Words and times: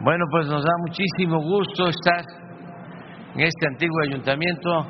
Bueno, 0.00 0.26
pues 0.30 0.46
nos 0.46 0.62
da 0.62 0.70
muchísimo 0.86 1.40
gusto 1.42 1.88
estar 1.88 2.24
en 3.34 3.40
este 3.40 3.66
antiguo 3.66 4.00
ayuntamiento, 4.08 4.86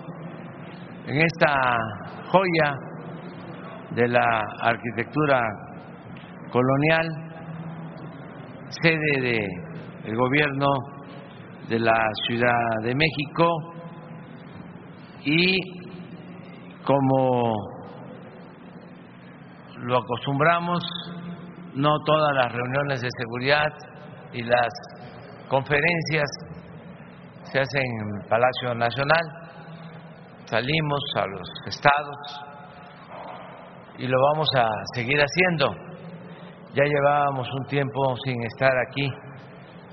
en 1.06 1.22
esta 1.22 1.78
joya 2.26 2.74
de 3.92 4.06
la 4.06 4.42
arquitectura 4.60 5.40
colonial, 6.50 7.06
sede 8.68 9.48
del 10.04 10.14
gobierno 10.14 10.66
de 11.70 11.78
la 11.78 12.06
Ciudad 12.26 12.82
de 12.82 12.94
México. 12.94 13.48
Y 15.24 15.56
como 16.84 17.54
lo 19.78 20.00
acostumbramos, 20.00 20.82
no 21.74 21.98
todas 22.04 22.36
las 22.36 22.52
reuniones 22.52 23.00
de 23.00 23.08
seguridad 23.16 23.72
y 24.34 24.42
las 24.42 24.68
conferencias 25.48 26.28
se 27.44 27.60
hacen 27.60 27.82
en 27.82 28.28
Palacio 28.28 28.74
Nacional, 28.74 29.24
salimos 30.44 31.00
a 31.16 31.26
los 31.26 31.48
estados 31.66 32.16
y 33.98 34.06
lo 34.06 34.16
vamos 34.32 34.48
a 34.56 34.68
seguir 34.94 35.18
haciendo. 35.18 35.74
Ya 36.74 36.84
llevábamos 36.84 37.48
un 37.52 37.66
tiempo 37.66 38.14
sin 38.24 38.42
estar 38.44 38.72
aquí 38.88 39.08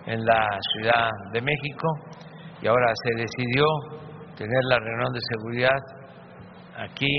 en 0.06 0.26
la 0.26 0.60
Ciudad 0.74 1.10
de 1.32 1.42
México 1.42 1.88
y 2.62 2.68
ahora 2.68 2.92
se 3.04 3.22
decidió 3.22 3.66
tener 4.36 4.64
la 4.70 4.80
reunión 4.80 5.14
de 5.14 5.20
seguridad 5.34 5.80
aquí 6.78 7.18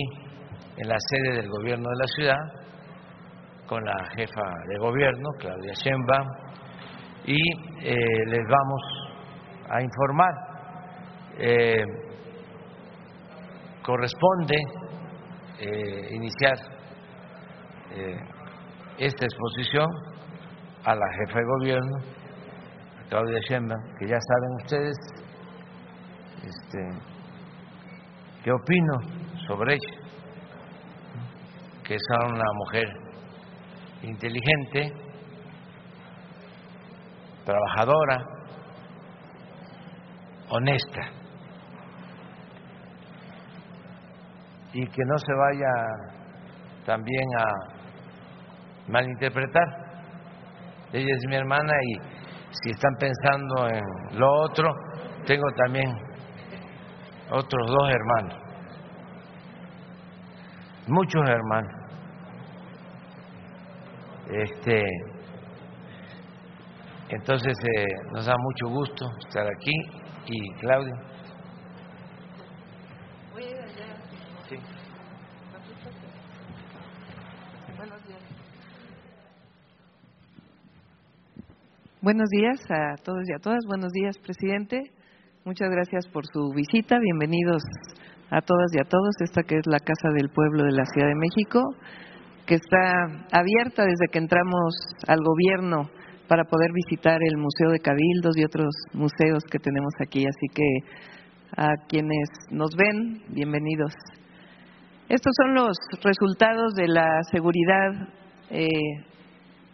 en 0.76 0.88
la 0.88 0.96
sede 0.98 1.36
del 1.36 1.48
gobierno 1.48 1.88
de 1.88 1.96
la 1.96 2.06
ciudad 2.06 2.66
con 3.66 3.82
la 3.84 4.04
jefa 4.14 4.42
de 4.68 4.78
gobierno, 4.78 5.28
Claudia 5.38 5.72
Sheinbaum, 5.72 6.28
y 7.26 7.40
eh, 7.82 8.24
les 8.26 8.42
vamos 8.48 8.82
a 9.68 9.82
informar. 9.82 10.34
Eh, 11.38 11.84
corresponde 13.82 14.56
eh, 15.60 16.08
iniciar 16.12 16.56
esta 18.98 19.24
exposición 19.24 19.86
a 20.84 20.94
la 20.94 21.06
jefa 21.18 21.38
de 21.38 21.44
gobierno, 21.44 21.96
Claudia 23.08 23.38
Sheinbaum, 23.48 23.80
que 23.98 24.06
ya 24.06 24.18
saben 24.20 24.54
ustedes 24.62 24.96
este, 26.44 26.78
qué 28.44 28.52
opino 28.52 28.94
sobre 29.46 29.74
ella, 29.74 29.98
que 31.84 31.94
es 31.94 32.02
una 32.10 32.52
mujer 32.54 32.86
inteligente, 34.02 35.05
trabajadora, 37.46 38.16
honesta 40.50 41.02
y 44.72 44.86
que 44.86 45.02
no 45.06 45.18
se 45.18 45.32
vaya 45.32 45.72
también 46.84 47.24
a 47.38 47.44
malinterpretar. 48.88 49.64
Ella 50.92 51.14
es 51.16 51.24
mi 51.28 51.36
hermana 51.36 51.72
y 51.82 51.94
si 52.50 52.70
están 52.70 52.94
pensando 52.98 53.68
en 53.68 54.18
lo 54.18 54.30
otro, 54.42 54.68
tengo 55.26 55.46
también 55.64 55.90
otros 57.30 57.66
dos 57.66 57.90
hermanos, 57.90 58.38
muchos 60.88 61.22
hermanos. 61.28 61.72
Este, 64.28 64.82
entonces 67.08 67.56
eh, 67.76 67.86
nos 68.12 68.26
da 68.26 68.34
mucho 68.38 68.74
gusto 68.74 69.06
estar 69.26 69.46
aquí 69.46 69.72
y 70.26 70.52
Claudia. 70.60 70.94
Sí. 74.48 74.56
Buenos 82.00 82.28
días 82.30 82.60
a 82.70 82.96
todos 83.02 83.22
y 83.28 83.32
a 83.32 83.38
todas. 83.38 83.64
Buenos 83.66 83.92
días, 83.92 84.18
presidente. 84.18 84.92
Muchas 85.44 85.68
gracias 85.70 86.06
por 86.08 86.24
su 86.26 86.52
visita. 86.54 86.98
Bienvenidos 86.98 87.62
a 88.30 88.40
todas 88.40 88.66
y 88.74 88.80
a 88.80 88.88
todos. 88.88 89.10
Esta 89.20 89.42
que 89.42 89.56
es 89.56 89.66
la 89.66 89.78
Casa 89.78 90.08
del 90.16 90.30
Pueblo 90.30 90.64
de 90.64 90.72
la 90.72 90.84
Ciudad 90.86 91.08
de 91.08 91.14
México, 91.14 91.60
que 92.46 92.54
está 92.54 93.04
abierta 93.32 93.84
desde 93.84 94.08
que 94.10 94.18
entramos 94.18 94.74
al 95.06 95.20
gobierno 95.22 95.90
para 96.28 96.44
poder 96.44 96.70
visitar 96.72 97.18
el 97.22 97.36
Museo 97.36 97.70
de 97.70 97.78
Cabildos 97.78 98.36
y 98.36 98.44
otros 98.44 98.74
museos 98.92 99.42
que 99.50 99.58
tenemos 99.58 99.92
aquí. 100.00 100.24
Así 100.26 100.46
que 100.54 100.64
a 101.56 101.68
quienes 101.88 102.28
nos 102.50 102.70
ven, 102.76 103.22
bienvenidos. 103.28 103.92
Estos 105.08 105.32
son 105.36 105.54
los 105.54 105.76
resultados 106.02 106.74
de 106.74 106.88
la 106.88 107.22
seguridad 107.30 108.08
eh, 108.50 108.68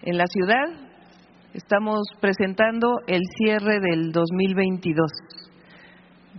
en 0.03 0.19
la 0.19 0.27
ciudad. 0.27 0.67
Estamos 1.55 2.03
presentando 2.21 2.99
el 3.07 3.23
cierre 3.39 3.81
del 3.81 4.13
2022. 4.13 5.11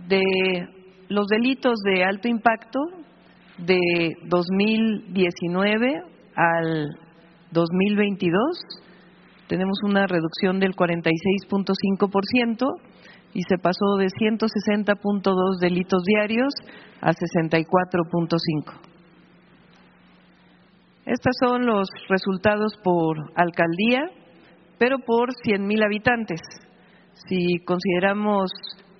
De 0.08 0.22
los 1.08 1.26
delitos 1.26 1.74
de 1.84 2.04
alto 2.04 2.28
impacto 2.28 2.80
de 3.58 3.78
2019 4.28 6.02
al 6.36 6.88
2022 7.52 8.83
tenemos 9.48 9.78
una 9.84 10.06
reducción 10.06 10.58
del 10.60 10.74
46.5% 10.74 12.66
y 13.34 13.42
se 13.42 13.58
pasó 13.58 13.96
de 13.98 14.06
160.2 14.06 15.58
delitos 15.60 16.02
diarios 16.04 16.54
a 17.00 17.10
64.5. 17.10 18.94
Estos 21.06 21.32
son 21.44 21.66
los 21.66 21.88
resultados 22.08 22.78
por 22.82 23.18
alcaldía, 23.36 24.08
pero 24.78 24.98
por 25.00 25.30
100.000 25.44 25.84
habitantes. 25.84 26.40
Si 27.28 27.58
consideramos 27.64 28.50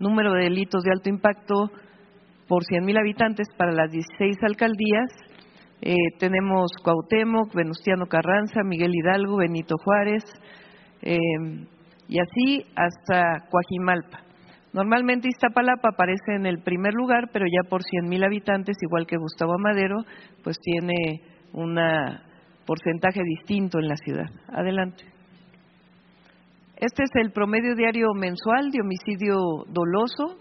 número 0.00 0.34
de 0.34 0.44
delitos 0.44 0.82
de 0.82 0.91
alto 0.91 1.09
impacto 1.09 1.71
por 2.47 2.65
100.000 2.65 2.99
habitantes 2.99 3.49
para 3.56 3.72
las 3.72 3.91
16 3.91 4.37
alcaldías, 4.43 5.09
eh, 5.87 6.17
tenemos 6.19 6.71
Cuauhtémoc, 6.83 7.55
Venustiano 7.55 8.06
Carranza, 8.06 8.62
Miguel 8.65 8.95
Hidalgo, 8.95 9.37
Benito 9.37 9.77
Juárez, 9.77 10.25
eh, 11.03 11.19
y 12.09 12.19
así 12.19 12.65
hasta 12.75 13.47
Coajimalpa. 13.50 14.21
Normalmente 14.73 15.28
Iztapalapa 15.28 15.91
aparece 15.91 16.37
en 16.37 16.47
el 16.47 16.62
primer 16.62 16.94
lugar, 16.94 17.28
pero 17.34 17.44
ya 17.44 17.69
por 17.69 17.83
100.000 17.83 18.25
habitantes, 18.25 18.78
igual 18.81 19.06
que 19.06 19.19
Gustavo 19.19 19.53
Amadero, 19.53 19.97
pues 20.43 20.56
tiene 20.59 21.21
un 21.53 21.78
porcentaje 22.65 23.21
distinto 23.23 23.78
en 23.78 23.89
la 23.89 23.97
ciudad. 23.97 24.31
Adelante. 24.49 25.05
Este 26.77 27.03
es 27.03 27.11
el 27.17 27.31
promedio 27.32 27.75
diario 27.75 28.09
mensual 28.14 28.70
de 28.70 28.81
homicidio 28.81 29.37
doloso. 29.69 30.41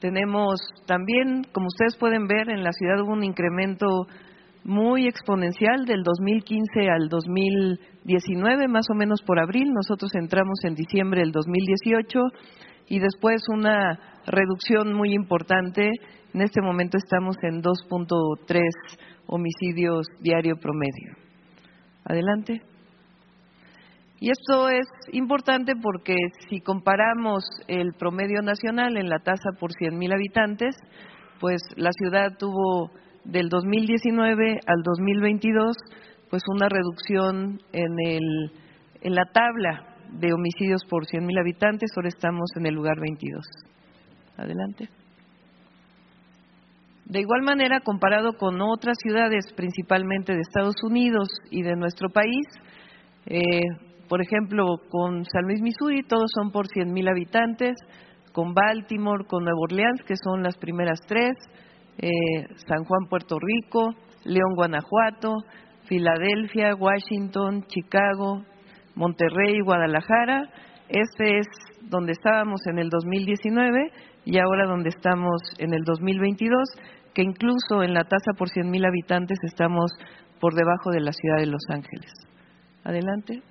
Tenemos 0.00 0.58
también, 0.86 1.44
como 1.52 1.66
ustedes 1.66 1.98
pueden 1.98 2.26
ver, 2.26 2.48
en 2.48 2.64
la 2.64 2.72
ciudad 2.72 3.02
hubo 3.02 3.12
un 3.12 3.24
incremento 3.24 3.86
muy 4.64 5.06
exponencial 5.06 5.84
del 5.86 6.02
2015 6.02 6.90
al 6.90 7.08
2019, 7.08 8.68
más 8.68 8.86
o 8.90 8.94
menos 8.94 9.22
por 9.22 9.38
abril. 9.38 9.72
Nosotros 9.72 10.10
entramos 10.14 10.58
en 10.64 10.74
diciembre 10.74 11.20
del 11.20 11.32
2018 11.32 12.18
y 12.88 12.98
después 12.98 13.42
una 13.48 13.98
reducción 14.26 14.92
muy 14.92 15.14
importante. 15.14 15.90
En 16.34 16.42
este 16.42 16.60
momento 16.60 16.98
estamos 16.98 17.36
en 17.42 17.62
2.3 17.62 18.60
homicidios 19.26 20.06
diario 20.20 20.56
promedio. 20.56 21.16
Adelante. 22.04 22.62
Y 24.20 24.30
esto 24.30 24.68
es 24.68 24.86
importante 25.12 25.72
porque 25.80 26.14
si 26.50 26.60
comparamos 26.60 27.42
el 27.68 27.94
promedio 27.94 28.42
nacional 28.42 28.98
en 28.98 29.08
la 29.08 29.20
tasa 29.20 29.52
por 29.58 29.70
100.000 29.70 30.12
habitantes, 30.12 30.76
pues 31.40 31.62
la 31.76 31.90
ciudad 31.92 32.36
tuvo 32.38 32.90
del 33.24 33.48
2019 33.48 34.60
al 34.66 34.82
2022 34.82 35.76
pues 36.30 36.42
una 36.54 36.68
reducción 36.68 37.60
en 37.72 37.98
el 38.04 38.52
en 39.02 39.14
la 39.14 39.24
tabla 39.32 39.96
de 40.12 40.32
homicidios 40.32 40.82
por 40.88 41.06
100.000 41.06 41.40
habitantes, 41.40 41.90
ahora 41.96 42.08
estamos 42.08 42.50
en 42.56 42.66
el 42.66 42.74
lugar 42.74 42.98
22. 43.00 43.44
Adelante. 44.36 44.88
De 47.06 47.20
igual 47.20 47.42
manera, 47.42 47.80
comparado 47.80 48.34
con 48.34 48.60
otras 48.60 48.96
ciudades, 49.02 49.52
principalmente 49.56 50.32
de 50.32 50.40
Estados 50.40 50.76
Unidos 50.82 51.28
y 51.50 51.62
de 51.62 51.76
nuestro 51.76 52.08
país, 52.10 52.46
eh, 53.26 53.62
por 54.08 54.22
ejemplo, 54.22 54.76
con 54.88 55.24
San 55.24 55.44
Luis, 55.44 55.60
Missouri, 55.60 56.02
todos 56.02 56.30
son 56.34 56.50
por 56.50 56.68
100.000 56.68 57.10
habitantes, 57.10 57.76
con 58.32 58.54
Baltimore, 58.54 59.24
con 59.26 59.44
Nueva 59.44 59.58
Orleans, 59.60 60.02
que 60.06 60.14
son 60.16 60.42
las 60.42 60.56
primeras 60.56 61.00
tres, 61.06 61.36
eh, 62.00 62.46
San 62.66 62.84
Juan, 62.84 63.08
Puerto 63.08 63.36
Rico, 63.38 63.94
León, 64.24 64.54
Guanajuato, 64.54 65.34
Filadelfia, 65.84 66.74
Washington, 66.74 67.64
Chicago, 67.66 68.44
Monterrey, 68.94 69.60
Guadalajara. 69.60 70.48
Este 70.88 71.38
es 71.38 71.46
donde 71.82 72.12
estábamos 72.12 72.60
en 72.66 72.78
el 72.78 72.88
2019 72.88 73.92
y 74.24 74.38
ahora 74.38 74.66
donde 74.66 74.90
estamos 74.90 75.40
en 75.58 75.74
el 75.74 75.82
2022, 75.84 76.68
que 77.14 77.22
incluso 77.22 77.82
en 77.82 77.94
la 77.94 78.04
tasa 78.04 78.32
por 78.36 78.48
100.000 78.48 78.86
habitantes 78.86 79.38
estamos 79.42 79.90
por 80.40 80.54
debajo 80.54 80.90
de 80.90 81.00
la 81.00 81.12
ciudad 81.12 81.38
de 81.38 81.46
Los 81.46 81.62
Ángeles. 81.68 82.12
Adelante. 82.84 83.42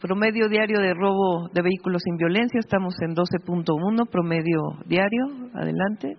Promedio 0.00 0.48
diario 0.48 0.80
de 0.80 0.94
robo 0.94 1.48
de 1.52 1.62
vehículos 1.62 2.02
sin 2.04 2.16
violencia, 2.16 2.60
estamos 2.60 2.94
en 3.02 3.14
12.1 3.14 4.08
promedio 4.08 4.60
diario, 4.86 5.24
adelante. 5.54 6.16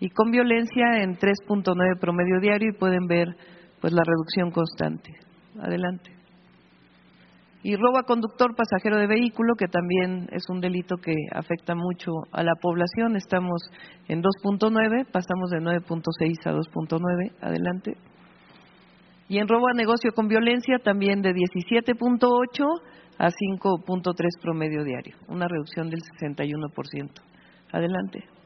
Y 0.00 0.08
con 0.10 0.30
violencia 0.30 1.02
en 1.02 1.16
3.9 1.16 2.00
promedio 2.00 2.40
diario 2.40 2.70
y 2.70 2.78
pueden 2.78 3.06
ver 3.06 3.28
pues 3.80 3.92
la 3.92 4.02
reducción 4.04 4.50
constante. 4.50 5.12
Adelante. 5.60 6.10
Y 7.62 7.76
robo 7.76 7.98
a 7.98 8.04
conductor 8.04 8.54
pasajero 8.56 8.96
de 8.96 9.06
vehículo, 9.06 9.54
que 9.54 9.66
también 9.66 10.28
es 10.32 10.44
un 10.48 10.60
delito 10.60 10.96
que 10.96 11.12
afecta 11.32 11.74
mucho 11.74 12.10
a 12.32 12.42
la 12.42 12.54
población. 12.54 13.16
Estamos 13.16 13.60
en 14.08 14.22
2.9, 14.22 15.06
pasamos 15.12 15.50
de 15.50 15.58
9.6 15.58 16.46
a 16.46 16.52
2.9. 16.52 17.32
Adelante. 17.42 17.96
Y 19.28 19.38
en 19.38 19.46
robo 19.46 19.68
a 19.68 19.74
negocio 19.74 20.12
con 20.12 20.28
violencia 20.28 20.78
también 20.82 21.20
de 21.20 21.34
17.8 21.34 22.64
a 23.18 23.28
5.3 23.28 24.14
promedio 24.40 24.82
diario, 24.82 25.16
una 25.28 25.46
reducción 25.46 25.90
del 25.90 26.00
61%. 26.00 27.10
Adelante. 27.70 28.39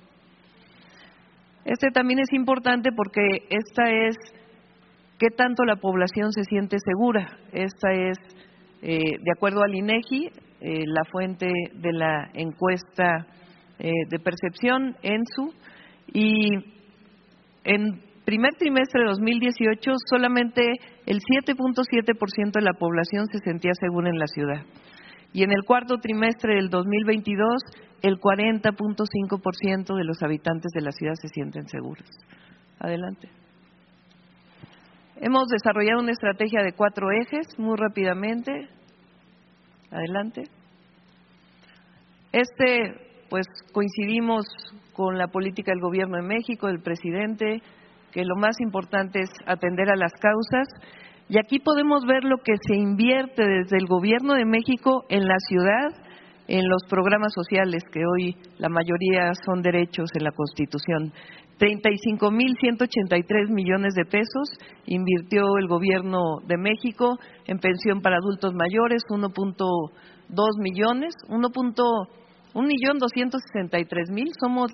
Este 1.65 1.89
también 1.93 2.19
es 2.19 2.33
importante 2.33 2.91
porque 2.95 3.23
esta 3.49 3.91
es 3.91 4.17
qué 5.19 5.29
tanto 5.29 5.65
la 5.65 5.77
población 5.77 6.33
se 6.33 6.45
siente 6.45 6.77
segura. 6.85 7.39
Esta 7.53 7.93
es 7.93 8.19
eh, 8.83 8.99
de 8.99 9.33
acuerdo 9.35 9.63
al 9.63 9.75
INEGI, 9.75 10.31
eh, 10.61 10.85
la 10.87 11.05
fuente 11.11 11.47
de 11.47 11.93
la 11.93 12.31
encuesta 12.35 13.27
eh, 13.79 13.91
de 14.11 14.19
percepción 14.19 14.97
ENSU, 15.03 15.53
y 16.13 16.49
en 17.65 18.01
primer 18.25 18.55
trimestre 18.59 19.03
de 19.03 19.09
2018 19.09 19.93
solamente 20.09 20.63
el 21.07 21.21
7.7% 21.21 22.53
de 22.53 22.61
la 22.61 22.75
población 22.75 23.27
se 23.27 23.39
sentía 23.39 23.73
segura 23.81 24.11
en 24.11 24.19
la 24.19 24.27
ciudad. 24.27 24.65
Y 25.35 25.43
en 25.43 25.51
el 25.51 25.65
cuarto 25.65 25.99
trimestre 25.99 26.55
del 26.55 26.71
2022, 26.71 27.61
el 28.03 28.21
40.5% 28.21 29.97
de 29.97 30.05
los 30.05 30.23
habitantes 30.23 30.71
de 30.73 30.81
la 30.81 30.93
ciudad 30.93 31.15
se 31.21 31.27
sienten 31.27 31.67
seguros. 31.67 32.09
Adelante. 32.79 33.29
Hemos 35.17 35.49
desarrollado 35.49 36.03
una 36.03 36.13
estrategia 36.13 36.63
de 36.63 36.73
cuatro 36.73 37.09
ejes 37.11 37.59
muy 37.59 37.77
rápidamente. 37.77 38.69
Adelante. 39.91 40.45
Este, 42.31 43.27
pues 43.29 43.47
coincidimos 43.73 44.45
con 44.93 45.19
la 45.19 45.27
política 45.27 45.73
del 45.73 45.81
Gobierno 45.81 46.17
de 46.17 46.29
México, 46.29 46.69
del 46.69 46.81
presidente, 46.81 47.61
que 48.13 48.25
lo 48.25 48.37
más 48.37 48.55
importante 48.61 49.19
es 49.19 49.31
atender 49.47 49.91
a 49.91 49.97
las 49.97 50.13
causas. 50.13 50.69
Y 51.35 51.39
aquí 51.41 51.59
podemos 51.59 52.05
ver 52.07 52.23
lo 52.23 52.37
que 52.37 52.53
se 52.65 52.77
invierte 52.77 53.43
desde 53.45 53.79
el 53.79 53.89
Gobierno 53.89 54.35
de 54.35 54.45
México 54.45 55.03
en 55.09 55.27
la 55.27 55.35
ciudad, 55.49 55.91
en 56.47 56.69
los 56.69 56.85
programas 56.89 57.33
sociales, 57.35 57.83
que 57.93 58.07
hoy 58.07 58.37
la 58.59 58.69
mayoría 58.69 59.33
son 59.45 59.61
derechos 59.61 60.11
en 60.15 60.23
la 60.23 60.31
Constitución. 60.31 61.13
35.183 61.59 63.51
millones 63.51 63.95
de 63.95 64.05
pesos 64.05 64.49
invirtió 64.87 65.59
el 65.59 65.67
Gobierno 65.67 66.21
de 66.47 66.57
México 66.57 67.19
en 67.47 67.59
pensión 67.59 68.01
para 68.01 68.19
adultos 68.19 68.55
mayores, 68.55 69.03
1.2 69.09 69.91
millones, 70.61 71.15
1.1 71.29 72.65
millón 72.65 72.99
263 73.01 74.11
mil. 74.13 74.29
Somos 74.41 74.71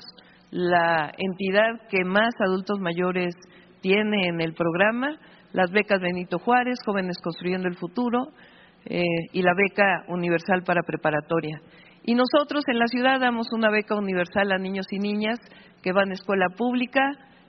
la 0.51 1.11
entidad 1.17 1.89
que 1.89 2.05
más 2.05 2.35
adultos 2.47 2.81
mayores 2.81 3.35
tiene 3.81 4.29
en 4.29 4.43
el 4.43 4.53
programa. 4.53 5.19
Las 5.53 5.71
becas 5.71 6.01
Benito 6.01 6.39
Juárez, 6.39 6.79
Jóvenes 6.85 7.19
Construyendo 7.23 7.69
el 7.69 7.77
Futuro 7.77 8.29
eh, 8.85 9.03
y 9.33 9.43
la 9.43 9.53
beca 9.55 10.05
universal 10.09 10.63
para 10.65 10.83
preparatoria. 10.83 11.61
Y 12.05 12.15
nosotros 12.15 12.65
en 12.69 12.79
la 12.79 12.87
ciudad 12.87 13.21
damos 13.21 13.53
una 13.53 13.71
beca 13.71 13.95
universal 13.95 14.53
a 14.53 14.59
niños 14.59 14.87
y 14.91 14.99
niñas 14.99 15.39
que 15.83 15.93
van 15.93 16.11
a 16.11 16.15
escuela 16.15 16.49
pública 16.57 17.03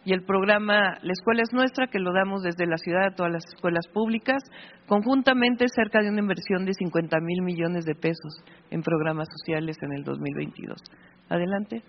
y 0.03 0.13
el 0.13 0.23
programa 0.23 0.97
La 1.03 1.13
Escuela 1.13 1.43
es 1.43 1.53
Nuestra, 1.53 1.87
que 1.87 1.99
lo 1.99 2.11
damos 2.11 2.41
desde 2.41 2.65
la 2.65 2.77
ciudad 2.77 3.05
a 3.05 3.15
todas 3.15 3.31
las 3.31 3.45
escuelas 3.53 3.87
públicas, 3.93 4.41
conjuntamente 4.87 5.65
cerca 5.73 6.01
de 6.01 6.09
una 6.09 6.21
inversión 6.21 6.65
de 6.65 6.73
50 6.73 7.19
mil 7.19 7.43
millones 7.43 7.85
de 7.85 7.93
pesos 7.93 8.43
en 8.71 8.81
programas 8.81 9.27
sociales 9.29 9.77
en 9.81 9.93
el 9.93 10.03
2022. 10.03 10.81
Adelante. 11.29 11.83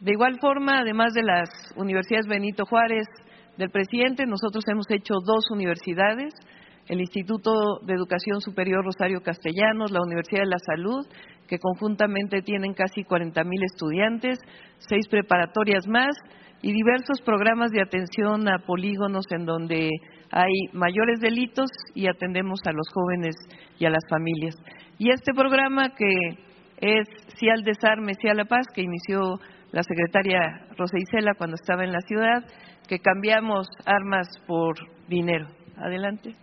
De 0.00 0.12
igual 0.12 0.38
forma, 0.38 0.80
además 0.80 1.14
de 1.14 1.22
las 1.22 1.48
universidades 1.74 2.26
Benito 2.26 2.66
Juárez 2.66 3.06
del 3.56 3.70
presidente, 3.70 4.26
nosotros 4.26 4.64
hemos 4.68 4.90
hecho 4.90 5.14
dos 5.24 5.50
universidades 5.50 6.34
el 6.88 7.00
Instituto 7.00 7.80
de 7.82 7.94
Educación 7.94 8.40
Superior 8.40 8.84
Rosario 8.84 9.20
Castellanos, 9.20 9.90
la 9.90 10.02
Universidad 10.02 10.42
de 10.42 10.50
la 10.50 10.58
Salud, 10.58 11.06
que 11.48 11.58
conjuntamente 11.58 12.42
tienen 12.42 12.74
casi 12.74 13.02
40 13.02 13.42
mil 13.44 13.62
estudiantes, 13.64 14.38
seis 14.78 15.08
preparatorias 15.08 15.86
más 15.88 16.16
y 16.62 16.72
diversos 16.72 17.20
programas 17.24 17.70
de 17.70 17.82
atención 17.82 18.48
a 18.48 18.58
polígonos 18.64 19.24
en 19.30 19.46
donde 19.46 19.90
hay 20.30 20.52
mayores 20.72 21.20
delitos 21.20 21.68
y 21.94 22.08
atendemos 22.08 22.60
a 22.66 22.72
los 22.72 22.88
jóvenes 22.92 23.34
y 23.78 23.86
a 23.86 23.90
las 23.90 24.02
familias. 24.08 24.54
Y 24.98 25.10
este 25.10 25.32
programa 25.34 25.90
que 25.94 26.14
es 26.78 27.08
Si 27.38 27.48
al 27.48 27.62
desarme, 27.62 28.14
Si 28.20 28.28
a 28.28 28.34
la 28.34 28.44
paz, 28.44 28.66
que 28.74 28.82
inició 28.82 29.38
la 29.72 29.82
secretaria 29.82 30.66
Rosa 30.76 30.96
Isela 30.98 31.34
cuando 31.34 31.56
estaba 31.56 31.84
en 31.84 31.92
la 31.92 32.00
ciudad, 32.00 32.44
que 32.88 32.98
cambiamos 32.98 33.66
armas 33.84 34.28
por 34.46 34.74
dinero. 35.08 35.46
Adelante. 35.76 36.34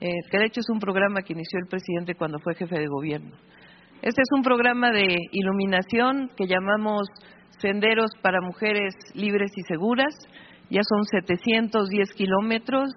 Eh, 0.00 0.08
que 0.30 0.38
de 0.38 0.46
hecho 0.46 0.60
es 0.60 0.70
un 0.70 0.80
programa 0.80 1.22
que 1.22 1.34
inició 1.34 1.58
el 1.60 1.68
presidente 1.68 2.14
cuando 2.14 2.38
fue 2.38 2.54
jefe 2.54 2.78
de 2.78 2.86
gobierno. 2.86 3.36
Este 4.02 4.22
es 4.22 4.28
un 4.34 4.42
programa 4.42 4.90
de 4.90 5.18
iluminación 5.30 6.30
que 6.36 6.46
llamamos 6.46 7.02
Senderos 7.58 8.10
para 8.22 8.40
Mujeres 8.40 8.94
Libres 9.14 9.52
y 9.54 9.62
Seguras. 9.62 10.14
Ya 10.70 10.80
son 10.88 11.04
710 11.04 12.12
kilómetros 12.14 12.88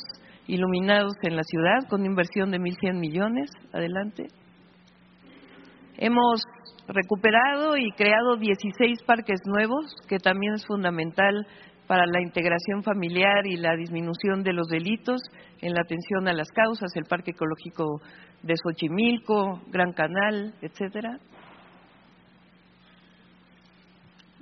iluminados 0.47 1.13
en 1.23 1.35
la 1.35 1.43
ciudad 1.43 1.89
con 1.89 2.05
inversión 2.05 2.51
de 2.51 2.59
1.100 2.59 2.99
millones. 2.99 3.49
Adelante. 3.73 4.27
Hemos 5.97 6.43
recuperado 6.87 7.77
y 7.77 7.91
creado 7.91 8.35
16 8.37 9.03
parques 9.03 9.39
nuevos, 9.45 9.95
que 10.07 10.17
también 10.17 10.53
es 10.55 10.65
fundamental 10.65 11.47
para 11.87 12.05
la 12.05 12.21
integración 12.21 12.83
familiar 12.83 13.45
y 13.45 13.57
la 13.57 13.75
disminución 13.75 14.43
de 14.43 14.53
los 14.53 14.67
delitos 14.67 15.21
en 15.61 15.73
la 15.73 15.81
atención 15.81 16.27
a 16.27 16.33
las 16.33 16.49
causas, 16.49 16.95
el 16.95 17.05
Parque 17.05 17.31
Ecológico 17.31 18.01
de 18.41 18.55
Xochimilco, 18.61 19.61
Gran 19.67 19.93
Canal, 19.93 20.53
etcétera. 20.61 21.19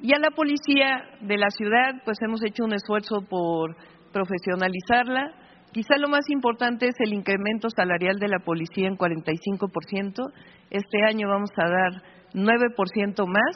Y 0.01 0.13
a 0.15 0.19
la 0.19 0.31
policía 0.31 1.03
de 1.21 1.37
la 1.37 1.49
ciudad, 1.51 2.01
pues 2.03 2.17
hemos 2.21 2.43
hecho 2.43 2.63
un 2.63 2.73
esfuerzo 2.73 3.21
por 3.21 3.75
profesionalizarla. 4.11 5.31
Quizá 5.73 5.95
lo 5.97 6.09
más 6.09 6.29
importante 6.29 6.87
es 6.87 6.95
el 6.99 7.13
incremento 7.13 7.69
salarial 7.69 8.19
de 8.19 8.27
la 8.27 8.39
policía 8.39 8.87
en 8.87 8.97
45%. 8.97 10.31
Este 10.69 11.03
año 11.03 11.29
vamos 11.29 11.51
a 11.55 11.69
dar 11.69 12.03
9% 12.33 13.25
más 13.25 13.55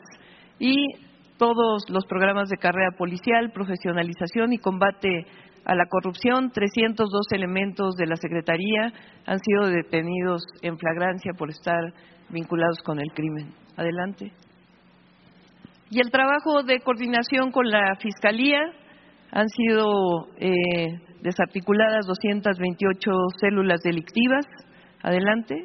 y 0.58 0.76
todos 1.38 1.84
los 1.90 2.06
programas 2.06 2.48
de 2.48 2.58
carrera 2.58 2.92
policial, 2.98 3.52
profesionalización 3.52 4.54
y 4.54 4.60
combate 4.60 5.26
a 5.66 5.76
la 5.76 5.88
corrupción. 5.88 6.52
302 6.52 7.26
elementos 7.34 7.96
de 7.96 8.08
la 8.08 8.16
Secretaría 8.16 8.94
han 9.26 9.40
sido 9.40 9.68
detenidos 9.68 10.44
en 10.62 10.78
flagrancia 10.78 11.34
por 11.38 11.50
estar 11.50 11.94
vinculados 12.30 12.78
con 12.86 13.00
el 13.00 13.12
crimen. 13.14 13.54
Adelante. 13.76 14.32
Y 15.90 16.00
el 16.00 16.12
trabajo 16.12 16.64
de 16.64 16.80
coordinación 16.80 17.52
con 17.52 17.70
la 17.70 17.96
Fiscalía 18.00 18.62
han 19.32 19.50
sido 19.50 20.30
eh, 20.38 20.98
desarticuladas 21.26 22.06
228 22.06 23.12
células 23.42 23.82
delictivas. 23.82 24.46
Adelante. 25.02 25.56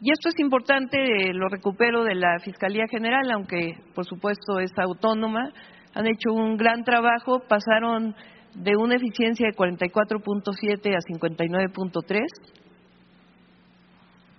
Y 0.00 0.12
esto 0.12 0.28
es 0.28 0.38
importante, 0.38 1.32
lo 1.32 1.48
recupero 1.48 2.04
de 2.04 2.14
la 2.14 2.38
Fiscalía 2.38 2.84
General, 2.88 3.28
aunque 3.32 3.76
por 3.94 4.04
supuesto 4.04 4.60
es 4.60 4.70
autónoma. 4.78 5.50
Han 5.94 6.06
hecho 6.06 6.32
un 6.32 6.56
gran 6.56 6.84
trabajo, 6.84 7.40
pasaron 7.48 8.14
de 8.54 8.76
una 8.76 8.96
eficiencia 8.96 9.46
de 9.48 9.56
44.7 9.56 10.94
a 10.94 11.00
59.3. 11.00 12.20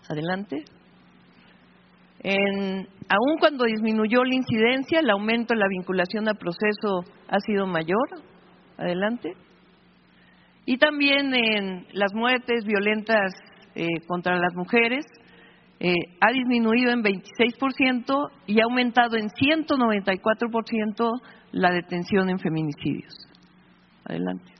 Adelante. 0.08 0.64
En, 2.22 2.88
aun 3.10 3.38
cuando 3.40 3.66
disminuyó 3.66 4.24
la 4.24 4.36
incidencia, 4.36 5.00
el 5.00 5.10
aumento 5.10 5.54
en 5.54 5.60
la 5.60 5.68
vinculación 5.68 6.28
al 6.28 6.38
proceso 6.38 7.04
ha 7.28 7.40
sido 7.40 7.66
mayor. 7.66 8.08
Adelante. 8.78 9.34
Y 10.70 10.78
también 10.78 11.34
en 11.34 11.88
las 11.94 12.14
muertes 12.14 12.64
violentas 12.64 13.34
eh, 13.74 13.88
contra 14.06 14.38
las 14.38 14.54
mujeres 14.54 15.04
eh, 15.80 15.96
ha 16.22 16.32
disminuido 16.32 16.92
en 16.92 17.02
26% 17.02 18.30
y 18.46 18.60
ha 18.60 18.66
aumentado 18.66 19.18
en 19.18 19.30
194% 19.30 21.22
la 21.54 21.72
detención 21.72 22.30
en 22.30 22.38
feminicidios. 22.38 23.16
Adelante. 24.06 24.54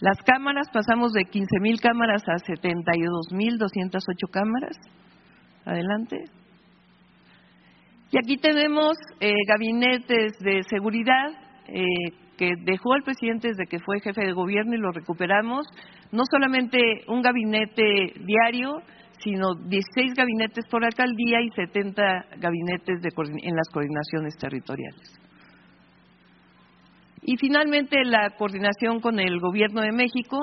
Las 0.00 0.18
cámaras, 0.26 0.68
pasamos 0.72 1.12
de 1.12 1.26
15.000 1.26 1.80
cámaras 1.80 2.24
a 2.26 2.38
72.208 2.38 4.30
cámaras. 4.32 4.76
Adelante. 5.64 6.24
Y 8.10 8.18
aquí 8.18 8.36
tenemos 8.36 8.96
eh, 9.20 9.32
gabinetes 9.46 10.40
de 10.40 10.64
seguridad 10.64 11.28
que 12.42 12.56
dejó 12.58 12.96
el 12.96 13.04
presidente 13.04 13.48
desde 13.48 13.66
que 13.66 13.78
fue 13.78 14.00
jefe 14.00 14.20
de 14.26 14.32
gobierno 14.32 14.74
y 14.74 14.78
lo 14.78 14.90
recuperamos. 14.90 15.64
No 16.10 16.24
solamente 16.28 16.78
un 17.06 17.22
gabinete 17.22 18.14
diario, 18.26 18.82
sino 19.22 19.54
16 19.54 20.14
gabinetes 20.16 20.64
por 20.68 20.84
alcaldía 20.84 21.40
y 21.40 21.50
70 21.54 22.02
gabinetes 22.38 23.00
de, 23.00 23.10
en 23.44 23.54
las 23.54 23.68
coordinaciones 23.72 24.36
territoriales. 24.36 25.20
Y 27.22 27.36
finalmente 27.36 28.04
la 28.04 28.30
coordinación 28.30 28.98
con 28.98 29.20
el 29.20 29.38
Gobierno 29.38 29.82
de 29.82 29.92
México 29.92 30.38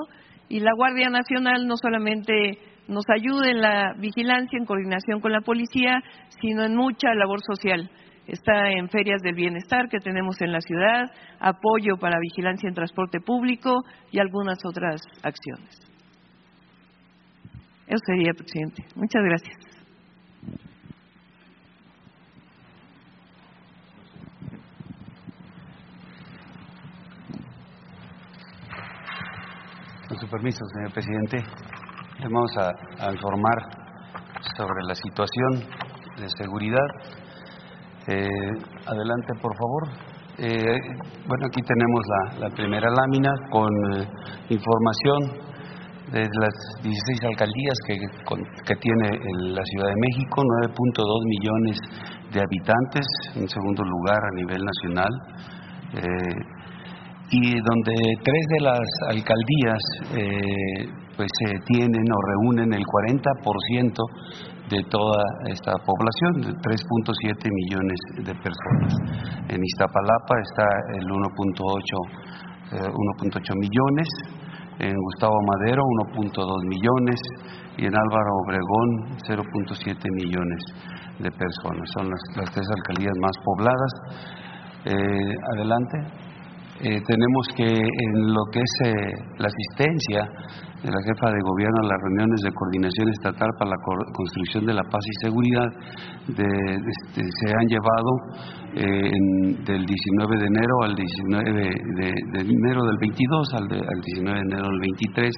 y 0.48 0.62
la 0.62 0.72
Guardia 0.78 1.10
Nacional 1.10 1.68
no 1.68 1.76
solamente 1.76 2.60
nos 2.88 3.04
ayuda 3.14 3.52
en 3.52 3.60
la 3.60 3.94
vigilancia, 4.00 4.58
en 4.58 4.66
coordinación 4.66 5.20
con 5.20 5.34
la 5.34 5.42
policía, 5.42 6.02
sino 6.42 6.64
en 6.64 6.78
mucha 6.78 7.14
labor 7.14 7.42
social. 7.42 7.92
Está 8.32 8.70
en 8.70 8.90
ferias 8.90 9.22
del 9.22 9.36
bienestar 9.36 9.90
que 9.90 10.00
tenemos 10.00 10.40
en 10.42 10.52
la 10.52 10.62
ciudad, 10.62 11.12
apoyo 11.40 11.98
para 12.00 12.20
vigilancia 12.20 12.70
en 12.70 12.76
transporte 12.76 13.20
público 13.20 13.84
y 14.12 14.20
algunas 14.20 14.60
otras 14.66 15.02
acciones. 15.24 15.80
Eso 17.88 18.00
sería, 18.06 18.34
presidente. 18.34 18.86
Muchas 18.96 19.24
gracias. 19.24 19.70
Con 30.08 30.18
su 30.18 30.28
permiso, 30.28 30.60
señor 30.74 30.92
presidente, 30.92 31.38
vamos 32.24 32.52
a, 32.58 33.12
informar 33.12 33.58
sobre 34.58 34.84
la 34.84 34.96
situación 34.96 35.68
de 36.18 36.30
seguridad. 36.30 36.88
Eh, 38.10 38.28
adelante, 38.88 39.34
por 39.40 39.56
favor. 39.56 39.84
Eh, 40.40 40.80
bueno, 41.28 41.46
aquí 41.46 41.62
tenemos 41.62 42.02
la, 42.40 42.50
primera 42.50 42.90
lámina 42.90 43.30
con 43.52 43.70
eh, 43.94 44.08
información 44.50 45.20
de 46.12 46.22
las 46.22 46.54
16 46.82 47.24
alcaldías 47.26 47.78
que, 47.86 47.98
que 48.66 48.76
tiene 48.82 49.10
la 49.54 49.62
Ciudad 49.64 49.90
de 49.90 49.96
México, 50.02 50.42
9.2 50.42 51.06
millones 51.28 51.78
de 52.34 52.42
habitantes, 52.42 53.06
en 53.36 53.48
segundo 53.48 53.84
lugar 53.84 54.18
a 54.18 54.36
nivel 54.36 54.64
nacional 54.66 55.10
y 57.32 57.54
donde 57.62 57.94
tres 58.24 58.44
de 58.50 58.60
las 58.62 58.88
alcaldías 59.10 59.82
eh, 60.18 60.90
pues 61.16 61.30
eh, 61.48 61.60
tienen 61.68 62.04
o 62.12 62.20
reúnen 62.32 62.74
el 62.74 62.84
40% 62.84 63.94
de 64.70 64.84
toda 64.90 65.24
esta 65.48 65.74
población, 65.86 66.42
de 66.46 66.54
3.7 66.54 67.50
millones 67.52 68.00
de 68.18 68.34
personas. 68.36 68.94
En 69.50 69.64
Iztapalapa 69.64 70.36
está 70.42 70.68
el 70.96 71.06
1.8 71.06 72.40
1.8 72.70 72.78
eh, 72.78 73.56
millones, 73.58 74.08
en 74.80 74.96
Gustavo 74.96 75.36
Madero 75.58 75.82
1.2 76.14 76.68
millones 76.70 77.20
y 77.78 77.86
en 77.86 77.94
Álvaro 77.98 78.32
Obregón 78.46 79.18
0.7 79.28 79.98
millones 80.14 80.62
de 81.20 81.32
personas. 81.32 81.90
Son 81.98 82.10
las, 82.10 82.54
tres 82.54 82.68
alcaldías 82.78 83.16
más 83.22 83.36
pobladas. 83.44 83.92
adelante. 85.56 86.30
Eh, 86.82 87.02
tenemos 87.06 87.48
que 87.58 87.66
en 87.66 88.34
lo 88.34 88.46
que 88.54 88.60
es 88.60 88.74
eh, 88.86 89.12
la 89.38 89.50
asistencia 89.50 90.22
de 90.84 90.90
la 90.90 91.02
jefa 91.04 91.28
de 91.32 91.42
gobierno 91.44 91.78
a 91.84 91.88
las 91.92 92.00
reuniones 92.02 92.40
de 92.42 92.52
coordinación 92.52 93.10
estatal 93.10 93.50
para 93.60 93.72
la 93.72 93.80
construcción 94.14 94.66
de 94.66 94.74
la 94.74 94.84
paz 94.84 95.04
y 95.04 95.26
seguridad 95.26 95.68
este, 96.30 97.22
se 97.24 97.48
han 97.52 97.68
llevado 97.68 98.12
eh, 98.76 99.12
del 99.66 99.86
19 99.86 100.38
de 100.38 100.46
enero 100.46 100.76
al 100.84 100.96
19 100.96 101.52
de, 101.52 102.40
enero 102.40 102.86
del 102.86 102.98
22 103.02 103.54
al, 103.54 103.64
al 103.64 104.02
19 104.02 104.40
de 104.40 104.46
enero 104.46 104.68
del 104.70 104.80
23 104.80 105.36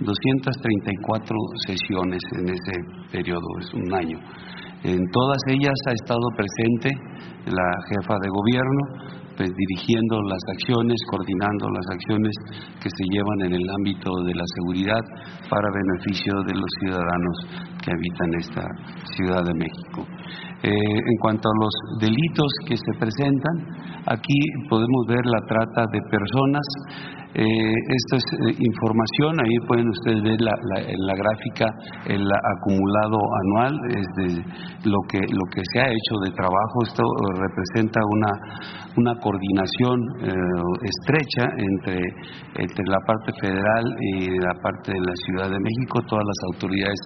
234 0.00 1.36
sesiones 1.66 2.20
en 2.38 2.48
ese 2.50 2.72
periodo 3.10 3.46
es 3.58 3.72
un 3.74 3.94
año. 3.94 4.18
En 4.84 5.00
todas 5.10 5.38
ellas 5.48 5.74
ha 5.88 5.92
estado 5.92 6.28
presente 6.36 6.90
la 7.46 7.68
jefa 7.88 8.14
de 8.20 8.28
gobierno 8.28 9.25
pues, 9.36 9.50
dirigiendo 9.54 10.22
las 10.22 10.42
acciones, 10.52 10.96
coordinando 11.10 11.68
las 11.70 11.86
acciones 11.92 12.32
que 12.82 12.90
se 12.90 13.04
llevan 13.10 13.40
en 13.46 13.54
el 13.54 13.66
ámbito 13.78 14.10
de 14.24 14.34
la 14.34 14.44
seguridad 14.56 15.02
para 15.48 15.68
beneficio 15.70 16.32
de 16.46 16.54
los 16.54 16.70
ciudadanos 16.80 17.36
que 17.84 17.92
habitan 17.92 18.34
esta 18.40 18.64
Ciudad 19.16 19.44
de 19.44 19.54
México. 19.54 20.06
Eh, 20.66 20.72
en 20.72 21.16
cuanto 21.20 21.48
a 21.48 21.52
los 21.62 22.00
delitos 22.00 22.50
que 22.66 22.76
se 22.76 22.98
presentan, 22.98 23.54
aquí 24.06 24.38
podemos 24.68 25.06
ver 25.06 25.24
la 25.24 25.38
trata 25.46 25.86
de 25.92 26.00
personas, 26.10 26.66
eh, 27.38 27.44
esta 27.44 28.16
es 28.16 28.24
eh, 28.32 28.56
información, 28.58 29.36
ahí 29.38 29.58
pueden 29.68 29.86
ustedes 29.90 30.22
ver 30.24 30.40
la, 30.40 30.56
en 30.80 31.06
la 31.06 31.14
gráfica 31.14 31.66
el 32.06 32.24
acumulado 32.24 33.18
anual, 33.44 33.78
es 33.92 34.06
de 34.16 34.42
lo 34.88 34.98
que, 35.06 35.20
lo 35.20 35.44
que 35.54 35.60
se 35.70 35.80
ha 35.80 35.88
hecho 35.88 36.14
de 36.24 36.30
trabajo. 36.32 36.76
Esto 36.82 37.02
representa 37.36 38.00
una, 38.08 38.32
una 38.96 39.20
coordinación 39.20 40.00
eh, 40.22 40.32
estrecha 40.82 41.44
entre, 41.58 42.00
entre 42.56 42.84
la 42.88 42.98
parte 43.06 43.32
federal 43.38 43.84
y 44.00 44.30
la 44.40 44.54
parte 44.62 44.92
de 44.92 45.00
la 45.00 45.14
Ciudad 45.26 45.50
de 45.50 45.60
México, 45.60 46.00
todas 46.08 46.24
las 46.24 46.40
autoridades 46.54 47.00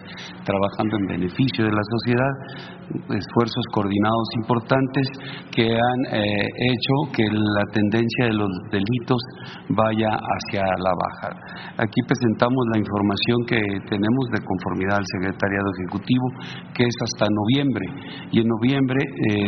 trabajando 0.45 0.97
en 0.97 1.07
beneficio 1.21 1.65
de 1.65 1.73
la 1.73 1.83
sociedad, 1.83 2.80
esfuerzos 3.11 3.65
coordinados 3.73 4.29
importantes 4.37 5.07
que 5.55 5.73
han 5.73 6.01
hecho 6.15 6.95
que 7.13 7.25
la 7.25 7.65
tendencia 7.73 8.27
de 8.27 8.35
los 8.35 8.51
delitos 8.71 9.21
vaya 9.69 10.11
hacia 10.11 10.63
la 10.63 10.93
baja. 10.95 11.31
Aquí 11.79 12.01
presentamos 12.07 12.65
la 12.73 12.79
información 12.79 13.39
que 13.47 13.61
tenemos 13.89 14.25
de 14.33 14.45
conformidad 14.45 14.99
al 14.99 15.07
Secretariado 15.07 15.69
Ejecutivo, 15.79 16.27
que 16.75 16.85
es 16.85 16.97
hasta 17.05 17.27
noviembre. 17.31 17.87
Y 18.33 18.41
en 18.41 18.49
noviembre 18.49 19.01
eh, 19.01 19.41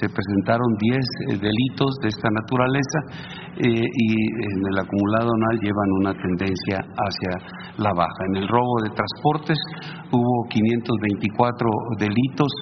se 0.00 0.08
presentaron 0.08 0.66
10 0.78 0.96
eh, 0.96 1.38
delitos 1.38 1.90
de 2.02 2.08
esta 2.08 2.28
naturaleza 2.30 2.98
eh, 3.56 3.68
y 3.68 4.08
en 4.12 4.58
el 4.72 4.78
acumulado 4.78 5.30
anual 5.32 5.58
llevan 5.60 5.90
una 6.00 6.12
tendencia 6.14 6.78
hacia 6.78 7.32
la 7.78 7.92
baja. 7.92 8.20
En 8.30 8.36
el 8.42 8.48
robo 8.48 8.82
de 8.82 8.90
transportes 8.90 9.58
hubo 10.12 10.48
524 10.48 11.68
delitos 11.98 12.52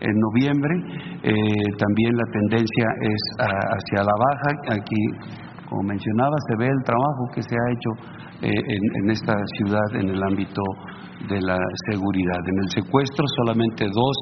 en 0.00 0.14
noviembre, 0.18 0.74
también 1.78 2.16
la 2.16 2.24
tendencia 2.32 2.86
es 3.02 3.22
ah, 3.38 3.76
hacia 3.76 4.02
la 4.02 4.16
baja. 4.16 4.80
Aquí 4.80 5.40
como 5.70 5.84
mencionaba, 5.84 6.34
se 6.48 6.56
ve 6.58 6.66
el 6.66 6.82
trabajo 6.84 7.30
que 7.32 7.42
se 7.42 7.54
ha 7.54 7.70
hecho 7.70 7.90
eh, 8.42 8.50
en, 8.50 9.10
esta 9.10 9.34
ciudad 9.56 10.02
en 10.02 10.08
el 10.10 10.20
ámbito 10.20 10.62
de 11.28 11.40
la 11.40 11.58
seguridad. 11.92 12.40
En 12.44 12.58
el 12.64 12.70
secuestro 12.70 13.24
solamente 13.36 13.84
dos 13.86 14.16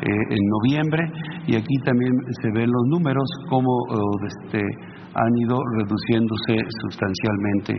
eh, 0.00 0.08
en 0.08 0.42
noviembre 0.48 1.02
y 1.46 1.56
aquí 1.56 1.76
también 1.84 2.12
se 2.40 2.48
ven 2.50 2.70
los 2.70 2.86
números 2.88 3.28
como 3.50 3.68
este, 4.24 4.62
han 5.16 5.32
ido 5.38 5.56
reduciéndose 5.80 6.54
sustancialmente 6.84 7.72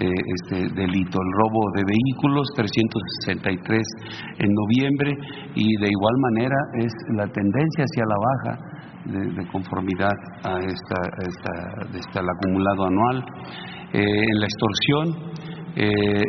eh, 0.00 0.10
este 0.34 0.56
delito. 0.74 1.18
El 1.22 1.32
robo 1.38 1.70
de 1.76 1.84
vehículos 1.86 2.46
363 2.56 3.82
en 4.38 4.50
noviembre 4.50 5.10
y 5.54 5.76
de 5.78 5.88
igual 5.88 6.16
manera 6.30 6.56
es 6.78 6.92
la 7.14 7.26
tendencia 7.28 7.84
hacia 7.84 8.04
la 8.06 8.18
baja 8.18 8.72
de, 9.04 9.46
conformidad 9.50 10.14
a 10.44 10.58
esta, 10.58 10.98
esta, 11.18 11.98
este, 11.98 12.18
acumulado 12.18 12.86
anual. 12.86 13.24
en 13.92 14.40
la 14.40 14.46
extorsión, 14.46 15.32
eh, 15.74 16.22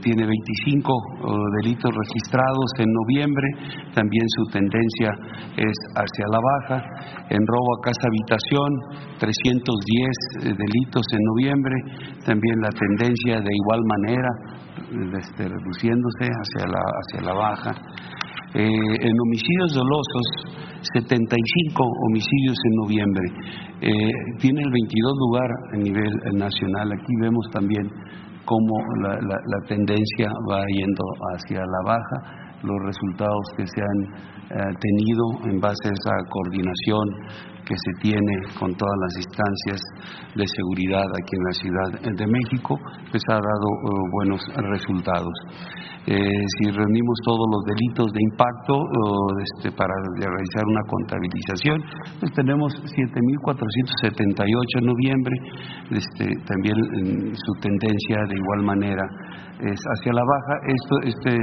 tiene 0.00 0.24
25 0.24 0.92
oh, 1.24 1.36
delitos 1.60 1.92
registrados 1.92 2.70
en 2.78 2.88
noviembre, 2.90 3.46
también 3.94 4.24
su 4.28 4.44
tendencia 4.50 5.10
es 5.58 5.76
hacia 5.94 6.26
la 6.32 6.40
baja. 6.40 6.82
En 7.28 7.40
robo 7.46 7.68
a 7.76 7.82
casa 7.84 8.08
habitación, 8.08 8.70
310 9.18 10.48
eh, 10.48 10.54
delitos 10.56 11.04
en 11.12 11.20
noviembre, 11.36 11.74
también 12.24 12.60
la 12.62 12.70
tendencia 12.70 13.40
de 13.40 13.52
igual 13.52 13.80
manera, 13.84 14.30
eh, 14.78 15.20
este, 15.20 15.48
reduciéndose 15.48 16.32
hacia 16.32 16.66
la, 16.66 16.80
hacia 16.80 17.20
la 17.28 17.34
baja. 17.34 17.74
En 18.54 19.16
homicidios 19.18 19.72
dolosos, 19.72 20.26
75 20.92 21.84
homicidios 22.06 22.56
en 22.66 22.74
noviembre. 22.84 23.24
Tiene 24.40 24.60
el 24.60 24.70
22 24.70 25.12
lugar 25.20 25.50
a 25.72 25.76
nivel 25.78 26.12
nacional. 26.34 26.92
Aquí 26.92 27.12
vemos 27.18 27.46
también 27.50 27.88
cómo 28.44 28.74
la, 29.02 29.14
la- 29.20 29.42
la 29.46 29.60
tendencia 29.68 30.28
va 30.50 30.64
yendo 30.66 31.04
hacia 31.34 31.60
la 31.60 31.80
baja, 31.84 32.58
los 32.62 32.78
resultados 32.86 33.42
que 33.56 33.66
se 33.66 33.80
han 33.80 34.00
eh, 34.50 34.74
tenido 34.80 35.24
en 35.50 35.58
base 35.60 35.88
a 35.88 35.92
esa 35.92 36.16
coordinación 36.30 37.08
que 37.64 37.76
se 37.76 37.92
tiene 38.00 38.40
con 38.58 38.74
todas 38.74 38.98
las 39.00 39.16
instancias 39.16 39.82
de 40.34 40.46
seguridad 40.46 41.04
aquí 41.04 41.36
en 41.36 41.44
la 41.44 41.52
Ciudad 41.52 42.00
de 42.16 42.26
México, 42.26 42.80
pues 43.10 43.22
ha 43.28 43.34
dado 43.34 43.42
eh, 43.42 43.46
buenos 44.12 44.40
resultados. 44.70 45.34
Eh, 46.04 46.18
si 46.58 46.68
reunimos 46.72 47.16
todos 47.24 47.46
los 47.46 47.62
delitos 47.62 48.12
de 48.12 48.20
impacto 48.22 48.74
o, 48.74 49.38
este, 49.38 49.70
para 49.70 49.94
realizar 50.18 50.66
una 50.66 50.82
contabilización, 50.90 51.80
pues 52.18 52.32
tenemos 52.32 52.74
7.478 52.74 54.78
en 54.78 54.86
noviembre, 54.86 55.36
este, 55.92 56.34
también 56.42 56.74
mm, 56.74 57.38
su 57.38 57.52
tendencia 57.60 58.18
de 58.26 58.34
igual 58.34 58.64
manera 58.64 59.06
es 59.60 59.78
hacia 59.78 60.12
la 60.12 60.24
baja. 60.26 60.58
Esto, 60.66 60.98
este 61.04 61.38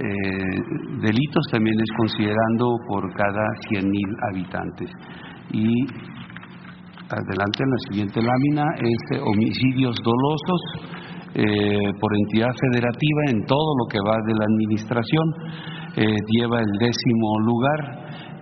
eh, 0.00 0.60
delitos 1.00 1.44
también 1.50 1.80
es 1.80 1.90
considerando 1.96 2.76
por 2.86 3.10
cada 3.14 3.46
100.000 3.70 4.16
habitantes. 4.30 4.90
Y 5.52 5.66
adelante 7.10 7.64
en 7.64 7.70
la 7.70 7.78
siguiente 7.90 8.20
lámina 8.22 8.64
es 8.78 9.18
eh, 9.18 9.20
homicidios 9.20 9.96
dolosos 10.04 10.60
eh, 11.34 11.92
por 12.00 12.10
entidad 12.16 12.50
federativa 12.60 13.20
en 13.30 13.44
todo 13.46 13.74
lo 13.78 13.86
que 13.88 13.98
va 14.06 14.16
de 14.26 14.34
la 14.34 14.44
administración. 14.44 15.34
eh, 15.96 16.16
lleva 16.28 16.60
el 16.60 16.70
décimo 16.78 17.40
lugar, 17.40 17.80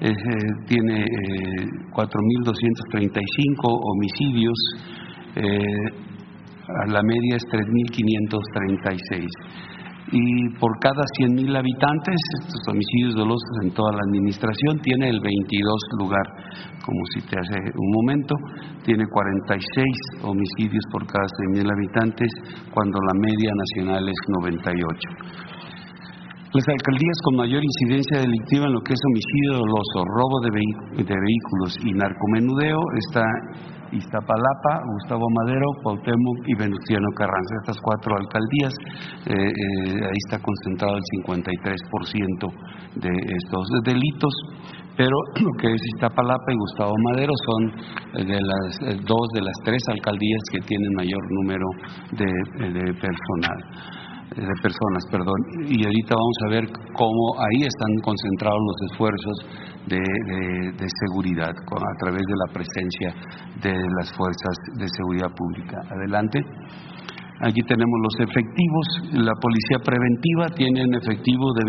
eh, 0.01 0.13
tiene 0.67 1.01
eh, 1.01 1.07
4.235 1.93 3.65
homicidios, 3.65 4.59
la 6.89 7.03
media 7.03 7.37
es 7.37 7.45
3.536 7.51 9.27
y 10.13 10.49
por 10.59 10.73
cada 10.81 11.05
100.000 11.21 11.57
habitantes, 11.57 12.17
estos 12.41 12.63
homicidios 12.69 13.15
dolosos 13.15 13.55
en 13.63 13.71
toda 13.73 13.93
la 13.93 14.03
administración, 14.09 14.81
tiene 14.81 15.11
el 15.11 15.21
22 15.21 15.75
lugar, 15.99 16.27
como 16.85 17.01
cité 17.15 17.37
hace 17.39 17.59
un 17.77 17.91
momento, 17.93 18.35
tiene 18.85 19.05
46 19.07 20.25
homicidios 20.25 20.85
por 20.93 21.07
cada 21.07 21.27
100.000 21.53 21.71
habitantes, 21.71 22.31
cuando 22.73 22.99
la 23.01 23.15
media 23.21 23.53
nacional 23.53 24.09
es 24.09 24.19
98. 24.41 25.49
Las 26.55 26.65
alcaldías 26.65 27.19
con 27.25 27.37
mayor 27.37 27.63
incidencia 27.63 28.21
delictiva 28.25 28.65
en 28.67 28.73
lo 28.73 28.81
que 28.81 28.95
es 28.95 29.01
homicidio 29.05 29.61
doloso, 29.61 30.01
robo 30.01 30.41
de 30.41 31.05
vehículos 31.05 31.77
y 31.85 31.93
narcomenudeo 31.93 32.81
está 32.97 33.25
Iztapalapa, 33.93 34.83
Gustavo 34.85 35.27
Madero, 35.41 35.67
Cuauhtémoc 35.83 36.39
y 36.47 36.55
Venustiano 36.55 37.09
Carranza. 37.17 37.55
Estas 37.63 37.79
cuatro 37.81 38.17
alcaldías, 38.17 38.75
eh, 39.27 39.35
eh, 39.35 40.05
ahí 40.05 40.21
está 40.27 40.39
concentrado 40.39 40.97
el 40.97 41.05
53% 41.25 42.53
de 42.97 43.11
estos 43.11 43.69
delitos. 43.85 44.33
Pero 44.97 45.17
lo 45.41 45.53
que 45.61 45.73
es 45.73 45.83
Iztapalapa 45.95 46.53
y 46.53 46.57
Gustavo 46.57 46.95
Madero 47.13 47.33
son 47.47 47.63
eh, 48.21 48.25
de 48.25 48.41
las 48.41 49.05
dos 49.05 49.29
de 49.35 49.43
las 49.43 49.57
tres 49.65 49.83
alcaldías 49.89 50.43
que 50.53 50.61
tienen 50.61 50.93
mayor 50.97 51.23
número 51.31 51.67
de, 52.13 52.73
de 52.73 52.95
personal 52.95 53.59
de 54.37 54.55
personas, 54.63 55.03
perdón. 55.11 55.41
Y 55.67 55.85
ahorita 55.85 56.15
vamos 56.15 56.39
a 56.45 56.49
ver 56.51 56.65
cómo 56.95 57.35
ahí 57.41 57.65
están 57.65 57.93
concentrados 58.05 58.61
los 58.61 58.93
esfuerzos 58.93 59.37
de, 59.87 59.99
de- 59.99 60.73
de 60.73 60.87
seguridad 61.07 61.51
a 61.51 61.95
través 62.01 62.23
de 62.23 62.35
la 62.47 62.53
presencia 62.53 63.15
de 63.63 63.75
las 64.01 64.13
fuerzas 64.13 64.57
de 64.77 64.89
seguridad 64.89 65.31
pública. 65.35 65.79
Adelante. 65.91 66.41
Aquí 67.41 67.63
tenemos 67.71 67.95
los 68.03 68.19
efectivos. 68.29 68.87
La 69.15 69.31
policía 69.41 69.79
preventiva 69.79 70.49
tiene 70.59 70.83
un 70.83 70.91
efectivo 70.99 71.55
de 71.55 71.63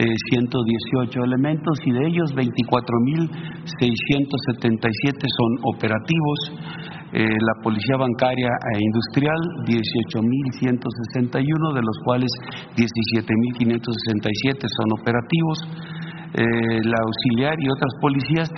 27.118 0.00 1.20
elementos 1.24 1.76
y 1.84 1.92
de 1.92 2.06
ellos 2.08 2.32
24.677 2.32 5.28
son 5.28 5.50
operativos. 5.76 6.38
Eh, 7.12 7.28
la 7.28 7.54
policía 7.62 7.98
bancaria 7.98 8.48
e 8.48 8.78
industrial 8.80 9.36
18.161, 9.68 11.74
de 11.74 11.82
los 11.84 11.98
cuales 12.04 12.30
17.567 12.76 14.66
son 14.72 14.88
operativos. 14.98 15.58
Eh, 16.36 16.80
la 16.82 16.98
auxiliar 16.98 17.54
y 17.60 17.68
otras 17.70 17.94
policías 18.00 18.50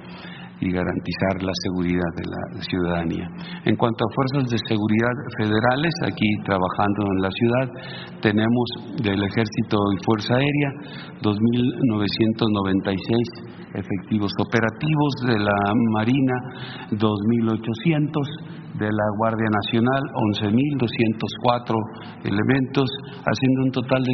y 0.61 0.71
garantizar 0.71 1.41
la 1.41 1.51
seguridad 1.65 2.13
de 2.15 2.23
la 2.29 2.61
ciudadanía. 2.61 3.27
En 3.65 3.75
cuanto 3.75 4.05
a 4.05 4.13
fuerzas 4.13 4.45
de 4.51 4.59
seguridad 4.69 5.11
federales, 5.37 5.93
aquí 6.05 6.29
trabajando 6.45 7.11
en 7.17 7.21
la 7.21 7.31
ciudad, 7.31 7.67
tenemos 8.21 8.69
del 9.01 9.23
Ejército 9.23 9.77
y 9.91 9.97
Fuerza 10.05 10.35
Aérea 10.35 10.71
2.996 11.21 13.51
efectivos 13.73 14.31
operativos, 14.37 15.15
de 15.27 15.39
la 15.39 15.55
Marina 15.93 16.33
2.800, 16.91 18.60
de 18.77 18.87
la 18.87 19.07
Guardia 19.17 19.49
Nacional 19.51 20.01
11.204 20.39 21.75
elementos, 22.23 22.89
haciendo 23.25 23.63
un 23.65 23.71
total 23.71 24.03
de 24.03 24.13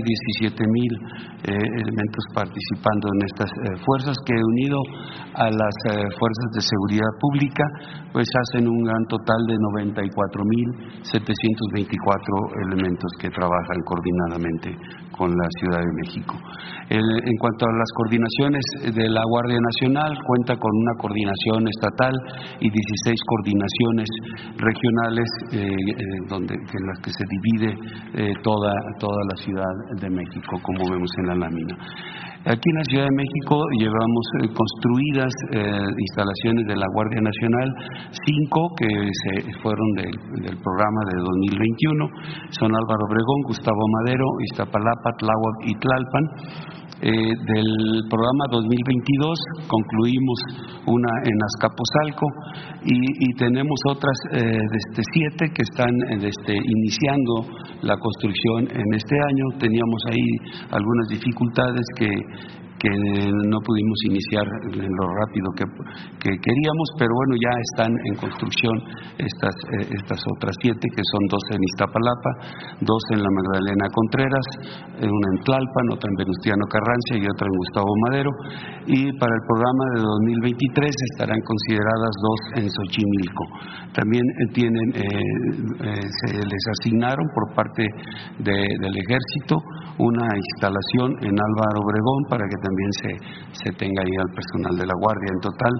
17.000 0.49 0.57
eh, 0.57 1.53
elementos 1.53 2.25
participando 2.33 3.09
en 3.13 3.21
estas 3.25 3.51
eh, 3.51 3.77
fuerzas 3.85 4.17
que 4.25 4.33
unido 4.33 4.79
a 5.35 5.49
las 5.49 5.75
eh, 5.91 6.01
fuerzas 6.17 6.49
de 6.53 6.61
seguridad 6.61 7.11
pública, 7.19 7.63
pues 8.11 8.27
hacen 8.27 8.67
un 8.67 8.83
gran 8.83 9.05
total 9.05 9.45
de 9.45 9.55
94.724 11.05 11.13
elementos 12.65 13.11
que 13.19 13.29
trabajan 13.29 13.81
coordinadamente 13.85 14.75
con 15.17 15.29
la 15.31 15.47
Ciudad 15.59 15.79
de 15.79 15.93
México. 16.03 16.35
En 16.89 17.37
cuanto 17.39 17.65
a 17.65 17.73
las 17.73 17.91
coordinaciones 17.95 18.95
de 18.95 19.09
la 19.09 19.21
Guardia 19.27 19.59
Nacional, 19.59 20.17
cuenta 20.23 20.55
con 20.55 20.71
una 20.71 20.93
coordinación 21.01 21.67
estatal 21.67 22.13
y 22.61 22.69
16 22.69 23.19
coordinaciones 23.27 24.07
regionales 24.55 25.27
eh, 25.51 25.67
eh, 25.67 26.03
donde, 26.29 26.55
en 26.55 26.87
las 26.87 26.99
que 27.03 27.11
se 27.11 27.25
divide 27.27 27.75
eh, 28.13 28.33
toda, 28.41 28.71
toda 28.99 29.19
la 29.29 29.35
Ciudad 29.35 29.73
de 29.99 30.09
México, 30.09 30.59
como 30.63 30.89
vemos 30.89 31.09
en 31.19 31.27
la 31.27 31.35
lámina. 31.35 31.77
Aquí 32.47 32.63
en 32.71 32.79
la 32.79 32.87
Ciudad 32.87 33.07
de 33.11 33.17
México 33.19 33.59
llevamos 33.75 34.25
eh, 34.39 34.47
construidas 34.55 35.33
eh, 35.51 35.83
instalaciones 35.83 36.63
de 36.63 36.77
la 36.79 36.87
Guardia 36.95 37.19
Nacional, 37.19 37.67
cinco 38.23 38.71
que 38.79 38.87
se 38.87 39.51
fueron 39.59 39.83
del, 39.99 40.15
del 40.47 40.55
programa 40.55 41.01
de 41.11 41.19
2021, 41.27 42.07
son 42.55 42.71
Álvaro 42.71 43.03
Obregón, 43.03 43.51
Gustavo 43.51 43.83
Madero, 43.99 44.23
Iztapalapa, 44.47 45.11
Tláhuac 45.19 45.57
y 45.67 45.75
Tlalpan. 45.75 46.86
Eh, 46.99 47.11
del 47.11 48.01
programa 48.09 48.45
2022 48.49 49.37
concluimos 49.69 50.39
una 50.87 51.11
en 51.29 51.37
Azcapotzalco 51.45 52.25
y, 52.85 53.33
tenemos 53.37 53.79
otras 53.87 54.17
eh, 54.33 54.41
desde 54.41 55.03
siete 55.13 55.45
que 55.53 55.61
están 55.61 55.93
eh, 56.09 56.17
desde 56.17 56.57
iniciando 56.57 57.45
la 57.83 57.95
construcción 57.97 58.81
en 58.81 58.93
este 58.95 59.15
año. 59.15 59.59
Teníamos 59.59 60.01
ahí 60.09 60.25
algunas 60.71 61.07
dificultades 61.09 61.85
que 61.99 62.09
que 62.79 62.89
no 62.93 63.57
pudimos 63.65 63.97
iniciar 64.05 64.45
en 64.69 64.91
lo 64.93 65.05
rápido 65.25 65.47
que, 65.57 65.65
que 66.21 66.31
queríamos, 66.37 66.87
pero 66.97 67.09
bueno, 67.09 67.33
ya 67.41 67.53
están 67.73 67.91
en 68.05 68.15
construcción 68.21 68.75
estas, 69.17 69.55
eh, 69.81 69.97
otras 70.37 70.55
siete, 70.61 70.85
que 70.93 71.03
son 71.13 71.21
dos 71.29 71.43
en 71.51 71.61
Iztapalapa, 71.73 72.31
dos 72.81 73.01
en 73.17 73.23
la 73.23 73.29
Magdalena 73.33 73.85
Contreras, 73.89 74.47
eh, 75.01 75.09
una 75.09 75.27
en 75.33 75.37
Tlalpan, 75.43 75.85
otra 75.93 76.07
en 76.09 76.17
Venustiano 76.21 76.63
Carranza 76.69 77.11
y 77.17 77.25
otra 77.25 77.45
en 77.49 77.55
Gustavo 77.57 77.91
Madero. 78.09 78.31
Y 78.87 78.99
para 79.17 79.33
el 79.33 79.43
programa 79.49 79.83
de 79.97 80.01
2023 80.05 80.93
estarán 81.17 81.41
consideradas 81.41 82.13
dos 82.21 82.41
en 82.61 82.65
Xochimilco. 82.69 83.45
También 83.97 84.21
eh, 84.23 84.53
tienen, 84.53 84.87
se 84.93 86.29
les 86.37 86.63
asignaron 86.79 87.25
por 87.33 87.53
parte 87.55 87.83
de- 88.39 88.75
del 88.81 88.95
Ejército 88.97 89.57
una 89.97 90.27
instalación 90.37 91.09
en 91.25 91.33
Álvaro 91.33 91.81
Obregón 91.81 92.21
para 92.29 92.45
que 92.45 92.57
también 92.67 92.91
se, 92.99 93.11
se 93.63 93.69
tenga 93.79 94.03
ahí 94.03 94.15
al 94.19 94.31
personal 94.35 94.75
de 94.75 94.85
la 94.85 94.97
Guardia. 94.99 95.29
En 95.31 95.41
total, 95.41 95.73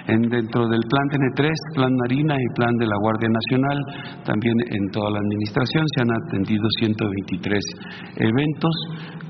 En, 0.09 0.23
dentro 0.23 0.67
del 0.67 0.81
plan 0.91 1.07
TN3, 1.15 1.47
plan 1.75 1.95
Marina 1.95 2.35
y 2.35 2.55
plan 2.57 2.75
de 2.75 2.87
la 2.87 2.97
Guardia 2.99 3.29
Nacional, 3.31 3.79
también 4.25 4.59
en 4.67 4.91
toda 4.91 5.11
la 5.11 5.19
administración 5.19 5.85
se 5.95 6.03
han 6.03 6.11
atendido 6.27 6.67
123 6.81 7.63
eventos 8.19 8.75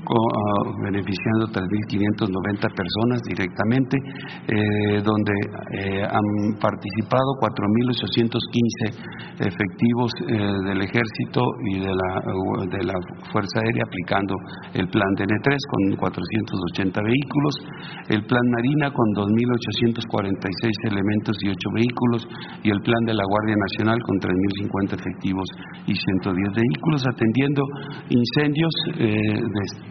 ah, 0.01 0.63
beneficiando 0.81 1.45
3.590 1.53 2.73
personas 2.73 3.21
directamente, 3.21 4.01
eh, 4.49 4.97
donde 5.05 5.37
eh, 5.77 6.01
han 6.01 6.57
participado 6.57 7.37
4.815 7.37 9.45
efectivos 9.45 10.09
eh, 10.25 10.57
del 10.73 10.81
Ejército 10.81 11.53
y 11.69 11.85
de 11.85 11.93
la, 11.93 12.17
de 12.65 12.81
la 12.83 12.97
Fuerza 13.31 13.61
Aérea 13.61 13.85
aplicando 13.85 14.33
el 14.73 14.89
plan 14.89 15.13
DN3 15.21 15.53
con 15.69 15.97
480 15.97 16.99
vehículos, 17.01 17.61
el 18.09 18.25
plan 18.25 18.41
Marina 18.57 18.89
con 18.89 19.13
2.846 19.13 20.62
elementos 20.85 21.35
y 21.43 21.49
8 21.49 21.57
vehículos 21.75 22.27
y 22.63 22.69
el 22.71 22.79
plan 22.81 23.03
de 23.05 23.13
la 23.13 23.23
Guardia 23.27 23.55
Nacional 23.59 23.99
con 24.03 24.15
3.050 24.19 24.99
efectivos 24.99 25.47
y 25.87 25.93
110 25.95 26.35
vehículos 26.55 27.03
atendiendo 27.07 27.61
incendios 28.09 28.73
eh, 28.99 29.39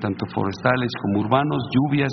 tanto 0.01 0.25
forestales 0.35 0.91
como 1.03 1.21
urbanos, 1.21 1.63
lluvias 1.73 2.13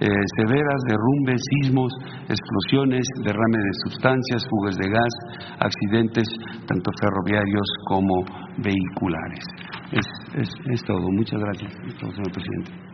eh, 0.00 0.08
severas, 0.38 0.80
derrumbes, 0.88 1.40
sismos, 1.60 1.92
explosiones, 2.28 3.04
derrame 3.24 3.58
de 3.58 3.72
sustancias, 3.84 4.42
fugas 4.48 4.76
de 4.76 4.88
gas, 4.88 5.14
accidentes 5.60 6.28
tanto 6.66 6.90
ferroviarios 7.00 7.68
como 7.86 8.14
vehiculares. 8.58 9.44
Es, 9.92 10.06
es- 10.34 10.54
es 10.72 10.82
todo. 10.84 11.00
Muchas 11.12 11.40
gracias, 11.40 11.72
señor 11.98 12.32
presidente. 12.32 12.89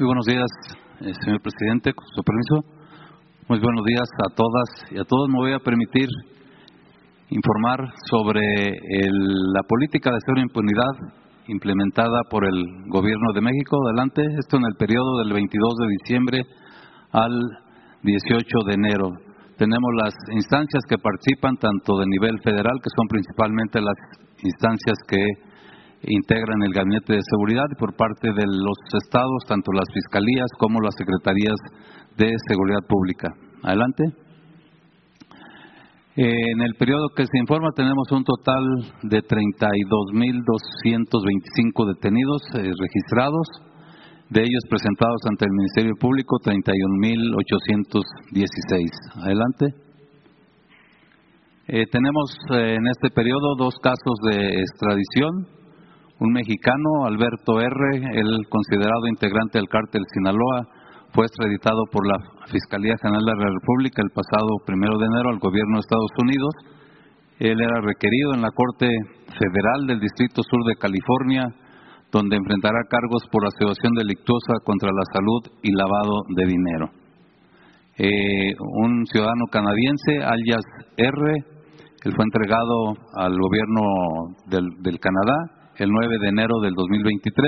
Muy 0.00 0.06
buenos 0.06 0.24
días, 0.24 0.48
eh, 1.02 1.12
señor 1.20 1.42
presidente, 1.42 1.92
con 1.92 2.06
su 2.16 2.22
permiso. 2.24 2.64
Muy 3.50 3.60
buenos 3.60 3.84
días 3.84 4.08
a 4.24 4.34
todas 4.34 4.68
y 4.90 4.96
a 4.98 5.04
todos. 5.04 5.28
Me 5.28 5.36
voy 5.36 5.52
a 5.52 5.58
permitir 5.58 6.08
informar 7.28 7.92
sobre 8.08 8.40
el- 8.40 9.52
la 9.52 9.60
política 9.68 10.10
de 10.10 10.16
cero 10.24 10.40
impunidad 10.40 11.12
implementada 11.48 12.22
por 12.30 12.48
el 12.48 12.64
Gobierno 12.88 13.34
de 13.34 13.42
México. 13.42 13.76
Adelante, 13.84 14.22
esto 14.38 14.56
en 14.56 14.64
el 14.72 14.76
periodo 14.78 15.18
del 15.18 15.34
22 15.34 15.74
de 15.76 15.86
diciembre 16.00 16.40
al 17.12 17.36
18 18.02 18.56
de 18.68 18.72
enero. 18.80 19.10
Tenemos 19.58 19.90
las 20.02 20.14
instancias 20.32 20.82
que 20.88 20.96
participan 20.96 21.58
tanto 21.58 21.98
de 21.98 22.06
nivel 22.06 22.40
federal, 22.40 22.80
que 22.80 22.88
son 22.96 23.06
principalmente 23.06 23.82
las 23.82 23.98
instancias 24.44 24.96
que 25.06 25.49
integran 26.02 26.62
el 26.64 26.72
Gabinete 26.72 27.12
de 27.14 27.20
Seguridad 27.30 27.66
por 27.78 27.94
parte 27.94 28.32
de 28.32 28.46
los 28.46 28.78
estados, 29.02 29.44
tanto 29.46 29.70
las 29.72 29.86
fiscalías 29.92 30.48
como 30.58 30.80
las 30.80 30.94
secretarías 30.96 31.56
de 32.16 32.32
Seguridad 32.48 32.80
Pública. 32.88 33.28
Adelante. 33.62 34.04
Eh, 36.16 36.50
En 36.52 36.60
el 36.62 36.74
periodo 36.74 37.10
que 37.14 37.24
se 37.24 37.38
informa 37.38 37.68
tenemos 37.74 38.10
un 38.10 38.24
total 38.24 38.64
de 39.04 39.22
32.225 39.22 41.86
detenidos 41.86 42.42
eh, 42.54 42.72
registrados, 42.76 43.46
de 44.28 44.40
ellos 44.40 44.64
presentados 44.68 45.20
ante 45.30 45.44
el 45.46 45.52
Ministerio 45.52 45.94
Público 46.00 46.36
31.816. 46.44 48.90
Adelante. 49.22 49.66
Eh, 51.68 51.86
tenemos 51.90 52.36
en 52.50 52.88
este 52.88 53.10
periodo 53.14 53.54
dos 53.56 53.76
casos 53.82 54.18
de 54.30 54.60
extradición. 54.60 55.46
Un 56.20 56.32
mexicano, 56.32 57.06
Alberto 57.06 57.60
R., 57.60 57.72
el 58.12 58.44
considerado 58.50 59.08
integrante 59.08 59.56
del 59.56 59.68
cártel 59.68 60.04
Sinaloa, 60.12 60.68
fue 61.14 61.24
extraditado 61.24 61.80
por 61.90 62.06
la 62.06 62.20
Fiscalía 62.52 62.94
General 63.00 63.24
de 63.24 63.36
la 63.40 63.50
República 63.56 64.02
el 64.04 64.12
pasado 64.12 64.60
primero 64.66 64.98
de 64.98 65.06
enero 65.06 65.30
al 65.30 65.38
gobierno 65.38 65.76
de 65.76 65.80
Estados 65.80 66.12
Unidos. 66.20 66.52
Él 67.38 67.58
era 67.58 67.80
requerido 67.80 68.34
en 68.34 68.42
la 68.42 68.50
Corte 68.52 68.86
Federal 69.32 69.86
del 69.86 69.98
Distrito 69.98 70.42
Sur 70.44 70.60
de 70.68 70.76
California, 70.76 71.48
donde 72.12 72.36
enfrentará 72.36 72.84
cargos 72.90 73.24
por 73.32 73.46
asociación 73.46 73.94
delictuosa 73.96 74.60
contra 74.62 74.90
la 74.92 75.08
salud 75.16 75.40
y 75.62 75.72
lavado 75.72 76.20
de 76.36 76.44
dinero. 76.44 76.86
Eh, 77.96 78.54
un 78.76 79.06
ciudadano 79.06 79.46
canadiense, 79.50 80.20
alias 80.20 80.64
R, 80.98 81.32
él 82.04 82.12
fue 82.12 82.24
entregado 82.28 82.92
al 83.16 83.32
gobierno 83.40 84.36
del, 84.48 84.68
del 84.82 85.00
Canadá 85.00 85.59
el 85.80 85.88
9 85.88 86.16
de 86.20 86.28
enero 86.28 86.60
del 86.60 86.74
2023 86.76 87.40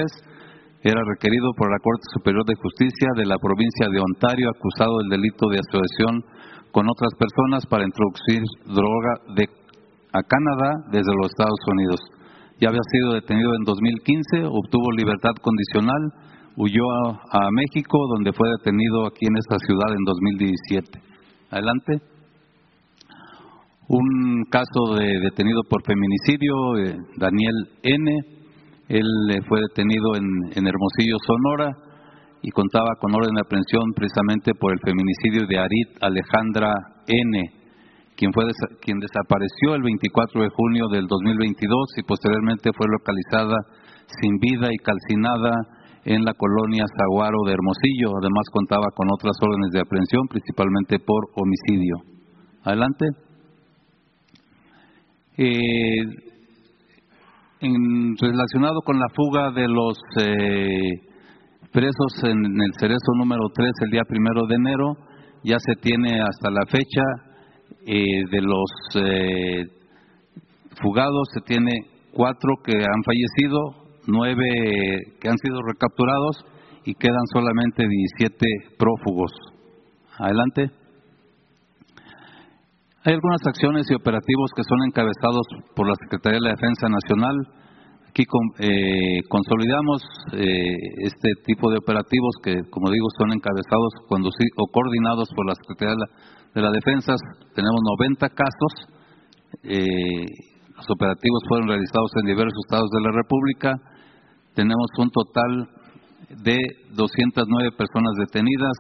era 0.83 1.05
requerido 1.05 1.53
por 1.53 1.71
la 1.71 1.77
Corte 1.85 2.09
Superior 2.17 2.45
de 2.49 2.57
Justicia 2.57 3.09
de 3.15 3.29
la 3.29 3.37
provincia 3.37 3.87
de 3.93 4.01
Ontario 4.01 4.49
acusado 4.49 5.05
del 5.05 5.21
delito 5.21 5.53
de 5.53 5.61
asociación 5.61 6.25
con 6.73 6.89
otras 6.89 7.13
personas 7.21 7.67
para 7.69 7.85
introducir 7.85 8.41
droga 8.65 9.37
de, 9.37 9.45
a 10.17 10.21
Canadá 10.25 10.81
desde 10.91 11.13
los 11.13 11.29
Estados 11.29 11.61
Unidos. 11.77 12.01
Ya 12.57 12.73
había 12.73 12.89
sido 12.89 13.13
detenido 13.21 13.53
en 13.53 13.65
2015, 13.69 14.49
obtuvo 14.49 14.97
libertad 14.97 15.37
condicional, 15.45 16.01
huyó 16.57 16.89
a, 16.89 17.45
a 17.45 17.51
México, 17.53 17.99
donde 18.17 18.33
fue 18.33 18.49
detenido 18.57 19.07
aquí 19.07 19.29
en 19.29 19.37
esta 19.37 19.61
ciudad 19.61 19.93
en 19.93 20.05
2017. 20.09 20.89
Adelante. 21.51 22.12
Un 23.93 24.49
caso 24.49 24.97
de 24.97 25.21
detenido 25.21 25.61
por 25.69 25.85
feminicidio, 25.85 26.81
eh, 26.81 26.97
Daniel 27.21 27.77
N., 27.83 28.09
él 28.89 29.05
eh, 29.29 29.41
fue 29.47 29.61
detenido 29.69 30.17
en, 30.17 30.65
Hermosillo, 30.65 31.21
Sonora, 31.21 31.69
y 32.41 32.49
contaba 32.53 32.97
con 32.99 33.13
orden 33.15 33.35
de 33.37 33.45
aprehensión 33.45 33.93
precisamente 33.95 34.55
por 34.57 34.73
el 34.73 34.81
feminicidio 34.81 35.45
de 35.45 35.59
Arit 35.61 35.91
Alejandra 36.01 36.73
N., 37.05 37.37
quien, 38.17 38.33
fue 38.33 38.45
quien 38.81 38.97
desapareció 38.97 39.77
el 39.77 39.83
24 39.83 40.41
de 40.41 40.49
junio 40.57 40.89
del 40.89 41.05
2022 41.07 41.93
y 41.99 42.03
posteriormente 42.09 42.71
fue 42.73 42.87
localizada 42.89 43.61
sin 44.09 44.39
vida 44.41 44.73
y 44.73 44.79
calcinada 44.81 45.53
en 46.07 46.25
la 46.25 46.33
colonia 46.33 46.87
Zaguaro 46.97 47.45
de 47.45 47.53
Hermosillo. 47.53 48.17
Además 48.17 48.49
contaba 48.53 48.89
con 48.97 49.13
otras 49.13 49.37
órdenes 49.37 49.69
de 49.73 49.85
aprehensión, 49.85 50.25
principalmente 50.33 50.97
por 50.97 51.29
homicidio. 51.37 51.97
Adelante. 52.65 53.32
Eh, 55.39 56.33
en, 57.61 58.17
relacionado 58.21 58.81
con 58.85 58.99
la 58.99 59.07
fuga 59.15 59.51
de 59.53 59.69
los 59.69 59.99
eh, 60.21 61.01
presos 61.73 62.25
en 62.25 62.61
el 62.61 62.73
cerezo 62.79 63.13
número 63.17 63.49
3 63.55 63.71
el 63.85 63.91
día 63.91 64.03
primero 64.07 64.47
de 64.47 64.57
enero, 64.57 64.97
ya 65.45 65.57
se 65.59 65.75
tiene 65.81 66.21
hasta 66.21 66.51
la 66.51 66.67
fecha 66.67 67.03
eh, 67.87 68.23
de 68.31 68.43
los 68.43 68.71
eh, 68.97 69.65
fugados, 70.83 71.29
se 71.33 71.41
tiene 71.43 71.73
cuatro 72.13 72.57
que 72.65 72.75
han 72.75 73.03
fallecido, 73.05 74.01
nueve 74.07 74.45
que 75.21 75.29
han 75.29 75.39
sido 75.39 75.61
recapturados 75.63 76.45
y 76.85 76.95
quedan 76.95 77.27
solamente 77.33 77.87
17 77.89 78.47
prófugos. 78.77 79.31
Adelante. 80.19 80.82
Hay 83.05 83.15
algunas 83.15 83.43
acciones 83.45 83.91
y 83.91 83.95
operativos 83.95 84.53
que 84.55 84.63
son 84.63 84.79
encabezados 84.87 85.43
por 85.75 85.89
la 85.89 85.99
Secretaría 86.07 86.39
de 86.39 86.47
la 86.47 86.55
Defensa 86.55 86.87
Nacional. 86.87 87.35
Aquí 88.07 88.23
eh, 88.63 89.27
consolidamos 89.27 90.07
eh, 90.39 91.03
este 91.03 91.35
tipo 91.43 91.67
de 91.73 91.79
operativos 91.79 92.31
que, 92.45 92.63
como 92.71 92.93
digo, 92.95 93.09
son 93.19 93.35
encabezados 93.35 93.91
o 94.07 94.67
coordinados 94.71 95.29
por 95.35 95.47
la 95.51 95.55
Secretaría 95.59 95.95
de 95.95 95.99
la, 95.99 96.09
de 96.55 96.63
la 96.63 96.71
Defensa. 96.71 97.15
Tenemos 97.59 97.81
90 97.99 98.29
casos. 98.39 98.73
Eh, 99.67 100.23
los 100.77 100.87
operativos 100.87 101.43
fueron 101.49 101.75
realizados 101.75 102.13
en 102.23 102.27
diversos 102.31 102.55
estados 102.71 102.91
de 102.95 103.03
la 103.03 103.11
República. 103.19 103.75
Tenemos 104.55 104.87
un 104.99 105.11
total 105.11 105.51
de 106.39 106.55
209 106.95 107.75
personas 107.75 108.15
detenidas, 108.15 108.79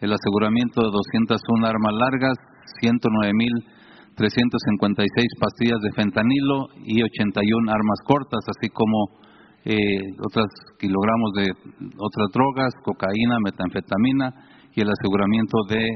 el 0.00 0.10
aseguramiento 0.10 0.82
de 0.82 0.90
201 0.90 1.66
armas 1.68 1.94
largas, 1.94 2.34
109.356 2.82 5.38
pastillas 5.40 5.80
de 5.80 5.92
fentanilo 5.92 6.68
y 6.84 7.02
81 7.02 7.72
armas 7.72 8.00
cortas, 8.06 8.44
así 8.48 8.68
como 8.68 9.24
eh, 9.64 10.12
otros 10.20 10.44
kilogramos 10.78 11.32
de 11.36 11.50
otras 11.96 12.28
drogas, 12.32 12.74
cocaína, 12.84 13.38
metanfetamina 13.42 14.34
y 14.74 14.82
el 14.82 14.90
aseguramiento 14.90 15.64
de 15.68 15.88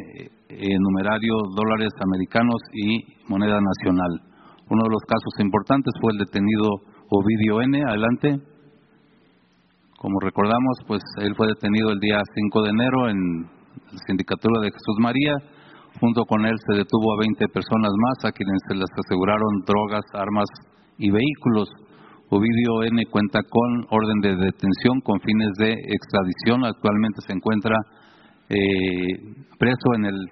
eh, 0.49 0.79
numerario 0.79 1.35
dólares 1.55 1.93
americanos 2.01 2.63
y 2.73 3.05
moneda 3.29 3.61
nacional. 3.61 4.23
Uno 4.71 4.85
de 4.85 4.91
los 4.91 5.03
casos 5.07 5.39
importantes 5.41 5.93
fue 6.01 6.13
el 6.13 6.19
detenido 6.19 6.81
Ovidio 7.11 7.61
N. 7.63 7.83
Adelante. 7.87 8.39
Como 9.99 10.21
recordamos, 10.21 10.79
pues 10.87 11.03
él 11.21 11.35
fue 11.37 11.49
detenido 11.49 11.91
el 11.91 11.99
día 11.99 12.23
5 12.23 12.63
de 12.63 12.71
enero 12.71 13.09
en 13.09 13.43
la 13.93 13.99
sindicatura 14.07 14.61
de 14.61 14.71
Jesús 14.71 14.97
María 15.01 15.35
Junto 16.01 16.25
con 16.25 16.47
él 16.47 16.55
se 16.67 16.77
detuvo 16.79 17.13
a 17.15 17.21
20 17.21 17.49
personas 17.49 17.91
más 17.91 18.25
a 18.25 18.33
quienes 18.33 18.59
se 18.69 18.75
les 18.75 18.91
aseguraron 19.05 19.63
drogas, 19.67 20.05
armas 20.15 20.47
y 20.97 21.11
vehículos. 21.11 21.69
Ovidio 22.31 22.85
N. 22.85 23.03
cuenta 23.07 23.41
con 23.43 23.87
orden 23.91 24.21
de 24.21 24.37
detención 24.37 25.01
con 25.03 25.19
fines 25.21 25.51
de 25.59 25.73
extradición. 25.73 26.65
Actualmente 26.65 27.21
se 27.27 27.33
encuentra 27.33 27.75
eh, 28.49 28.59
preso 29.59 29.95
en 29.97 30.05
el 30.07 30.27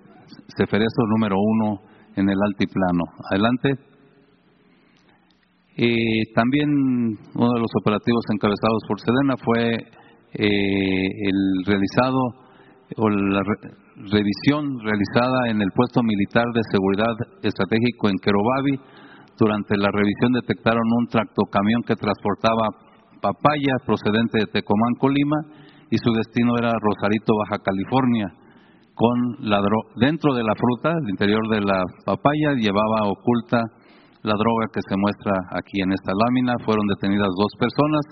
Ceferezo 0.56 1.02
número 1.08 1.36
uno 1.38 1.80
en 2.14 2.28
el 2.28 2.36
altiplano. 2.46 3.04
Adelante. 3.30 3.70
Eh, 5.78 6.32
también 6.34 6.68
uno 7.34 7.52
de 7.52 7.60
los 7.60 7.70
operativos 7.80 8.24
encabezados 8.32 8.82
por 8.88 9.00
Sedena 9.00 9.34
fue 9.44 9.74
eh, 10.32 11.28
el 11.28 11.64
realizado 11.66 12.45
o 12.94 13.08
la 13.10 13.42
revisión 13.42 14.78
realizada 14.78 15.50
en 15.50 15.60
el 15.60 15.70
puesto 15.74 16.02
militar 16.02 16.46
de 16.54 16.62
seguridad 16.70 17.14
estratégico 17.42 18.08
en 18.08 18.18
Querobabi. 18.22 18.78
Durante 19.38 19.76
la 19.76 19.90
revisión 19.90 20.32
detectaron 20.32 20.84
un 20.98 21.06
tractocamión 21.08 21.82
que 21.82 21.96
transportaba 21.96 22.68
papaya 23.20 23.74
procedente 23.84 24.38
de 24.38 24.46
Tecomán, 24.46 24.94
Colima, 24.98 25.36
y 25.90 25.98
su 25.98 26.10
destino 26.12 26.56
era 26.58 26.72
Rosarito, 26.78 27.32
Baja 27.36 27.62
California. 27.62 28.32
Con 28.94 29.50
la 29.50 29.60
dentro 29.96 30.34
de 30.34 30.42
la 30.42 30.54
fruta, 30.56 30.96
el 30.96 31.10
interior 31.10 31.42
de 31.50 31.60
la 31.60 31.82
papaya, 32.04 32.54
llevaba 32.56 33.10
oculta 33.10 33.60
la 34.22 34.32
droga 34.32 34.72
que 34.72 34.80
se 34.80 34.96
muestra 34.96 35.32
aquí 35.52 35.82
en 35.82 35.92
esta 35.92 36.12
lámina. 36.16 36.54
Fueron 36.64 36.86
detenidas 36.86 37.28
dos 37.36 37.52
personas 37.58 38.02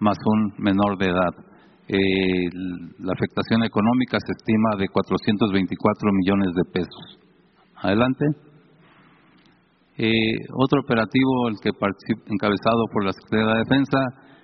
más 0.00 0.18
un 0.26 0.52
menor 0.58 0.98
de 0.98 1.06
edad. 1.06 1.53
Eh, 1.86 2.48
la 2.98 3.12
afectación 3.12 3.62
económica 3.62 4.16
se 4.16 4.32
estima 4.32 4.76
de 4.78 4.88
424 4.88 6.12
millones 6.12 6.54
de 6.56 6.64
pesos. 6.72 7.18
Adelante. 7.76 8.24
Eh, 9.98 10.32
otro 10.56 10.80
operativo, 10.80 11.48
el 11.48 11.56
que 11.60 11.68
encabezado 11.68 12.88
por 12.90 13.04
la 13.04 13.12
Secretaría 13.12 13.46
de 13.46 13.52
la 13.52 13.64
Defensa, 13.68 13.98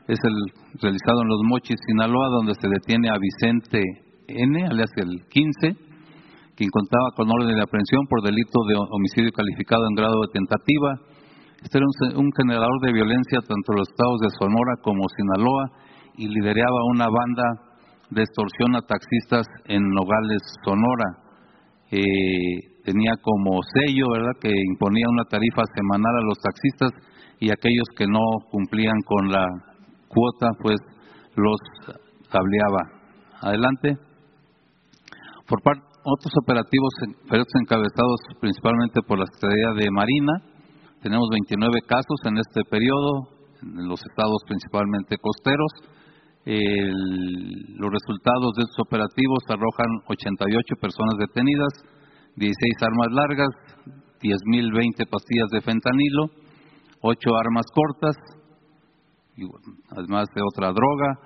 es 0.07 0.19
el 0.23 0.37
realizado 0.83 1.23
en 1.23 1.29
Los 1.29 1.41
Mochis, 1.49 1.81
Sinaloa, 1.87 2.29
donde 2.29 2.53
se 2.61 2.69
detiene 2.69 3.09
a 3.09 3.17
Vicente 3.17 3.81
N., 4.29 4.67
alias 4.67 4.93
el 4.97 5.25
15, 5.31 5.75
quien 6.57 6.71
contaba 6.71 7.17
con 7.17 7.31
orden 7.31 7.57
de 7.57 7.63
aprehensión 7.63 8.05
por 8.07 8.21
delito 8.23 8.61
de 8.69 8.77
homicidio 8.77 9.33
calificado 9.33 9.89
en 9.89 9.95
grado 9.97 10.21
de 10.21 10.33
tentativa. 10.37 11.01
Este 11.63 11.79
era 11.79 11.87
un, 11.89 12.27
un 12.27 12.31
generador 12.37 12.81
de 12.85 12.93
violencia 12.93 13.41
tanto 13.41 13.73
en 13.73 13.79
los 13.81 13.89
estados 13.89 14.21
de 14.21 14.31
Sonora 14.37 14.77
como 14.85 15.09
Sinaloa 15.09 15.89
y 16.17 16.29
lideraba 16.29 16.85
una 16.93 17.07
banda 17.07 17.45
de 18.11 18.23
extorsión 18.23 18.77
a 18.77 18.83
taxistas 18.83 19.47
en 19.67 19.83
Nogales, 19.89 20.43
Sonora. 20.65 21.19
Eh, 21.91 22.83
tenía 22.85 23.13
como 23.23 23.59
sello, 23.75 24.11
¿verdad?, 24.13 24.39
que 24.41 24.51
imponía 24.51 25.07
una 25.11 25.25
tarifa 25.25 25.63
semanal 25.75 26.17
a 26.17 26.27
los 26.27 26.39
taxistas 26.39 26.91
y 27.41 27.51
aquellos 27.51 27.87
que 27.97 28.07
no 28.07 28.21
cumplían 28.51 29.01
con 29.05 29.31
la 29.31 29.47
cuota, 30.09 30.51
pues 30.61 30.77
los 31.37 31.59
tableaba. 32.31 33.01
Adelante. 33.41 33.97
Por 35.49 35.63
parte 35.63 35.91
otros 36.05 36.33
operativos 36.43 36.93
encabezados 37.61 38.21
principalmente 38.41 39.03
por 39.07 39.19
la 39.19 39.27
Secretaría 39.27 39.85
de 39.85 39.91
Marina, 39.91 40.33
tenemos 41.03 41.29
29 41.31 41.83
casos 41.87 42.19
en 42.25 42.39
este 42.39 42.65
periodo, 42.65 43.29
en 43.63 43.89
los 43.89 44.01
estados 44.01 44.41
principalmente 44.47 45.17
costeros, 45.21 45.73
los 46.47 47.91
resultados 47.91 48.53
de 48.57 48.63
estos 48.65 48.81
operativos 48.81 49.45
arrojan 49.49 49.91
88 50.09 50.77
personas 50.81 51.15
detenidas, 51.19 51.73
16 52.37 52.57
armas 52.83 53.09
largas, 53.13 53.49
10.020 54.23 55.09
pastillas 55.09 55.49
de 55.53 55.61
fentanilo, 55.61 56.31
8 57.03 57.37
armas 57.37 57.67
cortas, 57.75 58.17
además 59.91 60.29
de 60.35 60.43
otra 60.43 60.73
droga. 60.73 61.19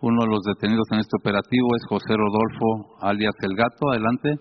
Uno 0.00 0.24
de 0.24 0.30
los 0.30 0.42
detenidos 0.42 0.86
en 0.92 0.98
este 0.98 1.16
operativo 1.18 1.68
es 1.74 1.82
José 1.88 2.14
Rodolfo, 2.16 2.98
alias 3.00 3.34
El 3.42 3.56
Gato. 3.56 3.90
Adelante. 3.90 4.34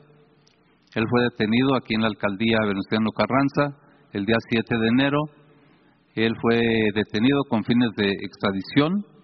Él 0.96 1.06
fue 1.10 1.24
detenido 1.24 1.76
aquí 1.76 1.96
en 1.96 2.02
la 2.02 2.08
alcaldía 2.08 2.58
Venustiano 2.66 3.10
Carranza 3.12 3.78
el 4.12 4.26
día 4.26 4.38
7 4.50 4.78
de 4.78 4.88
enero. 4.88 5.20
Él 6.14 6.34
fue 6.42 6.60
detenido 6.94 7.44
con 7.50 7.64
fines 7.64 7.90
de 7.98 8.10
extradición 8.10 9.15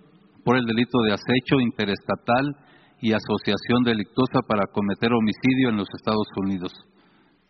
por 0.44 0.58
el 0.58 0.66
delito 0.66 1.02
de 1.06 1.14
acecho 1.14 1.60
interestatal 1.60 2.56
y 3.02 3.14
asociación 3.14 3.84
delictuosa 3.84 4.42
para 4.48 4.68
cometer 4.68 5.12
homicidio 5.14 5.70
en 5.70 5.78
los 5.78 5.88
Estados 5.96 6.28
Unidos. 6.38 6.72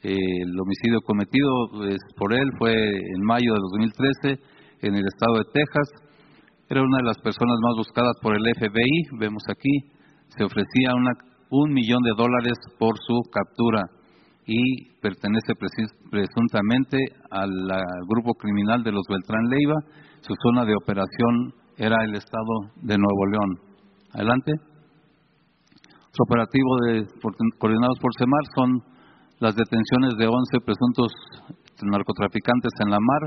Eh, 0.03 0.15
el 0.15 0.59
homicidio 0.59 0.99
cometido 1.05 1.49
pues, 1.73 1.99
por 2.17 2.33
él 2.33 2.49
fue 2.57 2.73
en 2.73 3.21
mayo 3.23 3.53
de 3.53 3.59
2013 3.59 4.39
en 4.81 4.95
el 4.95 5.05
estado 5.05 5.37
de 5.37 5.45
Texas. 5.53 5.87
Era 6.69 6.81
una 6.81 6.97
de 6.97 7.03
las 7.03 7.17
personas 7.19 7.57
más 7.61 7.75
buscadas 7.77 8.15
por 8.21 8.35
el 8.35 8.41
FBI, 8.41 9.19
vemos 9.19 9.43
aquí, 9.49 9.91
se 10.29 10.43
ofrecía 10.43 10.95
una, 10.95 11.11
un 11.49 11.73
millón 11.73 12.01
de 12.01 12.15
dólares 12.15 12.57
por 12.79 12.95
su 12.97 13.21
captura 13.29 13.83
y 14.45 14.91
pertenece 15.01 15.53
presuntamente 16.09 16.97
al, 17.29 17.51
grupo 18.07 18.33
criminal 18.33 18.83
de 18.83 18.91
los 18.91 19.03
Beltrán 19.07 19.49
Leiva. 19.49 19.75
Su 20.21 20.33
zona 20.43 20.65
de 20.65 20.75
operación 20.75 21.53
era 21.81 21.97
el 22.05 22.13
estado 22.13 22.69
de 22.77 22.93
Nuevo 22.97 23.25
León. 23.25 23.49
Adelante. 24.13 24.53
Su 26.13 26.21
operativo 26.21 26.71
de, 26.85 27.07
por- 27.21 27.33
coordinados 27.57 27.97
por 27.99 28.11
CEMAR 28.19 28.45
son 28.53 28.69
las 29.39 29.55
detenciones 29.55 30.13
de 30.19 30.27
11 30.27 30.61
presuntos 30.63 31.09
narcotraficantes 31.81 32.71
en 32.85 32.91
la 32.91 32.99
mar. 33.01 33.23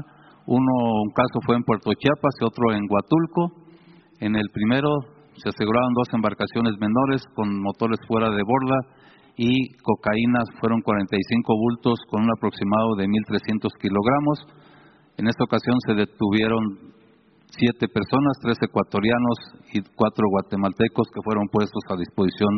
Uno, 0.46 1.02
un 1.02 1.10
caso 1.10 1.40
fue 1.44 1.56
en 1.56 1.64
Puerto 1.64 1.90
Chiapas 1.98 2.34
y 2.40 2.44
otro 2.44 2.70
en 2.72 2.86
Huatulco. 2.86 3.66
En 4.20 4.36
el 4.36 4.46
primero 4.52 4.90
se 5.34 5.48
aseguraron 5.48 5.90
dos 5.94 6.06
embarcaciones 6.14 6.74
menores 6.78 7.26
con 7.34 7.50
motores 7.60 7.98
fuera 8.06 8.30
de 8.30 8.42
borda 8.46 8.78
y 9.36 9.50
cocaína 9.82 10.46
fueron 10.60 10.78
45 10.80 11.52
bultos 11.58 11.98
con 12.08 12.22
un 12.22 12.30
aproximado 12.30 12.94
de 12.98 13.08
1.300 13.08 13.66
kilogramos. 13.82 14.46
En 15.16 15.26
esta 15.26 15.42
ocasión 15.42 15.74
se 15.88 15.94
detuvieron 15.94 16.93
siete 17.58 17.88
personas, 17.88 18.38
tres 18.42 18.58
ecuatorianos 18.62 19.36
y 19.72 19.82
cuatro 19.94 20.26
guatemaltecos 20.30 21.06
que 21.12 21.22
fueron 21.22 21.46
puestos 21.48 21.82
a 21.88 21.96
disposición 21.96 22.52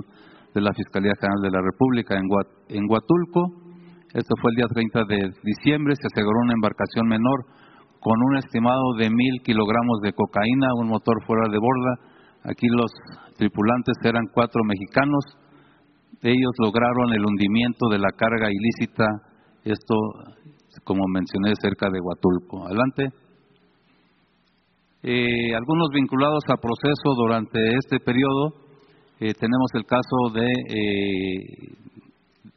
de 0.55 0.61
la 0.61 0.73
Fiscalía 0.73 1.13
General 1.21 1.43
de 1.43 1.51
la 1.51 1.61
República 1.61 2.17
en, 2.17 2.25
en 2.69 2.85
Huatulco. 2.89 3.67
Esto 4.15 4.33
fue 4.41 4.51
el 4.53 4.57
día 4.57 4.69
30 4.73 5.05
de 5.05 5.19
diciembre. 5.45 5.95
Se 6.01 6.09
aseguró 6.09 6.41
una 6.41 6.55
embarcación 6.55 7.07
menor 7.07 7.45
con 8.01 8.17
un 8.31 8.37
estimado 8.39 8.95
de 8.99 9.11
mil 9.11 9.43
kilogramos 9.45 10.01
de 10.03 10.13
cocaína, 10.13 10.73
un 10.81 10.89
motor 10.89 11.17
fuera 11.27 11.49
de 11.51 11.59
borda. 11.59 11.93
Aquí 12.45 12.67
los 12.69 12.91
tripulantes 13.37 13.97
eran 14.05 14.25
cuatro 14.33 14.63
mexicanos. 14.65 15.25
Ellos 16.23 16.53
lograron 16.59 17.13
el 17.13 17.25
hundimiento 17.25 17.89
de 17.91 17.99
la 17.99 18.09
carga 18.17 18.49
ilícita, 18.49 19.05
esto, 19.65 19.95
como 20.85 21.05
mencioné, 21.13 21.53
cerca 21.61 21.91
de 21.91 22.01
Huatulco. 22.01 22.67
Adelante. 22.67 23.26
Eh, 25.09 25.55
algunos 25.55 25.91
vinculados 25.95 26.43
a 26.49 26.57
proceso 26.57 27.15
durante 27.17 27.61
este 27.79 28.01
periodo, 28.01 28.55
eh, 29.21 29.35
tenemos 29.39 29.71
el 29.75 29.85
caso 29.85 30.35
de 30.35 30.51
eh, 30.51 31.43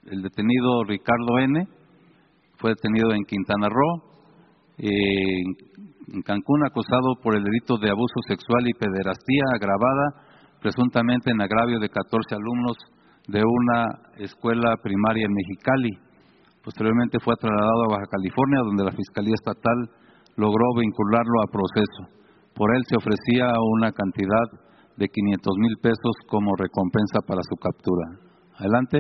el 0.10 0.24
detenido 0.24 0.84
Ricardo 0.84 1.38
N., 1.38 1.68
fue 2.58 2.72
detenido 2.72 3.14
en 3.14 3.24
Quintana 3.26 3.70
Roo, 3.70 4.02
eh, 4.80 5.44
en 6.12 6.22
Cancún, 6.24 6.66
acusado 6.66 7.22
por 7.22 7.36
el 7.36 7.44
delito 7.44 7.78
de 7.78 7.92
abuso 7.92 8.20
sexual 8.28 8.68
y 8.68 8.74
pederastía 8.74 9.44
agravada, 9.54 10.26
presuntamente 10.60 11.30
en 11.30 11.42
agravio 11.42 11.78
de 11.78 11.90
14 11.90 12.34
alumnos 12.34 12.78
de 13.28 13.44
una 13.46 13.86
escuela 14.18 14.74
primaria 14.82 15.28
en 15.28 15.34
Mexicali. 15.36 15.92
Posteriormente 16.64 17.20
fue 17.20 17.36
trasladado 17.36 17.84
a 17.84 17.94
Baja 17.94 18.10
California, 18.10 18.62
donde 18.66 18.86
la 18.86 18.92
Fiscalía 18.92 19.36
Estatal 19.36 19.92
logró 20.36 20.66
vincularlo 20.82 21.44
a 21.44 21.52
proceso. 21.52 22.18
Por 22.56 22.76
él 22.76 22.84
se 22.88 22.98
ofrecía 22.98 23.48
una 23.78 23.92
cantidad 23.92 24.48
de 24.98 25.08
500 25.08 25.54
mil 25.58 25.76
pesos 25.82 26.14
como 26.28 26.56
recompensa 26.56 27.22
para 27.26 27.42
su 27.48 27.56
captura. 27.56 28.20
Adelante. 28.60 29.00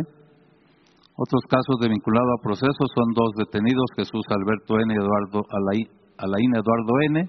Otros 1.19 1.43
casos 1.51 1.75
de 1.81 1.89
vinculado 1.89 2.31
a 2.31 2.41
proceso 2.41 2.83
son 2.95 3.11
dos 3.11 3.35
detenidos, 3.35 3.91
Jesús 3.97 4.23
Alberto 4.31 4.79
N. 4.79 4.93
y 4.93 4.95
Eduardo 4.95 5.43
Alain, 5.51 5.87
Alain 6.17 6.55
Eduardo 6.55 6.93
N., 7.11 7.27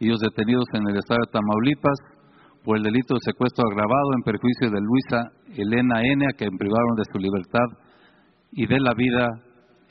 ellos 0.00 0.20
detenidos 0.20 0.66
en 0.74 0.82
el 0.88 0.96
estado 0.98 1.20
de 1.24 1.32
Tamaulipas 1.32 1.96
por 2.64 2.76
el 2.76 2.82
delito 2.82 3.14
de 3.14 3.24
secuestro 3.24 3.64
agravado 3.64 4.12
en 4.16 4.22
perjuicio 4.22 4.68
de 4.68 4.80
Luisa 4.84 5.32
Elena 5.56 6.02
N., 6.04 6.26
a 6.26 6.36
quien 6.36 6.58
privaron 6.58 6.94
de 6.96 7.08
su 7.10 7.18
libertad 7.18 7.68
y 8.52 8.66
de 8.66 8.80
la 8.80 8.92
vida. 8.92 9.28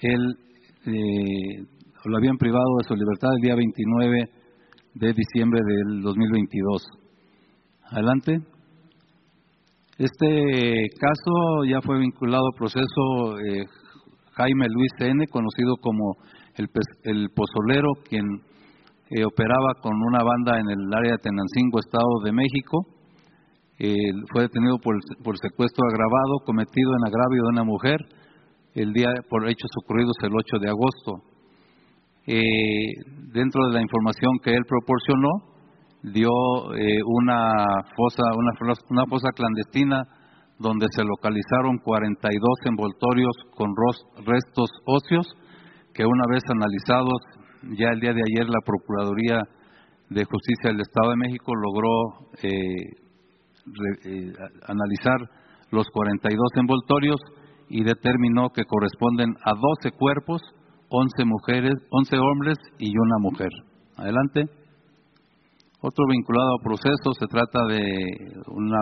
Él 0.02 0.22
eh, 0.86 1.66
lo 2.06 2.18
habían 2.18 2.38
privado 2.38 2.78
de 2.78 2.84
su 2.84 2.94
libertad 2.94 3.30
el 3.38 3.42
día 3.42 3.56
29 3.56 4.40
de 4.93 5.13
diciembre 5.13 5.62
del 5.65 6.01
2022. 6.01 6.84
Adelante. 7.91 8.39
Este 9.97 10.88
caso 10.99 11.63
ya 11.67 11.82
fue 11.82 11.99
vinculado 11.99 12.43
al 12.47 12.58
proceso 12.58 13.39
eh, 13.39 13.65
Jaime 14.34 14.65
Luis 14.69 14.91
N., 14.99 15.27
conocido 15.27 15.75
como 15.82 16.15
el, 16.56 16.67
el 17.04 17.30
Pozolero, 17.36 17.89
quien 18.10 18.25
eh, 19.10 19.23
operaba 19.25 19.73
con 19.82 19.93
una 19.93 20.23
banda 20.23 20.60
en 20.60 20.69
el 20.69 20.93
área 20.93 21.13
de 21.13 21.23
Tenancingo, 21.23 21.80
Estado 21.80 22.21
de 22.23 22.32
México. 22.32 22.86
Fue 24.32 24.43
detenido 24.43 24.77
por, 24.77 24.95
por 25.23 25.36
secuestro 25.39 25.88
agravado 25.88 26.45
cometido 26.45 26.91
en 26.91 27.08
agravio 27.08 27.41
de 27.41 27.49
una 27.49 27.63
mujer 27.63 27.97
el 28.75 28.93
día 28.93 29.10
por 29.27 29.49
hechos 29.49 29.71
ocurridos 29.84 30.13
el 30.21 30.30
8 30.30 30.60
de 30.62 30.69
agosto. 30.69 31.31
Eh, 32.28 32.94
dentro 33.34 33.68
de 33.68 33.74
la 33.74 33.82
información 33.82 34.32
que 34.44 34.52
él 34.52 34.64
proporcionó, 34.68 35.30
dio 36.04 36.30
eh, 36.76 37.00
una 37.06 37.66
fosa 37.96 38.24
una, 38.36 38.52
fos- 38.60 38.86
una 38.90 39.06
fosa 39.06 39.30
clandestina 39.36 40.02
donde 40.60 40.88
se 40.92 41.04
localizaron 41.04 41.78
42 41.84 42.40
envoltorios 42.66 43.36
con 43.56 43.70
restos 44.26 44.70
óseos 44.86 45.28
que 45.94 46.06
una 46.06 46.24
vez 46.32 46.44
analizados 46.50 47.20
ya 47.78 47.90
el 47.90 48.00
día 48.00 48.14
de 48.14 48.22
ayer 48.22 48.48
la 48.50 48.62
Procuraduría 48.66 49.44
de 50.10 50.24
Justicia 50.26 50.72
del 50.72 50.82
Estado 50.82 51.12
de 51.12 51.18
México 51.18 51.52
logró 51.56 52.30
eh, 52.42 52.50
re- 53.66 54.00
eh, 54.06 54.34
analizar 54.68 55.18
los 55.72 55.88
42 55.94 56.40
envoltorios 56.58 57.20
y 57.70 57.84
determinó 57.84 58.50
que 58.50 58.64
corresponden 58.66 59.36
a 59.46 59.52
12 59.54 59.92
cuerpos, 59.98 60.42
11 60.93 61.23
mujeres, 61.25 61.73
11 61.89 62.17
hombres 62.17 62.58
y 62.77 62.91
una 62.91 63.17
mujer. 63.19 63.49
Adelante. 63.95 64.43
Otro 65.82 66.06
vinculado 66.10 66.49
a 66.60 66.63
proceso 66.63 67.13
se 67.17 67.25
trata 67.27 67.65
de 67.67 67.82
una 68.47 68.80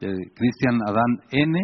de 0.00 0.10
Cristian 0.34 0.78
Adán 0.88 1.12
N, 1.30 1.54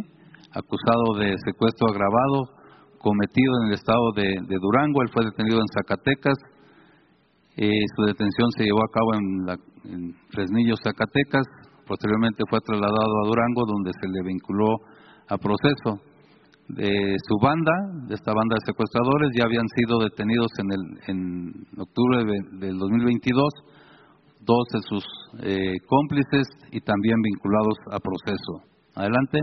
acusado 0.53 1.19
de 1.19 1.35
secuestro 1.45 1.89
agravado 1.89 2.55
cometido 2.99 3.53
en 3.63 3.69
el 3.69 3.75
estado 3.75 4.13
de, 4.15 4.37
Durango. 4.61 5.03
Él 5.03 5.09
fue 5.13 5.25
detenido 5.25 5.59
en 5.59 5.67
Zacatecas. 5.75 6.37
Eh, 7.57 7.71
su 7.97 8.03
detención 8.05 8.51
se 8.57 8.65
llevó 8.65 8.83
a 8.85 8.93
cabo 8.93 9.15
en, 9.15 9.47
la- 9.47 9.91
en 9.91 10.15
Fresnillo, 10.31 10.75
Zacatecas. 10.83 11.47
Posteriormente 11.87 12.45
fue 12.51 12.61
trasladado 12.61 13.15
a 13.25 13.27
Durango, 13.27 13.65
donde 13.67 13.91
se 13.99 14.07
le 14.07 14.23
vinculó 14.23 14.69
a 15.29 15.39
proceso. 15.39 16.05
De 16.69 17.17
su 17.27 17.37
banda, 17.41 17.73
de 18.09 18.15
esta 18.15 18.33
banda 18.35 18.57
de 18.61 18.67
secuestradores, 18.67 19.31
ya 19.37 19.45
habían 19.45 19.67
sido 19.75 19.99
detenidos 20.01 20.51
en, 20.59 20.69
el, 20.73 20.83
en 21.09 21.81
octubre 21.81 22.25
de- 22.25 22.67
del 22.67 22.79
2022 22.79 23.45
dos 24.41 24.65
de 24.73 24.81
sus 24.89 25.05
eh, 25.43 25.77
cómplices 25.87 26.47
y 26.73 26.81
también 26.81 27.17
vinculados 27.23 27.77
a 27.93 27.99
proceso. 28.01 28.65
Adelante. 28.95 29.41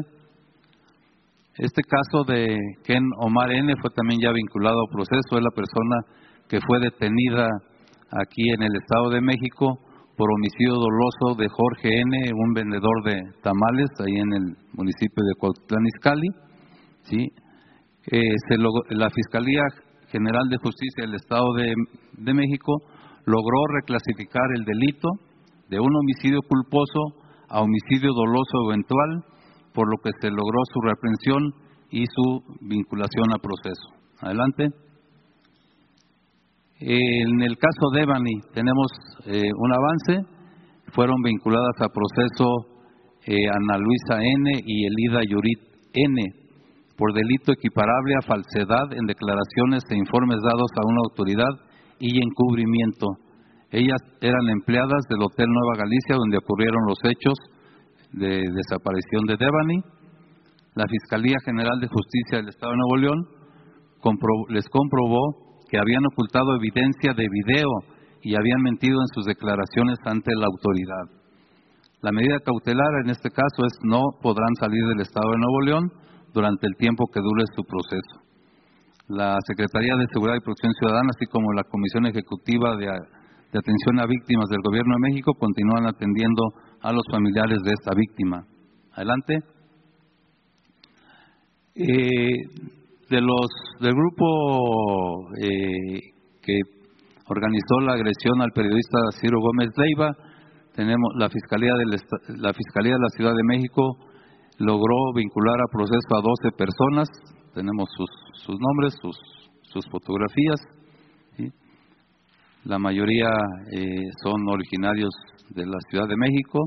Este 1.58 1.82
caso 1.84 2.24
de 2.26 2.58
Ken 2.84 3.04
Omar 3.20 3.52
N 3.52 3.74
fue 3.82 3.90
también 3.92 4.20
ya 4.22 4.32
vinculado 4.32 4.76
a 4.82 4.92
proceso. 4.92 5.38
Es 5.38 5.44
la 5.44 5.54
persona 5.56 5.96
que 6.50 6.60
fue 6.66 6.80
detenida 6.80 7.48
aquí 8.12 8.50
en 8.50 8.64
el 8.64 8.76
Estado 8.82 9.10
de 9.12 9.22
México 9.22 9.78
por 10.18 10.28
homicidio 10.32 10.74
doloso 10.74 11.38
de 11.38 11.48
Jorge 11.50 12.02
N, 12.02 12.32
un 12.34 12.54
vendedor 12.54 13.04
de 13.06 13.16
tamales 13.42 13.90
ahí 14.00 14.16
en 14.16 14.34
el 14.34 14.46
municipio 14.74 15.22
de 15.24 15.88
Izcalli. 15.96 16.45
¿Sí? 17.10 17.30
Eh, 18.12 18.22
se 18.50 18.58
la 18.96 19.10
Fiscalía 19.10 19.64
General 20.10 20.48
de 20.50 20.58
Justicia 20.58 21.06
del 21.06 21.16
Estado 21.16 21.54
de, 21.58 21.74
de 22.18 22.34
México 22.34 22.74
logró 23.26 23.58
reclasificar 23.82 24.44
el 24.56 24.64
delito 24.64 25.10
de 25.70 25.80
un 25.80 25.90
homicidio 25.96 26.42
culposo 26.48 27.26
a 27.50 27.62
homicidio 27.62 28.12
doloso 28.14 28.70
eventual, 28.70 29.24
por 29.74 29.90
lo 29.90 29.98
que 30.04 30.12
se 30.22 30.30
logró 30.30 30.60
su 30.72 30.82
reaprensión 30.82 31.54
y 31.90 32.06
su 32.06 32.42
vinculación 32.62 33.34
a 33.34 33.40
proceso. 33.40 33.90
Adelante. 34.20 34.70
En 36.80 37.42
el 37.42 37.58
caso 37.58 37.90
de 37.94 38.02
Evany 38.02 38.42
tenemos 38.54 38.88
eh, 39.26 39.50
un 39.58 39.74
avance, 39.74 40.28
fueron 40.94 41.22
vinculadas 41.24 41.76
a 41.82 41.90
proceso 41.90 42.76
eh, 43.26 43.48
Ana 43.50 43.78
Luisa 43.78 44.22
N 44.22 44.62
y 44.66 44.86
Elida 44.86 45.22
Yurit 45.28 45.60
N. 45.94 46.45
por 46.98 47.14
delito 47.14 47.52
equiparable 47.52 48.14
a 48.16 48.28
falsedad 48.28 48.94
en 48.94 49.06
declaraciones 49.06 49.84
e 49.90 49.98
informes 49.98 50.40
dados 50.42 50.72
a 50.76 50.88
una 50.88 51.02
autoridad 51.10 51.54
y 52.00 52.18
encubrimiento. 52.24 53.08
Ellas 53.72 54.00
eran 54.22 54.48
empleadas 54.50 55.04
del 55.10 55.24
Hotel 55.24 55.48
Nueva 55.48 55.84
Galicia 55.84 56.16
donde 56.16 56.38
ocurrieron 56.38 56.86
los 56.88 57.00
hechos 57.04 57.38
de 58.14 58.44
desaparición 58.48 59.26
de 59.28 59.36
Devani. 59.36 59.80
La 60.76 60.88
Fiscalía 60.88 61.36
General 61.44 61.80
de 61.80 61.88
Justicia 61.88 62.38
del 62.38 62.50
Estado 62.50 62.72
de 62.72 62.78
Nuevo 62.78 62.98
León 62.98 63.20
les 64.50 64.66
comprobó 64.70 65.64
que 65.70 65.80
habían 65.80 66.06
ocultado 66.06 66.56
evidencia 66.56 67.14
de 67.14 67.28
video 67.28 67.70
y 68.22 68.36
habían 68.36 68.62
mentido 68.62 69.00
en 69.02 69.08
sus 69.14 69.26
declaraciones 69.26 69.98
ante 70.06 70.32
la 70.36 70.48
autoridad. 70.48 71.26
La 72.02 72.12
medida 72.12 72.40
cautelar 72.40 73.04
en 73.04 73.10
este 73.10 73.30
caso 73.30 73.66
es 73.66 73.74
no 73.84 74.02
podrán 74.22 74.54
salir 74.60 74.84
del 74.88 75.02
Estado 75.02 75.32
de 75.32 75.38
Nuevo 75.38 75.62
León 75.62 76.05
durante 76.36 76.68
el 76.68 76.76
tiempo 76.76 77.08
que 77.08 77.22
dure 77.24 77.44
su 77.56 77.64
proceso. 77.64 78.20
La 79.08 79.38
Secretaría 79.48 79.96
de 79.96 80.06
Seguridad 80.12 80.36
y 80.36 80.44
Protección 80.44 80.74
Ciudadana, 80.74 81.10
así 81.16 81.26
como 81.32 81.54
la 81.54 81.64
Comisión 81.64 82.06
Ejecutiva 82.08 82.76
de, 82.76 82.86
de 82.86 83.58
Atención 83.58 84.00
a 84.02 84.06
Víctimas 84.06 84.50
del 84.50 84.60
Gobierno 84.62 84.96
de 84.96 85.08
México, 85.10 85.32
continúan 85.40 85.88
atendiendo 85.88 86.44
a 86.82 86.92
los 86.92 87.04
familiares 87.10 87.60
de 87.64 87.72
esta 87.72 87.96
víctima. 87.96 88.44
Adelante. 88.94 89.40
Eh, 91.76 92.36
de 93.10 93.22
los 93.22 93.48
del 93.82 93.94
grupo 93.94 95.30
eh, 95.42 96.00
que 96.42 96.60
organizó 97.28 97.80
la 97.82 97.94
agresión 97.94 98.42
al 98.42 98.52
periodista 98.52 98.98
Ciro 99.20 99.40
Gómez 99.40 99.70
Leiva, 99.78 100.12
tenemos 100.74 101.10
la 101.18 101.30
Fiscalía, 101.30 101.74
del, 101.76 101.94
Esta- 101.96 102.18
la 102.42 102.54
Fiscalía 102.54 102.94
de 102.94 103.00
la 103.00 103.10
Ciudad 103.16 103.34
de 103.36 103.44
México 103.44 103.98
logró 104.58 105.14
vincular 105.14 105.60
a 105.62 105.72
proceso 105.72 106.16
a 106.16 106.22
12 106.22 106.58
personas, 106.58 107.08
tenemos 107.54 107.90
sus, 107.96 108.10
sus 108.44 108.56
nombres, 108.60 108.96
sus, 109.02 109.18
sus 109.62 109.86
fotografías, 109.90 110.60
la 112.66 112.80
mayoría 112.80 113.30
eh, 113.72 113.86
son 114.24 114.42
originarios 114.50 115.12
de 115.50 115.68
la 115.68 115.78
Ciudad 115.88 116.08
de 116.08 116.18
México, 116.18 116.66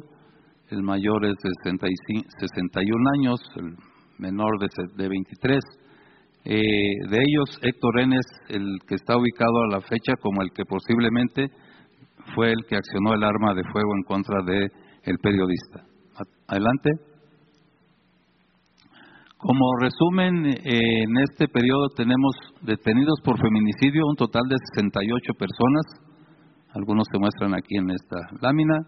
el 0.70 0.82
mayor 0.82 1.24
es 1.24 1.34
de 1.42 1.50
65 1.64 2.28
61 2.38 3.10
años, 3.18 3.40
el 3.56 3.74
menor 4.18 4.60
de, 4.60 4.68
de 4.94 5.08
23. 5.08 5.58
Eh, 6.44 6.54
de 7.10 7.16
ellos, 7.16 7.58
Héctor 7.62 8.00
N. 8.00 8.14
es 8.16 8.54
el 8.54 8.78
que 8.86 8.94
está 8.94 9.16
ubicado 9.16 9.62
a 9.64 9.74
la 9.74 9.80
fecha 9.80 10.14
como 10.22 10.42
el 10.42 10.52
que 10.52 10.64
posiblemente 10.64 11.50
fue 12.32 12.52
el 12.52 12.64
que 12.68 12.76
accionó 12.76 13.14
el 13.14 13.24
arma 13.24 13.54
de 13.54 13.64
fuego 13.72 13.90
en 13.96 14.02
contra 14.04 14.42
de 14.44 14.70
el 15.02 15.18
periodista. 15.18 15.82
Adelante. 16.46 16.90
Como 19.38 19.76
resumen, 19.78 20.46
eh, 20.46 20.58
en 20.64 21.16
este 21.22 21.46
periodo 21.46 21.90
tenemos 21.94 22.34
detenidos 22.60 23.20
por 23.22 23.38
feminicidio 23.40 24.02
un 24.08 24.16
total 24.16 24.42
de 24.48 24.56
68 24.74 25.32
personas. 25.38 25.86
Algunos 26.74 27.06
se 27.08 27.20
muestran 27.20 27.54
aquí 27.54 27.76
en 27.76 27.88
esta 27.90 28.16
lámina. 28.42 28.82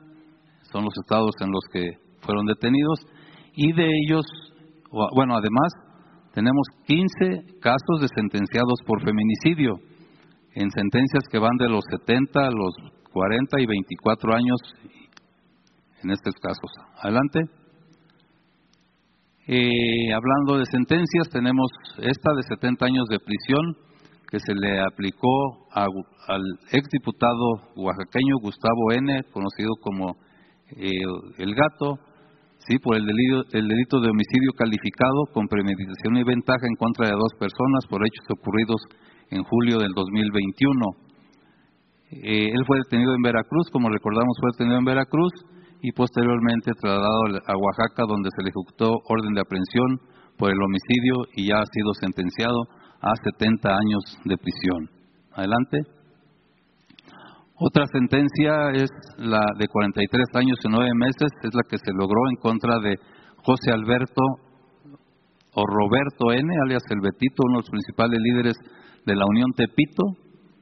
Son 0.73 0.83
los 0.83 0.93
estados 1.01 1.37
en 1.41 1.53
los 1.53 1.63
que 1.73 1.93
fueron 2.23 2.47
detenidos. 2.47 2.99
Y 3.55 3.73
de 3.75 3.87
ellos, 3.87 4.27
bueno, 5.15 5.37
además, 5.37 5.71
tenemos 6.35 6.67
15 6.85 7.61
casos 7.61 8.01
de 8.01 8.09
sentenciados 8.09 8.81
por 8.85 9.05
feminicidio, 9.05 9.77
en 10.57 10.69
sentencias 10.73 11.29
que 11.31 11.39
van 11.39 11.57
de 11.59 11.69
los 11.69 11.85
70 11.91 12.41
a 12.41 12.51
los 12.51 12.75
40 13.13 13.61
y 13.61 13.67
24 13.67 14.35
años 14.35 14.59
en 16.03 16.11
estos 16.11 16.35
casos. 16.43 16.73
Adelante. 17.05 17.60
Eh, 19.47 20.13
hablando 20.13 20.59
de 20.59 20.67
sentencias, 20.67 21.29
tenemos 21.33 21.71
esta 21.99 22.35
de 22.35 22.43
70 22.43 22.87
años 22.87 23.07
de 23.09 23.19
prisión 23.19 23.75
que 24.31 24.39
se 24.39 24.55
le 24.55 24.81
aplicó 24.81 25.67
a- 25.73 25.87
al 26.29 26.43
exdiputado 26.71 27.73
oaxaqueño 27.77 28.37
Gustavo 28.43 28.93
N., 28.93 29.23
conocido 29.33 29.71
como 29.81 30.17
eh, 30.77 30.89
El 31.39 31.53
Gato, 31.57 31.99
sí, 32.69 32.79
por 32.79 32.95
el 32.97 33.05
delito, 33.05 33.43
el 33.59 33.67
delito 33.67 33.99
de 34.01 34.11
homicidio 34.11 34.53
calificado 34.57 35.27
con 35.35 35.49
premeditación 35.49 36.17
y 36.19 36.23
ventaja 36.23 36.65
en 36.69 36.77
contra 36.77 37.07
de 37.07 37.13
dos 37.15 37.33
personas 37.41 37.87
por 37.91 38.07
hechos 38.07 38.27
ocurridos 38.39 38.81
en 39.33 39.43
julio 39.43 39.79
del 39.79 39.91
2021. 39.93 40.87
Eh, 42.13 42.51
él 42.55 42.65
fue 42.69 42.79
detenido 42.79 43.15
en 43.17 43.23
Veracruz, 43.23 43.69
como 43.73 43.89
recordamos, 43.89 44.37
fue 44.41 44.51
detenido 44.53 44.79
en 44.79 44.85
Veracruz 44.85 45.33
y 45.83 45.93
posteriormente 45.93 46.73
trasladado 46.81 47.41
a 47.47 47.57
Oaxaca, 47.57 48.05
donde 48.07 48.31
se 48.37 48.43
le 48.43 48.51
ejecutó 48.51 48.91
orden 49.09 49.35
de 49.35 49.41
aprehensión 49.41 50.01
por 50.37 50.51
el 50.51 50.63
homicidio 50.63 51.15
y 51.37 51.49
ya 51.49 51.61
ha 51.61 51.67
sido 51.67 51.93
sentenciado 52.01 52.61
a 53.01 53.13
70 53.17 53.69
años 53.69 54.03
de 54.25 54.37
prisión. 54.37 54.91
Adelante. 55.33 55.79
Otra 57.63 57.85
sentencia 57.93 58.73
es 58.73 58.91
la 59.19 59.45
de 59.59 59.69
43 59.69 60.27
años 60.35 60.57
y 60.65 60.69
9 60.69 60.91
meses, 60.97 61.29
es 61.43 61.55
la 61.55 61.63
que 61.69 61.77
se 61.77 61.93
logró 61.93 62.21
en 62.31 62.37
contra 62.37 62.79
de 62.81 62.97
José 63.45 63.71
Alberto 63.73 64.23
o 65.53 65.67
Roberto 65.67 66.33
N., 66.33 66.49
alias 66.65 66.83
El 66.89 67.01
Betito, 67.01 67.43
uno 67.45 67.59
de 67.59 67.63
los 67.63 67.71
principales 67.71 68.19
líderes 68.21 68.55
de 69.05 69.15
la 69.15 69.25
Unión 69.27 69.53
Tepito, 69.53 70.05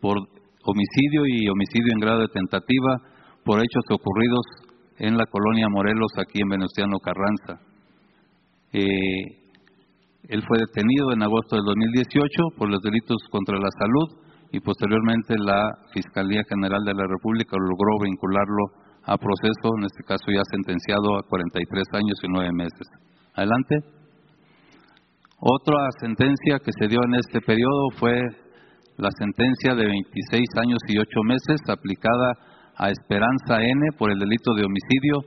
por 0.01 0.17
homicidio 0.65 1.23
y 1.27 1.49
homicidio 1.49 1.93
en 1.93 2.01
grado 2.01 2.21
de 2.21 2.29
tentativa 2.29 2.99
por 3.45 3.61
hechos 3.61 3.85
ocurridos 3.91 4.68
en 4.99 5.17
la 5.17 5.25
colonia 5.27 5.69
Morelos, 5.69 6.13
aquí 6.19 6.41
en 6.43 6.49
Venustiano 6.49 6.99
Carranza. 6.99 7.63
Eh, 8.73 9.39
él 10.29 10.43
fue 10.47 10.59
detenido 10.59 11.13
en 11.13 11.23
agosto 11.23 11.57
del 11.57 11.65
2018 11.65 12.59
por 12.59 12.69
los 12.69 12.83
delitos 12.83 13.17
contra 13.31 13.57
la 13.59 13.71
salud 13.79 14.29
y 14.53 14.61
posteriormente 14.61 15.39
la 15.39 15.71
Fiscalía 15.93 16.43
General 16.49 16.83
de 16.85 16.95
la 16.95 17.07
República 17.07 17.57
logró 17.57 17.99
vincularlo 18.03 18.65
a 19.05 19.17
proceso, 19.17 19.73
en 19.79 19.85
este 19.85 20.05
caso 20.05 20.27
ya 20.29 20.43
sentenciado 20.51 21.17
a 21.17 21.23
43 21.23 21.85
años 21.95 22.19
y 22.23 22.29
9 22.29 22.51
meses. 22.53 22.87
Adelante. 23.35 23.77
Otra 25.41 25.79
sentencia 26.01 26.59
que 26.59 26.73
se 26.77 26.89
dio 26.89 26.99
en 27.05 27.15
este 27.15 27.41
periodo 27.41 27.91
fue 27.97 28.21
la 28.97 29.09
sentencia 29.17 29.75
de 29.77 29.87
26 29.87 30.49
años 30.61 30.79
y 30.89 30.99
8 30.99 31.09
meses 31.25 31.61
aplicada 31.69 32.35
a 32.79 32.91
Esperanza 32.91 33.61
N 33.61 33.93
por 33.99 34.11
el 34.11 34.19
delito 34.19 34.55
de 34.55 34.65
homicidio, 34.65 35.19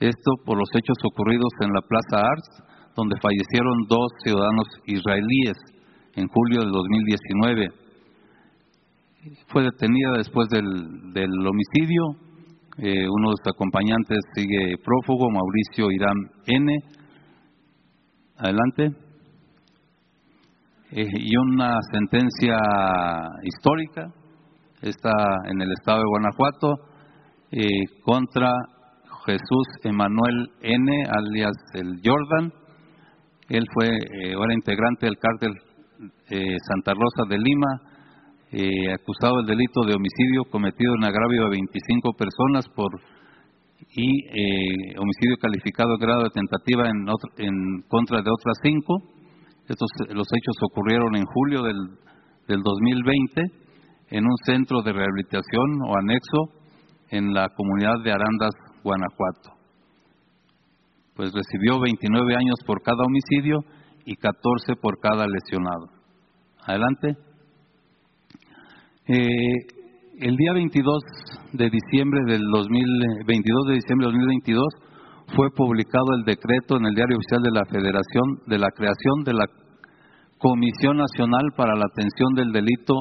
esto 0.00 0.32
por 0.44 0.58
los 0.58 0.68
hechos 0.74 0.96
ocurridos 1.04 1.52
en 1.60 1.70
la 1.72 1.82
Plaza 1.82 2.26
Arts, 2.26 2.62
donde 2.96 3.20
fallecieron 3.20 3.86
dos 3.88 4.08
ciudadanos 4.24 4.66
israelíes 4.86 5.56
en 6.16 6.26
julio 6.28 6.60
del 6.60 6.72
2019. 6.72 7.68
Fue 9.48 9.62
detenida 9.62 10.16
después 10.16 10.48
del, 10.48 11.12
del 11.12 11.30
homicidio, 11.46 12.16
eh, 12.78 13.06
uno 13.08 13.30
de 13.30 13.36
sus 13.36 13.54
acompañantes 13.54 14.18
sigue 14.34 14.74
prófugo, 14.84 15.30
Mauricio 15.30 15.92
Irán 15.92 16.16
N. 16.46 16.72
Adelante 18.36 18.90
eh, 20.90 21.06
y 21.12 21.36
una 21.36 21.78
sentencia 21.92 22.56
histórica, 23.42 24.12
está 24.82 25.12
en 25.46 25.60
el 25.60 25.70
estado 25.72 25.98
de 25.98 26.04
Guanajuato, 26.08 26.93
eh, 27.56 27.84
contra 28.02 28.50
Jesús 29.26 29.66
Emanuel 29.84 30.50
N., 30.60 31.04
alias 31.08 31.54
el 31.74 32.00
Jordan. 32.04 32.52
Él 33.48 33.64
fue, 33.72 33.88
eh, 33.88 34.32
era 34.32 34.54
integrante 34.54 35.06
del 35.06 35.18
cártel 35.18 35.52
eh, 36.30 36.56
Santa 36.68 36.92
Rosa 36.92 37.28
de 37.28 37.38
Lima, 37.38 37.80
eh, 38.50 38.92
acusado 38.92 39.36
del 39.38 39.46
delito 39.46 39.84
de 39.86 39.94
homicidio 39.94 40.44
cometido 40.50 40.94
en 40.98 41.04
agravio 41.04 41.44
de 41.44 41.50
25 41.50 42.12
personas 42.14 42.66
por 42.74 42.90
y 43.96 44.08
homicidio 44.98 45.36
calificado 45.40 45.96
grado 45.98 46.24
de 46.24 46.30
tentativa 46.30 46.88
en 46.88 47.82
contra 47.86 48.22
de 48.22 48.30
otras 48.30 48.56
cinco. 48.62 48.96
Estos, 49.68 49.88
los 50.08 50.26
hechos 50.32 50.56
ocurrieron 50.62 51.14
en 51.16 51.24
julio 51.24 51.62
del, 51.62 51.76
del 52.48 52.62
2020 52.62 53.42
en 54.10 54.24
un 54.24 54.36
centro 54.44 54.82
de 54.82 54.92
rehabilitación 54.92 55.82
o 55.86 55.96
anexo 55.96 56.63
en 57.10 57.32
la 57.32 57.48
comunidad 57.50 58.02
de 58.02 58.12
Arandas, 58.12 58.54
Guanajuato. 58.82 59.50
Pues 61.14 61.32
recibió 61.32 61.80
29 61.80 62.34
años 62.34 62.56
por 62.66 62.82
cada 62.82 63.04
homicidio 63.04 63.60
y 64.04 64.16
14 64.16 64.76
por 64.80 64.98
cada 65.00 65.26
lesionado. 65.26 65.88
Adelante. 66.66 67.16
Eh, 69.06 69.74
el 70.20 70.36
día 70.36 70.52
22 70.54 71.02
de 71.52 71.70
diciembre 71.70 72.20
del 72.26 72.42
2000, 72.50 72.84
22 73.26 73.66
de 73.68 73.74
diciembre 73.74 74.06
del 74.06 74.14
2022 74.14 74.64
fue 75.34 75.50
publicado 75.50 76.06
el 76.16 76.24
decreto 76.24 76.76
en 76.76 76.86
el 76.86 76.94
Diario 76.94 77.16
Oficial 77.16 77.42
de 77.42 77.50
la 77.50 77.64
Federación 77.64 78.24
de 78.46 78.58
la 78.58 78.70
creación 78.70 79.24
de 79.24 79.32
la 79.34 79.46
Comisión 80.38 80.98
Nacional 80.98 81.52
para 81.56 81.74
la 81.74 81.86
Atención 81.86 82.34
del 82.34 82.52
Delito 82.52 82.94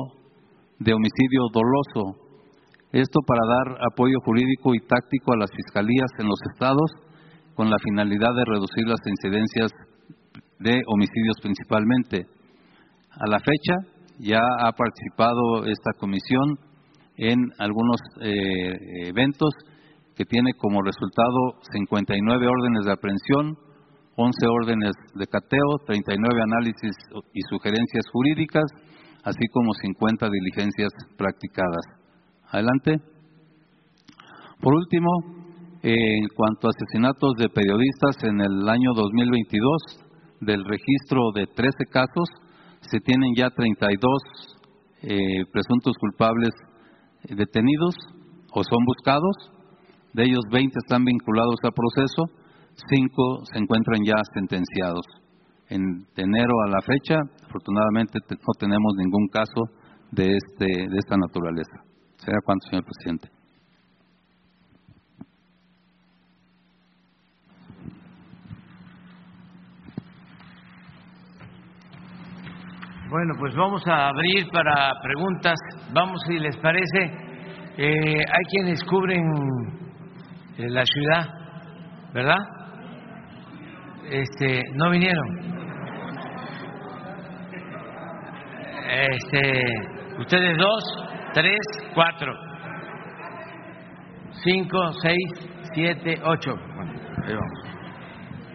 de 0.80 0.94
Homicidio 0.94 1.42
Doloso. 1.54 2.23
Esto 2.94 3.22
para 3.26 3.42
dar 3.42 3.82
apoyo 3.92 4.20
jurídico 4.24 4.76
y 4.76 4.80
táctico 4.86 5.34
a 5.34 5.38
las 5.38 5.50
fiscalías 5.50 6.12
en 6.20 6.28
los 6.28 6.38
estados 6.54 6.92
con 7.56 7.72
la 7.72 7.78
finalidad 7.84 8.30
de 8.38 8.46
reducir 8.46 8.86
las 8.86 9.02
incidencias 9.08 9.72
de 10.60 10.80
homicidios 10.86 11.38
principalmente. 11.42 12.28
A 13.10 13.26
la 13.26 13.40
fecha 13.40 13.78
ya 14.20 14.42
ha 14.60 14.72
participado 14.74 15.66
esta 15.66 15.98
comisión 15.98 16.60
en 17.18 17.40
algunos 17.58 17.98
eh, 18.22 19.10
eventos 19.10 19.50
que 20.16 20.26
tiene 20.26 20.54
como 20.54 20.84
resultado 20.84 21.58
59 21.72 22.46
órdenes 22.46 22.86
de 22.86 22.94
aprehensión, 22.94 23.58
11 24.18 24.48
órdenes 24.62 24.94
de 25.16 25.26
cateo, 25.26 25.82
39 25.88 26.44
análisis 26.44 26.92
y 27.34 27.42
sugerencias 27.50 28.06
jurídicas, 28.12 28.66
así 29.24 29.48
como 29.52 29.74
50 29.74 30.30
diligencias 30.30 30.92
practicadas. 31.18 32.03
Adelante. 32.54 33.02
Por 34.62 34.76
último, 34.76 35.10
en 35.82 36.28
cuanto 36.36 36.68
a 36.68 36.70
asesinatos 36.70 37.34
de 37.40 37.50
periodistas 37.50 38.24
en 38.24 38.40
el 38.42 38.70
año 38.70 38.94
2022, 38.94 40.06
del 40.40 40.64
registro 40.64 41.32
de 41.34 41.48
13 41.48 41.72
casos, 41.90 42.30
se 42.82 43.00
tienen 43.00 43.34
ya 43.36 43.50
32 43.50 43.98
eh, 45.02 45.18
presuntos 45.52 45.98
culpables 45.98 46.52
detenidos 47.28 47.96
o 48.52 48.64
son 48.64 48.86
buscados. 48.86 49.36
De 50.14 50.26
ellos, 50.26 50.44
20 50.52 50.78
están 50.86 51.04
vinculados 51.06 51.56
al 51.64 51.74
proceso, 51.74 52.22
5 52.88 53.46
se 53.52 53.58
encuentran 53.58 54.06
ya 54.06 54.22
sentenciados. 54.36 55.08
En 55.70 56.06
enero 56.18 56.54
a 56.68 56.70
la 56.70 56.82
fecha, 56.82 57.16
afortunadamente 57.48 58.20
no 58.30 58.54
tenemos 58.60 58.94
ningún 58.96 59.28
caso 59.30 59.74
de, 60.12 60.38
este, 60.38 60.68
de 60.68 60.98
esta 61.00 61.18
naturaleza. 61.18 61.93
¿Será 62.24 62.38
cuánto, 62.46 62.68
señor 62.70 62.86
presidente? 62.86 63.28
Bueno, 73.10 73.34
pues 73.38 73.54
vamos 73.56 73.86
a 73.88 74.08
abrir 74.08 74.48
para 74.54 74.94
preguntas. 75.02 75.56
Vamos, 75.92 76.22
si 76.26 76.40
les 76.40 76.56
parece. 76.58 77.12
Eh, 77.78 78.20
hay 78.20 78.46
quienes 78.52 78.82
cubren 78.86 79.22
eh, 80.58 80.70
la 80.70 80.86
ciudad, 80.86 81.28
¿verdad? 82.14 82.40
Este, 84.10 84.62
no 84.76 84.92
vinieron. 84.92 85.28
Este, 88.88 89.64
ustedes 90.20 90.58
dos, 90.58 91.13
tres, 91.34 91.60
cuatro, 91.94 92.34
cinco, 94.44 94.78
seis, 95.02 95.50
siete, 95.74 96.20
ocho. 96.24 96.56
Bueno, 96.76 96.92
ahí 97.26 97.34
vamos. 97.34 97.74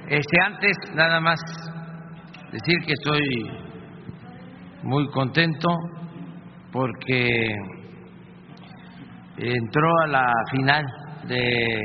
Este, 0.09 0.37
antes, 0.47 0.77
nada 0.95 1.21
más 1.21 1.39
decir 2.53 2.77
que 2.87 2.93
estoy 2.93 3.21
muy 4.83 5.09
contento 5.11 5.69
porque 6.73 7.49
entró 9.37 10.01
a 10.05 10.07
la 10.07 10.33
final 10.51 10.85
de 11.27 11.83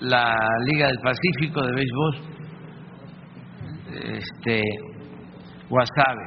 la 0.00 0.38
Liga 0.64 0.86
del 0.86 0.98
Pacífico 1.00 1.60
de 1.62 1.74
béisbol 1.74 2.38
este 4.04 4.62
Guasave 5.68 6.24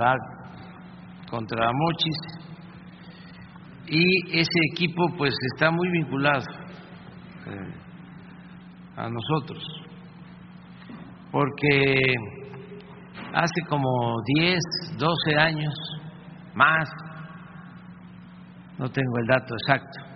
va 0.00 0.14
contra 1.30 1.70
Mochis. 1.72 2.50
Y 3.86 4.38
ese 4.38 4.58
equipo 4.72 5.08
pues 5.16 5.34
está 5.54 5.70
muy 5.70 5.88
vinculado 5.90 6.44
eh, 7.46 7.74
a 8.96 9.08
nosotros. 9.08 9.64
Porque 11.30 12.14
hace 13.32 13.60
como 13.68 14.16
10, 14.36 14.58
12 14.98 15.36
años, 15.38 15.74
más, 16.54 16.88
no 18.78 18.88
tengo 18.90 19.18
el 19.18 19.26
dato 19.26 19.54
exacto, 19.54 20.10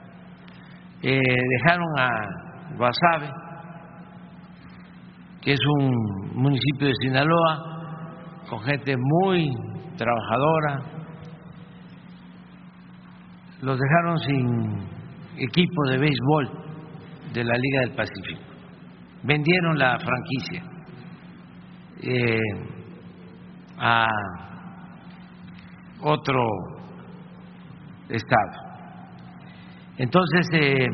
eh, 1.02 1.20
dejaron 1.58 1.98
a 1.98 2.08
Guasave, 2.76 3.30
que 5.42 5.52
es 5.52 5.60
un 5.78 6.32
municipio 6.34 6.88
de 6.88 6.94
Sinaloa, 7.02 7.74
con 8.48 8.60
gente 8.60 8.96
muy 8.96 9.50
trabajadora, 9.96 10.93
los 13.64 13.78
dejaron 13.78 14.18
sin 14.18 14.88
equipo 15.38 15.84
de 15.88 15.98
béisbol 15.98 16.50
de 17.32 17.44
la 17.44 17.56
Liga 17.56 17.80
del 17.80 17.94
Pacífico. 17.94 18.42
Vendieron 19.22 19.78
la 19.78 19.98
franquicia. 19.98 20.62
Eh, 22.02 22.38
a 23.78 24.06
otro 26.02 26.46
estado. 28.08 28.64
Entonces, 29.96 30.46
eh, 30.52 30.86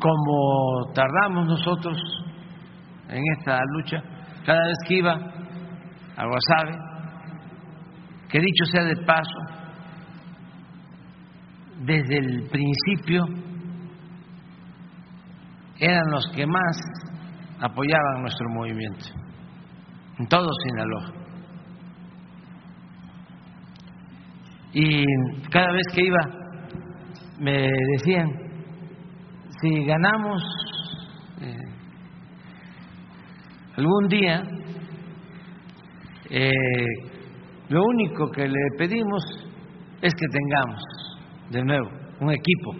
como 0.00 0.92
tardamos 0.94 1.46
nosotros 1.46 1.96
en 3.08 3.22
esta 3.38 3.58
lucha, 3.76 4.02
cada 4.44 4.66
vez 4.66 4.78
que 4.86 4.94
iba 4.94 5.12
a 5.12 6.26
Guasave, 6.26 6.78
que 8.28 8.40
dicho 8.40 8.64
sea 8.72 8.84
de 8.84 8.96
paso, 9.04 9.57
desde 11.80 12.18
el 12.18 12.48
principio 12.48 13.24
eran 15.78 16.10
los 16.10 16.26
que 16.34 16.46
más 16.46 16.80
apoyaban 17.60 18.22
nuestro 18.22 18.48
movimiento 18.50 19.06
en 20.18 20.26
todo 20.26 20.48
Sinaloa. 20.64 21.12
Y 24.72 25.04
cada 25.50 25.70
vez 25.70 25.86
que 25.94 26.04
iba 26.04 26.20
me 27.38 27.70
decían, 27.96 28.28
si 29.60 29.84
ganamos 29.84 30.42
eh, 31.40 31.56
algún 33.76 34.08
día, 34.08 34.42
eh, 36.30 36.52
lo 37.68 37.84
único 37.84 38.30
que 38.30 38.48
le 38.48 38.58
pedimos 38.76 39.22
es 40.02 40.12
que 40.14 40.26
tengamos 40.32 40.97
de 41.50 41.64
nuevo 41.64 41.88
un 42.20 42.30
equipo 42.30 42.74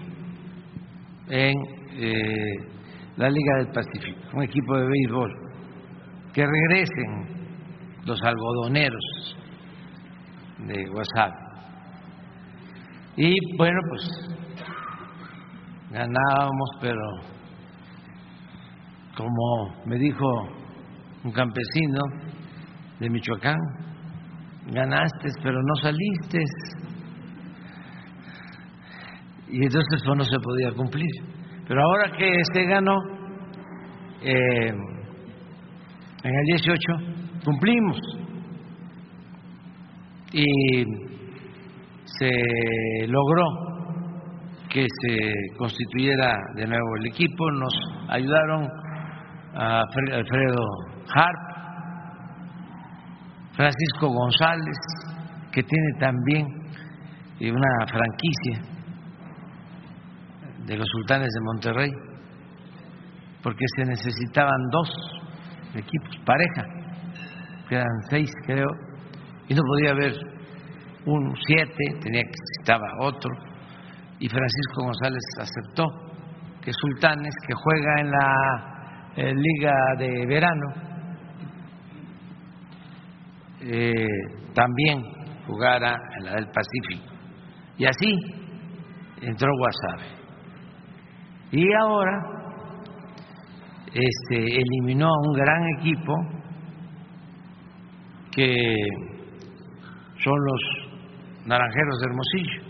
en 1.28 1.54
eh, 1.92 2.68
la 3.16 3.28
Liga 3.28 3.56
del 3.58 3.72
Pacífico, 3.72 4.18
un 4.34 4.42
equipo 4.44 4.76
de 4.76 4.86
béisbol 4.86 5.30
que 6.32 6.44
regresen 6.44 7.38
los 8.04 8.20
algodoneros 8.22 9.36
de 10.58 10.90
WhatsApp. 10.90 11.32
Y 13.16 13.32
bueno, 13.56 13.78
pues 13.90 14.28
ganábamos, 15.90 16.70
pero 16.80 17.00
como 19.16 19.74
me 19.86 19.98
dijo 19.98 20.26
un 21.24 21.32
campesino 21.32 22.00
de 23.00 23.10
Michoacán, 23.10 23.58
ganaste, 24.66 25.30
pero 25.42 25.60
no 25.60 25.74
saliste. 25.82 26.38
Y 29.50 29.62
entonces 29.62 30.02
pues 30.04 30.18
no 30.18 30.24
se 30.24 30.38
podía 30.40 30.72
cumplir. 30.72 31.10
Pero 31.66 31.82
ahora 31.82 32.10
que 32.16 32.32
se 32.52 32.64
ganó, 32.64 32.96
eh, 34.22 34.68
en 36.22 36.34
el 36.34 36.44
18 36.46 36.78
cumplimos. 37.44 37.98
Y 40.32 40.84
se 42.04 43.06
logró 43.06 43.44
que 44.68 44.84
se 45.02 45.56
constituyera 45.56 46.36
de 46.54 46.66
nuevo 46.66 46.96
el 47.00 47.06
equipo, 47.06 47.50
nos 47.52 47.72
ayudaron 48.08 48.68
a 49.54 49.80
Alfredo 49.80 50.62
Harp, 51.14 51.38
Francisco 53.52 54.08
González, 54.08 54.76
que 55.50 55.62
tiene 55.62 55.88
también 55.98 56.46
una 57.40 57.86
franquicia 57.86 58.77
de 60.68 60.76
los 60.76 60.86
sultanes 60.86 61.28
de 61.32 61.40
Monterrey, 61.40 61.90
porque 63.42 63.64
se 63.76 63.84
necesitaban 63.86 64.60
dos 64.70 64.90
equipos, 65.74 66.16
pareja, 66.26 66.64
quedan 67.68 67.86
seis 68.10 68.30
creo, 68.44 68.68
y 69.48 69.54
no 69.54 69.62
podía 69.62 69.92
haber 69.92 70.12
un 71.06 71.34
siete, 71.46 71.84
tenía 72.02 72.22
que 72.22 72.30
necesitaba 72.30 72.86
otro, 73.00 73.30
y 74.20 74.28
Francisco 74.28 74.82
González 74.82 75.22
aceptó 75.40 75.84
que 76.60 76.70
Sultanes, 76.72 77.34
que 77.46 77.54
juega 77.54 78.00
en 78.00 78.10
la 78.10 79.12
eh, 79.16 79.32
liga 79.34 79.74
de 79.98 80.26
verano, 80.26 80.66
eh, 83.60 84.06
también 84.52 85.02
jugara 85.46 85.96
en 86.18 86.24
la 86.26 86.34
del 86.34 86.48
Pacífico. 86.48 87.14
Y 87.78 87.86
así 87.86 88.12
entró 89.22 89.50
Guasave. 89.56 90.17
Y 91.50 91.64
ahora 91.72 92.38
este, 93.86 94.36
eliminó 94.36 95.06
a 95.06 95.28
un 95.28 95.32
gran 95.34 95.64
equipo 95.78 96.14
que 98.32 98.74
son 100.22 100.34
los 100.44 100.88
Naranjeros 101.46 101.98
de 101.98 102.06
Hermosillo, 102.06 102.62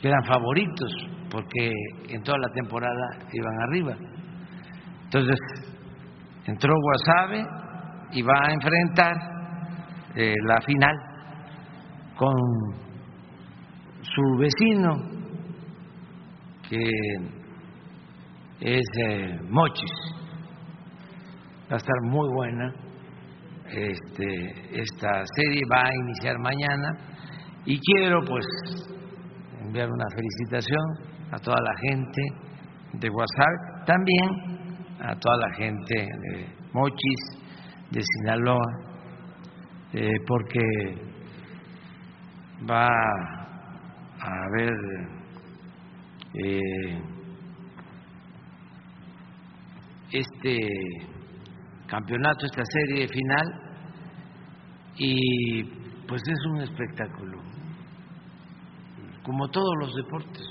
que 0.00 0.08
eran 0.08 0.24
favoritos 0.24 1.14
porque 1.30 1.72
en 2.10 2.22
toda 2.22 2.38
la 2.38 2.48
temporada 2.52 3.26
iban 3.32 3.60
arriba. 3.62 3.96
Entonces, 5.04 5.38
entró 6.46 6.74
Guasave 6.80 7.44
y 8.12 8.22
va 8.22 8.34
a 8.46 8.52
enfrentar 8.52 9.16
eh, 10.14 10.34
la 10.46 10.60
final 10.60 10.94
con 12.16 12.34
su 14.04 14.22
vecino, 14.38 14.96
que 16.68 16.90
es 18.60 18.86
eh, 19.08 19.38
Mochis. 19.48 19.92
Va 21.70 21.74
a 21.74 21.76
estar 21.76 21.96
muy 22.02 22.28
buena. 22.34 22.74
Este, 23.66 24.80
esta 24.80 25.22
serie 25.36 25.62
va 25.72 25.86
a 25.86 25.94
iniciar 25.94 26.38
mañana 26.38 26.90
y 27.64 27.78
quiero 27.78 28.20
pues 28.20 28.46
enviar 29.62 29.88
una 29.88 30.04
felicitación 30.14 30.82
a 31.32 31.38
toda 31.38 31.56
la 31.60 31.74
gente 31.88 32.22
de 32.92 33.08
WhatsApp, 33.08 33.86
también 33.86 34.54
a 35.00 35.16
toda 35.16 35.36
la 35.38 35.54
gente 35.54 35.94
de 35.96 36.46
Mochis, 36.72 37.44
de 37.90 38.00
Sinaloa, 38.00 38.66
eh, 39.94 40.12
porque 40.26 40.60
va 42.70 43.43
haber 44.20 44.72
eh, 46.34 47.02
este 50.12 50.58
campeonato, 51.86 52.46
esta 52.46 52.62
serie 52.64 53.08
final, 53.08 53.64
y 54.96 55.64
pues 56.06 56.22
es 56.26 56.46
un 56.46 56.60
espectáculo, 56.60 57.38
como 59.22 59.48
todos 59.48 59.74
los 59.80 59.94
deportes, 59.94 60.46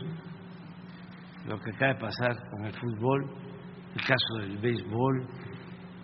lo 1.47 1.59
que 1.59 1.72
acaba 1.72 1.93
de 1.93 1.99
pasar 1.99 2.49
con 2.49 2.66
el 2.66 2.74
fútbol, 2.74 3.30
el 3.95 4.01
caso 4.01 4.39
del 4.39 4.57
béisbol, 4.57 5.28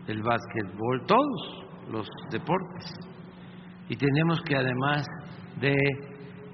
el 0.07 0.21
básquetbol, 0.21 1.05
todos 1.05 1.65
los 1.89 2.07
deportes. 2.31 2.93
Y 3.89 3.95
tenemos 3.95 4.41
que 4.41 4.55
además 4.55 5.05
de 5.59 5.75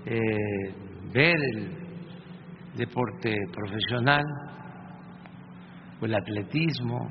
eh, 0.06 0.85
ver 1.16 1.38
el 1.54 1.70
deporte 2.76 3.34
profesional, 3.54 4.26
o 6.02 6.06
el 6.06 6.14
atletismo, 6.14 7.10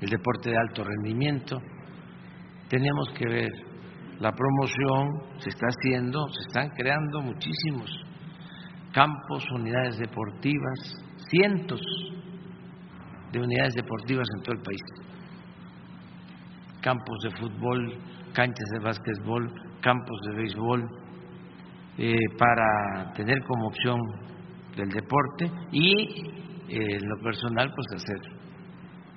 el 0.00 0.08
deporte 0.08 0.50
de 0.50 0.56
alto 0.56 0.84
rendimiento, 0.84 1.58
tenemos 2.68 3.08
que 3.18 3.28
ver 3.28 3.50
la 4.20 4.30
promoción, 4.30 5.38
se 5.38 5.48
está 5.48 5.66
haciendo, 5.66 6.28
se 6.28 6.46
están 6.46 6.70
creando 6.76 7.22
muchísimos 7.22 7.90
campos, 8.92 9.44
unidades 9.52 9.98
deportivas, 9.98 11.02
cientos 11.28 11.80
de 13.32 13.40
unidades 13.40 13.74
deportivas 13.74 14.28
en 14.36 14.42
todo 14.44 14.54
el 14.54 14.62
país. 14.62 14.80
Campos 16.80 17.18
de 17.24 17.30
fútbol, 17.30 17.98
canchas 18.32 18.68
de 18.74 18.78
básquetbol, 18.78 19.52
campos 19.80 20.20
de 20.28 20.36
béisbol, 20.36 21.03
eh, 21.98 22.14
para 22.38 23.12
tener 23.14 23.42
como 23.44 23.68
opción 23.68 23.98
del 24.76 24.88
deporte 24.88 25.50
y 25.70 26.34
eh, 26.68 26.96
en 26.96 27.08
lo 27.08 27.16
personal 27.22 27.70
pues 27.74 28.02
hacer 28.02 28.34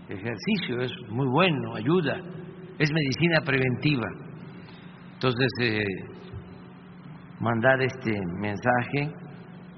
ejercicio, 0.09 0.82
es 0.82 0.91
muy 1.09 1.28
bueno, 1.28 1.75
ayuda, 1.75 2.17
es 2.80 2.91
medicina 2.91 3.41
preventiva. 3.45 4.07
Entonces, 5.13 5.47
eh, 5.61 5.84
mandar 7.39 7.82
este 7.82 8.11
mensaje 8.39 9.13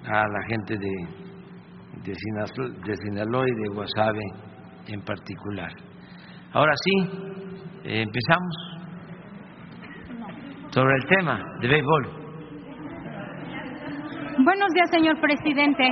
a 0.06 0.28
la 0.28 0.44
gente 0.48 0.78
de, 0.78 0.92
de, 2.04 2.14
Sinaloa, 2.16 2.80
de 2.86 2.96
Sinaloa 2.96 3.46
y 3.48 3.62
de 3.64 3.68
Guasave 3.74 4.24
en 4.88 5.02
particular. 5.02 5.72
Ahora 6.52 6.74
sí, 6.84 7.10
eh, 7.84 8.02
empezamos 8.02 8.56
sobre 10.72 10.96
el 10.96 11.06
tema 11.08 11.44
de 11.62 11.68
béisbol. 11.68 12.19
Buenos 14.42 14.70
días, 14.74 14.90
señor 14.90 15.20
presidente. 15.20 15.84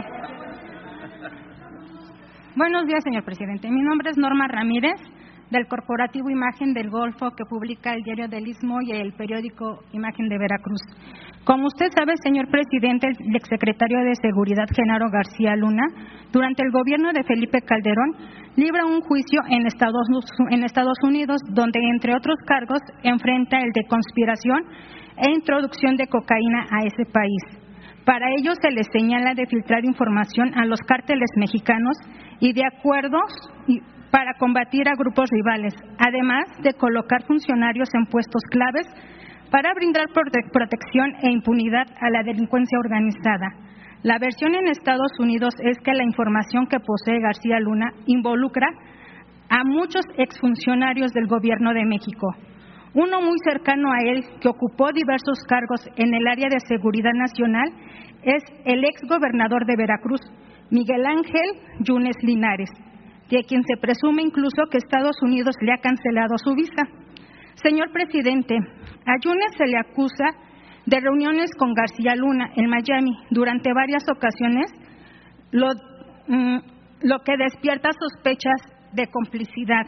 Buenos 2.55 2.87
días, 2.87 3.03
señor 3.03 3.25
presidente. 3.25 3.69
Mi 3.69 3.81
nombre 3.81 4.09
es 4.09 4.17
Norma 4.17 4.47
Ramírez, 4.47 4.95
del 5.51 5.67
Corporativo 5.67 6.29
Imagen 6.29 6.73
del 6.73 6.89
Golfo, 6.89 7.31
que 7.31 7.43
publica 7.43 7.93
el 7.93 8.03
Diario 8.03 8.29
del 8.29 8.47
Istmo 8.47 8.79
y 8.81 8.91
el 8.93 9.11
periódico 9.15 9.83
Imagen 9.91 10.29
de 10.29 10.37
Veracruz. 10.37 10.79
Como 11.43 11.67
usted 11.67 11.87
sabe, 11.93 12.13
señor 12.23 12.47
presidente, 12.47 13.07
el 13.07 13.35
exsecretario 13.35 13.99
de 13.99 14.15
Seguridad, 14.15 14.67
Genaro 14.73 15.09
García 15.11 15.57
Luna, 15.57 15.83
durante 16.31 16.63
el 16.63 16.71
gobierno 16.71 17.11
de 17.11 17.25
Felipe 17.25 17.59
Calderón, 17.63 18.15
libra 18.55 18.85
un 18.85 19.01
juicio 19.01 19.41
en 19.49 19.67
Estados, 19.67 20.07
en 20.51 20.63
Estados 20.63 20.97
Unidos, 21.03 21.41
donde, 21.49 21.81
entre 21.83 22.15
otros 22.15 22.37
cargos, 22.45 22.79
enfrenta 23.03 23.59
el 23.59 23.73
de 23.73 23.83
conspiración 23.89 24.63
e 25.17 25.31
introducción 25.31 25.97
de 25.97 26.07
cocaína 26.07 26.63
a 26.71 26.85
ese 26.85 27.11
país. 27.11 27.66
Para 28.07 28.29
ello 28.39 28.53
se 28.61 28.71
les 28.71 28.87
señala 28.93 29.33
de 29.33 29.45
filtrar 29.47 29.83
información 29.83 30.57
a 30.57 30.63
los 30.63 30.79
cárteles 30.79 31.29
mexicanos 31.35 31.97
y 32.39 32.53
de 32.53 32.63
acuerdos 32.65 33.27
para 34.11 34.33
combatir 34.39 34.87
a 34.87 34.95
grupos 34.95 35.29
rivales, 35.29 35.73
además 35.99 36.45
de 36.63 36.71
colocar 36.71 37.25
funcionarios 37.27 37.89
en 37.93 38.05
puestos 38.05 38.41
claves 38.49 38.87
para 39.51 39.73
brindar 39.73 40.05
protección 40.13 41.15
e 41.21 41.33
impunidad 41.33 41.85
a 41.99 42.09
la 42.09 42.23
delincuencia 42.23 42.79
organizada. 42.79 43.49
La 44.03 44.19
versión 44.19 44.55
en 44.55 44.69
Estados 44.69 45.11
Unidos 45.19 45.53
es 45.59 45.77
que 45.83 45.91
la 45.91 46.05
información 46.05 46.65
que 46.67 46.79
posee 46.79 47.19
García 47.19 47.59
Luna 47.59 47.91
involucra 48.05 48.67
a 49.49 49.65
muchos 49.65 50.05
exfuncionarios 50.17 51.11
del 51.11 51.27
Gobierno 51.27 51.73
de 51.73 51.83
México. 51.83 52.33
Uno 52.97 53.21
muy 53.21 53.37
cercano 53.43 53.91
a 53.91 53.99
él, 54.09 54.25
que 54.41 54.49
ocupó 54.49 54.91
diversos 54.91 55.37
cargos 55.47 55.81
en 55.97 56.15
el 56.15 56.25
área 56.25 56.49
de 56.49 56.59
seguridad 56.67 57.13
nacional, 57.13 57.69
es 58.23 58.41
el 58.65 58.83
ex 58.83 59.07
gobernador 59.07 59.67
de 59.67 59.75
Veracruz, 59.77 60.19
Miguel 60.71 61.05
Ángel 61.05 61.61
Yunes 61.81 62.15
Linares, 62.23 62.71
de 63.29 63.43
quien 63.43 63.61
se 63.65 63.77
presume 63.79 64.23
incluso 64.23 64.63
que 64.71 64.79
Estados 64.79 65.15
Unidos 65.21 65.53
le 65.61 65.73
ha 65.73 65.77
cancelado 65.77 66.39
su 66.39 66.55
visa. 66.55 66.89
Señor 67.61 67.91
presidente, 67.91 68.55
a 69.05 69.13
Yunes 69.23 69.53
se 69.55 69.67
le 69.67 69.77
acusa 69.77 70.25
de 70.87 70.99
reuniones 70.99 71.51
con 71.55 71.75
García 71.75 72.15
Luna 72.15 72.49
en 72.55 72.67
Miami 72.67 73.15
durante 73.29 73.73
varias 73.73 74.05
ocasiones, 74.09 74.73
lo, 75.51 75.67
mm, 76.27 76.57
lo 77.03 77.19
que 77.19 77.37
despierta 77.37 77.91
sospechas 77.91 78.59
de 78.93 79.05
complicidad. 79.05 79.85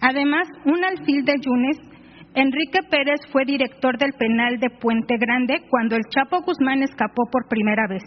Además, 0.00 0.48
un 0.64 0.84
alfil 0.84 1.24
de 1.24 1.34
Yunes 1.40 1.90
Enrique 2.34 2.78
Pérez 2.88 3.20
fue 3.32 3.44
director 3.44 3.98
del 3.98 4.12
penal 4.12 4.58
de 4.60 4.70
Puente 4.70 5.16
Grande 5.18 5.62
cuando 5.68 5.96
el 5.96 6.02
Chapo 6.10 6.42
Guzmán 6.42 6.82
escapó 6.82 7.24
por 7.30 7.48
primera 7.48 7.88
vez. 7.88 8.04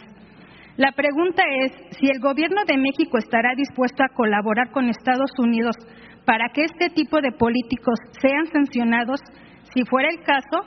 La 0.77 0.93
pregunta 0.93 1.43
es 1.61 1.71
si 1.99 2.07
el 2.07 2.19
gobierno 2.21 2.61
de 2.65 2.77
México 2.77 3.17
estará 3.17 3.53
dispuesto 3.55 4.01
a 4.01 4.15
colaborar 4.15 4.71
con 4.71 4.89
Estados 4.89 5.29
Unidos 5.37 5.75
para 6.25 6.49
que 6.53 6.63
este 6.63 6.89
tipo 6.89 7.19
de 7.19 7.33
políticos 7.33 7.99
sean 8.21 8.45
sancionados, 8.47 9.19
si 9.73 9.83
fuera 9.83 10.07
el 10.09 10.23
caso, 10.23 10.65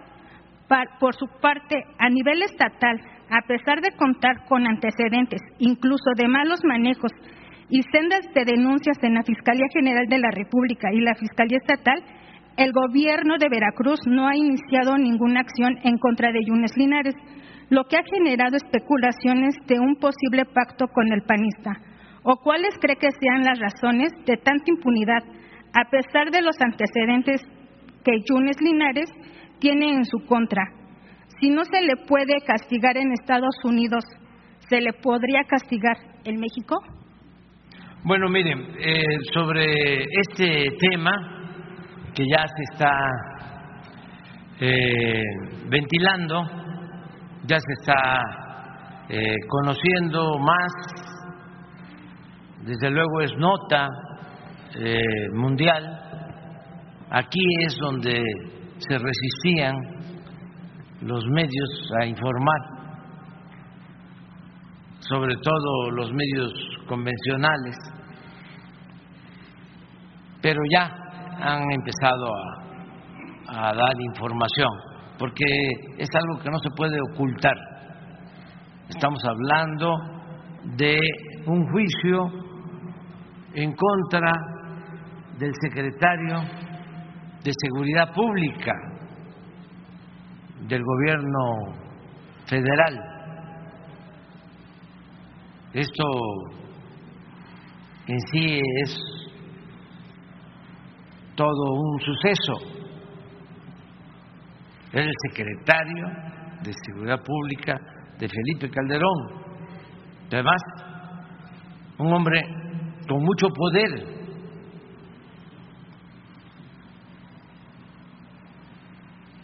por 1.00 1.14
su 1.14 1.26
parte, 1.40 1.82
a 1.98 2.10
nivel 2.10 2.42
estatal, 2.42 3.00
a 3.30 3.40
pesar 3.48 3.80
de 3.80 3.96
contar 3.96 4.44
con 4.46 4.66
antecedentes, 4.66 5.40
incluso 5.58 6.10
de 6.16 6.28
malos 6.28 6.60
manejos 6.64 7.10
y 7.68 7.82
sendas 7.92 8.22
de 8.34 8.44
denuncias 8.44 8.96
en 9.02 9.14
la 9.14 9.22
Fiscalía 9.22 9.66
General 9.72 10.06
de 10.08 10.18
la 10.18 10.30
República 10.30 10.92
y 10.92 11.00
la 11.00 11.14
Fiscalía 11.14 11.58
Estatal, 11.58 12.02
el 12.56 12.72
gobierno 12.72 13.36
de 13.38 13.48
Veracruz 13.50 14.00
no 14.06 14.28
ha 14.28 14.36
iniciado 14.36 14.96
ninguna 14.96 15.40
acción 15.40 15.76
en 15.82 15.98
contra 15.98 16.32
de 16.32 16.40
Yunes 16.46 16.76
Linares, 16.76 17.14
lo 17.68 17.84
que 17.84 17.96
ha 17.96 18.04
generado 18.04 18.56
especulaciones 18.56 19.54
de 19.66 19.80
un 19.80 19.96
posible 19.96 20.44
pacto 20.44 20.86
con 20.88 21.12
el 21.12 21.22
panista. 21.22 21.72
¿O 22.22 22.36
cuáles 22.36 22.78
cree 22.80 22.96
que 22.96 23.10
sean 23.10 23.44
las 23.44 23.58
razones 23.58 24.10
de 24.24 24.36
tanta 24.36 24.64
impunidad, 24.68 25.22
a 25.74 25.90
pesar 25.90 26.30
de 26.30 26.42
los 26.42 26.56
antecedentes 26.60 27.42
que 28.04 28.20
Yunes 28.28 28.56
Linares 28.60 29.10
tiene 29.58 29.92
en 29.92 30.04
su 30.04 30.24
contra? 30.26 30.62
Si 31.40 31.50
no 31.50 31.64
se 31.64 31.82
le 31.82 31.96
puede 32.06 32.40
castigar 32.46 32.96
en 32.96 33.12
Estados 33.12 33.56
Unidos, 33.64 34.04
¿se 34.70 34.80
le 34.80 34.92
podría 34.92 35.42
castigar 35.44 35.96
en 36.24 36.40
México? 36.40 36.76
Bueno, 38.08 38.28
miren, 38.28 38.60
eh, 38.78 39.02
sobre 39.34 39.64
este 40.28 40.68
tema 40.78 41.10
que 42.14 42.22
ya 42.30 42.46
se 42.46 42.62
está 42.72 42.96
eh, 44.60 45.22
ventilando, 45.68 46.40
ya 47.48 47.58
se 47.58 47.72
está 47.80 48.20
eh, 49.08 49.34
conociendo 49.48 50.38
más 50.38 50.72
desde 52.64 52.90
luego 52.92 53.22
es 53.22 53.32
nota 53.38 53.88
mundial. 55.32 55.84
Aquí 57.10 57.40
es 57.66 57.76
donde 57.80 58.22
se 58.78 58.98
resistían 58.98 59.74
los 61.00 61.24
medios 61.26 61.90
a 62.00 62.06
informar, 62.06 62.60
sobre 65.00 65.34
todo 65.38 65.90
los 65.90 66.12
medios 66.12 66.52
convencionales, 66.86 67.95
pero 70.46 70.60
ya 70.72 70.88
han 71.40 71.72
empezado 71.72 72.32
a, 73.48 73.74
dar 73.74 74.00
información, 74.00 74.68
porque 75.18 75.44
es 75.98 76.08
algo 76.14 76.40
que 76.40 76.50
no 76.50 76.58
se 76.60 76.70
puede 76.70 76.96
ocultar. 77.12 77.56
Estamos 78.88 79.20
hablando 79.24 79.92
de 80.76 81.00
un 81.46 81.68
juicio 81.68 82.28
en 83.54 83.74
contra 83.74 84.32
del 85.36 85.52
secretario 85.60 86.42
de 87.42 87.52
Seguridad 87.64 88.14
Pública 88.14 88.72
del 90.68 90.82
gobierno 90.84 91.74
federal. 92.46 93.00
Esto 95.72 96.04
en 98.06 98.20
sí 98.30 98.60
es 98.84 99.15
todo 101.36 101.74
un 101.74 102.00
suceso. 102.00 102.86
Era 104.92 105.04
el 105.04 105.14
secretario 105.28 106.06
de 106.62 106.72
Seguridad 106.86 107.22
Pública 107.22 107.78
de 108.18 108.28
Felipe 108.28 108.70
Calderón. 108.70 109.46
Además, 110.32 110.60
un 111.98 112.12
hombre 112.12 112.40
con 113.06 113.22
mucho 113.22 113.48
poder. 113.48 114.16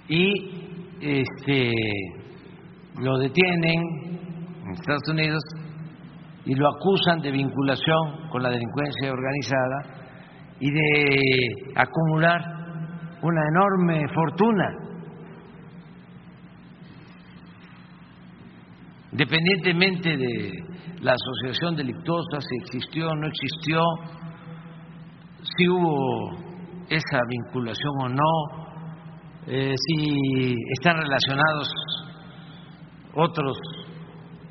Y 0.09 0.99
este 1.01 1.73
lo 2.99 3.19
detienen 3.19 3.81
en 4.65 4.73
Estados 4.73 5.09
Unidos 5.09 5.43
y 6.45 6.55
lo 6.55 6.69
acusan 6.69 7.21
de 7.21 7.31
vinculación 7.31 8.29
con 8.31 8.43
la 8.43 8.51
delincuencia 8.51 9.13
organizada 9.13 10.02
y 10.63 10.71
de 10.71 11.73
acumular 11.75 12.41
una 13.21 13.41
enorme 13.49 14.07
fortuna. 14.15 14.69
Independientemente 19.11 20.17
de 20.17 20.53
la 21.01 21.15
asociación 21.15 21.75
delictuosa, 21.75 22.41
si 22.41 22.57
existió 22.63 23.09
o 23.09 23.15
no 23.17 23.27
existió, 23.27 23.83
si 25.43 25.69
hubo 25.69 26.31
esa 26.89 27.19
vinculación 27.29 27.93
o 28.01 28.09
no, 28.09 28.73
eh, 29.49 29.75
si 29.77 30.55
están 30.79 30.97
relacionados 30.97 31.69
otros 33.15 33.59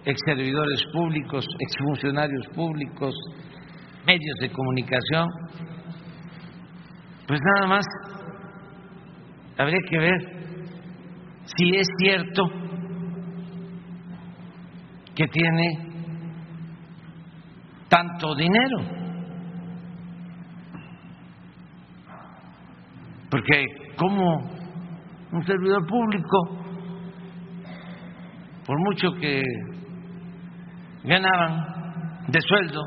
exservidores 0.03 0.83
públicos, 0.91 1.45
exfuncionarios 1.57 2.47
públicos, 2.53 3.15
medios 4.05 4.35
de 4.41 4.51
comunicación, 4.51 5.29
pues 7.27 7.39
nada 7.55 7.67
más 7.67 7.85
habría 9.57 9.79
que 9.89 9.97
ver 9.97 10.41
si 11.45 11.75
es 11.75 11.87
cierto 11.97 12.43
que 15.15 15.27
tiene 15.27 15.91
tanto 17.89 18.35
dinero. 18.35 18.77
Porque 23.29 23.65
como 23.97 24.49
un 25.31 25.45
servidor 25.45 25.85
público, 25.87 26.37
por 28.65 28.77
mucho 28.79 29.13
que 29.19 29.41
ganaban 31.03 32.25
de 32.27 32.39
sueldo, 32.41 32.81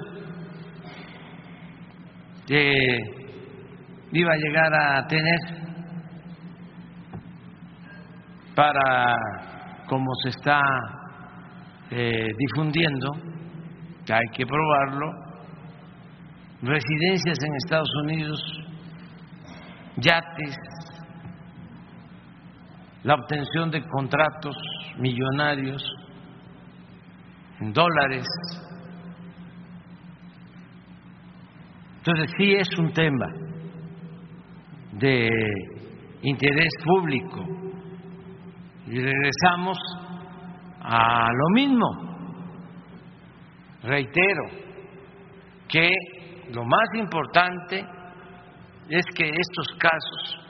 que 2.46 3.23
iba 4.14 4.32
a 4.32 4.36
llegar 4.36 4.72
a 4.72 5.06
tener 5.08 5.38
para, 8.54 9.16
como 9.88 10.06
se 10.22 10.28
está 10.28 10.60
eh, 11.90 12.28
difundiendo, 12.38 13.10
que 14.06 14.14
hay 14.14 14.26
que 14.32 14.46
probarlo, 14.46 15.10
residencias 16.62 17.38
en 17.42 17.56
Estados 17.56 17.90
Unidos, 18.04 18.40
yates, 19.96 20.56
la 23.02 23.16
obtención 23.16 23.70
de 23.72 23.84
contratos 23.84 24.56
millonarios 24.98 25.84
en 27.60 27.72
dólares. 27.72 28.26
Entonces 31.96 32.30
sí 32.38 32.54
es 32.54 32.78
un 32.78 32.92
tema 32.92 33.26
de 34.98 35.28
interés 36.22 36.72
público 36.84 37.44
y 38.86 38.98
regresamos 39.00 39.78
a 40.80 41.28
lo 41.32 41.48
mismo. 41.54 41.86
Reitero 43.82 44.42
que 45.68 45.90
lo 46.52 46.64
más 46.64 46.88
importante 46.94 47.84
es 48.88 49.04
que 49.16 49.28
estos 49.28 49.66
casos 49.78 50.40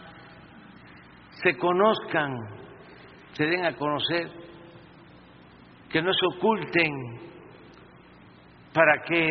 se 1.42 1.57
conozcan, 1.57 2.32
se 3.32 3.45
den 3.45 3.64
a 3.64 3.74
conocer, 3.74 4.28
que 5.90 6.03
no 6.03 6.11
se 6.12 6.36
oculten 6.36 6.92
para 8.72 9.03
que 9.03 9.28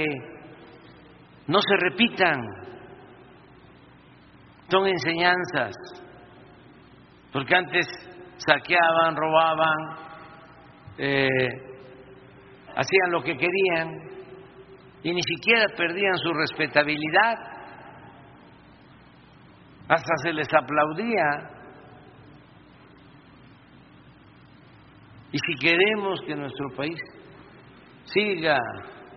no 1.48 1.60
se 1.60 1.76
repitan. 1.78 2.63
Son 4.74 4.88
enseñanzas, 4.88 5.76
porque 7.32 7.56
antes 7.56 7.86
saqueaban, 8.38 9.16
robaban, 9.16 9.78
eh, 10.98 11.28
hacían 12.76 13.12
lo 13.12 13.22
que 13.22 13.38
querían 13.38 13.92
y 15.04 15.14
ni 15.14 15.22
siquiera 15.22 15.68
perdían 15.78 16.18
su 16.18 16.34
respetabilidad, 16.34 17.36
hasta 19.90 20.18
se 20.24 20.34
les 20.34 20.48
aplaudía. 20.52 21.24
Y 25.34 25.38
si 25.38 25.56
queremos 25.60 26.20
que 26.26 26.36
nuestro 26.36 26.70
país 26.76 27.00
siga 28.06 28.58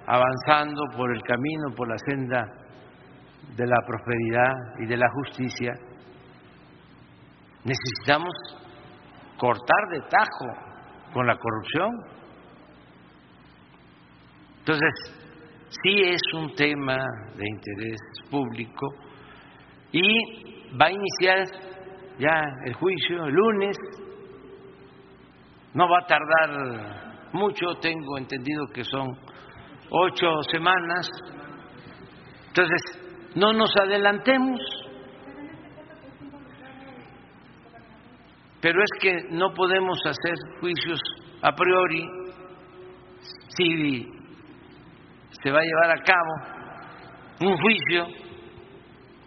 avanzando 0.07 0.83
por 0.95 1.17
el 1.17 1.23
camino, 1.23 1.75
por 1.75 1.89
la 1.89 1.97
senda 2.11 2.66
de 3.57 3.67
la 3.67 3.79
prosperidad 3.87 4.53
y 4.81 4.87
de 4.87 4.97
la 4.97 5.09
justicia, 5.11 5.73
necesitamos 7.65 8.33
cortar 9.39 9.89
de 9.91 10.01
tajo 10.03 11.13
con 11.13 11.27
la 11.27 11.37
corrupción. 11.37 11.91
Entonces, 14.59 14.93
sí 15.83 16.03
es 16.03 16.21
un 16.35 16.55
tema 16.55 16.99
de 17.37 17.45
interés 17.49 17.99
público 18.31 18.87
y 19.93 20.77
va 20.77 20.87
a 20.87 20.93
iniciar 20.93 21.47
ya 22.19 22.43
el 22.65 22.75
juicio 22.75 23.25
el 23.25 23.35
lunes. 23.35 23.77
No 25.75 25.89
va 25.89 26.01
a 26.01 26.07
tardar 26.07 27.31
mucho, 27.33 27.75
tengo 27.81 28.19
entendido 28.19 28.67
que 28.73 28.85
son 28.85 29.09
ocho 29.91 30.43
semanas. 30.51 31.09
Entonces, 32.49 33.06
no 33.37 33.53
nos 33.53 33.70
adelantemos. 33.80 34.61
Pero 38.61 38.80
es 38.82 38.91
que 39.01 39.12
no 39.30 39.53
podemos 39.55 39.99
hacer 40.05 40.34
juicios 40.61 40.99
a 41.43 41.55
priori 41.55 42.05
si 43.57 44.07
se 45.43 45.51
va 45.51 45.61
a 45.61 45.62
llevar 45.62 45.91
a 45.91 46.03
cabo 46.03 46.57
un 47.41 47.57
juicio, 47.59 48.07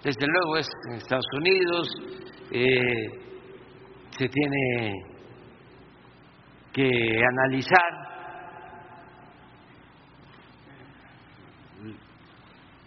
desde 0.04 0.26
luego 0.28 0.58
es 0.58 0.68
en 0.90 0.98
Estados 0.98 1.26
Unidos, 1.38 1.88
eh, 2.52 3.20
se 4.18 4.28
tiene 4.28 4.94
que 6.74 7.22
analizar 7.32 8.09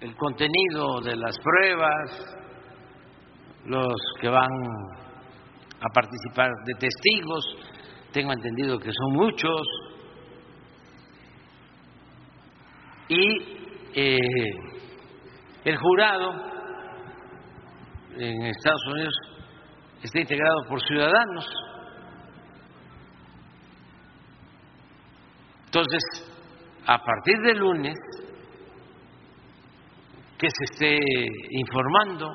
el 0.02 0.16
contenido 0.16 1.00
de 1.00 1.14
las 1.14 1.38
pruebas, 1.38 2.36
los 3.66 3.94
que 4.20 4.28
van 4.28 4.50
a 5.80 5.88
participar 5.94 6.50
de 6.66 6.74
testigos, 6.74 7.44
tengo 8.12 8.32
entendido 8.32 8.80
que 8.80 8.90
son 8.92 9.12
muchos, 9.12 9.62
y 13.06 13.38
eh, 13.94 14.16
el 15.64 15.76
jurado 15.76 16.32
en 18.16 18.42
Estados 18.42 18.82
Unidos 18.92 19.14
está 20.02 20.18
integrado 20.18 20.64
por 20.68 20.80
ciudadanos. 20.82 21.48
Entonces, 25.66 26.02
a 26.86 26.98
partir 26.98 27.38
de 27.44 27.54
lunes, 27.54 27.96
que 30.42 30.48
se 30.50 30.64
esté 30.64 30.98
informando, 31.50 32.28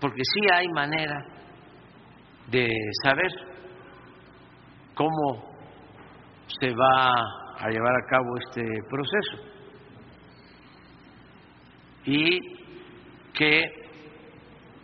porque 0.00 0.22
sí 0.24 0.40
hay 0.50 0.66
manera 0.68 1.26
de 2.50 2.66
saber 3.04 3.30
cómo 4.94 5.52
se 6.58 6.70
va 6.74 7.12
a 7.58 7.68
llevar 7.68 7.92
a 7.94 8.06
cabo 8.08 8.34
este 8.38 8.64
proceso 8.88 9.36
y 12.06 12.40
que 13.34 13.62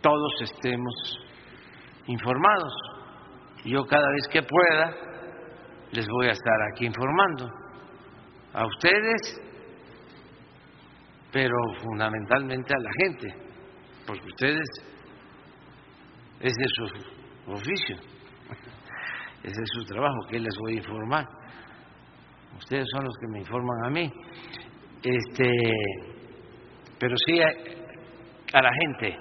todos 0.01 0.33
estemos 0.41 0.93
informados. 2.05 2.73
Yo 3.63 3.87
cada 3.87 4.07
vez 4.11 4.27
que 4.31 4.43
pueda 4.43 4.95
les 5.93 6.07
voy 6.07 6.27
a 6.27 6.33
estar 6.33 6.61
aquí 6.71 6.85
informando 6.85 7.49
a 8.53 8.67
ustedes, 8.67 9.41
pero 11.35 11.57
fundamentalmente 11.83 12.73
a 12.73 12.79
la 12.79 12.89
gente, 13.03 13.27
porque 14.07 14.25
ustedes 14.25 14.69
es 16.39 16.53
de 16.53 16.65
su 16.65 17.51
oficio, 17.51 17.97
ese 19.43 19.61
es 19.61 19.69
su 19.73 19.83
trabajo, 19.83 20.15
que 20.29 20.39
les 20.39 20.55
voy 20.57 20.75
a 20.75 20.77
informar. 20.77 21.25
Ustedes 22.57 22.85
son 22.89 23.03
los 23.03 23.13
que 23.19 23.27
me 23.27 23.39
informan 23.39 23.83
a 23.83 23.89
mí. 23.89 24.09
Este, 25.03 25.51
pero 26.97 27.13
sí 27.27 27.41
a, 27.41 28.57
a 28.57 28.61
la 28.61 28.71
gente 28.73 29.17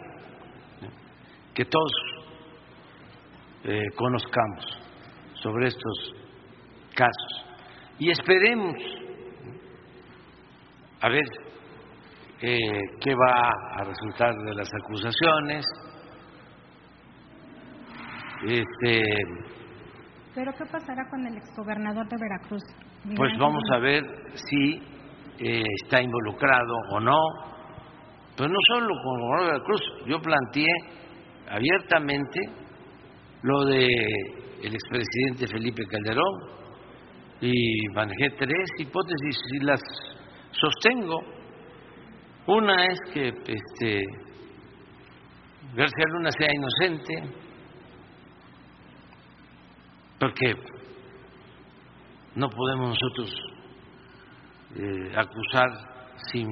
que 1.53 1.65
todos 1.65 1.93
eh, 3.65 3.89
conozcamos 3.97 4.65
sobre 5.43 5.67
estos 5.67 6.13
casos 6.95 7.45
y 7.99 8.13
esperemos 8.13 8.77
a 11.01 11.09
ver 11.09 11.25
eh, 12.41 12.81
qué 13.01 13.15
va 13.15 13.51
a 13.77 13.85
resultar 13.85 14.35
de 14.35 14.55
las 14.55 14.69
acusaciones. 14.75 15.65
Este, 18.47 19.03
¿Pero 20.35 20.53
qué 20.53 20.65
pasará 20.67 21.09
con 21.09 21.27
el 21.27 21.37
exgobernador 21.37 22.09
de 22.09 22.17
Veracruz? 22.21 22.63
Miguel 23.05 23.17
pues 23.17 23.39
vamos 23.39 23.63
a 23.73 23.79
ver 23.79 24.05
si 24.35 24.83
eh, 25.39 25.63
está 25.83 26.03
involucrado 26.03 26.75
o 26.91 27.01
no. 27.01 27.21
Pero 28.37 28.49
no 28.49 28.59
solo 28.73 28.87
con 28.87 28.95
el 28.95 29.03
gobernador 29.03 29.41
de 29.41 29.53
Veracruz, 29.53 29.81
yo 30.07 30.21
planteé 30.21 30.71
abiertamente 31.49 32.41
lo 33.43 33.65
de 33.65 33.87
el 34.63 34.75
expresidente 34.75 35.47
Felipe 35.47 35.85
Calderón 35.87 36.55
y 37.41 37.87
manejé 37.95 38.31
tres 38.31 38.69
hipótesis 38.79 39.39
y 39.61 39.65
las 39.65 39.81
sostengo. 40.51 41.21
Una 42.47 42.85
es 42.85 42.99
que 43.13 43.29
este, 43.29 44.03
García 45.75 46.05
Luna 46.13 46.31
sea 46.31 46.49
inocente, 46.53 47.15
porque 50.21 50.55
no 52.35 52.49
podemos 52.51 52.91
nosotros 52.91 53.35
eh, 54.77 55.13
acusar 55.17 55.69
sin 56.31 56.47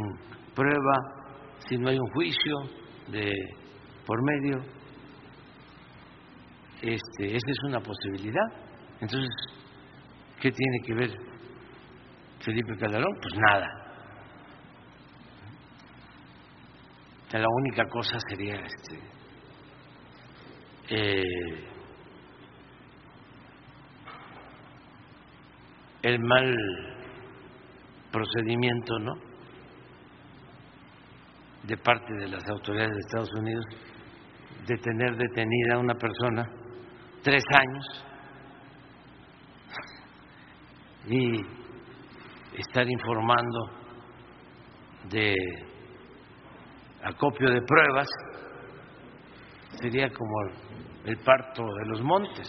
prueba, 0.55 0.95
si 1.69 1.77
no 1.77 1.91
hay 1.91 1.99
un 1.99 2.11
juicio 2.13 2.57
de 3.09 3.31
por 4.07 4.19
medio. 4.23 4.65
Este, 6.81 7.37
esa 7.37 7.51
es 7.51 7.59
una 7.69 7.81
posibilidad. 7.81 8.47
Entonces, 9.01 9.31
¿qué 10.41 10.51
tiene 10.51 10.79
que 10.85 10.95
ver 10.95 11.11
Felipe 12.41 12.77
Calderón? 12.79 13.15
Pues 13.21 13.35
nada. 13.37 13.83
O 17.22 17.22
sea, 17.22 17.22
La 17.33 17.49
única 17.49 17.89
cosa 17.89 18.19
sería 18.29 18.57
este, 18.57 18.99
eh, 20.91 21.65
el 26.03 26.19
mal 26.19 26.55
procedimiento, 28.11 28.99
¿no? 28.99 29.15
De 31.63 31.77
parte 31.79 32.13
de 32.15 32.29
las 32.29 32.47
autoridades 32.51 32.93
de 32.93 33.01
Estados 33.01 33.33
Unidos 33.35 33.65
de 34.67 34.77
tener 34.77 35.17
detenida 35.17 35.77
a 35.77 35.79
una 35.79 35.95
persona 35.95 36.49
tres 37.23 37.43
años 37.51 38.05
y 41.09 41.41
estar 42.59 42.87
informando 42.89 43.71
de 45.09 45.35
acopio 47.03 47.51
de 47.51 47.63
pruebas 47.63 48.09
sería 49.81 50.09
como 50.11 50.33
el 51.05 51.17
parto 51.19 51.65
de 51.65 51.87
los 51.87 52.03
montes. 52.03 52.49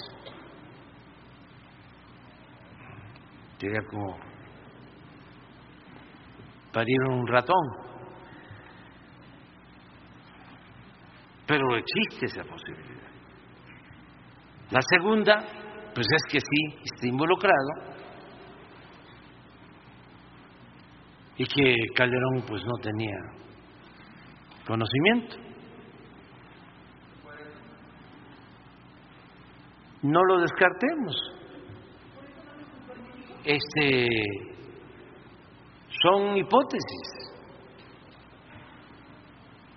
Sería 3.58 3.82
como 3.90 4.18
parir 6.72 7.02
un 7.10 7.26
ratón. 7.28 7.66
Pero 11.48 11.78
existe 11.78 12.26
esa 12.26 12.44
posibilidad. 12.44 13.10
La 14.72 14.82
segunda 14.82 15.46
pues 15.94 16.08
es 16.10 16.32
que 16.32 16.40
sí 16.40 16.80
está 16.84 17.08
involucrado 17.08 17.94
y 21.38 21.46
que 21.46 21.76
Calderón 21.96 22.44
pues 22.48 22.64
no 22.66 22.74
tenía 22.82 23.43
conocimiento. 24.66 25.36
No 30.04 30.22
lo 30.24 30.42
descartemos. 30.42 31.16
Este 33.46 34.08
son 36.02 36.38
hipótesis. 36.38 37.34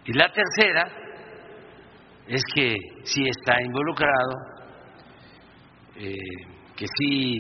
Y 0.05 0.13
la 0.13 0.31
tercera 0.33 0.89
es 2.29 2.43
que 2.55 2.77
sí 3.05 3.25
está 3.29 3.61
involucrado, 3.63 4.33
eh, 5.97 6.17
que 6.77 6.87
sí 6.99 7.39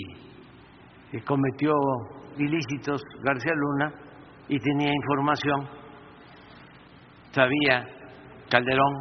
cometió 1.24 1.72
ilícitos 2.38 3.00
García 3.22 3.52
Luna 3.54 3.92
y 4.48 4.58
tenía 4.58 4.92
información, 4.92 5.68
sabía 7.36 7.86
Calderón 8.48 8.94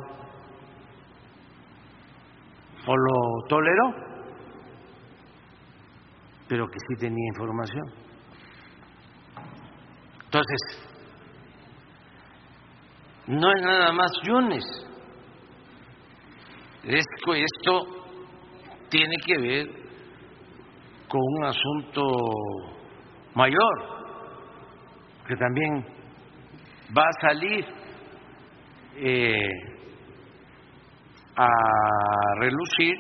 o 2.85 2.97
lo 2.97 3.47
toleró, 3.47 3.95
pero 6.47 6.67
que 6.67 6.77
sí 6.77 6.99
tenía 6.99 7.27
información. 7.33 7.85
Entonces, 10.25 10.59
no 13.27 13.51
es 13.55 13.61
nada 13.63 13.93
más 13.93 14.11
Yunes, 14.27 14.65
esto, 16.83 17.33
esto 17.33 17.85
tiene 18.89 19.15
que 19.25 19.37
ver 19.37 19.67
con 21.07 21.21
un 21.21 21.45
asunto 21.45 22.01
mayor, 23.33 23.95
que 25.25 25.35
también 25.37 25.85
va 26.95 27.03
a 27.03 27.21
salir 27.29 27.84
eh, 28.97 29.49
a 31.35 31.49
relucir 32.39 32.95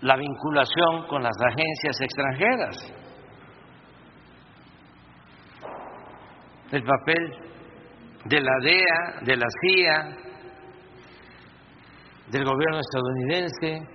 la 0.00 0.16
vinculación 0.16 1.06
con 1.08 1.22
las 1.22 1.36
agencias 1.40 2.00
extranjeras, 2.00 2.94
el 6.72 6.82
papel 6.82 7.32
de 8.24 8.40
la 8.40 8.52
DEA, 8.62 9.20
de 9.22 9.36
la 9.36 9.46
CIA, 9.60 10.16
del 12.30 12.44
gobierno 12.44 12.80
estadounidense, 12.80 13.88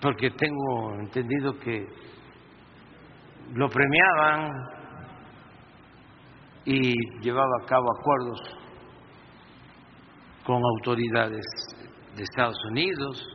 porque 0.00 0.30
tengo 0.30 0.94
entendido 1.00 1.58
que 1.58 1.86
lo 3.54 3.68
premiaban 3.68 4.50
y 6.64 6.94
llevaba 7.20 7.50
a 7.62 7.66
cabo 7.66 7.86
acuerdos 7.98 8.40
con 10.44 10.62
autoridades 10.62 11.44
de 12.16 12.22
Estados 12.22 12.56
Unidos. 12.70 13.26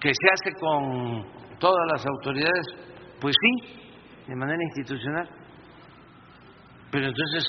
que 0.00 0.12
se 0.14 0.30
hace 0.32 0.56
con 0.60 1.24
todas 1.58 1.84
las 1.90 2.06
autoridades, 2.06 2.66
pues 3.20 3.34
sí, 3.40 3.78
de 4.28 4.36
manera 4.36 4.62
institucional. 4.62 5.28
Pero 6.92 7.08
entonces, 7.08 7.44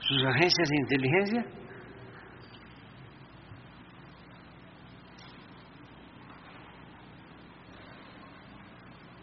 sus 0.00 0.24
agencias 0.26 0.68
de 0.68 0.76
inteligencia 0.76 1.46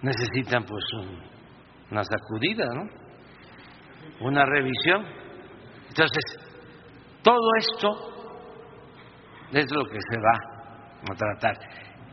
necesitan 0.02 0.64
pues 0.66 0.84
un- 0.94 1.22
una 1.92 2.04
sacudida, 2.04 2.66
¿no? 2.74 2.90
Una 4.22 4.46
revisión. 4.46 5.06
Entonces, 5.90 6.24
todo 7.22 7.50
esto 7.58 7.90
es 9.52 9.66
lo 9.72 9.84
que 9.86 10.00
se 10.00 10.18
va 10.18 11.12
a 11.12 11.16
tratar. 11.16 11.58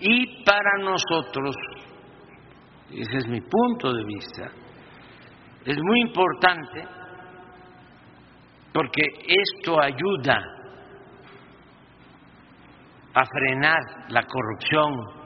Y 0.01 0.45
para 0.45 0.78
nosotros, 0.82 1.55
ese 2.91 3.16
es 3.18 3.26
mi 3.28 3.41
punto 3.41 3.93
de 3.93 4.05
vista, 4.05 4.51
es 5.64 5.76
muy 5.82 6.01
importante 6.01 6.84
porque 8.72 9.03
esto 9.26 9.80
ayuda 9.80 10.41
a 13.14 13.24
frenar 13.24 13.80
la 14.11 14.22
corrupción 14.22 15.17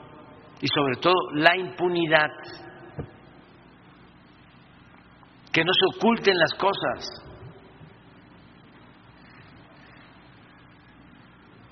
y 0.63 0.67
sobre 0.73 0.95
todo 1.01 1.13
la 1.33 1.57
impunidad, 1.57 2.29
que 5.51 5.61
no 5.61 5.71
se 5.73 5.97
oculten 5.97 6.33
las 6.37 6.53
cosas. 6.53 7.05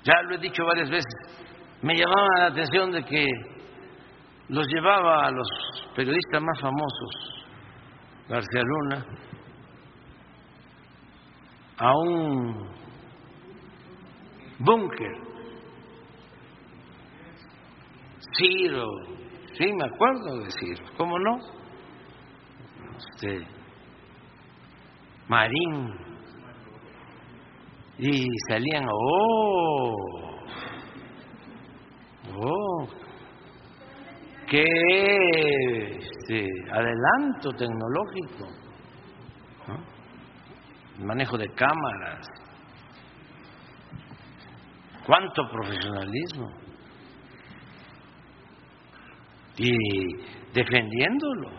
Ya 0.03 0.21
lo 0.23 0.35
he 0.35 0.39
dicho 0.39 0.65
varias 0.65 0.89
veces, 0.89 1.05
me 1.81 1.95
llamaba 1.95 2.27
la 2.39 2.45
atención 2.47 2.91
de 2.91 3.05
que 3.05 3.25
los 4.49 4.67
llevaba 4.67 5.25
a 5.25 5.31
los 5.31 5.47
periodistas 5.95 6.41
más 6.41 6.59
famosos, 6.59 7.45
García 8.27 8.61
Luna, 8.61 9.05
a 11.77 11.97
un 11.97 12.69
búnker. 14.59 15.30
Ciro, 18.41 18.87
sí, 19.53 19.71
me 19.71 19.85
acuerdo 19.85 20.39
de 20.39 20.51
Ciro, 20.51 20.83
¿cómo 20.97 21.19
no? 21.19 21.37
Este, 22.97 23.45
Marín, 25.27 25.93
y 27.99 28.25
salían, 28.49 28.85
oh, 28.91 29.95
oh, 32.35 32.87
qué 34.49 34.65
adelanto 36.71 37.51
tecnológico, 37.55 38.47
¿no? 39.67 41.05
manejo 41.05 41.37
de 41.37 41.47
cámaras, 41.53 42.27
cuánto 45.05 45.43
profesionalismo 45.51 46.60
y 49.63 50.15
defendiéndolo 50.53 51.49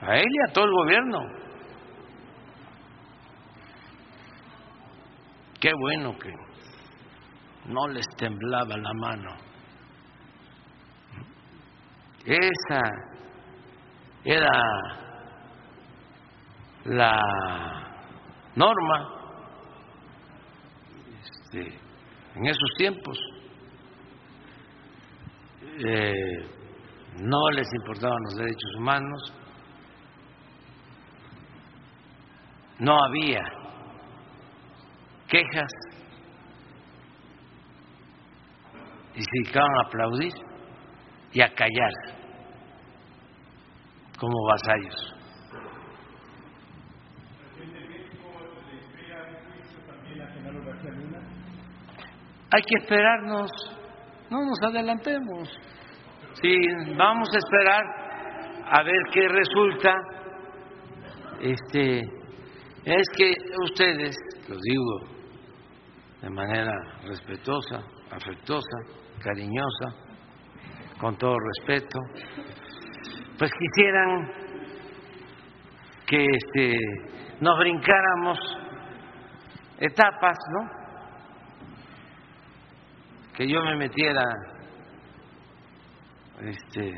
a 0.00 0.16
él 0.16 0.26
y 0.28 0.50
a 0.50 0.52
todo 0.52 0.64
el 0.64 0.72
gobierno. 0.72 1.18
Qué 5.60 5.72
bueno 5.78 6.18
que 6.18 6.32
no 7.66 7.88
les 7.88 8.06
temblaba 8.16 8.76
la 8.76 8.92
mano. 8.94 9.30
Esa 12.24 12.82
era 14.24 14.62
la 16.84 17.20
norma 18.56 19.08
este, 21.22 21.78
en 22.34 22.46
esos 22.46 22.70
tiempos. 22.76 23.18
Eh, 25.78 26.46
no 27.20 27.50
les 27.50 27.66
importaban 27.74 28.18
los 28.24 28.36
derechos 28.36 28.74
humanos, 28.76 29.32
no 32.78 32.96
había 33.04 33.42
quejas. 35.28 35.72
Y 39.14 39.20
se 39.22 39.30
dedicaban 39.42 39.70
a 39.76 39.86
aplaudir 39.86 40.32
y 41.32 41.40
a 41.40 41.54
callar 41.54 41.92
como 44.18 44.34
vasallos. 44.46 45.14
Hay 52.54 52.62
que 52.62 52.74
esperarnos, 52.82 53.50
no 54.32 54.40
nos 54.46 54.58
adelantemos. 54.62 55.48
Si 56.40 56.56
vamos 56.96 57.28
a 57.34 57.38
esperar 57.38 57.82
a 58.64 58.82
ver 58.82 59.02
qué 59.12 59.28
resulta, 59.28 59.94
este, 61.40 62.00
es 62.84 63.08
que 63.14 63.34
ustedes, 63.64 64.16
lo 64.48 64.56
digo 64.56 65.12
de 66.22 66.30
manera 66.30 66.72
respetuosa, 67.04 67.82
afectuosa, 68.10 68.78
cariñosa, 69.22 69.88
con 70.98 71.16
todo 71.18 71.36
respeto, 71.38 71.98
pues 73.38 73.50
quisieran 73.52 74.32
que 76.06 76.24
este, 76.24 76.74
nos 77.40 77.58
brincáramos 77.58 78.38
etapas, 79.78 80.38
¿no? 80.52 80.81
Que 83.34 83.48
yo 83.48 83.62
me 83.62 83.76
metiera 83.76 84.22
este, 86.40 86.92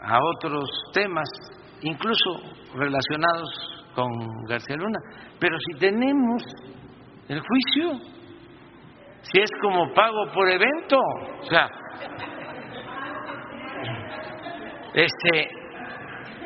a 0.00 0.18
otros 0.36 0.68
temas, 0.92 1.28
incluso 1.82 2.40
relacionados 2.74 3.48
con 3.94 4.10
García 4.48 4.76
Luna. 4.76 4.98
Pero 5.38 5.56
si 5.58 5.78
tenemos 5.78 6.42
el 7.28 7.40
juicio, 7.40 8.00
si 9.22 9.40
es 9.40 9.50
como 9.62 9.92
pago 9.94 10.32
por 10.32 10.48
evento, 10.48 10.96
o 11.40 11.44
sea, 11.44 11.68
este, 14.94 15.48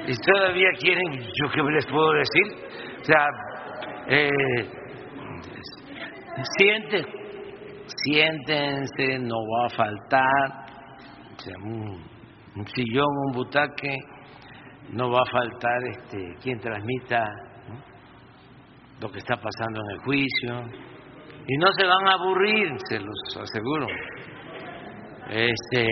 y 0.06 0.14
todavía 0.20 0.68
quieren, 0.78 1.20
yo 1.20 1.50
qué 1.50 1.62
les 1.62 1.86
puedo 1.86 2.12
decir, 2.12 3.00
o 3.00 3.04
sea, 3.04 3.26
eh, 4.08 4.70
siente, 6.58 7.23
siéntense, 7.86 9.18
no 9.18 9.36
va 9.36 9.66
a 9.66 9.70
faltar. 9.70 10.64
Un, 11.62 12.66
sillón, 12.68 13.06
un 13.26 13.32
butaque, 13.32 13.96
no 14.92 15.10
va 15.10 15.20
a 15.20 15.30
faltar 15.30 15.78
este, 15.90 16.34
quien 16.40 16.58
transmita 16.60 17.24
lo 19.00 19.10
que 19.10 19.18
está 19.18 19.36
pasando 19.36 19.80
en 19.80 19.90
el 19.90 19.98
juicio. 19.98 20.80
Y 21.46 21.56
no 21.58 21.66
se 21.72 21.86
van 21.86 22.08
a 22.08 22.12
aburrir, 22.12 22.68
se 22.88 23.00
los 23.00 23.36
aseguro. 23.38 23.86
Este, 25.28 25.86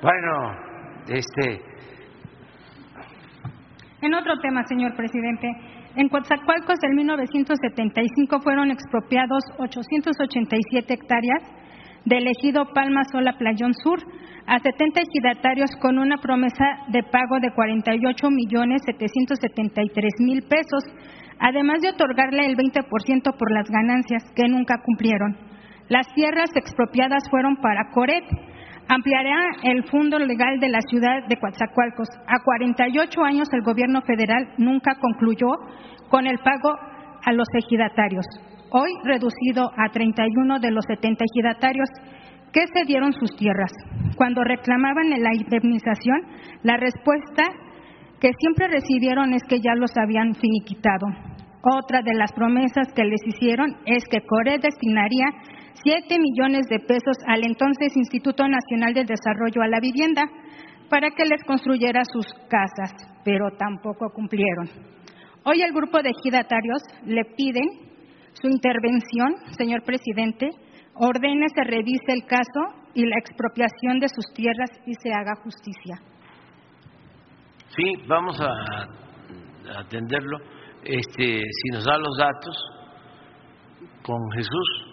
bueno, 0.00 0.54
este, 1.08 1.60
En 4.02 4.14
otro 4.14 4.38
tema, 4.40 4.62
señor 4.66 4.94
presidente, 4.94 5.48
en 5.96 6.08
Coatzacoalcos 6.08 6.78
del 6.80 6.94
1975 6.94 8.40
fueron 8.40 8.70
expropiados 8.70 9.42
887 9.58 10.92
hectáreas 10.92 11.42
del 12.04 12.26
ejido 12.28 12.72
Palma 12.72 13.02
Sola 13.10 13.32
Playón 13.38 13.72
Sur 13.74 13.98
a 14.46 14.58
70 14.58 15.00
ejidatarios 15.00 15.70
con 15.80 15.98
una 15.98 16.18
promesa 16.18 16.64
de 16.88 17.02
pago 17.02 17.40
de 17.40 17.50
48 17.52 18.30
millones 18.30 18.82
773 18.84 20.12
mil 20.20 20.42
pesos, 20.42 20.84
además 21.40 21.80
de 21.80 21.90
otorgarle 21.90 22.46
el 22.46 22.56
20% 22.56 23.36
por 23.36 23.52
las 23.52 23.68
ganancias 23.68 24.22
que 24.36 24.48
nunca 24.48 24.82
cumplieron. 24.84 25.36
Las 25.88 26.06
tierras 26.14 26.50
expropiadas 26.54 27.24
fueron 27.30 27.56
para 27.56 27.90
Coret, 27.92 28.24
ampliará 28.88 29.50
el 29.62 29.84
fondo 29.84 30.18
legal 30.18 30.58
de 30.60 30.68
la 30.68 30.80
ciudad 30.88 31.26
de 31.28 31.36
Coatzacoalcos. 31.36 32.08
A 32.26 32.42
48 32.44 33.24
años 33.24 33.48
el 33.52 33.62
gobierno 33.62 34.00
federal 34.02 34.54
nunca 34.58 34.96
concluyó 35.00 35.48
con 36.08 36.26
el 36.26 36.38
pago 36.38 36.70
a 37.24 37.32
los 37.32 37.48
ejidatarios, 37.54 38.24
hoy 38.70 38.90
reducido 39.04 39.70
a 39.76 39.90
31 39.90 40.60
de 40.60 40.70
los 40.70 40.84
70 40.86 41.24
ejidatarios 41.24 41.88
que 42.52 42.64
cedieron 42.72 43.12
sus 43.12 43.34
tierras. 43.36 43.72
Cuando 44.16 44.44
reclamaban 44.44 45.10
la 45.10 45.34
indemnización, 45.34 46.22
la 46.62 46.76
respuesta 46.76 47.42
que 48.20 48.30
siempre 48.38 48.68
recibieron 48.68 49.34
es 49.34 49.42
que 49.48 49.60
ya 49.60 49.74
los 49.74 49.90
habían 49.96 50.34
finiquitado. 50.34 51.06
Otra 51.62 52.00
de 52.02 52.14
las 52.14 52.32
promesas 52.32 52.92
que 52.94 53.04
les 53.04 53.20
hicieron 53.26 53.76
es 53.86 54.04
que 54.08 54.24
Coré 54.24 54.58
destinaría 54.58 55.26
7 55.86 56.18
millones 56.18 56.66
de 56.68 56.80
pesos 56.80 57.16
al 57.28 57.46
entonces 57.46 57.96
Instituto 57.96 58.42
Nacional 58.48 58.92
de 58.92 59.04
Desarrollo 59.04 59.62
a 59.62 59.68
la 59.68 59.78
Vivienda 59.78 60.22
para 60.90 61.10
que 61.10 61.24
les 61.24 61.44
construyera 61.44 62.02
sus 62.12 62.26
casas, 62.50 62.90
pero 63.24 63.50
tampoco 63.56 64.10
cumplieron. 64.12 64.68
Hoy 65.44 65.62
el 65.62 65.72
grupo 65.72 66.02
de 66.02 66.10
ejidatarios 66.10 66.82
le 67.04 67.22
piden 67.36 67.68
su 68.32 68.48
intervención, 68.48 69.36
señor 69.56 69.84
presidente, 69.84 70.48
ordene 70.96 71.46
se 71.54 71.62
revise 71.62 72.12
el 72.18 72.24
caso 72.26 72.90
y 72.94 73.06
la 73.06 73.18
expropiación 73.18 74.00
de 74.00 74.08
sus 74.08 74.26
tierras 74.34 74.70
y 74.86 74.94
se 74.94 75.12
haga 75.12 75.36
justicia. 75.44 76.00
Sí, 77.76 77.92
vamos 78.08 78.40
a 78.40 79.82
atenderlo. 79.82 80.38
Este, 80.82 81.42
si 81.42 81.68
nos 81.72 81.84
da 81.84 81.96
los 81.96 82.16
datos 82.18 82.56
con 84.02 84.18
Jesús 84.34 84.85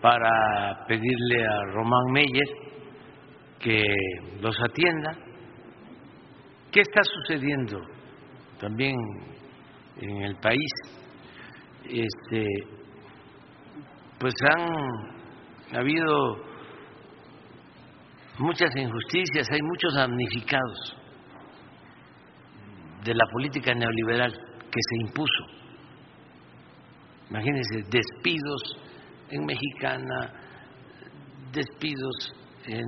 para 0.00 0.84
pedirle 0.86 1.46
a 1.46 1.72
Román 1.72 2.12
Meyer 2.12 2.48
que 3.58 3.94
los 4.40 4.56
atienda. 4.68 5.12
¿Qué 6.72 6.80
está 6.80 7.02
sucediendo 7.02 7.80
también 8.58 8.96
en 10.00 10.22
el 10.22 10.36
país? 10.36 10.70
Este, 11.84 12.46
pues 14.18 14.34
han 14.54 15.76
habido 15.76 16.36
muchas 18.38 18.70
injusticias, 18.76 19.48
hay 19.50 19.60
muchos 19.62 19.94
damnificados 19.94 20.96
de 23.04 23.14
la 23.14 23.24
política 23.32 23.74
neoliberal 23.74 24.32
que 24.32 24.80
se 24.88 25.06
impuso. 25.06 25.44
Imagínense, 27.30 27.82
despidos 27.90 28.89
en 29.30 29.44
Mexicana, 29.44 30.32
despidos 31.52 32.32
en 32.66 32.84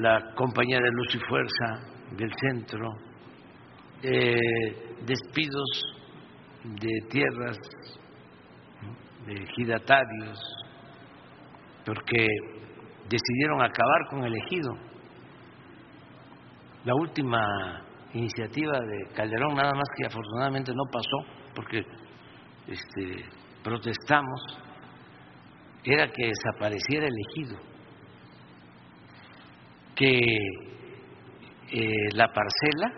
la 0.00 0.34
compañía 0.34 0.78
de 0.78 0.90
luz 0.90 1.14
y 1.14 1.18
fuerza 1.28 2.16
del 2.16 2.32
centro, 2.40 2.88
eh, 4.02 4.40
despidos 5.04 5.68
de 6.64 7.08
tierras, 7.10 7.58
de 9.26 9.34
ejidatarios, 9.34 10.38
porque 11.84 12.26
decidieron 13.08 13.62
acabar 13.62 14.06
con 14.10 14.24
el 14.24 14.34
ejido. 14.34 14.74
La 16.84 16.94
última 16.94 17.84
iniciativa 18.14 18.78
de 18.80 19.14
Calderón, 19.14 19.54
nada 19.54 19.72
más 19.74 19.88
que 19.96 20.06
afortunadamente 20.06 20.72
no 20.72 20.84
pasó, 20.90 21.50
porque 21.54 21.82
este, 22.66 23.24
protestamos, 23.68 24.40
era 25.84 26.08
que 26.08 26.28
desapareciera 26.28 27.06
el 27.06 27.14
ejido, 27.28 27.58
que 29.94 30.08
eh, 31.72 32.08
la 32.14 32.28
parcela, 32.32 32.92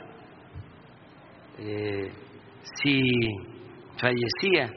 eh, 1.59 2.13
si 2.83 3.03
fallecía 4.01 4.73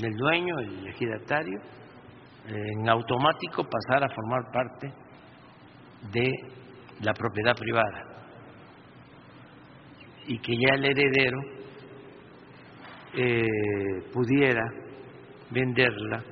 el 0.00 0.16
dueño, 0.16 0.58
el 0.58 0.86
ejidatario, 0.88 1.60
en 2.46 2.88
automático 2.88 3.64
pasara 3.64 4.06
a 4.06 4.14
formar 4.14 4.50
parte 4.52 4.92
de 6.12 6.30
la 7.02 7.12
propiedad 7.12 7.54
privada 7.54 8.04
y 10.26 10.38
que 10.38 10.52
ya 10.56 10.74
el 10.74 10.84
heredero 10.84 11.57
eh, 13.14 14.10
pudiera 14.12 14.62
venderla 15.50 16.22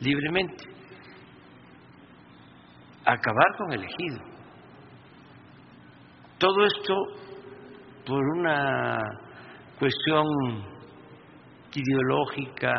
libremente, 0.00 0.64
acabar 3.04 3.56
con 3.58 3.72
el 3.72 3.84
ejido. 3.84 4.18
Todo 6.38 6.66
esto 6.66 6.94
por 8.06 8.22
una 8.36 9.00
cuestión 9.78 10.26
ideológica 11.74 12.74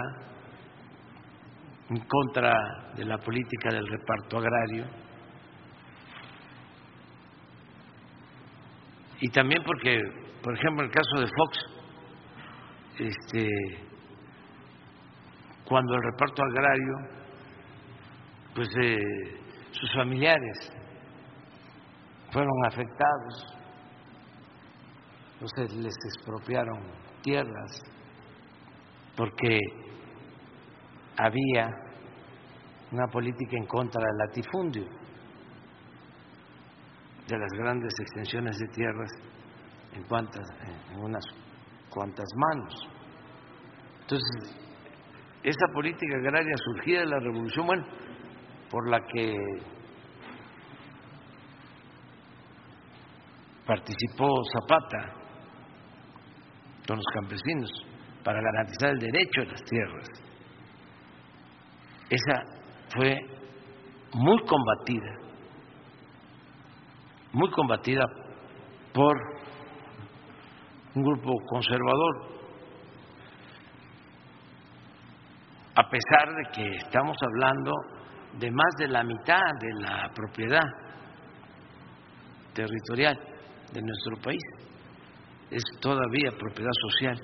en 1.89 1.99
contra 2.05 2.53
de 2.95 3.05
la 3.05 3.17
política 3.17 3.69
del 3.71 3.87
reparto 3.87 4.37
agrario 4.37 4.85
y 9.19 9.29
también 9.29 9.61
porque, 9.65 9.99
por 10.41 10.53
ejemplo, 10.53 10.83
en 10.83 10.89
el 10.89 10.91
caso 10.91 11.19
de 11.19 11.27
Fox, 11.27 11.74
este, 12.99 13.49
cuando 15.65 15.95
el 15.95 16.03
reparto 16.03 16.43
agrario, 16.43 16.93
pues 18.53 18.69
eh, 18.81 19.39
sus 19.71 19.93
familiares 19.93 20.71
fueron 22.31 22.65
afectados, 22.65 23.57
entonces 25.33 25.73
les 25.75 25.95
expropiaron 26.05 26.79
tierras 27.21 27.81
porque 29.17 29.59
había 31.17 31.69
una 32.91 33.07
política 33.07 33.57
en 33.57 33.65
contra 33.65 34.01
del 34.01 34.17
latifundio, 34.17 34.85
de 37.27 37.37
las 37.37 37.51
grandes 37.57 37.93
extensiones 37.99 38.57
de 38.59 38.67
tierras 38.67 39.11
en, 39.93 40.03
cuantas, 40.03 40.47
en 40.91 40.99
unas 40.99 41.25
cuantas 41.95 42.27
manos. 42.35 42.89
Entonces, 44.01 44.65
esa 45.41 45.67
política 45.73 46.17
agraria 46.17 46.55
surgida 46.57 46.99
de 46.99 47.05
la 47.05 47.19
revolución, 47.19 47.65
bueno, 47.65 47.85
por 48.69 48.89
la 48.89 48.99
que 49.07 49.33
participó 53.65 54.27
Zapata 54.53 55.13
con 56.85 56.97
los 56.97 57.05
campesinos 57.13 57.71
para 58.23 58.41
garantizar 58.41 58.89
el 58.89 58.99
derecho 58.99 59.41
a 59.41 59.45
las 59.45 59.63
tierras, 59.63 60.07
esa 62.09 62.43
fue 62.95 63.17
muy 64.13 64.39
combatida, 64.45 65.17
muy 67.31 67.49
combatida 67.51 68.05
por 68.93 69.34
un 70.95 71.03
grupo 71.03 71.33
conservador, 71.47 72.35
a 75.75 75.89
pesar 75.89 76.35
de 76.35 76.51
que 76.53 76.75
estamos 76.77 77.17
hablando 77.21 77.71
de 78.39 78.49
más 78.49 78.75
de 78.79 78.87
la 78.87 79.03
mitad 79.03 79.41
de 79.59 79.83
la 79.83 80.09
propiedad 80.13 80.63
territorial 82.53 83.19
de 83.73 83.81
nuestro 83.81 84.15
país, 84.23 84.41
es 85.51 85.63
todavía 85.81 86.31
propiedad 86.39 86.71
social. 86.89 87.19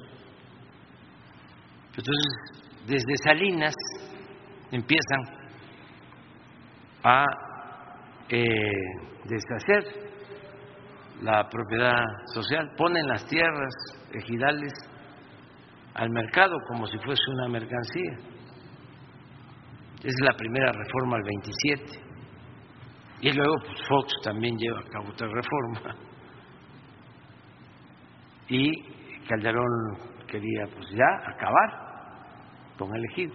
Entonces, 1.88 2.62
desde 2.88 3.16
Salinas 3.24 3.76
empiezan 4.72 5.22
a 7.04 7.26
eh, 8.30 8.46
deshacer 9.26 10.11
la 11.22 11.48
propiedad 11.50 12.04
social, 12.34 12.72
ponen 12.78 13.08
las 13.08 13.26
tierras 13.28 13.74
ejidales 14.12 14.74
al 15.94 16.10
mercado 16.10 16.56
como 16.68 16.88
si 16.88 16.98
fuese 17.00 17.22
una 17.32 17.48
mercancía. 17.50 18.18
Es 20.04 20.16
la 20.22 20.34
primera 20.34 20.72
reforma 20.72 21.18
al 21.18 21.24
27. 21.24 22.12
Y 23.22 23.32
luego 23.34 23.56
pues, 23.60 23.88
Fox 23.88 24.14
también 24.24 24.58
lleva 24.58 24.80
a 24.80 24.90
cabo 24.90 25.10
otra 25.10 25.28
reforma. 25.28 25.96
Y 28.48 28.72
Calderón 29.28 29.98
quería 30.28 30.66
pues 30.74 30.90
ya 30.90 31.32
acabar 31.32 31.92
con 32.78 32.96
el 32.96 33.06
ejido. 33.12 33.34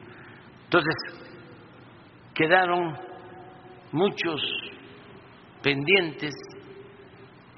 Entonces, 0.64 0.94
quedaron 2.34 2.96
muchos 3.92 4.42
pendientes 5.62 6.34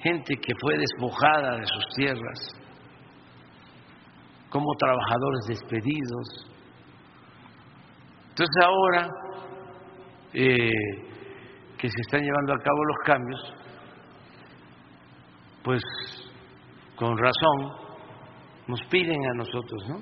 gente 0.02 0.36
que 0.36 0.52
fue 0.60 0.76
despojada 0.78 1.56
de 1.56 1.66
sus 1.66 1.84
tierras, 1.96 2.48
como 4.48 4.66
trabajadores 4.78 5.46
despedidos. 5.48 6.50
Entonces 8.30 8.56
ahora 8.64 9.08
eh, 10.32 10.70
que 11.76 11.88
se 11.88 12.00
están 12.00 12.22
llevando 12.22 12.54
a 12.54 12.58
cabo 12.58 12.84
los 12.84 12.98
cambios, 13.04 13.54
pues 15.64 15.82
con 16.96 17.16
razón 17.16 17.88
nos 18.68 18.80
piden 18.90 19.18
a 19.26 19.34
nosotros, 19.36 19.88
¿no? 19.88 19.98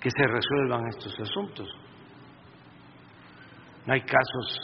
Que 0.00 0.10
se 0.10 0.26
resuelvan 0.26 0.88
estos 0.88 1.20
asuntos. 1.20 1.68
Hay 3.86 4.00
casos 4.02 4.58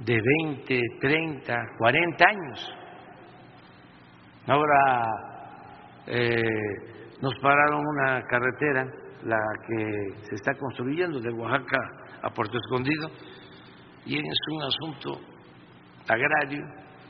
de 0.00 0.18
20, 0.44 0.80
30, 1.00 1.54
40 1.78 2.24
años 2.24 2.79
Ahora 4.50 5.04
eh, 6.08 6.42
nos 7.22 7.32
pararon 7.40 7.86
una 7.86 8.20
carretera, 8.22 8.84
la 9.22 9.38
que 9.64 10.24
se 10.24 10.34
está 10.34 10.54
construyendo 10.58 11.20
de 11.20 11.32
Oaxaca 11.32 11.78
a 12.20 12.30
Puerto 12.30 12.58
Escondido, 12.58 13.10
y 14.06 14.18
es 14.18 14.38
un 14.50 14.62
asunto 14.62 15.20
agrario 16.08 16.64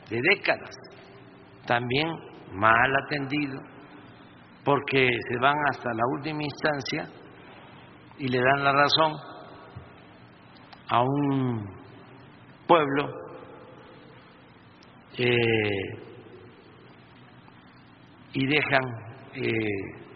de 0.07 0.21
décadas, 0.21 0.69
también 1.65 2.09
mal 2.53 2.91
atendido, 3.05 3.59
porque 4.63 5.09
se 5.27 5.39
van 5.39 5.57
hasta 5.71 5.89
la 5.95 6.03
última 6.13 6.43
instancia 6.43 7.09
y 8.19 8.27
le 8.27 8.37
dan 8.37 8.63
la 8.63 8.71
razón 8.71 9.13
a 10.89 11.01
un 11.01 11.65
pueblo 12.67 13.09
eh, 15.17 16.10
y 18.33 18.47
dejan 18.47 18.83
eh, 19.35 19.51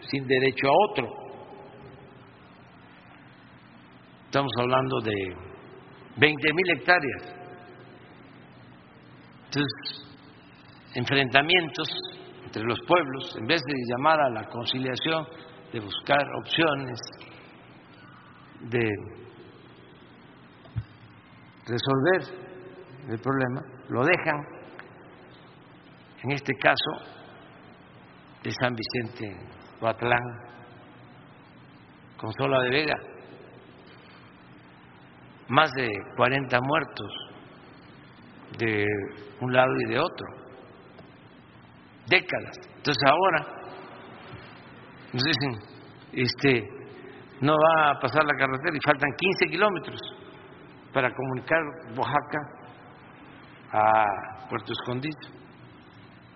sin 0.00 0.26
derecho 0.26 0.68
a 0.68 0.90
otro. 0.90 1.08
Estamos 4.26 4.52
hablando 4.58 5.00
de 5.00 5.36
20 6.16 6.52
mil 6.52 6.70
hectáreas. 6.76 7.36
Entonces, 9.46 10.06
enfrentamientos 10.94 11.88
entre 12.44 12.62
los 12.64 12.78
pueblos, 12.86 13.36
en 13.38 13.46
vez 13.46 13.60
de 13.66 13.74
llamar 13.88 14.20
a 14.20 14.30
la 14.30 14.44
conciliación, 14.48 15.26
de 15.72 15.80
buscar 15.80 16.24
opciones, 16.40 16.98
de 18.60 18.90
resolver 21.66 22.46
el 23.08 23.18
problema, 23.18 23.60
lo 23.88 24.04
dejan, 24.04 24.36
en 26.22 26.32
este 26.32 26.52
caso, 26.54 27.15
de 28.46 28.52
San 28.52 28.76
Vicente 28.76 29.36
Coatlán, 29.80 30.22
Consola 32.16 32.60
de 32.60 32.70
Vega, 32.70 32.96
más 35.48 35.68
de 35.72 35.88
40 36.16 36.60
muertos 36.60 37.12
de 38.56 38.86
un 39.40 39.52
lado 39.52 39.72
y 39.80 39.90
de 39.90 39.98
otro, 39.98 40.26
décadas. 42.06 42.56
Entonces 42.76 43.02
ahora 43.10 43.46
nos 45.12 45.24
dicen, 45.24 45.58
este, 46.12 46.68
no 47.40 47.52
va 47.52 47.90
a 47.90 47.98
pasar 47.98 48.22
la 48.24 48.38
carretera 48.38 48.76
y 48.76 48.86
faltan 48.86 49.10
15 49.16 49.46
kilómetros 49.50 50.00
para 50.92 51.10
comunicar 51.12 51.58
Oaxaca 51.96 52.38
a 53.72 54.48
Puerto 54.48 54.72
Escondido, 54.72 55.18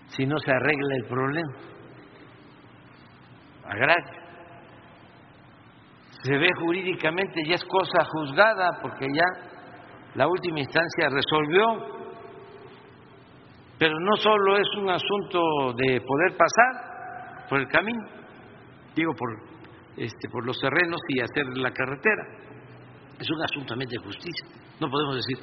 si 0.09 0.27
no 0.27 0.37
se 0.39 0.51
arregla 0.51 0.97
el 0.97 1.05
problema 1.05 1.70
agrario. 3.71 4.21
Se 6.23 6.37
ve 6.37 6.49
jurídicamente, 6.61 7.43
ya 7.47 7.55
es 7.55 7.65
cosa 7.65 8.05
juzgada 8.05 8.79
porque 8.83 9.07
ya 9.07 9.51
la 10.15 10.27
última 10.27 10.61
instancia 10.61 11.09
resolvió, 11.09 12.01
pero 13.79 13.99
no 13.99 14.17
solo 14.17 14.59
es 14.59 14.69
un 14.77 14.91
asunto 14.91 15.73
de 15.77 16.01
poder 16.01 16.37
pasar 16.37 17.47
por 17.49 17.61
el 17.61 17.69
camino, 17.69 18.07
digo 18.95 19.13
por, 19.17 19.31
este, 19.97 20.29
por 20.31 20.45
los 20.45 20.59
terrenos 20.59 21.01
y 21.09 21.21
hacer 21.21 21.47
la 21.57 21.71
carretera, 21.71 22.25
es 23.19 23.31
un 23.31 23.43
asunto 23.43 23.69
también 23.69 23.91
de 23.91 23.99
justicia. 23.99 24.47
No 24.81 24.91
podemos 24.91 25.17
decir, 25.17 25.39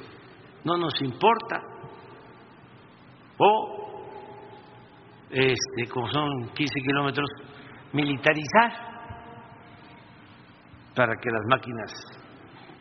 no 0.64 0.76
nos 0.76 1.00
importa, 1.02 1.60
o 3.38 3.88
este, 5.30 5.88
como 5.92 6.08
son 6.08 6.48
15 6.54 6.80
kilómetros, 6.80 7.28
militarizar 7.92 8.72
para 10.94 11.14
que 11.16 11.30
las 11.30 11.42
máquinas 11.48 11.92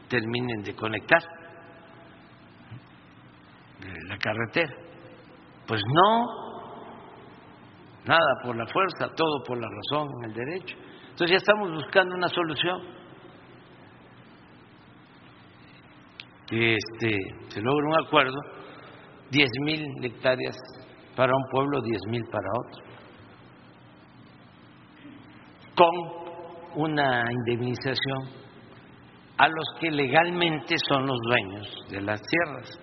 terminen 0.10 0.64
de 0.64 0.76
conectar 0.76 1.22
la 4.08 4.18
carretera. 4.18 4.74
Pues 5.68 5.82
no, 5.94 6.26
nada 8.06 8.42
por 8.44 8.56
la 8.56 8.66
fuerza, 8.68 9.14
todo 9.16 9.44
por 9.46 9.58
la 9.60 9.68
razón, 9.68 10.08
el 10.26 10.34
derecho. 10.34 10.76
Entonces 11.10 11.32
ya 11.32 11.38
estamos 11.38 11.72
buscando 11.72 12.16
una 12.16 12.28
solución 12.30 12.82
que 16.48 16.76
este, 16.76 17.18
se 17.50 17.62
logre 17.62 17.88
un 17.88 18.06
acuerdo, 18.06 18.38
diez 19.30 19.50
mil 19.62 19.84
hectáreas 20.04 20.56
para 21.16 21.36
un 21.36 21.44
pueblo, 21.52 21.82
diez 21.82 22.02
mil 22.08 22.24
para 22.32 22.48
otro. 22.66 22.87
Con 25.78 26.82
una 26.84 27.24
indemnización 27.32 28.48
a 29.38 29.48
los 29.48 29.66
que 29.80 29.92
legalmente 29.92 30.76
son 30.90 31.06
los 31.06 31.18
dueños 31.28 31.86
de 31.90 32.02
las 32.02 32.20
tierras. 32.22 32.80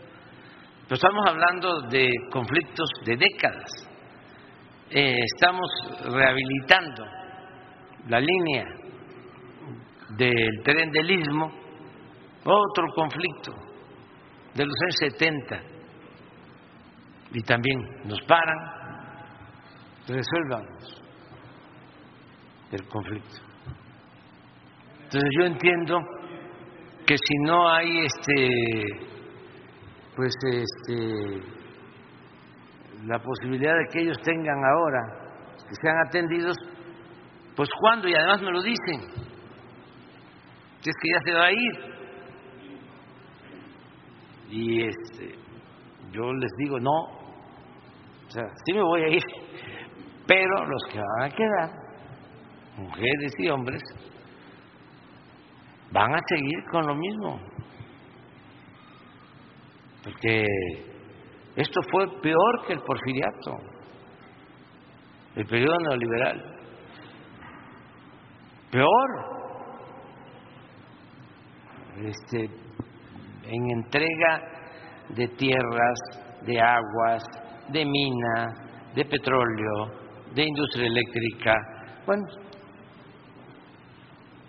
Pero 0.85 0.95
estamos 0.95 1.27
hablando 1.27 1.81
de 1.91 2.09
conflictos 2.31 2.89
de 3.05 3.17
décadas. 3.17 3.71
Eh, 4.91 5.17
estamos 5.35 5.69
rehabilitando 6.05 7.05
la 8.07 8.21
línea 8.21 8.65
del 10.11 10.63
tren 10.63 10.91
del 10.93 11.11
istmo, 11.11 11.51
otro 12.45 12.87
conflicto 12.95 13.53
de 14.55 14.65
los 14.65 14.75
años 14.83 15.15
70, 15.19 15.61
y 17.33 17.43
también 17.43 17.79
nos 18.05 18.21
paran, 18.23 18.59
resuélvanos 20.07 21.04
el 22.75 22.89
conflicto. 22.89 23.41
Entonces 25.05 25.31
yo 25.39 25.47
entiendo 25.47 25.99
que 27.07 27.17
si 27.17 27.35
no 27.43 27.69
hay 27.69 28.07
este 28.07 29.15
pues 30.17 30.33
este 30.51 31.43
la 33.05 33.19
posibilidad 33.19 33.75
de 33.77 33.87
que 33.93 34.01
ellos 34.01 34.17
tengan 34.23 34.65
ahora 34.65 35.25
que 35.69 35.75
sean 35.81 35.97
atendidos, 36.07 36.57
pues 37.57 37.69
cuando 37.81 38.09
y 38.09 38.15
además 38.15 38.43
me 38.43 38.51
lo 38.51 38.63
dicen, 38.63 39.01
que 40.83 40.91
es 40.91 40.97
que 41.01 41.09
ya 41.13 41.21
se 41.25 41.33
va 41.33 41.45
a 41.47 41.53
ir. 41.53 41.95
Y 44.51 44.83
este 44.87 45.39
yo 46.13 46.33
les 46.33 46.51
digo 46.59 46.79
no, 46.81 46.91
o 46.91 48.31
sea, 48.31 48.45
sí 48.65 48.73
me 48.73 48.83
voy 48.83 49.03
a 49.03 49.09
ir, 49.09 49.23
pero 50.27 50.67
los 50.67 50.83
que 50.91 50.99
van 50.99 51.23
a 51.23 51.35
quedar 51.35 51.84
mujeres 52.77 53.33
y 53.39 53.49
hombres, 53.49 53.83
van 55.93 56.15
a 56.15 56.21
seguir 56.27 56.65
con 56.71 56.87
lo 56.87 56.95
mismo. 56.95 57.41
Porque 60.03 60.47
esto 61.57 61.81
fue 61.91 62.07
peor 62.21 62.67
que 62.67 62.75
el 62.75 62.81
porfiriato, 62.81 63.57
el 65.37 65.47
periodo 65.47 65.79
neoliberal. 65.79 66.55
Peor. 68.71 69.35
Este, 71.97 72.51
en 73.47 73.71
entrega 73.71 74.55
de 75.11 75.29
tierras, 75.29 75.99
de 76.43 76.61
aguas, 76.61 77.23
de 77.69 77.85
mina, 77.85 78.53
de 78.95 79.05
petróleo, 79.05 80.05
de 80.35 80.45
industria 80.45 80.87
eléctrica. 80.87 81.55
Bueno, 82.05 82.23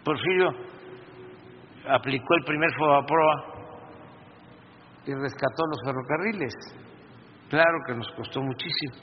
Porfirio 0.06 0.50
aplicó 1.90 2.36
el 2.36 2.44
primer 2.46 2.70
Fobaproa 2.78 3.56
y 5.08 5.14
rescató 5.14 5.64
los 5.68 5.80
ferrocarriles. 5.84 6.54
Claro 7.50 7.80
que 7.88 7.96
nos 7.96 8.12
costó 8.12 8.42
muchísimo. 8.42 8.94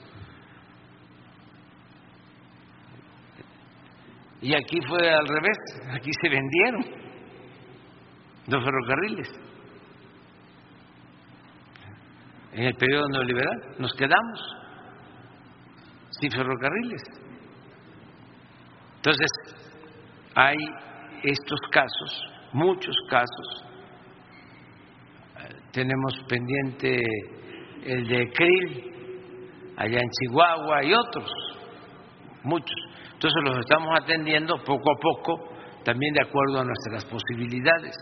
Y 4.41 4.55
aquí 4.55 4.81
fue 4.89 5.13
al 5.13 5.27
revés, 5.27 5.59
aquí 5.93 6.11
se 6.21 6.29
vendieron 6.29 6.85
los 8.47 8.65
ferrocarriles. 8.65 9.29
En 12.53 12.65
el 12.65 12.75
periodo 12.75 13.09
neoliberal 13.09 13.77
nos 13.79 13.93
quedamos 13.95 14.57
sin 16.11 16.31
ferrocarriles. 16.31 17.03
Entonces, 18.97 19.31
hay 20.35 20.57
estos 21.23 21.61
casos, 21.71 22.25
muchos 22.53 22.97
casos. 23.09 23.65
Tenemos 25.73 26.13
pendiente 26.29 27.01
el 27.85 28.07
de 28.07 28.31
Krill, 28.33 28.93
allá 29.77 29.99
en 29.99 30.11
Chihuahua 30.11 30.85
y 30.85 30.93
otros, 30.93 31.31
muchos. 32.45 32.77
Entonces 33.15 33.43
los 33.45 33.59
estamos 33.59 33.99
atendiendo 34.01 34.57
poco 34.65 34.93
a 34.93 35.01
poco, 35.01 35.55
también 35.85 36.13
de 36.15 36.23
acuerdo 36.23 36.61
a 36.61 36.65
nuestras 36.65 37.05
posibilidades. 37.05 37.95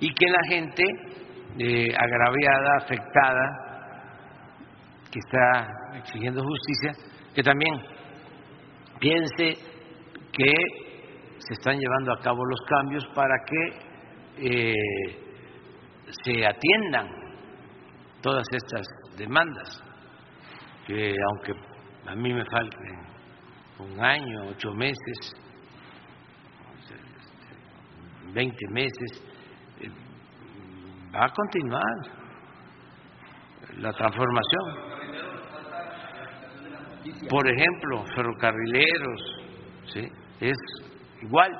Y 0.00 0.12
que 0.14 0.26
la 0.26 0.42
gente 0.48 0.84
eh, 1.58 1.88
agraviada, 1.96 2.76
afectada, 2.78 3.70
que 5.10 5.18
está 5.18 5.98
exigiendo 5.98 6.42
justicia, 6.42 6.92
que 7.34 7.42
también 7.42 7.74
piense 9.00 9.58
que 10.32 10.52
se 11.46 11.54
están 11.54 11.78
llevando 11.78 12.12
a 12.12 12.20
cabo 12.20 12.44
los 12.44 12.60
cambios 12.68 13.06
para 13.14 13.34
que 13.46 13.90
eh, 14.36 14.74
se 16.22 16.46
atiendan 16.46 17.08
todas 18.20 18.46
estas 18.52 18.86
demandas, 19.16 19.82
que 20.86 21.14
aunque 21.30 21.52
a 22.06 22.14
mí 22.14 22.32
me 22.34 22.44
falten 22.44 23.00
un 23.78 24.04
año, 24.04 24.48
ocho 24.48 24.72
meses, 24.74 25.32
veinte 28.32 28.66
meses, 28.70 29.22
eh, 29.80 29.90
va 31.14 31.24
a 31.24 31.32
continuar 31.32 32.20
la 33.78 33.92
transformación. 33.92 34.90
Por 37.28 37.48
ejemplo, 37.48 38.04
ferrocarrileros, 38.14 39.20
¿sí? 39.86 40.06
es 40.40 40.56
igual, 41.22 41.52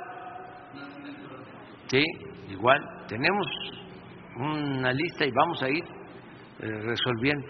sí, 1.88 2.02
igual. 2.48 2.80
Tenemos 3.08 3.46
una 4.36 4.92
lista 4.92 5.24
y 5.26 5.30
vamos 5.30 5.62
a 5.62 5.68
ir 5.68 5.84
eh, 6.60 6.66
resolviendo. 6.82 7.46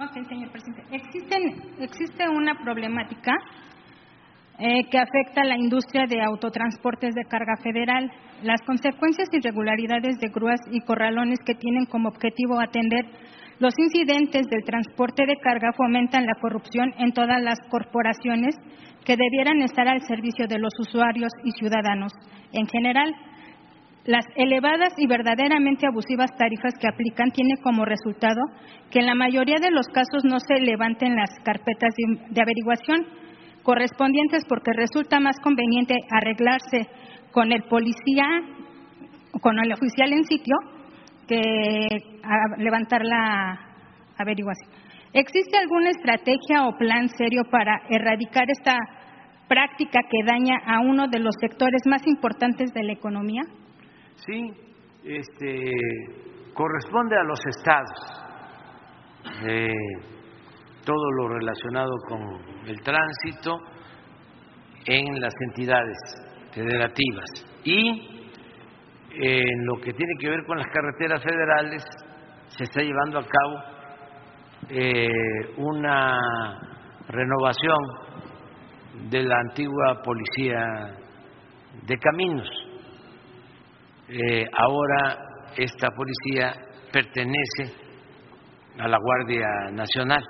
Ok, 0.00 0.26
señor 0.28 0.50
presidente. 0.50 0.82
Existen, 0.90 1.74
existe 1.78 2.28
una 2.28 2.54
problemática 2.62 3.32
eh, 4.58 4.88
que 4.90 4.98
afecta 4.98 5.42
a 5.42 5.46
la 5.46 5.56
industria 5.56 6.06
de 6.06 6.22
autotransportes 6.22 7.14
de 7.14 7.24
carga 7.24 7.56
federal. 7.62 8.10
Las 8.42 8.60
consecuencias 8.62 9.28
y 9.32 9.36
irregularidades 9.36 10.18
de 10.18 10.28
grúas 10.28 10.60
y 10.70 10.80
corralones 10.80 11.38
que 11.44 11.54
tienen 11.54 11.86
como 11.86 12.08
objetivo 12.08 12.60
atender 12.60 13.04
los 13.60 13.72
incidentes 13.78 14.46
del 14.48 14.64
transporte 14.64 15.24
de 15.26 15.36
carga 15.36 15.70
fomentan 15.76 16.26
la 16.26 16.34
corrupción 16.40 16.92
en 16.98 17.12
todas 17.12 17.40
las 17.40 17.58
corporaciones 17.70 18.56
que 19.04 19.16
debieran 19.16 19.60
estar 19.62 19.86
al 19.86 20.00
servicio 20.02 20.46
de 20.46 20.58
los 20.58 20.72
usuarios 20.78 21.32
y 21.44 21.50
ciudadanos. 21.52 22.12
En 22.52 22.66
general, 22.66 23.14
las 24.06 24.24
elevadas 24.36 24.92
y 24.98 25.06
verdaderamente 25.06 25.86
abusivas 25.86 26.30
tarifas 26.36 26.74
que 26.78 26.88
aplican 26.88 27.30
tienen 27.30 27.56
como 27.62 27.84
resultado 27.84 28.40
que 28.90 29.00
en 29.00 29.06
la 29.06 29.14
mayoría 29.14 29.56
de 29.60 29.70
los 29.70 29.86
casos 29.88 30.24
no 30.24 30.38
se 30.40 30.60
levanten 30.60 31.16
las 31.16 31.30
carpetas 31.42 31.94
de 32.30 32.42
averiguación 32.42 33.06
correspondientes 33.62 34.44
porque 34.46 34.72
resulta 34.74 35.20
más 35.20 35.40
conveniente 35.40 35.94
arreglarse 36.10 36.86
con 37.32 37.50
el 37.50 37.62
policía, 37.64 38.26
con 39.40 39.58
el 39.58 39.72
oficial 39.72 40.12
en 40.12 40.24
sitio, 40.24 40.54
que 41.26 41.88
levantar 42.58 43.02
la 43.04 43.58
averiguación. 44.18 44.70
¿Existe 45.14 45.56
alguna 45.56 45.90
estrategia 45.90 46.66
o 46.66 46.76
plan 46.76 47.08
serio 47.08 47.42
para 47.50 47.80
erradicar 47.88 48.50
esta 48.50 48.76
práctica 49.48 50.00
que 50.10 50.24
daña 50.26 50.58
a 50.66 50.80
uno 50.80 51.06
de 51.08 51.18
los 51.20 51.34
sectores 51.40 51.82
más 51.86 52.06
importantes 52.06 52.72
de 52.72 52.82
la 52.84 52.92
economía? 52.92 53.42
Sí, 54.26 54.50
este, 55.04 55.70
corresponde 56.54 57.16
a 57.16 57.24
los 57.24 57.40
estados 57.46 58.24
eh, 59.46 59.68
todo 60.84 61.10
lo 61.12 61.28
relacionado 61.28 61.92
con 62.08 62.20
el 62.66 62.80
tránsito 62.82 63.58
en 64.86 65.20
las 65.20 65.34
entidades 65.48 65.96
federativas 66.52 67.24
y 67.64 68.14
en 69.16 69.66
lo 69.66 69.80
que 69.80 69.92
tiene 69.92 70.12
que 70.20 70.28
ver 70.28 70.44
con 70.44 70.58
las 70.58 70.66
carreteras 70.66 71.22
federales 71.22 71.82
se 72.48 72.64
está 72.64 72.82
llevando 72.82 73.18
a 73.18 73.24
cabo 73.24 73.74
eh, 74.68 75.08
una 75.56 76.18
renovación 77.08 77.78
de 79.10 79.22
la 79.22 79.40
antigua 79.40 80.02
policía 80.02 80.96
de 81.86 81.98
caminos. 81.98 82.48
Eh, 84.08 84.44
ahora 84.56 85.18
esta 85.56 85.88
policía 85.90 86.54
pertenece 86.92 87.72
a 88.78 88.88
la 88.88 88.98
Guardia 88.98 89.46
Nacional 89.72 90.24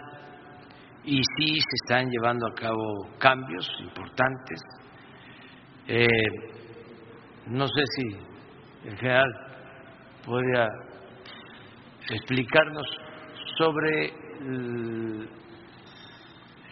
y 1.05 1.17
sí 1.37 1.61
se 1.61 1.77
están 1.85 2.09
llevando 2.09 2.47
a 2.47 2.55
cabo 2.55 3.09
cambios 3.19 3.69
importantes. 3.81 4.61
Eh, 5.87 6.07
no 7.47 7.67
sé 7.67 7.83
si 7.97 8.89
el 8.89 8.97
general 8.97 9.31
podría 10.25 10.69
explicarnos 12.11 12.87
sobre 13.59 14.13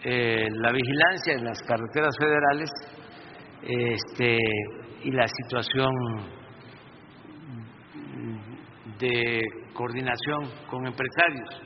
eh, 0.05 0.49
la 0.51 0.73
vigilancia 0.73 1.35
en 1.35 1.45
las 1.45 1.63
carreteras 1.63 2.15
federales 2.19 2.71
este, 3.63 4.39
y 5.05 5.11
la 5.13 5.27
situación 5.29 5.93
de 8.99 9.43
coordinación 9.75 10.51
con 10.69 10.87
empresarios. 10.87 11.63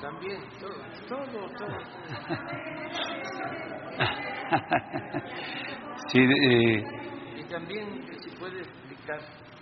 También, 0.00 0.40
todo, 0.60 0.74
todo, 1.08 1.48
todo. 1.56 1.78
Sí, 6.08 6.20
eh, 6.20 6.84
Y 7.38 7.44
también, 7.44 7.86
si 8.20 8.30
puede 8.36 8.60
explicar, 8.60 9.18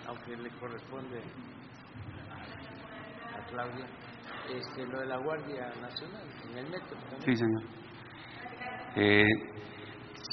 aunque 0.07 0.35
le 0.35 0.49
corresponde 0.59 1.21
a 3.33 3.45
Claudia, 3.49 3.85
este, 4.49 4.85
lo 4.87 4.99
de 4.99 5.05
la 5.07 5.17
Guardia 5.17 5.67
Nacional 5.81 6.23
en 6.51 6.57
el 6.57 6.65
metro. 6.69 6.97
también. 7.09 7.21
sí, 7.25 7.35
señor. 7.35 7.63
Eh, 8.95 9.25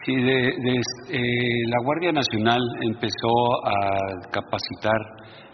sí, 0.05 0.15
de- 0.16 0.55
de- 0.62 0.82
eh, 1.11 1.69
la 1.69 1.77
Guardia 1.85 2.12
Nacional 2.12 2.61
empezó 2.82 3.66
a 3.66 4.31
capacitar 4.31 5.01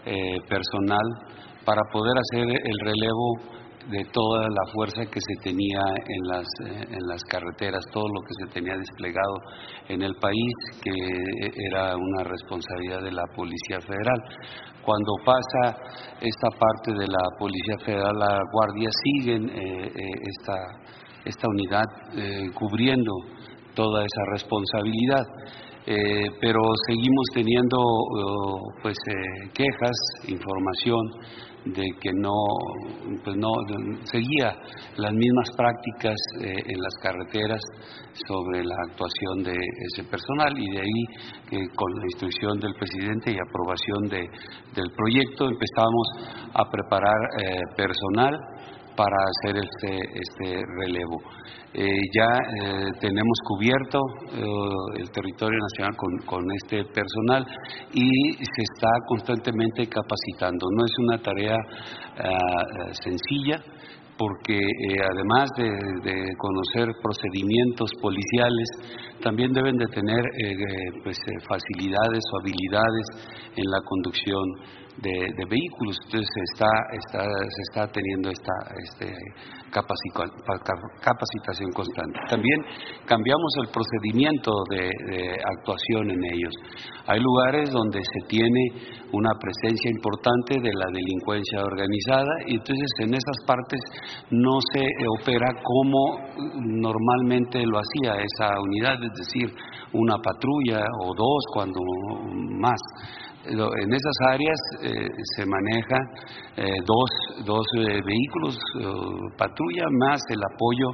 eh, 0.05 0.37
personal 0.47 1.01
para 1.65 1.81
poder 1.91 2.13
hacer 2.17 2.47
el 2.49 2.79
relevo 2.79 3.56
de 3.89 4.03
toda 4.11 4.41
la 4.43 4.71
fuerza 4.73 5.05
que 5.05 5.19
se 5.19 5.35
tenía 5.43 5.81
en 6.07 6.27
las, 6.27 6.47
eh, 6.65 6.87
en 6.89 7.07
las 7.07 7.23
carreteras, 7.23 7.83
todo 7.91 8.07
lo 8.07 8.21
que 8.21 8.33
se 8.45 8.53
tenía 8.53 8.75
desplegado 8.75 9.35
en 9.87 10.01
el 10.01 10.15
país, 10.15 10.53
que 10.83 10.91
era 11.69 11.95
una 11.95 12.23
responsabilidad 12.23 13.01
de 13.03 13.11
la 13.11 13.25
Policía 13.35 13.79
Federal. 13.79 14.21
Cuando 14.87 15.13
pasa 15.25 15.75
esta 16.21 16.47
parte 16.57 16.93
de 16.93 17.07
la 17.07 17.23
Policía 17.37 17.77
Federal, 17.83 18.17
la 18.17 18.39
Guardia 18.53 18.89
siguen 19.03 19.49
eh, 19.49 19.85
eh, 19.85 20.11
esta, 20.23 20.55
esta 21.25 21.45
unidad 21.45 21.83
cubriendo 22.53 23.11
toda 23.75 24.05
esa 24.05 24.31
responsabilidad. 24.31 25.25
Pero 26.39 26.61
seguimos 26.87 27.25
teniendo 27.33 27.77
eh, 27.77 28.79
pues 28.81 28.97
quejas, 29.53 29.97
información 30.27 30.99
de 31.73 31.85
que 31.99 32.11
no, 32.13 32.33
pues 33.23 33.35
no 33.37 33.49
seguía 34.03 34.55
las 34.97 35.13
mismas 35.13 35.49
prácticas 35.55 36.15
eh, 36.41 36.55
en 36.65 36.79
las 36.81 36.93
carreteras 37.01 37.61
sobre 38.27 38.63
la 38.63 38.75
actuación 38.89 39.43
de 39.43 39.55
ese 39.91 40.03
personal 40.09 40.57
y 40.57 40.69
de 40.71 40.79
ahí 40.79 41.03
que 41.49 41.57
con 41.75 41.93
la 41.93 42.05
instrucción 42.05 42.59
del 42.59 42.73
presidente 42.75 43.31
y 43.31 43.37
aprobación 43.37 44.09
de, 44.09 44.29
del 44.75 44.91
proyecto 44.95 45.45
empezamos 45.45 46.07
a 46.53 46.69
preparar 46.69 47.17
eh, 47.43 47.59
personal 47.75 48.35
para 48.97 49.15
hacer 49.29 49.55
este, 49.63 49.95
este 50.19 50.63
relevo. 50.81 51.21
Eh, 51.73 51.85
ya 52.11 52.25
eh, 52.25 52.89
tenemos 52.99 53.37
cubierto 53.45 53.99
eh, 54.33 54.99
el 54.99 55.11
territorio 55.11 55.59
nacional 55.59 55.95
con, 55.95 56.25
con 56.25 56.43
este 56.51 56.83
personal 56.85 57.45
y 57.93 58.09
se 58.33 58.63
está 58.73 58.89
constantemente 59.07 59.85
capacitando. 59.85 60.65
No 60.75 60.83
es 60.83 60.91
una 60.97 61.21
tarea 61.21 61.55
ah, 62.17 62.93
sencilla 63.03 63.61
porque 64.17 64.57
además 65.13 65.47
de, 65.55 66.33
conocer 66.39 66.91
procedimientos 67.03 67.91
policiales, 68.01 68.67
también 69.21 69.53
deben 69.53 69.77
de 69.77 69.85
tener 69.93 70.23
pues, 71.03 71.19
facilidades 71.47 72.23
o 72.33 72.39
habilidades 72.41 73.51
en 73.55 73.65
la 73.69 73.77
conducción 73.85 74.41
de, 75.01 75.45
vehículos. 75.49 75.97
Entonces 76.05 76.29
se 76.33 76.41
está, 76.53 76.71
está, 76.91 77.23
se 77.23 77.61
está 77.69 77.87
teniendo 77.91 78.29
esta 78.29 78.53
este, 78.83 79.13
capaci- 79.71 80.11
capacitación 81.01 81.71
constante. 81.71 82.19
También 82.29 82.59
cambiamos 83.05 83.51
el 83.61 83.69
procedimiento 83.69 84.51
de 84.69 84.89
actuación 85.57 86.11
en 86.11 86.23
ellos. 86.33 86.53
Hay 87.07 87.19
lugares 87.19 87.71
donde 87.71 87.99
se 87.99 88.27
tiene 88.27 88.61
una 89.13 89.31
presencia 89.39 89.91
importante 89.91 90.59
de 90.61 90.73
la 90.73 90.87
delincuencia 90.91 91.63
organizada 91.63 92.31
y 92.47 92.55
entonces 92.55 92.89
en 92.99 93.13
esas 93.13 93.37
partes 93.45 93.79
no 94.31 94.59
se 94.73 94.85
opera 95.21 95.47
como 95.63 96.19
normalmente 96.59 97.65
lo 97.65 97.79
hacía 97.79 98.21
esa 98.21 98.59
unidad, 98.59 98.95
es 99.03 99.13
decir, 99.17 99.53
una 99.93 100.15
patrulla 100.17 100.83
o 101.01 101.13
dos 101.15 101.43
cuando 101.53 101.79
más. 102.59 102.79
En 103.49 103.93
esas 103.93 104.17
áreas 104.29 104.59
eh, 104.83 105.07
se 105.35 105.45
maneja 105.45 105.97
eh, 106.57 106.73
dos, 106.85 107.45
dos 107.45 107.65
eh, 107.79 108.01
vehículos 108.05 108.57
patrulla 109.37 109.85
más 109.99 110.21
el 110.29 110.39
apoyo 110.53 110.87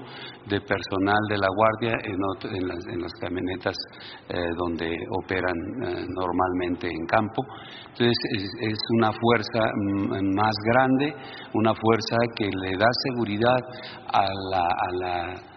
de 0.48 0.62
personal 0.62 1.18
de 1.30 1.38
la 1.38 1.48
guardia 1.56 1.98
en, 2.04 2.18
ot- 2.18 2.56
en 2.56 2.68
las, 2.68 2.80
en 2.92 3.02
las 3.02 3.12
camionetas 3.20 3.76
donde 4.58 4.96
operan 5.24 5.56
normalmente 6.10 6.88
en 6.88 7.06
campo. 7.08 7.42
Entonces 7.90 8.18
es, 8.62 8.78
una 8.98 9.12
fuerza 9.12 9.72
mm, 9.76 10.36
más 10.36 10.56
grande, 10.74 11.14
una 11.54 11.74
fuerza 11.74 12.18
que 12.36 12.46
le 12.46 12.78
da 12.78 12.90
seguridad 13.10 13.60
a 14.12 14.28
la 15.00 15.53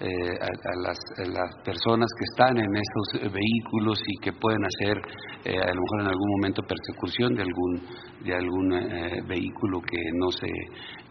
eh, 0.00 0.06
a, 0.06 0.76
las, 0.86 0.98
personas 1.64 2.06
que 2.16 2.24
están 2.30 2.56
en 2.56 2.70
esos 2.70 3.14
eh, 3.14 3.28
vehículos 3.28 3.98
y 4.06 4.22
que 4.22 4.32
pueden 4.32 4.60
hacer 4.64 4.96
eh, 5.44 5.58
a 5.58 5.74
lo 5.74 5.80
mejor 5.80 6.00
en 6.02 6.06
algún 6.06 6.30
momento 6.38 6.62
persecución 6.62 7.34
de 7.34 7.42
algún 7.42 7.82
de 8.22 8.34
algún 8.34 8.72
eh, 8.74 9.22
vehículo 9.26 9.80
que 9.80 9.98
no 10.14 10.30
se 10.30 10.46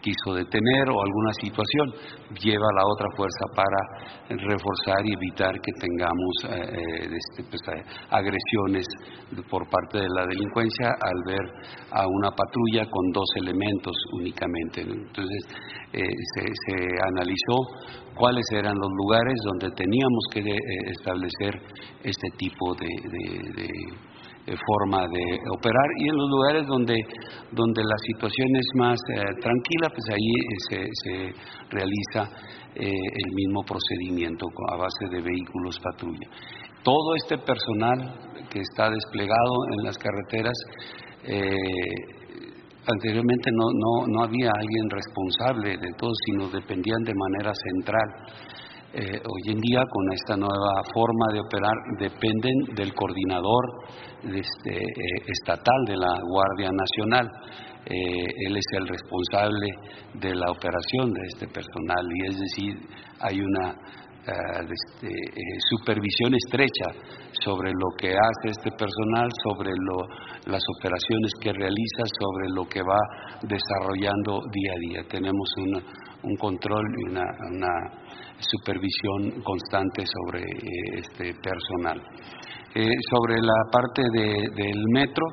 quiso 0.00 0.34
detener 0.34 0.88
o 0.88 1.02
alguna 1.02 1.32
situación 1.40 1.92
lleva 2.40 2.64
a 2.64 2.76
la 2.80 2.86
otra 2.86 3.08
fuerza 3.16 3.44
para 3.54 4.38
reforzar 4.46 5.04
y 5.04 5.12
evitar 5.12 5.52
que 5.60 5.72
tengamos 5.80 6.34
este, 6.44 7.44
pues, 7.50 7.60
agresiones 8.10 8.86
por 9.50 9.68
parte 9.68 9.98
de 9.98 10.08
la 10.08 10.24
delincuencia 10.26 10.88
al 10.88 11.22
ver 11.26 11.46
a 11.90 12.06
una 12.06 12.30
patrulla 12.30 12.88
con 12.88 13.10
dos 13.12 13.28
elementos 13.36 13.96
únicamente. 14.12 14.82
Entonces 14.82 15.40
se 15.92 16.74
analizó 17.08 18.07
cuáles 18.18 18.44
eran 18.52 18.74
los 18.74 18.90
lugares 18.90 19.34
donde 19.44 19.70
teníamos 19.70 20.24
que 20.32 20.40
eh, 20.40 20.56
establecer 20.90 21.54
este 22.02 22.28
tipo 22.36 22.74
de, 22.74 22.86
eh, 22.86 24.56
forma 24.66 25.02
de 25.02 25.38
operar 25.56 25.88
y 25.98 26.08
en 26.08 26.16
los 26.16 26.28
lugares 26.30 26.66
donde, 26.66 26.96
donde 27.52 27.82
la 27.82 27.96
situación 28.06 28.56
es 28.56 28.66
más 28.74 28.98
eh, 29.14 29.22
tranquila, 29.40 29.88
pues 29.90 30.08
ahí 30.10 30.32
se, 30.68 31.32
realiza 31.70 32.28
el 32.74 33.34
mismo 33.34 33.62
procedimiento 33.64 34.46
a 34.72 34.76
base 34.76 35.08
de 35.10 35.20
vehículos 35.20 35.80
patrulla. 35.80 36.28
Todo 36.84 37.16
este 37.16 37.36
personal 37.38 37.98
que 38.48 38.60
está 38.60 38.88
desplegado 38.88 39.54
en 39.76 39.84
las 39.84 39.98
carreteras 39.98 40.54
anteriormente 42.88 43.50
no, 43.52 43.66
no, 43.72 44.06
no 44.06 44.24
había 44.24 44.50
alguien 44.54 44.90
responsable 44.90 45.76
de 45.76 45.92
todo, 45.96 46.12
sino 46.26 46.48
dependían 46.48 47.02
de 47.04 47.14
manera 47.14 47.52
central. 47.54 48.08
Eh, 48.94 49.20
hoy 49.22 49.52
en 49.52 49.60
día, 49.60 49.82
con 49.90 50.12
esta 50.12 50.36
nueva 50.36 50.82
forma 50.94 51.26
de 51.32 51.40
operar, 51.40 51.76
dependen 51.98 52.74
del 52.74 52.94
coordinador 52.94 53.64
este, 54.24 54.76
eh, 54.80 55.22
estatal 55.26 55.84
de 55.86 55.96
la 55.96 56.18
Guardia 56.22 56.70
Nacional. 56.72 57.30
Eh, 57.84 58.26
él 58.46 58.56
es 58.56 58.66
el 58.78 58.88
responsable 58.88 59.68
de 60.14 60.34
la 60.34 60.50
operación 60.50 61.12
de 61.12 61.20
este 61.28 61.48
personal 61.48 62.06
y 62.14 62.26
es 62.28 62.38
decir, 62.38 62.74
hay 63.20 63.40
una 63.40 63.76
eh, 64.28 64.68
este, 64.78 65.06
eh, 65.08 65.42
supervisión 65.70 66.34
estrecha 66.34 66.86
sobre 67.44 67.70
lo 67.72 67.88
que 67.98 68.08
hace 68.10 68.48
este 68.50 68.70
personal, 68.72 69.28
sobre 69.44 69.70
lo- 69.70 70.06
las 70.52 70.62
operaciones 70.78 71.32
que 71.40 71.52
realiza, 71.52 72.04
sobre 72.20 72.48
lo 72.50 72.64
que 72.68 72.80
va 72.82 72.98
desarrollando 73.42 74.40
día 74.52 74.72
a 74.72 74.78
día. 74.80 75.08
Tenemos 75.08 75.48
una- 75.58 75.82
un 76.22 76.36
control 76.36 76.84
y 76.98 77.10
una, 77.10 77.24
supervisión 78.40 79.42
constante 79.42 80.04
sobre 80.06 80.42
eh, 80.42 80.98
este 81.00 81.34
personal. 81.42 82.00
Sobre 83.10 83.34
la 83.40 83.70
parte 83.72 84.02
de- 84.12 84.48
del 84.54 84.80
metro, 84.92 85.24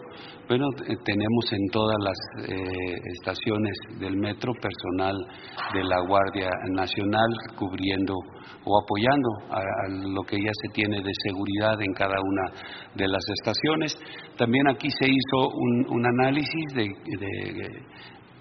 bueno, 0.48 0.68
tenemos 1.04 1.46
en 1.52 1.68
todas 1.72 1.96
las 2.00 2.50
eh, 2.50 2.94
estaciones 3.18 3.74
del 4.00 4.16
metro 4.18 4.54
personal 4.54 5.16
de 5.74 5.84
la 5.84 6.00
Guardia 6.08 6.50
Nacional 6.72 7.30
cubriendo 7.58 8.14
o 8.66 8.82
apoyando 8.82 9.30
a, 9.52 9.62
lo 10.14 10.22
que 10.24 10.38
ya 10.38 10.52
se 10.62 10.74
tiene 10.74 10.98
de 11.02 11.12
seguridad 11.24 11.82
en 11.82 11.94
cada 11.94 12.16
una 12.20 12.62
de 12.96 13.08
las 13.08 13.24
estaciones. 13.40 13.98
También 14.38 14.68
aquí 14.68 14.90
se 14.90 15.06
hizo 15.08 15.50
un, 15.54 15.86
un 15.90 16.06
análisis 16.06 16.74
de- 16.74 16.94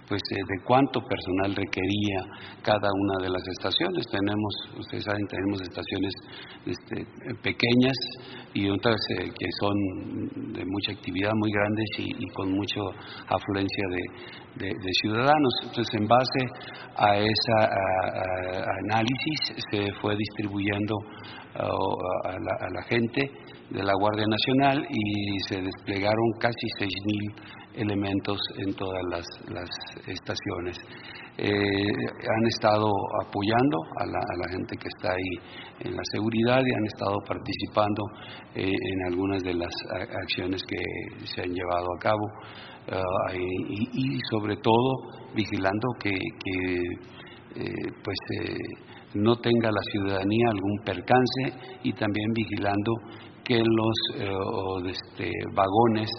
pues 0.09 0.21
eh, 0.31 0.37
de 0.37 0.65
cuánto 0.65 1.01
personal 1.01 1.55
requería 1.55 2.21
cada 2.63 2.89
una 2.93 3.25
de 3.25 3.31
las 3.31 3.43
estaciones. 3.49 4.05
Tenemos, 4.11 4.55
ustedes 4.79 5.05
saben, 5.05 5.27
tenemos 5.27 5.63
estaciones 5.63 6.13
este, 6.67 7.07
pequeñas 7.43 7.97
y 8.53 8.69
otras 8.69 8.97
eh, 9.19 9.31
que 9.39 9.47
son 9.61 10.53
de 10.53 10.65
mucha 10.67 10.93
actividad 10.93 11.31
muy 11.35 11.51
grandes 11.51 11.89
y, 11.99 12.27
con 12.35 12.53
mucha 12.53 12.81
afluencia 13.29 13.85
de, 14.57 14.93
ciudadanos. 15.03 15.55
Entonces, 15.65 15.95
en 15.95 16.07
base 16.07 16.41
a 16.97 17.17
ese 17.17 17.53
análisis 18.85 19.65
se 19.71 19.93
fue 20.01 20.17
distribuyendo 20.17 20.95
ah, 21.57 21.69
a, 22.25 22.33
la, 22.33 22.55
a 22.61 22.71
la 22.73 22.83
gente 22.89 23.31
de 23.71 23.83
la 23.83 23.93
Guardia 23.99 24.27
Nacional 24.29 24.87
y 24.89 25.39
se 25.49 25.61
desplegaron 25.61 26.33
casi 26.39 26.67
6.000 26.79 27.64
elementos 27.75 28.39
en 28.59 28.75
todas 28.75 29.03
las, 29.11 29.69
estaciones. 30.07 30.79
Eh, 31.37 31.51
han 31.51 32.47
estado 32.47 32.89
apoyando 33.27 33.79
a 33.99 34.07
la, 34.07 34.49
gente 34.51 34.77
que 34.77 34.89
está 34.89 35.13
ahí 35.13 35.89
en 35.89 35.97
la 35.97 36.03
seguridad 36.13 36.61
y 36.65 36.75
han 36.75 36.87
estado 36.87 37.17
participando 37.27 38.03
eh, 38.55 38.71
en 38.71 39.13
algunas 39.13 39.43
de 39.43 39.55
las 39.55 39.73
acciones 40.23 40.63
que 40.63 41.27
se 41.27 41.43
han 41.43 41.53
llevado 41.53 41.87
a 41.97 42.01
cabo 42.01 42.25
ah, 42.93 43.35
y, 43.35 44.21
sobre 44.31 44.57
todo 44.59 45.25
vigilando 45.35 45.89
que, 45.99 46.11
eh, 47.57 47.71
pues 48.03 48.17
eh, 48.41 48.57
no 49.15 49.37
tenga 49.37 49.71
la 49.71 49.81
ciudadanía 49.93 50.49
algún 50.51 50.79
percance 50.85 51.79
y 51.85 51.93
también 51.93 52.33
vigilando 52.33 52.93
que 53.45 53.59
los 53.59 53.97
eh, 54.19 54.29
o 54.33 54.79
este, 54.87 55.31
vagones 55.55 56.11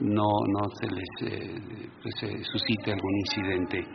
no, 0.00 0.28
no 0.52 0.68
se 0.80 0.86
les 0.86 1.32
eh, 1.32 1.88
pues, 2.02 2.14
eh, 2.22 2.42
suscite 2.52 2.92
algún 2.92 3.16
incidente. 3.20 3.86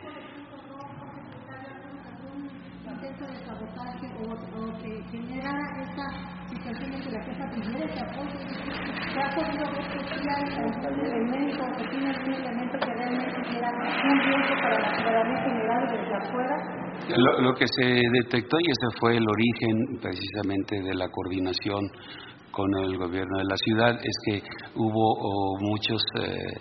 lo 17.40 17.54
que 17.54 17.66
se 17.66 17.84
detectó, 17.84 18.56
y 18.60 18.70
ese 18.70 18.98
fue 19.00 19.16
el 19.16 19.26
origen 19.28 19.98
precisamente 20.00 20.80
de 20.82 20.94
la 20.94 21.08
coordinación 21.08 21.80
con 22.50 22.66
el 22.84 22.96
gobierno 22.98 23.38
de 23.38 23.44
la 23.44 23.56
ciudad, 23.56 23.94
es 24.02 24.16
que 24.26 24.42
hubo 24.76 25.56
muchos 25.60 26.02
eh, 26.20 26.52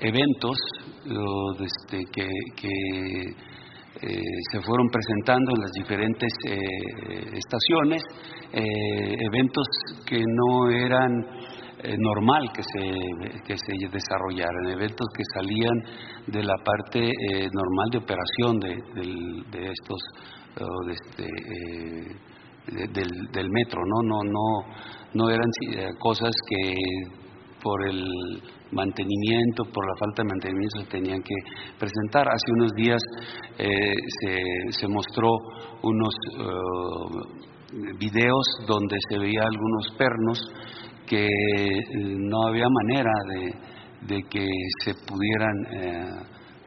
eventos 0.00 0.56
desde 1.58 2.04
que, 2.10 2.26
eh, 4.02 4.22
se 4.52 4.60
fueron 4.60 4.88
presentando 4.90 5.52
en 5.54 5.60
las 5.62 5.70
diferentes 5.72 6.32
eh, 6.48 6.58
estaciones, 7.32 8.02
eh, 8.52 9.16
eventos 9.32 9.66
que 10.06 10.18
no 10.18 10.68
eran 10.70 11.10
normal 11.98 12.50
que 12.52 12.62
se, 12.62 13.40
que 13.46 13.56
se 13.56 13.88
desarrollaran, 13.92 14.66
eventos 14.70 15.06
que 15.16 15.22
salían 15.34 15.74
de 16.26 16.42
la 16.42 16.54
parte 16.64 16.98
normal 17.52 17.88
de 17.92 17.98
operación 17.98 18.58
de, 18.58 19.50
de 19.52 19.70
estos, 19.70 20.00
este, 20.90 21.22
de- 22.66 22.88
del, 22.88 23.10
del 23.32 23.50
metro, 23.50 23.80
¿no? 23.84 24.02
No, 24.02 24.24
no, 24.24 24.74
no 25.16 25.30
eran 25.30 25.50
eh, 25.72 25.88
cosas 25.98 26.34
que 26.48 26.74
por 27.62 27.88
el 27.88 28.42
mantenimiento, 28.72 29.64
por 29.72 29.86
la 29.86 29.94
falta 29.98 30.22
de 30.22 30.28
mantenimiento 30.28 30.80
se 30.80 30.86
tenían 30.86 31.22
que 31.22 31.34
presentar. 31.78 32.26
Hace 32.28 32.52
unos 32.58 32.72
días 32.76 33.00
eh, 33.58 33.94
se, 34.70 34.88
mostró 34.88 35.30
unos 35.82 36.14
eh, 36.38 37.92
videos 37.98 38.46
donde 38.66 38.96
se 39.08 39.18
veía 39.18 39.42
algunos 39.42 39.92
pernos 39.98 40.38
que 41.06 41.26
eh, 41.26 41.80
no 41.94 42.48
había 42.48 42.66
manera 42.68 43.12
de, 44.06 44.22
que 44.30 44.46
se 44.84 44.94
pudieran 45.06 46.26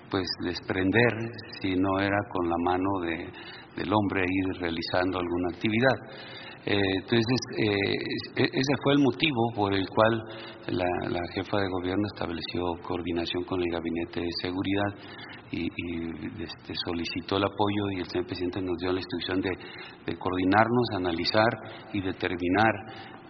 pues 0.09 0.27
desprender 0.43 1.11
si 1.61 1.75
no 1.75 1.99
era 1.99 2.17
con 2.31 2.49
la 2.49 2.55
mano 2.65 2.99
de- 3.03 3.29
del 3.77 3.93
hombre 3.93 4.21
ahí 4.21 4.59
realizando 4.59 5.19
alguna 5.19 5.49
actividad. 5.53 5.95
Eh, 6.65 6.75
entonces, 6.75 7.39
eh, 7.57 7.95
ese 8.35 8.73
fue 8.83 8.93
el 8.93 8.99
motivo 8.99 9.51
por 9.55 9.73
el 9.73 9.87
cual 9.87 10.23
la, 10.67 11.19
jefa 11.33 11.57
de 11.57 11.69
gobierno 11.69 12.03
estableció 12.13 12.61
coordinación 12.85 13.43
con 13.45 13.61
el 13.61 13.71
gabinete 13.71 14.21
de 14.21 14.29
seguridad 14.41 14.93
y, 15.51 15.65
este, 16.43 16.73
solicitó 16.85 17.37
el 17.37 17.45
apoyo 17.45 17.91
y 17.95 17.99
el 17.99 18.05
señor 18.05 18.27
presidente 18.27 18.61
nos 18.61 18.77
dio 18.77 18.91
la 18.91 18.99
instrucción 18.99 19.41
de, 19.41 20.17
coordinarnos, 20.17 20.89
analizar 20.95 21.49
y 21.93 22.01
determinar 22.01 22.73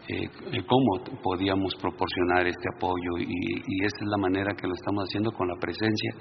eh, 0.08 0.28
cómo 0.66 1.20
podíamos 1.22 1.76
proporcionar 1.80 2.48
este 2.48 2.68
apoyo. 2.76 3.20
Y, 3.20 3.26
y, 3.26 3.86
esa 3.86 3.98
es 4.02 4.08
la 4.10 4.18
manera 4.18 4.56
que 4.60 4.68
lo 4.68 4.74
estamos 4.74 5.04
haciendo 5.08 5.32
con 5.32 5.48
la 5.48 5.56
presencia 5.62 6.14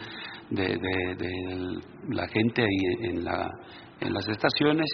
de, 0.50 0.76
de, 0.76 1.14
de 1.16 2.14
la 2.14 2.28
gente 2.28 2.62
ahí 2.62 3.08
en, 3.08 3.24
la, 3.24 3.50
en 4.00 4.12
las 4.12 4.28
estaciones, 4.28 4.86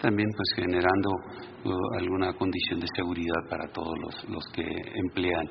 también 0.00 0.28
pues 0.36 0.66
generando 0.66 1.10
uh, 1.64 1.98
alguna 1.98 2.32
condición 2.34 2.80
de 2.80 2.86
seguridad 2.94 3.48
para 3.48 3.66
todos 3.72 3.94
los, 4.00 4.28
los 4.28 4.44
que 4.54 4.62
emplean. 4.62 5.46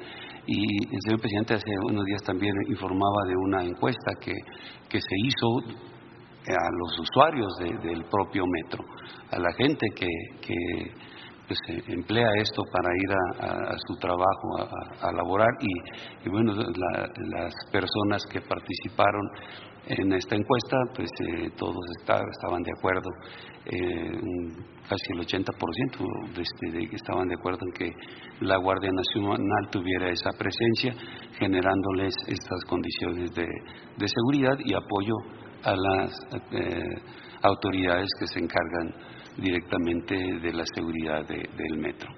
Y 0.46 0.64
el 0.94 1.02
señor 1.06 1.20
presidente 1.20 1.56
hace 1.56 1.72
unos 1.90 2.06
días 2.06 2.22
también 2.24 2.54
informaba 2.68 3.24
de 3.28 3.36
una 3.36 3.64
encuesta 3.64 4.12
que, 4.20 4.34
que 4.90 5.00
se 5.00 5.16
hizo 5.26 5.84
a 6.48 6.70
los 6.78 7.00
usuarios 7.00 7.54
del 7.84 8.04
propio 8.06 8.44
metro, 8.46 8.84
a 9.32 9.40
la 9.40 9.54
gente 9.54 9.88
que, 9.96 10.08
que 10.42 10.92
pues, 11.48 11.60
emplea 11.88 12.28
esto 12.38 12.64
para 12.72 12.90
ir 12.90 13.12
a, 13.42 13.76
su 13.88 13.96
trabajo, 13.96 14.58
a, 14.60 15.08
a 15.08 15.12
laborar 15.14 15.50
y, 15.62 16.30
bueno, 16.30 16.54
las 16.54 17.54
personas 17.72 18.26
que 18.32 18.42
participaron 18.42 19.22
en 19.88 20.14
esta 20.14 20.36
encuesta, 20.36 20.78
pues 20.96 21.10
eh, 21.28 21.50
todos 21.58 21.84
estaban 22.00 22.64
de 22.64 22.72
acuerdo, 22.78 23.10
eh, 23.66 24.12
casi 24.88 25.14
el 25.14 25.20
80% 25.20 26.34
de, 26.36 26.42
este, 26.42 26.96
estaban 26.96 27.28
de 27.28 27.36
acuerdo 27.36 27.60
en 27.66 27.72
que 27.74 27.92
la 28.42 28.58
Guardia 28.58 28.92
Nacional 28.92 29.70
tuviera 29.72 30.10
esa 30.10 30.32
presencia, 30.38 30.96
generándoles 31.38 32.14
estas 32.28 32.64
condiciones 32.66 33.32
de, 33.32 33.46
de 33.46 34.08
seguridad 34.08 34.58
y 34.64 34.74
apoyo 34.74 35.16
a 35.64 35.76
las 35.76 36.12
eh, 36.52 37.02
autoridades 37.42 38.08
que 38.20 38.28
se 38.28 38.40
encargan 38.40 38.94
directamente 39.38 40.16
de 40.16 40.54
la 40.54 40.64
seguridad 40.76 41.26
de, 41.28 41.38
del 41.58 41.78
metro. 41.78 42.10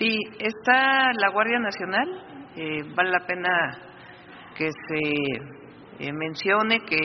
Sí, 0.00 0.16
está 0.38 1.12
la 1.12 1.28
Guardia 1.30 1.58
Nacional. 1.58 2.08
Eh, 2.56 2.82
vale 2.96 3.10
la 3.10 3.26
pena 3.26 3.50
que 4.56 4.70
se 4.70 6.06
eh, 6.06 6.10
mencione 6.14 6.80
que 6.86 7.04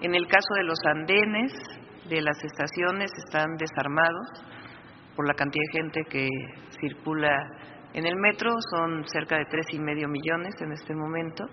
en 0.00 0.14
el 0.14 0.26
caso 0.28 0.54
de 0.56 0.64
los 0.64 0.78
andenes 0.86 1.52
de 2.08 2.22
las 2.22 2.42
estaciones 2.42 3.10
están 3.26 3.54
desarmados 3.58 4.46
por 5.14 5.28
la 5.28 5.34
cantidad 5.34 5.62
de 5.72 5.78
gente 5.78 6.00
que 6.08 6.28
circula 6.80 7.36
en 7.92 8.06
el 8.06 8.16
metro. 8.16 8.54
Son 8.74 9.06
cerca 9.08 9.36
de 9.36 9.44
tres 9.50 9.66
y 9.74 9.78
medio 9.78 10.08
millones 10.08 10.54
en 10.62 10.72
este 10.72 10.94
momento. 10.94 11.44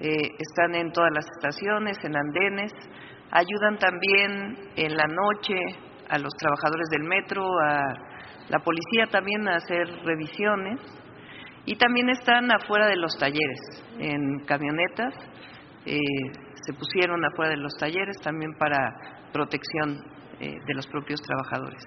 Eh, 0.00 0.30
están 0.36 0.74
en 0.74 0.90
todas 0.90 1.12
las 1.14 1.26
estaciones, 1.36 1.96
en 2.02 2.16
andenes. 2.16 2.72
Ayudan 3.30 3.78
también 3.78 4.72
en 4.74 4.96
la 4.96 5.06
noche 5.06 5.54
a 6.08 6.18
los 6.18 6.32
trabajadores 6.40 6.88
del 6.90 7.04
metro, 7.04 7.46
a 7.60 8.11
la 8.52 8.58
policía 8.58 9.06
también 9.10 9.48
a 9.48 9.56
hacer 9.56 9.88
revisiones 10.04 10.78
y 11.64 11.74
también 11.76 12.10
están 12.10 12.52
afuera 12.52 12.86
de 12.86 12.96
los 12.96 13.16
talleres, 13.18 13.82
en 13.98 14.40
camionetas, 14.44 15.14
eh, 15.86 15.96
se 16.62 16.74
pusieron 16.74 17.24
afuera 17.24 17.52
de 17.52 17.56
los 17.56 17.72
talleres 17.78 18.20
también 18.22 18.52
para 18.58 18.76
protección 19.32 20.04
eh, 20.38 20.58
de 20.66 20.74
los 20.74 20.86
propios 20.88 21.22
trabajadores. 21.22 21.82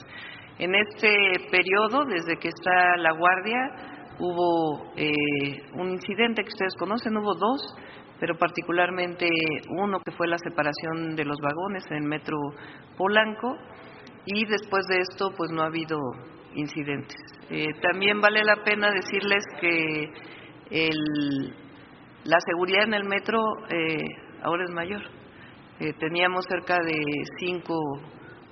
En 0.57 0.73
este 0.73 1.15
periodo, 1.51 2.03
desde 2.05 2.37
que 2.37 2.47
está 2.47 2.97
la 2.97 3.11
guardia, 3.11 4.15
hubo 4.17 4.91
eh, 4.95 5.69
un 5.75 5.91
incidente 5.91 6.41
que 6.41 6.49
ustedes 6.49 6.75
conocen, 6.79 7.15
hubo 7.15 7.35
dos, 7.35 7.61
pero 8.19 8.39
particularmente 8.39 9.27
uno 9.69 9.99
que 9.99 10.13
fue 10.13 10.27
la 10.27 10.39
separación 10.39 11.15
de 11.15 11.25
los 11.25 11.37
vagones 11.43 11.83
en 11.91 11.97
el 11.97 12.09
metro 12.09 12.37
Polanco 12.97 13.55
y 14.25 14.47
después 14.47 14.87
de 14.87 15.01
esto 15.01 15.29
pues 15.37 15.51
no 15.51 15.61
ha 15.61 15.67
habido 15.67 15.99
incidentes. 16.56 17.18
Eh, 17.49 17.68
también 17.82 18.19
vale 18.19 18.44
la 18.44 18.64
pena 18.64 18.90
decirles 18.91 19.44
que 19.60 20.11
la 22.23 22.40
seguridad 22.40 22.86
en 22.86 22.94
el 22.95 23.03
metro 23.03 23.40
eh, 23.69 24.03
ahora 24.41 24.64
es 24.64 24.72
mayor. 24.72 25.02
Eh, 25.80 25.94
teníamos 25.99 26.45
cerca 26.45 26.77
de 26.84 26.99
cinco 27.40 27.76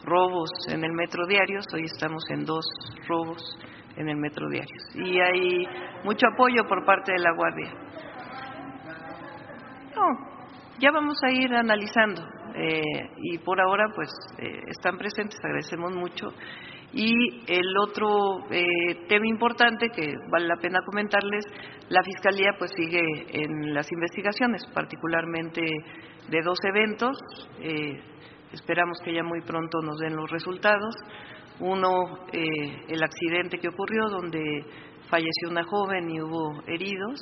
robos 0.04 0.50
en 0.70 0.84
el 0.84 0.92
metro 0.92 1.26
diarios, 1.26 1.66
hoy 1.74 1.86
estamos 1.86 2.24
en 2.30 2.46
dos 2.46 2.66
robos 3.08 3.58
en 3.96 4.10
el 4.10 4.18
metro 4.18 4.50
diarios. 4.50 4.84
Y 4.96 5.20
hay 5.20 5.66
mucho 6.04 6.28
apoyo 6.34 6.64
por 6.68 6.86
parte 6.86 7.14
de 7.14 7.20
la 7.20 7.34
Guardia. 7.34 7.74
No, 9.96 10.06
ya 10.80 10.92
vamos 10.92 11.18
a 11.24 11.32
ir 11.32 11.54
analizando. 11.54 12.22
y 13.18 13.38
por 13.40 13.60
ahora, 13.60 13.88
pues, 13.96 14.10
están 14.68 14.98
presentes, 14.98 15.40
agradecemos 15.44 15.96
mucho. 15.96 16.28
Y 16.94 17.12
el 17.48 17.78
otro 17.88 18.46
eh, 18.52 19.08
tema 19.08 19.28
importante 19.28 19.90
que 19.90 20.14
vale 20.32 20.48
la 20.48 20.58
pena 20.62 20.80
comentarles, 20.86 21.44
la 21.90 22.04
Fiscalía 22.04 22.52
pues 22.58 22.72
sigue 22.76 23.02
en 23.30 23.74
las 23.74 23.92
investigaciones, 23.92 24.64
particularmente 24.74 25.62
de 26.30 26.42
dos 26.44 26.60
eventos. 26.64 27.18
Eh, 27.60 28.00
esperamos 28.52 29.00
que 29.04 29.14
ya 29.14 29.24
muy 29.24 29.42
pronto 29.42 29.80
nos 29.82 29.98
den 29.98 30.16
los 30.16 30.30
resultados. 30.30 30.96
Uno, 31.60 32.28
eh, 32.32 32.86
el 32.88 33.04
accidente 33.04 33.58
que 33.58 33.70
ocurrió 33.70 34.10
donde 34.10 34.64
falleció 35.10 35.50
una 35.50 35.64
joven 35.64 36.12
y 36.12 36.22
hubo 36.22 36.62
heridos. 36.68 37.20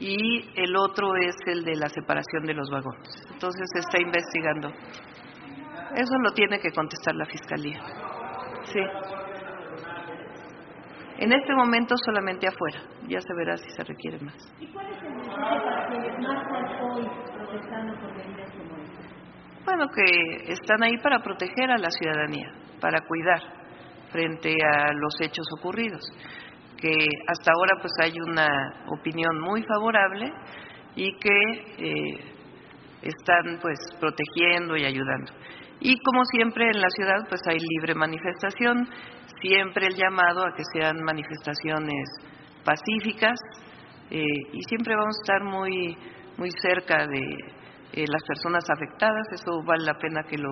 Y 0.00 0.50
el 0.56 0.74
otro 0.76 1.14
es 1.16 1.36
el 1.46 1.62
de 1.62 1.76
la 1.76 1.88
separación 1.88 2.44
de 2.44 2.54
los 2.54 2.70
vagones. 2.70 3.22
Entonces 3.32 3.62
se 3.74 3.80
está 3.80 4.00
investigando. 4.00 4.68
Eso 5.94 6.14
lo 6.22 6.32
tiene 6.32 6.58
que 6.58 6.72
contestar 6.72 7.14
la 7.14 7.26
Fiscalía. 7.26 7.80
Sí. 8.74 8.80
En 11.18 11.32
este 11.32 11.54
momento 11.54 11.94
solamente 12.04 12.48
afuera. 12.48 12.80
Ya 13.06 13.20
se 13.20 13.32
verá 13.34 13.56
si 13.56 13.70
se 13.70 13.84
requiere 13.84 14.18
más. 14.18 14.34
¿Y 14.58 14.66
cuál 14.66 14.88
es 14.90 15.00
el 15.00 15.14
mensaje 15.14 15.60
para 15.64 15.86
quienes 15.88 16.18
más 16.18 16.82
hoy 16.82 17.08
protestando 17.36 17.94
por 18.00 18.16
medidas 18.16 18.50
como 18.50 18.76
esta? 18.82 19.64
Bueno, 19.64 19.86
que 19.94 20.52
están 20.52 20.82
ahí 20.82 20.98
para 20.98 21.20
proteger 21.20 21.70
a 21.70 21.78
la 21.78 21.88
ciudadanía, 21.88 22.52
para 22.80 22.98
cuidar 23.06 23.40
frente 24.10 24.52
a 24.52 24.92
los 24.92 25.14
hechos 25.20 25.46
ocurridos. 25.60 26.02
Que 26.76 27.06
hasta 27.28 27.52
ahora 27.52 27.76
pues 27.80 27.92
hay 28.02 28.14
una 28.26 28.48
opinión 28.88 29.40
muy 29.40 29.62
favorable 29.62 30.32
y 30.96 31.16
que 31.18 31.38
eh, 31.78 32.34
están 33.02 33.60
pues 33.62 33.78
protegiendo 34.00 34.76
y 34.76 34.84
ayudando. 34.84 35.32
Y 35.86 35.98
como 35.98 36.24
siempre 36.24 36.64
en 36.64 36.80
la 36.80 36.88
ciudad 36.88 37.28
pues 37.28 37.42
hay 37.46 37.58
libre 37.58 37.94
manifestación, 37.94 38.88
siempre 39.42 39.88
el 39.88 39.94
llamado 39.94 40.40
a 40.40 40.54
que 40.56 40.62
sean 40.72 40.96
manifestaciones 41.04 42.08
pacíficas 42.64 43.38
eh, 44.10 44.24
y 44.50 44.62
siempre 44.62 44.96
vamos 44.96 45.14
a 45.14 45.22
estar 45.22 45.44
muy, 45.44 45.94
muy 46.38 46.50
cerca 46.62 47.06
de 47.06 47.20
eh, 47.92 48.06
las 48.10 48.22
personas 48.26 48.64
afectadas, 48.70 49.28
eso 49.32 49.62
vale 49.66 49.84
la 49.84 49.98
pena 49.98 50.22
que 50.22 50.38
lo, 50.38 50.50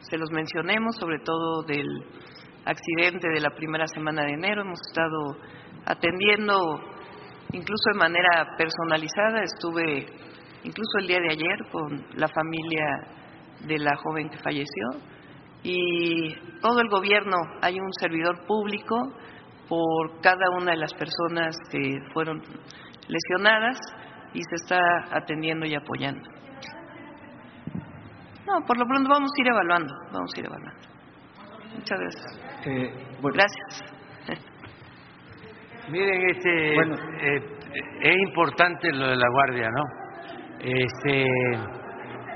se 0.00 0.18
los 0.18 0.28
mencionemos, 0.32 0.96
sobre 0.96 1.20
todo 1.20 1.62
del 1.62 1.86
accidente 2.64 3.28
de 3.28 3.40
la 3.40 3.50
primera 3.50 3.86
semana 3.86 4.24
de 4.24 4.32
enero, 4.32 4.62
hemos 4.62 4.80
estado 4.88 5.38
atendiendo 5.86 6.80
incluso 7.52 7.92
de 7.92 7.98
manera 8.00 8.56
personalizada, 8.58 9.40
estuve 9.44 10.04
incluso 10.64 10.98
el 10.98 11.06
día 11.06 11.20
de 11.20 11.30
ayer 11.30 11.58
con 11.70 12.04
la 12.16 12.26
familia 12.26 13.17
de 13.66 13.78
la 13.78 13.96
joven 13.96 14.28
que 14.28 14.38
falleció 14.38 14.84
y 15.62 16.34
todo 16.60 16.80
el 16.80 16.88
gobierno 16.88 17.36
hay 17.60 17.78
un 17.80 17.92
servidor 18.00 18.46
público 18.46 18.96
por 19.68 20.20
cada 20.20 20.50
una 20.56 20.72
de 20.72 20.78
las 20.78 20.94
personas 20.94 21.56
que 21.70 21.98
fueron 22.12 22.42
lesionadas 23.08 23.78
y 24.32 24.40
se 24.42 24.56
está 24.56 24.80
atendiendo 25.10 25.66
y 25.66 25.74
apoyando. 25.74 26.30
No, 28.46 28.64
por 28.66 28.78
lo 28.78 28.86
pronto 28.86 29.10
vamos 29.10 29.30
a 29.36 29.40
ir 29.42 29.48
evaluando, 29.48 29.94
vamos 30.12 30.30
a 30.34 30.40
ir 30.40 30.46
evaluando. 30.46 30.88
Muchas 31.74 31.98
gracias. 32.00 32.40
Eh, 32.64 32.92
gracias. 33.22 33.84
Miren, 35.90 36.30
este, 36.30 36.74
eh, 36.74 37.42
es 38.00 38.16
importante 38.28 38.90
lo 38.92 39.08
de 39.08 39.16
la 39.16 39.28
guardia, 39.30 39.68
¿no? 39.70 39.82
Este, 40.60 41.26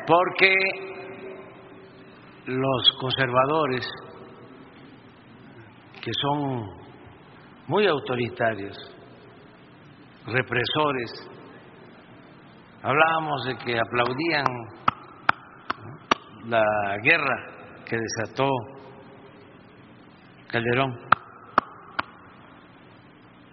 porque 0.06 0.54
los 2.46 2.92
conservadores, 3.00 3.88
que 6.00 6.10
son 6.20 6.66
muy 7.68 7.86
autoritarios, 7.86 8.76
represores, 10.26 11.30
hablábamos 12.82 13.44
de 13.44 13.56
que 13.58 13.78
aplaudían 13.78 14.44
la 16.46 16.96
guerra 17.02 17.52
que 17.84 17.96
desató 17.96 18.48
Calderón. 20.48 20.98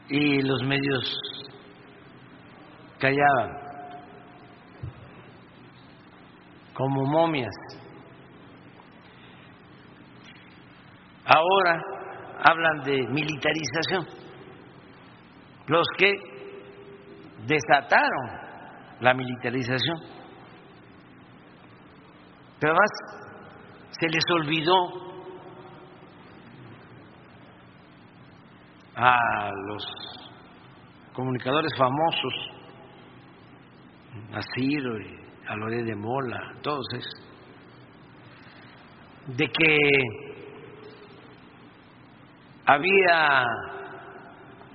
Y 0.09 0.41
los 0.41 0.63
medios 0.63 1.17
callaban 2.99 3.69
como 6.73 7.05
momias. 7.05 7.53
Ahora 11.31 11.79
hablan 12.41 12.83
de 12.83 13.07
militarización. 13.07 14.07
Los 15.67 15.85
que 15.95 16.11
desataron 17.45 18.49
la 19.01 19.13
militarización. 19.13 19.99
Pero 22.59 22.73
además 22.73 22.89
se 23.91 24.07
les 24.07 24.23
olvidó 24.31 25.09
a 28.95 29.51
los 29.67 29.85
comunicadores 31.13 31.71
famosos, 31.77 32.33
a 34.33 34.41
Ciro 34.55 34.99
y 34.99 35.19
a 35.47 35.55
Loré 35.55 35.83
de 35.83 35.95
Mola, 35.95 36.53
todos 36.63 36.85
esos, 36.93 37.13
de 39.27 39.47
que 39.47 40.28
había 42.71 43.45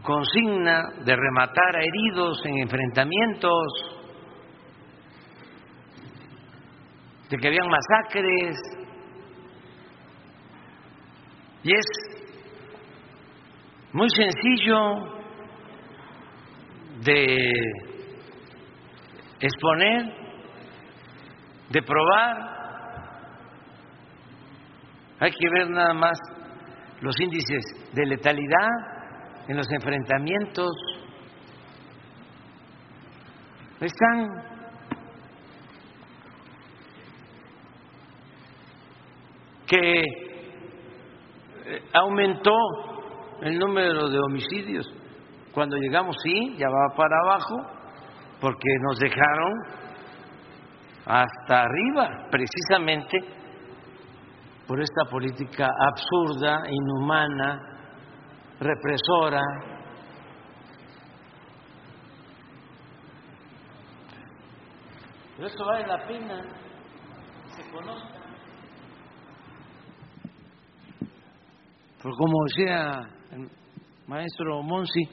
consigna 0.02 0.82
de 1.04 1.14
rematar 1.14 1.76
a 1.76 1.80
heridos 1.80 2.44
en 2.44 2.58
enfrentamientos, 2.58 3.72
de 7.30 7.36
que 7.36 7.46
habían 7.46 7.68
masacres, 7.68 8.56
y 11.62 11.72
es 11.72 11.86
muy 13.92 14.08
sencillo 14.10 15.22
de 17.04 17.52
exponer, 19.38 20.12
de 21.70 21.82
probar. 21.82 22.54
Hay 25.20 25.30
que 25.30 25.48
ver 25.48 25.70
nada 25.70 25.94
más 25.94 26.18
los 27.04 27.20
índices 27.20 27.62
de 27.92 28.06
letalidad 28.06 28.68
en 29.46 29.58
los 29.58 29.70
enfrentamientos. 29.70 30.70
Están 33.78 34.26
que 39.66 40.00
eh, 41.66 41.82
aumentó 41.92 42.56
el 43.42 43.58
número 43.58 44.08
de 44.08 44.18
homicidios. 44.18 44.86
Cuando 45.52 45.76
llegamos, 45.76 46.16
sí, 46.22 46.56
ya 46.56 46.68
va 46.68 46.96
para 46.96 47.16
abajo, 47.24 47.56
porque 48.40 48.68
nos 48.80 48.98
dejaron 48.98 49.52
hasta 51.04 51.64
arriba, 51.64 52.28
precisamente 52.30 53.18
por 54.66 54.80
esta 54.80 55.04
política 55.10 55.68
absurda, 55.78 56.62
inhumana, 56.68 57.60
represora. 58.58 59.42
Pero 65.36 65.48
esto 65.48 65.64
vale 65.66 65.86
la 65.86 66.06
pena 66.06 66.42
que 67.42 67.62
se 67.62 67.70
conozca. 67.70 68.14
Porque 72.02 72.16
como 72.18 72.44
decía 72.44 73.00
el 73.32 73.50
maestro 74.06 74.62
Monsi, 74.62 75.08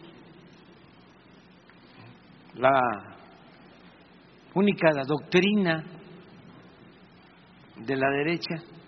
la 2.55 2.79
única 4.53 4.91
doctrina 5.07 5.83
de 7.77 7.95
la 7.95 8.09
derecha 8.09 8.80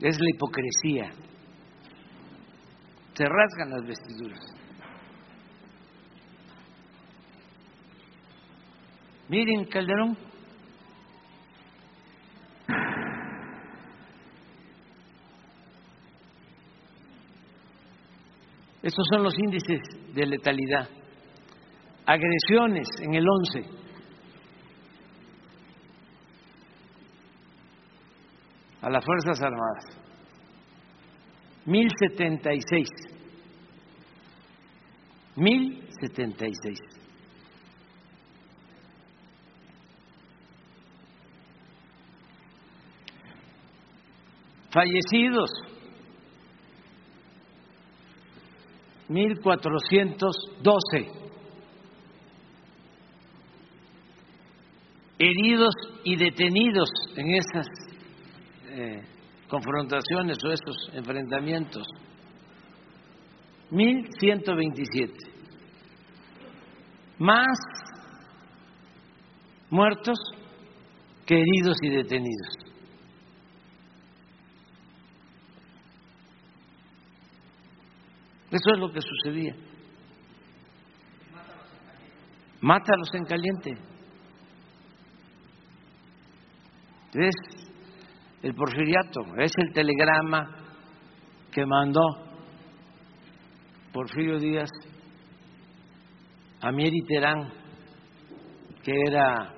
es 0.00 0.18
la 0.18 0.30
hipocresía. 0.34 1.10
Se 3.14 3.24
rasgan 3.24 3.70
las 3.70 3.86
vestiduras. 3.86 4.40
Miren, 9.28 9.64
Calderón. 9.66 10.16
Estos 18.82 19.06
son 19.12 19.22
los 19.22 19.38
índices 19.38 19.80
de 20.14 20.26
letalidad. 20.26 20.88
Agresiones 22.06 22.88
en 23.02 23.14
el 23.14 23.24
11. 23.28 23.89
A 28.82 28.90
las 28.90 29.04
Fuerzas 29.04 29.42
Armadas. 29.42 29.84
1076. 31.66 32.88
1076. 35.36 36.80
Fallecidos. 44.70 45.50
1412 49.08 51.08
heridos 55.18 55.74
y 56.04 56.16
detenidos 56.16 56.88
en 57.16 57.34
esas 57.34 57.66
eh, 58.80 59.02
confrontaciones 59.48 60.38
o 60.44 60.52
esos 60.52 60.90
enfrentamientos 60.94 61.86
1127 63.70 65.12
más 67.18 67.58
muertos 69.70 70.18
que 71.26 71.34
heridos 71.34 71.76
y 71.82 71.90
detenidos 71.90 72.70
Eso 78.50 78.72
es 78.74 78.80
lo 78.80 78.90
que 78.90 79.00
sucedía. 79.00 79.54
Mátalos 82.60 83.08
en 83.14 83.24
caliente. 83.24 83.70
El 88.42 88.54
porfiriato, 88.54 89.20
es 89.38 89.52
el 89.58 89.72
telegrama 89.72 90.56
que 91.52 91.66
mandó 91.66 92.00
Porfirio 93.92 94.38
Díaz 94.38 94.70
a 96.60 96.70
Mieri 96.72 97.00
Terán, 97.06 97.52
que 98.82 98.92
era 99.06 99.52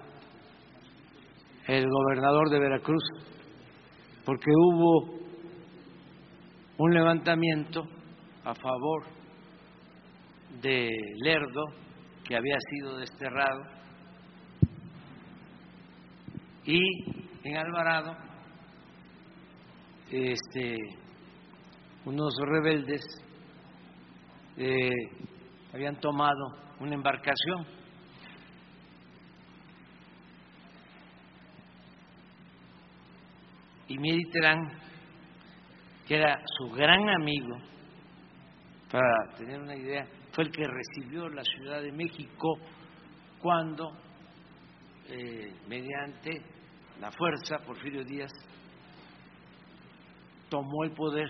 el 1.68 1.86
gobernador 1.88 2.50
de 2.50 2.58
Veracruz, 2.58 3.04
porque 4.24 4.50
hubo 4.50 5.18
un 6.78 6.94
levantamiento 6.94 7.84
a 8.44 8.54
favor 8.54 9.04
de 10.60 10.88
Lerdo, 11.22 11.62
que 12.24 12.36
había 12.36 12.56
sido 12.70 12.96
desterrado, 12.96 13.62
y 16.64 16.80
en 17.44 17.56
Alvarado 17.56 18.31
este, 20.12 20.76
unos 22.04 22.34
rebeldes 22.44 23.02
eh, 24.58 24.90
habían 25.72 25.98
tomado 26.00 26.54
una 26.80 26.94
embarcación. 26.94 27.66
Y 33.88 34.30
Terán, 34.30 34.58
que 36.06 36.16
era 36.16 36.42
su 36.58 36.70
gran 36.70 37.08
amigo, 37.08 37.56
para 38.90 39.34
tener 39.36 39.60
una 39.60 39.76
idea, 39.76 40.06
fue 40.32 40.44
el 40.44 40.50
que 40.50 40.66
recibió 40.66 41.28
la 41.30 41.42
Ciudad 41.42 41.82
de 41.82 41.92
México 41.92 42.58
cuando, 43.38 43.92
eh, 45.08 45.54
mediante 45.68 46.42
la 47.00 47.10
fuerza, 47.10 47.58
Porfirio 47.66 48.04
Díaz 48.04 48.30
tomó 50.52 50.84
el 50.84 50.90
poder 50.90 51.28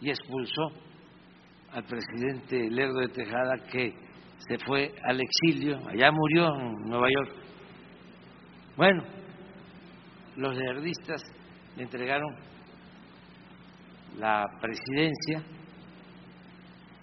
y 0.00 0.08
expulsó 0.08 0.72
al 1.70 1.84
presidente 1.84 2.70
Lerdo 2.70 3.00
de 3.00 3.08
Tejada 3.08 3.58
que 3.70 3.92
se 4.38 4.58
fue 4.64 4.94
al 5.04 5.20
exilio, 5.20 5.78
allá 5.86 6.10
murió 6.10 6.46
en 6.58 6.88
Nueva 6.88 7.08
York. 7.14 7.30
Bueno, 8.74 9.02
los 10.36 10.56
lerdistas 10.56 11.22
le 11.76 11.82
entregaron 11.82 12.34
la 14.18 14.46
presidencia 14.62 15.42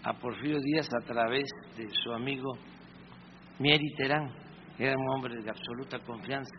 a 0.03 0.14
Porfirio 0.14 0.57
Díaz 0.61 0.88
a 0.99 1.06
través 1.06 1.45
de 1.77 1.88
su 2.03 2.11
amigo 2.11 2.53
Mieri 3.60 3.94
Terán. 3.95 4.31
era 4.80 4.95
un 4.98 5.10
hombre 5.15 5.35
de 5.44 5.49
absoluta 5.49 5.99
confianza. 5.99 6.56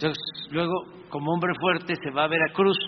Entonces, 0.00 0.48
luego, 0.50 0.72
como 1.10 1.30
hombre 1.32 1.52
fuerte, 1.60 1.94
se 1.94 2.10
va 2.10 2.24
a 2.24 2.28
Veracruz. 2.28 2.78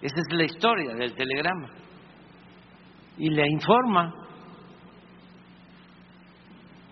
Esa 0.00 0.14
es 0.14 0.36
la 0.36 0.44
historia 0.44 0.94
del 0.94 1.12
telegrama. 1.12 1.70
Y 3.18 3.28
le 3.30 3.50
informa 3.50 4.14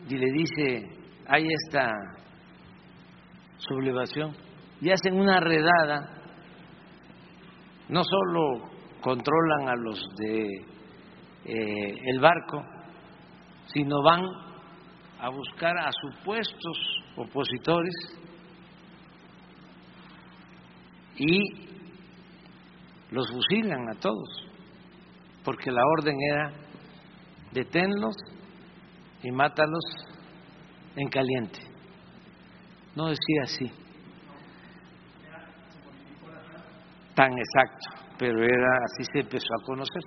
y 0.08 0.16
le 0.16 0.26
dice, 0.32 0.88
hay 1.28 1.46
esta 1.66 1.92
sublevación. 3.58 4.34
Y 4.80 4.90
hacen 4.90 5.14
una 5.14 5.38
redada. 5.38 6.20
No 7.90 8.02
solo 8.02 8.70
controlan 9.00 9.68
a 9.68 9.76
los 9.76 10.00
de 10.18 10.46
eh, 11.44 11.94
el 12.06 12.18
barco, 12.18 12.60
sino 13.66 14.02
van 14.02 14.49
a 15.20 15.28
buscar 15.28 15.76
a 15.76 15.90
supuestos 15.92 16.78
opositores 17.16 17.94
y 21.16 21.38
los 23.10 23.30
fusilan 23.30 23.88
a 23.90 24.00
todos, 24.00 24.46
porque 25.44 25.70
la 25.70 25.82
orden 25.98 26.16
era 26.32 26.52
deténlos 27.52 28.16
y 29.22 29.30
mátalos 29.30 29.84
en 30.96 31.08
caliente. 31.08 31.60
No 32.96 33.08
decía 33.08 33.42
así, 33.42 33.70
tan 37.14 37.32
exacto, 37.32 37.90
pero 38.18 38.42
era 38.42 38.78
así 38.86 39.04
se 39.12 39.20
empezó 39.20 39.48
a 39.60 39.66
conocer. 39.66 40.02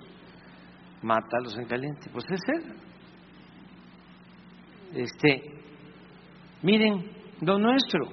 Mátalos 1.02 1.56
en 1.58 1.66
caliente, 1.66 2.10
pues 2.12 2.24
es 2.30 2.40
él. 2.48 2.93
Este, 4.94 5.42
miren, 6.62 7.10
lo 7.40 7.58
nuestro. 7.58 8.06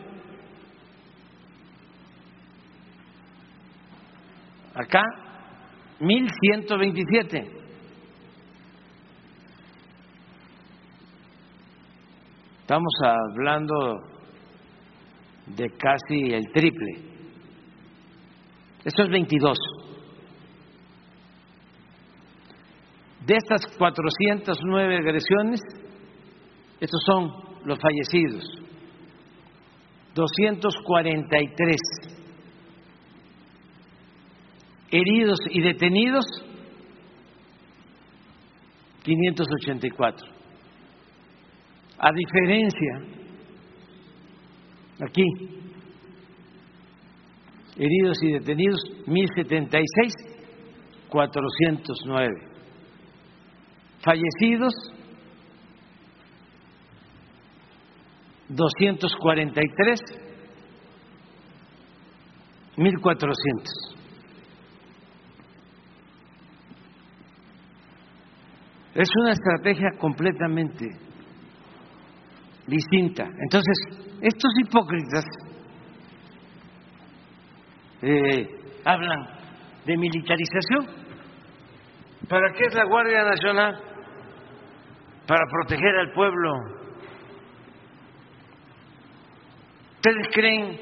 Acá 4.73 5.26
1127. 5.99 7.57
Estamos 12.61 12.93
hablando 13.01 13.73
de 15.47 15.69
casi 15.77 16.33
el 16.33 16.51
triple. 16.51 16.99
Esto 18.83 19.03
es 19.03 19.09
22. 19.09 19.57
De 23.25 23.35
estas 23.35 23.65
409 23.77 24.97
agresiones, 24.97 25.61
estos 26.79 27.01
son 27.05 27.31
los 27.65 27.79
fallecidos. 27.79 28.43
243 30.13 32.06
heridos 34.97 35.39
y 35.51 35.61
detenidos 35.61 36.25
584. 39.03 40.27
A 41.99 42.11
diferencia, 42.11 42.93
aquí, 45.01 45.23
heridos 47.77 48.17
y 48.21 48.31
detenidos 48.33 48.81
1076, 49.07 50.13
409. 51.09 52.33
Fallecidos 54.01 54.73
243, 58.49 59.99
1400. 62.77 63.96
Es 68.97 69.09
una 69.21 69.31
estrategia 69.31 69.91
completamente 69.99 70.87
distinta. 72.65 73.25
Entonces, 73.25 73.77
estos 74.23 74.51
hipócritas 74.59 75.23
eh, 78.01 78.47
hablan 78.83 79.27
de 79.85 79.97
militarización. 79.97 80.87
¿Para 82.27 82.51
qué 82.53 82.63
es 82.65 82.73
la 82.73 82.85
Guardia 82.85 83.23
Nacional? 83.23 83.79
Para 85.27 85.45
proteger 85.47 85.95
al 85.95 86.11
pueblo. 86.13 86.55
¿Ustedes 89.97 90.27
creen 90.33 90.75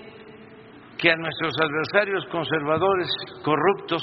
que 0.98 1.12
a 1.12 1.18
nuestros 1.18 1.54
adversarios 1.62 2.26
conservadores 2.32 3.10
corruptos 3.44 4.02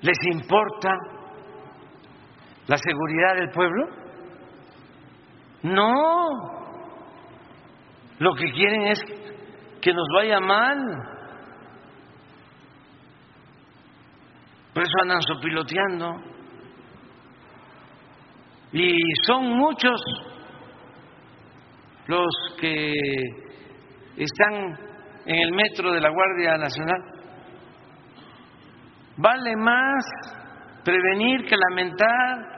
les 0.00 0.18
importa 0.32 0.90
la 2.66 2.76
seguridad 2.78 3.34
del 3.36 3.50
pueblo? 3.50 3.86
No. 5.62 6.04
Lo 8.18 8.34
que 8.34 8.52
quieren 8.52 8.86
es 8.86 9.00
que 9.80 9.92
nos 9.92 10.06
vaya 10.14 10.40
mal. 10.40 10.78
Por 14.72 14.82
eso 14.82 14.92
andan 15.02 15.22
sopiloteando. 15.22 16.14
Y 18.72 18.98
son 19.24 19.56
muchos 19.56 20.00
los 22.06 22.34
que 22.60 22.92
están 24.16 24.78
en 25.26 25.36
el 25.36 25.52
metro 25.52 25.92
de 25.92 26.00
la 26.00 26.10
Guardia 26.10 26.56
Nacional. 26.56 27.02
Vale 29.16 29.56
más 29.56 30.04
prevenir 30.84 31.46
que 31.46 31.56
lamentar. 31.56 32.53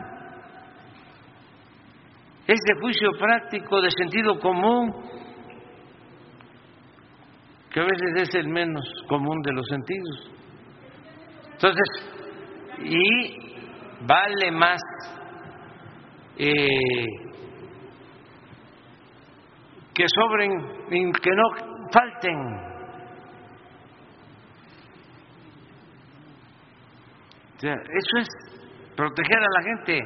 Es 2.46 2.60
de 2.64 2.80
juicio 2.80 3.10
práctico, 3.18 3.80
de 3.80 3.90
sentido 3.90 4.38
común, 4.38 4.92
que 7.70 7.80
a 7.80 7.84
veces 7.84 8.28
es 8.28 8.34
el 8.36 8.48
menos 8.48 8.84
común 9.08 9.42
de 9.42 9.52
los 9.52 9.66
sentidos. 9.66 10.30
Entonces, 11.52 11.88
y 12.84 14.06
vale 14.06 14.50
más 14.52 14.80
eh, 16.38 17.06
que 19.92 20.04
sobren, 20.14 20.50
que 20.88 21.30
no 21.30 21.88
falten. 21.90 22.66
Eso 27.58 28.18
es 28.18 28.28
proteger 28.94 29.38
a 29.38 29.60
la 29.60 29.62
gente. 29.62 30.00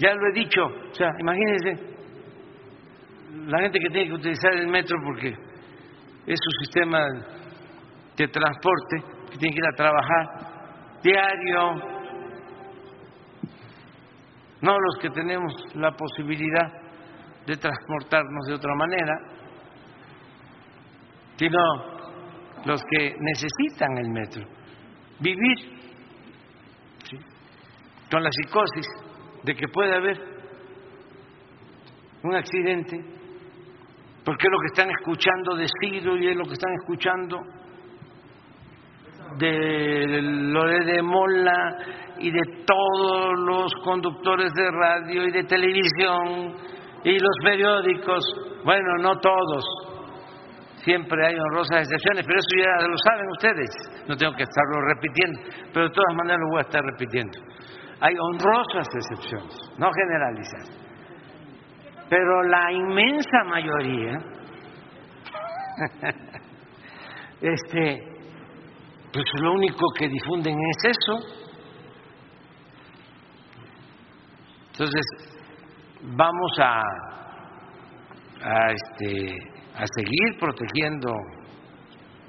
Ya 0.00 0.14
lo 0.14 0.28
he 0.28 0.32
dicho. 0.32 0.64
O 0.64 0.94
sea, 0.94 1.10
imagínense 1.18 1.90
la 3.46 3.60
gente 3.60 3.78
que 3.78 3.90
tiene 3.90 4.08
que 4.08 4.14
utilizar 4.14 4.52
el 4.54 4.66
metro 4.66 4.96
porque 5.04 5.28
es 5.28 6.38
su 6.42 6.64
sistema 6.64 7.06
de 8.16 8.28
transporte, 8.28 8.96
que 9.30 9.38
tiene 9.38 9.54
que 9.54 9.60
ir 9.60 9.66
a 9.66 9.76
trabajar 9.76 10.26
diario. 11.02 11.74
No 14.62 14.78
los 14.78 14.98
que 15.00 15.10
tenemos 15.10 15.52
la 15.74 15.92
posibilidad 15.92 16.72
de 17.46 17.56
transportarnos 17.56 18.46
de 18.46 18.54
otra 18.54 18.74
manera, 18.74 19.14
sino 21.36 21.58
los 22.64 22.82
que 22.90 23.16
necesitan 23.18 23.98
el 23.98 24.08
metro. 24.10 24.44
Vivir 25.20 25.58
¿sí? 27.04 27.18
con 28.10 28.22
la 28.22 28.30
psicosis 28.30 29.09
de 29.42 29.54
que 29.54 29.68
puede 29.68 29.94
haber 29.94 30.18
un 32.22 32.34
accidente, 32.34 32.96
porque 34.24 34.46
es 34.46 34.50
lo 34.50 34.58
que 34.60 34.66
están 34.66 34.90
escuchando 34.90 35.56
de 35.56 35.66
Ciro 35.80 36.16
y 36.16 36.28
es 36.28 36.36
lo 36.36 36.44
que 36.44 36.52
están 36.52 36.72
escuchando 36.80 37.38
de 39.38 40.20
Lore 40.22 40.84
de 40.84 41.02
Mola 41.02 41.76
y 42.18 42.30
de 42.30 42.42
todos 42.66 43.38
los 43.38 43.72
conductores 43.84 44.52
de 44.52 44.70
radio 44.70 45.24
y 45.24 45.30
de 45.30 45.44
televisión 45.44 46.56
y 47.04 47.18
los 47.18 47.36
periódicos, 47.42 48.22
bueno, 48.64 48.98
no 49.00 49.18
todos, 49.18 49.64
siempre 50.84 51.26
hay 51.26 51.34
honrosas 51.34 51.82
excepciones, 51.82 52.26
pero 52.26 52.38
eso 52.38 52.56
ya 52.58 52.86
lo 52.86 52.96
saben 52.98 53.28
ustedes, 53.30 54.04
no 54.08 54.16
tengo 54.16 54.34
que 54.34 54.42
estarlo 54.42 54.80
repitiendo, 54.94 55.40
pero 55.72 55.88
de 55.88 55.94
todas 55.94 56.14
maneras 56.16 56.40
lo 56.40 56.48
voy 56.50 56.58
a 56.58 56.62
estar 56.62 56.82
repitiendo. 56.84 57.38
Hay 58.00 58.14
honrosas 58.18 58.88
excepciones, 58.94 59.56
no 59.78 59.90
generalizar. 59.92 60.62
Pero 62.08 62.42
la 62.44 62.72
inmensa 62.72 63.44
mayoría, 63.44 64.18
este, 67.40 68.02
pues 69.12 69.24
lo 69.42 69.52
único 69.52 69.86
que 69.98 70.08
difunden 70.08 70.56
es 70.58 70.96
eso. 70.96 71.18
Entonces, 74.72 75.04
vamos 76.02 76.52
a, 76.58 76.80
a, 78.42 78.72
este, 78.72 79.36
a 79.76 79.84
seguir 79.94 80.38
protegiendo 80.38 81.12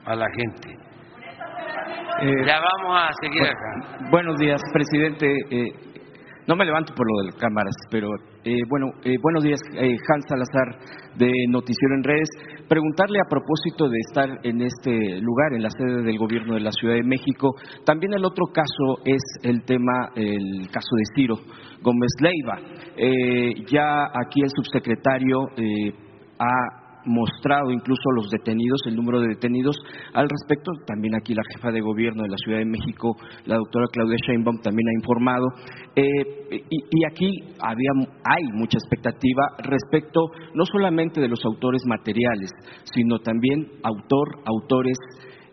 a 0.05 0.15
la 0.15 0.27
gente. 0.35 0.80
Eh, 2.21 2.45
Ya 2.45 2.59
vamos 2.59 2.97
a 2.97 3.09
seguir 3.21 3.43
acá. 3.43 4.09
Buenos 4.09 4.37
días, 4.37 4.61
presidente. 4.73 5.27
Eh, 5.49 5.71
no 6.47 6.55
me 6.55 6.65
levanto 6.65 6.93
por 6.95 7.05
lo 7.07 7.19
de 7.19 7.25
las 7.27 7.35
cámaras, 7.35 7.73
pero 7.91 8.07
eh, 8.43 8.57
bueno, 8.67 8.87
eh, 9.03 9.15
buenos 9.21 9.43
días, 9.43 9.59
eh, 9.75 9.95
Hans 10.09 10.25
Salazar 10.27 11.15
de 11.15 11.31
Noticiero 11.49 11.95
en 11.95 12.03
Redes. 12.03 12.29
Preguntarle 12.67 13.19
a 13.19 13.29
propósito 13.29 13.87
de 13.89 13.97
estar 14.09 14.29
en 14.43 14.61
este 14.61 15.21
lugar, 15.21 15.53
en 15.53 15.63
la 15.63 15.69
sede 15.69 16.03
del 16.03 16.17
Gobierno 16.17 16.55
de 16.55 16.61
la 16.61 16.71
Ciudad 16.71 16.95
de 16.95 17.03
México. 17.03 17.49
También 17.85 18.13
el 18.13 18.25
otro 18.25 18.45
caso 18.53 19.01
es 19.05 19.21
el 19.43 19.63
tema, 19.65 20.09
el 20.15 20.67
caso 20.71 20.95
de 20.97 21.03
Ciro 21.15 21.35
Gómez 21.81 22.11
Leiva. 22.19 22.59
Eh, 22.97 23.53
ya 23.71 24.05
aquí 24.05 24.41
el 24.41 24.49
subsecretario 24.49 25.37
eh, 25.57 25.93
ha 26.39 26.80
mostrado 27.05 27.71
incluso 27.71 28.11
los 28.15 28.29
detenidos, 28.29 28.81
el 28.85 28.95
número 28.95 29.19
de 29.19 29.29
detenidos 29.29 29.75
al 30.13 30.27
respecto. 30.29 30.71
También 30.85 31.15
aquí 31.15 31.33
la 31.33 31.43
jefa 31.53 31.71
de 31.71 31.81
gobierno 31.81 32.23
de 32.23 32.29
la 32.29 32.37
Ciudad 32.37 32.59
de 32.59 32.65
México, 32.65 33.15
la 33.45 33.55
doctora 33.57 33.85
Claudia 33.91 34.17
Sheinbaum, 34.27 34.59
también 34.61 34.87
ha 34.87 34.99
informado. 34.99 35.47
Eh, 35.95 36.59
y, 36.69 36.77
y 36.89 37.05
aquí 37.05 37.29
había, 37.59 37.91
hay 38.23 38.43
mucha 38.53 38.77
expectativa 38.77 39.43
respecto 39.59 40.21
no 40.53 40.65
solamente 40.65 41.21
de 41.21 41.27
los 41.27 41.43
autores 41.45 41.83
materiales, 41.85 42.49
sino 42.83 43.19
también 43.19 43.67
autor, 43.83 44.41
autores 44.45 44.97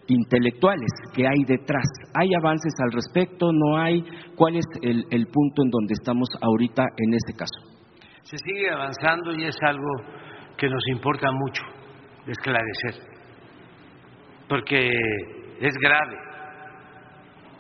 intelectuales 0.09 0.89
que 1.15 1.27
hay 1.27 1.45
detrás. 1.47 1.85
¿Hay 2.15 2.29
avances 2.35 2.73
al 2.83 2.93
respecto? 2.93 3.53
¿No 3.53 3.77
hay? 3.79 4.03
¿Cuál 4.37 4.57
es 4.57 4.65
el, 4.83 5.05
el 5.11 5.27
punto 5.27 5.63
en 5.63 5.71
donde 5.71 5.93
estamos 5.93 6.29
ahorita 6.41 6.83
en 6.97 7.15
este 7.15 7.35
caso? 7.35 7.79
Se 8.23 8.37
sigue 8.39 8.71
avanzando 8.71 9.35
y 9.35 9.45
es 9.45 9.57
algo 9.63 9.89
que 10.59 10.69
nos 10.69 10.83
importa 10.89 11.29
mucho 11.31 11.63
esclarecer, 12.27 13.09
porque 14.49 14.91
es 15.61 15.75
grave, 15.81 16.17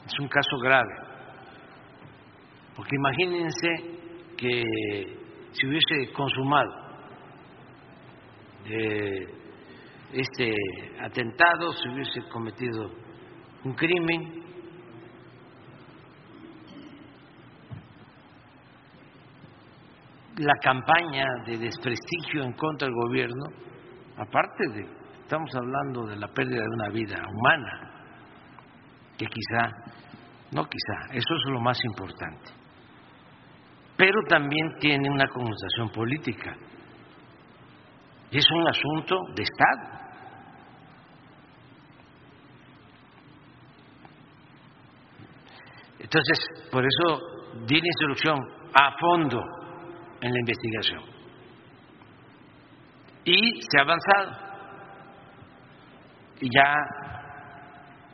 es 0.05 0.19
un 0.19 0.29
caso 0.29 0.59
grave, 0.63 0.95
porque 2.75 2.97
imagínense 2.97 3.69
que 4.37 4.63
si 5.53 5.67
hubiese 5.67 6.13
consumado 6.13 6.71
eh, 8.67 9.27
este 10.13 10.53
atentado, 11.01 11.73
si 11.73 11.89
hubiese 11.89 12.29
cometido 12.29 12.91
un 13.65 13.75
crimen, 13.75 14.48
la 20.39 20.55
campaña 20.63 21.27
de 21.45 21.59
desprestigio 21.59 22.45
en 22.45 22.53
contra 22.53 22.87
del 22.87 22.95
gobierno, 22.95 23.47
aparte 24.17 24.69
de, 24.73 24.87
estamos 25.23 25.51
hablando 25.55 26.07
de 26.07 26.17
la 26.17 26.29
pérdida 26.29 26.63
de 26.63 26.69
una 26.69 26.89
vida 26.91 27.17
humana, 27.29 27.91
que 29.17 29.27
quizá, 29.27 29.69
no 30.53 30.65
quizá, 30.65 31.13
eso 31.13 31.35
es 31.35 31.53
lo 31.53 31.61
más 31.61 31.79
importante, 31.85 32.53
pero 33.97 34.21
también 34.29 34.77
tiene 34.79 35.11
una 35.11 35.27
connotación 35.27 35.91
política 35.93 36.57
y 38.31 38.39
es 38.39 38.47
un 38.53 38.69
asunto 38.69 39.17
de 39.35 39.43
Estado. 39.43 39.99
Entonces, 45.99 46.39
por 46.71 46.85
eso 46.85 47.21
di 47.67 47.81
la 47.81 47.87
instrucción 47.87 48.39
a 48.73 48.97
fondo 48.99 49.58
en 50.21 50.33
la 50.33 50.39
investigación. 50.39 51.03
Y 53.25 53.61
se 53.63 53.79
ha 53.79 53.83
avanzado. 53.83 54.49
Y 56.41 56.49
ya 56.55 56.75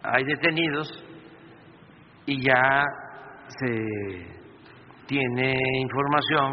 hay 0.03 0.25
detenidos 0.25 0.89
y 2.27 2.43
ya 2.43 2.83
se 3.49 4.35
tiene 5.07 5.55
información 5.83 6.53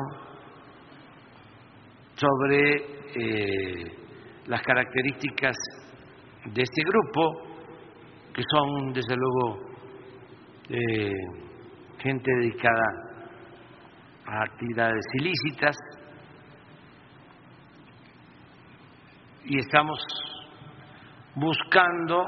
sobre 2.15 2.75
eh, 3.15 3.91
las 4.47 4.61
características 4.61 5.55
de 6.45 6.61
este 6.61 6.83
grupo, 6.83 7.31
que 8.33 8.43
son 8.49 8.93
desde 8.93 9.15
luego 9.15 9.59
eh, 10.69 11.11
gente 11.99 12.31
dedicada 12.39 13.10
a 14.25 14.43
actividades 14.43 15.03
ilícitas. 15.19 15.75
Y 19.45 19.59
estamos 19.59 19.99
buscando 21.35 22.25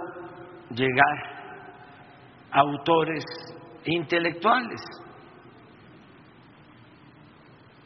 llegar 0.71 1.33
a 2.51 2.59
autores 2.59 3.23
intelectuales, 3.85 4.81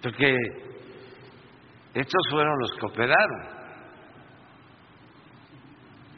porque 0.02 0.36
estos 1.94 2.22
fueron 2.30 2.58
los 2.60 2.72
que 2.80 2.86
operaron, 2.86 3.58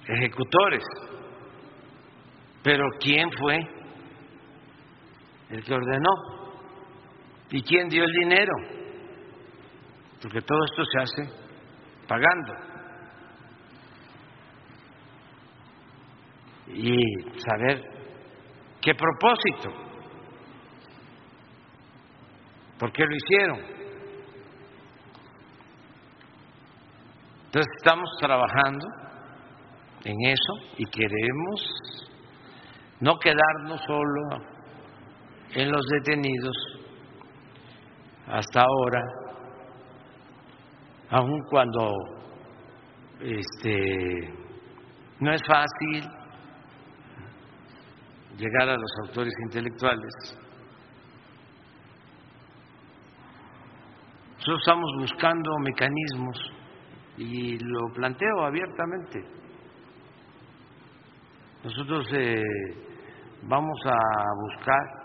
ejecutores, 0.08 0.84
pero 2.64 2.84
¿quién 3.00 3.30
fue 3.40 3.58
el 5.50 5.64
que 5.64 5.74
ordenó? 5.74 6.39
¿Y 7.52 7.62
quién 7.64 7.90
dio 7.90 8.04
el 8.04 8.12
dinero? 8.12 8.54
Porque 10.22 10.42
todo 10.42 10.60
esto 10.66 10.84
se 10.86 11.02
hace 11.02 11.50
pagando. 12.08 12.54
Y 16.68 17.00
saber 17.40 17.82
qué 18.82 18.94
propósito, 18.94 19.70
por 22.78 22.92
qué 22.92 23.04
lo 23.04 23.16
hicieron. 23.16 23.80
Entonces 27.46 27.72
estamos 27.78 28.10
trabajando 28.20 28.86
en 30.04 30.16
eso 30.28 30.54
y 30.78 30.86
queremos 30.86 32.00
no 33.00 33.18
quedarnos 33.18 33.82
solo 33.88 34.46
en 35.56 35.72
los 35.72 35.82
detenidos 35.88 36.79
hasta 38.30 38.62
ahora, 38.62 39.04
aun 41.10 41.42
cuando 41.50 41.94
este, 43.20 44.34
no 45.20 45.34
es 45.34 45.42
fácil 45.48 46.10
llegar 48.38 48.70
a 48.70 48.78
los 48.78 48.92
autores 49.08 49.34
intelectuales. 49.46 50.38
Nosotros 54.38 54.60
estamos 54.62 54.92
buscando 55.00 55.52
mecanismos 55.60 56.38
y 57.18 57.58
lo 57.60 57.94
planteo 57.94 58.46
abiertamente. 58.46 59.26
Nosotros 61.64 62.08
eh, 62.14 62.42
vamos 63.44 63.78
a 63.86 63.98
buscar 64.42 65.00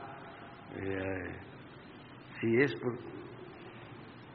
eh, 0.76 1.36
si 2.40 2.56
es 2.62 2.74
por- 2.76 3.13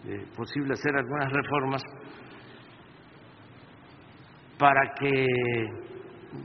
eh, 0.06 0.26
posible 0.36 0.74
hacer 0.74 0.96
algunas 0.96 1.32
reformas 1.32 1.82
para 4.58 4.94
que 5.00 5.26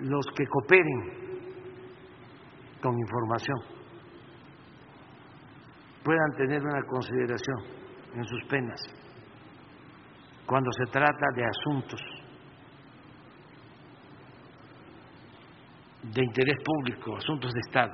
los 0.01 0.27
que 0.37 0.47
cooperen 0.47 1.25
con 2.81 2.99
información 2.99 3.57
puedan 6.03 6.33
tener 6.37 6.63
una 6.63 6.83
consideración 6.83 7.57
en 8.15 8.25
sus 8.25 8.45
penas 8.45 8.81
cuando 10.47 10.71
se 10.73 10.93
trata 10.93 11.27
de 11.35 11.45
asuntos 11.45 12.01
de 16.03 16.23
interés 16.23 16.57
público, 16.63 17.17
asuntos 17.17 17.53
de 17.53 17.61
Estado. 17.61 17.93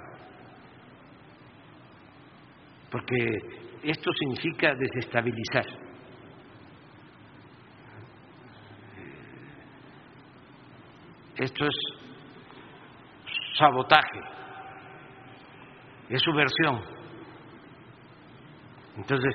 Porque 2.91 3.70
esto 3.83 4.11
significa 4.13 4.75
desestabilizar. 4.75 5.91
esto 11.41 11.65
es 11.65 11.75
sabotaje, 13.59 14.21
es 16.11 16.21
subversión. 16.21 16.83
Entonces, 18.97 19.35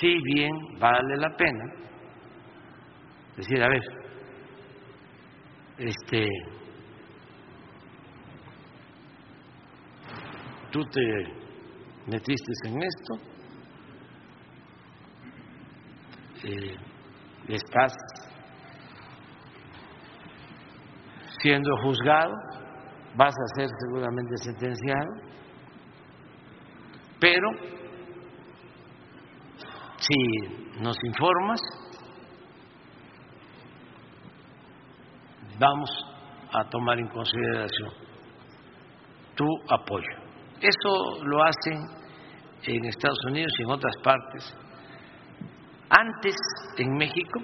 si 0.00 0.18
bien 0.34 0.50
vale 0.80 1.16
la 1.16 1.36
pena 1.36 1.64
decir, 3.36 3.62
a 3.62 3.68
ver, 3.68 3.82
este, 5.78 6.26
tú 10.72 10.82
te 10.86 11.00
metiste 12.06 12.52
en 12.64 12.82
esto, 12.82 13.31
eh, 16.44 16.76
estás 17.48 17.92
siendo 21.40 21.70
juzgado, 21.82 22.32
vas 23.16 23.34
a 23.34 23.60
ser 23.60 23.68
seguramente 23.84 24.36
sentenciado, 24.38 25.10
pero 27.20 27.48
si 29.98 30.80
nos 30.80 30.96
informas, 31.04 31.60
vamos 35.58 35.90
a 36.52 36.68
tomar 36.68 36.98
en 36.98 37.08
consideración 37.08 37.90
tu 39.36 39.46
apoyo. 39.68 40.22
Eso 40.60 41.24
lo 41.24 41.42
hacen 41.42 41.78
en 42.64 42.84
Estados 42.84 43.18
Unidos 43.26 43.52
y 43.58 43.62
en 43.62 43.70
otras 43.70 43.94
partes. 44.02 44.56
Antes, 45.94 46.34
en 46.78 46.96
México, 46.96 47.40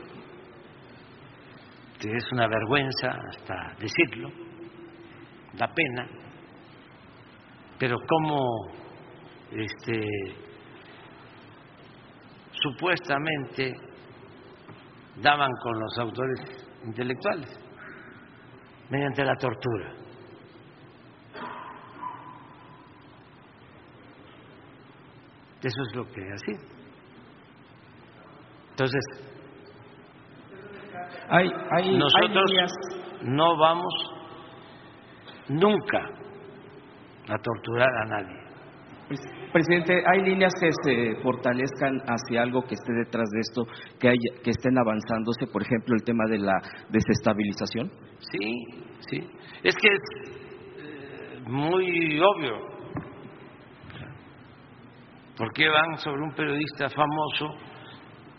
que 2.01 2.09
es 2.17 2.33
una 2.33 2.49
vergüenza 2.49 3.11
hasta 3.29 3.75
decirlo, 3.79 4.31
da 5.53 5.67
pena, 5.67 6.09
pero 7.79 7.97
como 8.09 8.71
este, 9.51 10.03
supuestamente 12.53 13.75
daban 15.21 15.51
con 15.63 15.79
los 15.79 15.99
autores 15.99 16.67
intelectuales 16.87 17.61
mediante 18.89 19.25
la 19.27 19.35
tortura. 19.35 19.93
Eso 25.61 25.83
es 25.91 25.97
lo 25.97 26.05
que 26.07 26.23
hacía. 26.23 26.78
Entonces, 28.79 29.05
Hay, 31.31 31.51
hay, 31.77 31.99
nosotros 31.99 32.51
no 33.23 33.59
vamos 33.59 33.93
nunca 35.49 35.99
a 37.29 37.37
torturar 37.43 37.89
a 37.89 38.05
nadie. 38.05 38.37
Pres- 39.09 39.53
presidente, 39.53 39.95
hay 40.07 40.23
líneas 40.23 40.53
que 40.61 40.71
se 40.85 41.17
fortalezcan 41.23 41.99
hacia 42.07 42.43
algo 42.43 42.63
que 42.63 42.75
esté 42.75 42.93
detrás 42.93 43.29
de 43.31 43.41
esto, 43.41 43.65
que, 43.99 44.13
que 44.45 44.51
estén 44.51 44.79
avanzándose, 44.79 45.47
por 45.53 45.63
ejemplo, 45.63 45.97
el 45.97 46.05
tema 46.05 46.25
de 46.31 46.39
la 46.39 46.55
desestabilización. 46.89 47.91
Sí, 48.21 48.65
sí. 49.11 49.29
Es 49.65 49.75
que 49.75 49.89
es 49.89 50.03
eh, 50.79 51.41
muy 51.47 52.21
obvio. 52.21 52.79
¿Por 55.37 55.53
qué 55.53 55.69
van 55.69 55.99
sobre 55.99 56.23
un 56.23 56.33
periodista 56.33 56.89
famoso 56.89 57.68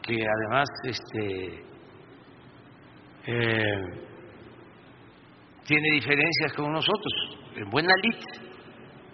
que 0.10 0.26
además 0.28 0.68
este, 0.84 1.64
eh, 3.28 3.82
tiene 5.66 5.92
diferencias 5.94 6.54
con 6.56 6.72
nosotros, 6.72 7.14
en 7.56 7.70
buena 7.70 7.94
lid, 8.02 8.16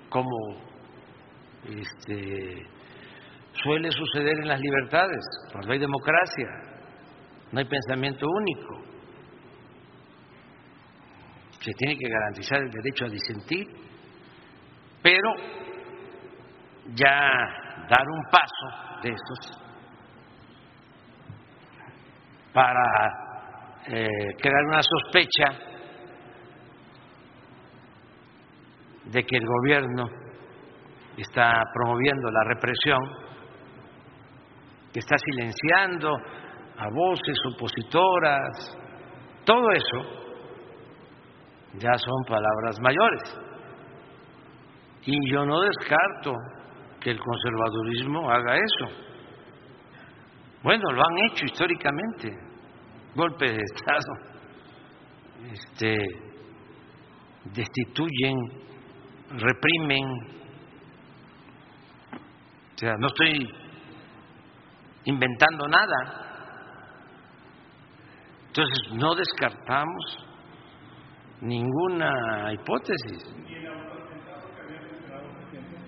como 0.09 0.61
este, 1.65 2.65
suele 3.63 3.91
suceder 3.91 4.39
en 4.39 4.47
las 4.47 4.59
libertades, 4.59 5.23
cuando 5.51 5.73
hay 5.73 5.79
democracia, 5.79 6.47
no 7.51 7.59
hay 7.59 7.65
pensamiento 7.65 8.25
único 8.27 8.85
se 11.65 11.71
tiene 11.73 11.97
que 11.97 12.07
garantizar 12.07 12.61
el 12.61 12.69
derecho 12.69 13.05
a 13.05 13.09
disentir, 13.09 13.65
pero 15.01 15.33
ya 16.93 17.09
dar 17.89 18.07
un 18.07 18.23
paso 18.31 19.01
de 19.01 19.09
estos 19.09 19.64
para 22.55 23.83
eh, 23.87 24.07
crear 24.41 24.63
una 24.69 24.79
sospecha 24.81 25.59
de 29.03 29.23
que 29.25 29.35
el 29.35 29.45
gobierno 29.45 30.05
está 31.17 31.61
promoviendo 31.73 32.29
la 32.31 32.43
represión, 32.45 32.99
que 34.93 34.99
está 34.99 35.17
silenciando 35.17 36.15
a 36.77 36.87
voces 36.89 37.37
opositoras, 37.53 38.77
todo 39.43 39.69
eso 39.71 40.25
ya 41.73 41.93
son 41.97 42.23
palabras 42.25 42.79
mayores. 42.79 43.37
Y 45.03 45.29
yo 45.29 45.45
no 45.45 45.59
descarto 45.59 46.33
que 47.01 47.11
el 47.11 47.19
conservadurismo 47.19 48.31
haga 48.31 48.55
eso. 48.55 49.05
Bueno, 50.63 50.89
lo 50.91 51.01
han 51.01 51.17
hecho 51.29 51.45
históricamente. 51.45 52.44
Golpe 53.15 53.45
de 53.45 53.57
Estado. 53.73 54.35
Este, 55.51 55.97
destituyen, 57.53 58.35
reprimen. 59.29 60.05
O 62.73 62.77
sea, 62.77 62.93
no 62.99 63.07
estoy 63.07 63.49
inventando 65.05 65.67
nada. 65.67 66.25
Entonces, 68.47 68.91
no 68.93 69.15
descartamos 69.15 70.25
ninguna 71.41 72.51
hipótesis. 72.53 73.33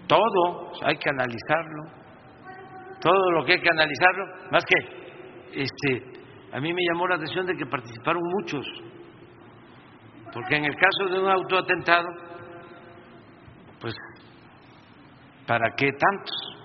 Todo 0.07 0.71
hay 0.83 0.97
que 0.97 1.09
analizarlo. 1.09 1.83
Todo 3.01 3.31
lo 3.31 3.45
que 3.45 3.53
hay 3.53 3.61
que 3.61 3.69
analizarlo. 3.69 4.25
Más 4.51 4.63
que, 4.65 5.61
este, 5.61 6.17
a 6.51 6.59
mí 6.59 6.73
me 6.73 6.81
llamó 6.91 7.07
la 7.07 7.15
atención 7.15 7.45
de 7.45 7.55
que 7.55 7.65
participaron 7.65 8.21
muchos. 8.23 8.65
Porque 10.33 10.55
en 10.55 10.65
el 10.65 10.75
caso 10.75 11.13
de 11.13 11.19
un 11.19 11.29
autoatentado, 11.29 12.07
pues, 13.79 13.95
¿para 15.45 15.71
qué 15.75 15.89
tantos? 15.91 16.57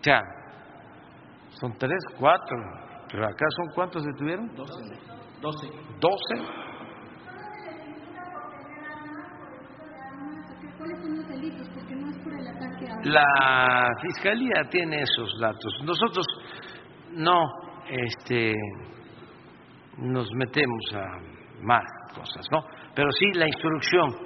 O 0.00 0.02
sea, 0.02 0.20
son 1.60 1.72
tres, 1.78 1.98
cuatro, 2.18 2.56
pero 3.10 3.24
acá 3.24 3.46
son 3.56 3.74
cuántos 3.74 4.04
detuvieron? 4.04 4.54
Doce. 4.54 4.82
Doce. 5.40 5.68
Doce. 6.00 6.62
La 13.04 13.88
fiscalía 14.00 14.62
tiene 14.70 15.02
esos 15.02 15.38
datos. 15.40 15.72
Nosotros 15.84 16.26
no, 17.12 17.44
este, 17.88 18.54
nos 19.98 20.28
metemos 20.34 20.94
a 20.94 21.18
más 21.62 21.84
cosas, 22.14 22.46
¿no? 22.50 22.64
Pero 22.94 23.08
sí 23.12 23.32
la 23.34 23.46
instrucción, 23.46 24.16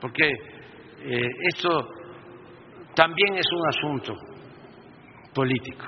porque 0.00 0.28
eh, 0.28 1.30
esto 1.54 1.70
también 2.94 3.34
es 3.34 3.46
un 3.52 3.68
asunto 3.68 4.14
político 5.34 5.86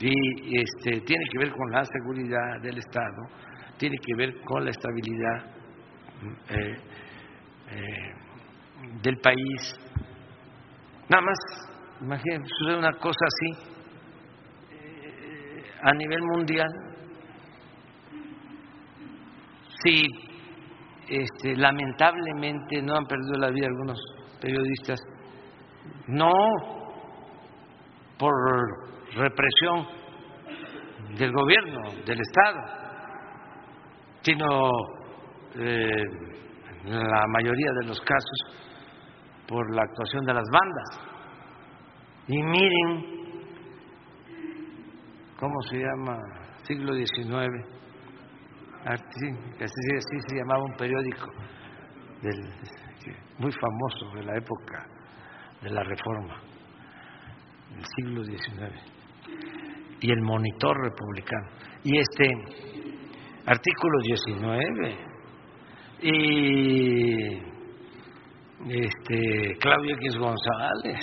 y 0.00 0.58
este, 0.58 1.00
tiene 1.02 1.24
que 1.30 1.38
ver 1.38 1.52
con 1.52 1.70
la 1.70 1.84
seguridad 1.84 2.60
del 2.60 2.78
Estado, 2.78 3.22
tiene 3.78 3.96
que 4.04 4.14
ver 4.16 4.40
con 4.42 4.64
la 4.64 4.70
estabilidad 4.70 5.46
eh, 6.48 6.76
eh, 7.70 8.14
del 9.00 9.16
país. 9.18 9.78
Nada 11.08 11.22
más, 11.22 11.38
imagínense, 12.00 12.48
sucede 12.58 12.78
una 12.78 12.92
cosa 12.94 13.24
así 13.26 13.71
a 15.82 15.92
nivel 15.92 16.20
mundial. 16.22 16.68
Si 19.82 20.02
este, 21.08 21.56
lamentablemente 21.56 22.80
no 22.82 22.96
han 22.96 23.04
perdido 23.06 23.38
la 23.38 23.50
vida 23.50 23.66
algunos 23.66 23.98
periodistas, 24.40 25.00
no 26.06 26.32
por 28.18 28.32
represión 29.14 29.86
del 31.18 31.32
gobierno, 31.32 31.80
del 32.06 32.20
Estado, 32.20 32.60
sino 34.22 34.70
eh, 35.56 36.04
la 36.84 37.26
mayoría 37.28 37.72
de 37.80 37.86
los 37.88 38.00
casos 38.00 38.62
por 39.46 39.74
la 39.74 39.82
actuación 39.82 40.24
de 40.24 40.34
las 40.34 40.44
bandas. 40.50 41.12
Y 42.28 42.42
miren 42.42 43.21
cómo 45.42 45.60
se 45.62 45.78
llama 45.78 46.16
siglo 46.62 46.94
XIX, 46.94 47.82
Ah, 48.84 48.96
sí, 48.96 49.28
así, 49.60 49.96
así 49.96 50.20
se 50.26 50.36
llamaba 50.36 50.64
un 50.64 50.76
periódico 50.76 51.30
muy 53.38 53.52
famoso 53.52 54.16
de 54.16 54.24
la 54.24 54.36
época 54.36 54.86
de 55.60 55.70
la 55.70 55.84
Reforma, 55.84 56.40
del 57.70 57.84
siglo 57.96 58.24
XIX, 58.24 58.72
y 60.00 60.10
el 60.10 60.20
Monitor 60.20 60.76
Republicano. 60.82 61.48
Y 61.84 61.96
este 61.96 62.34
artículo 63.46 64.00
19, 64.02 64.98
y 66.02 67.40
este 68.68 69.56
Claudio 69.60 69.94
X 69.94 70.16
González, 70.16 71.00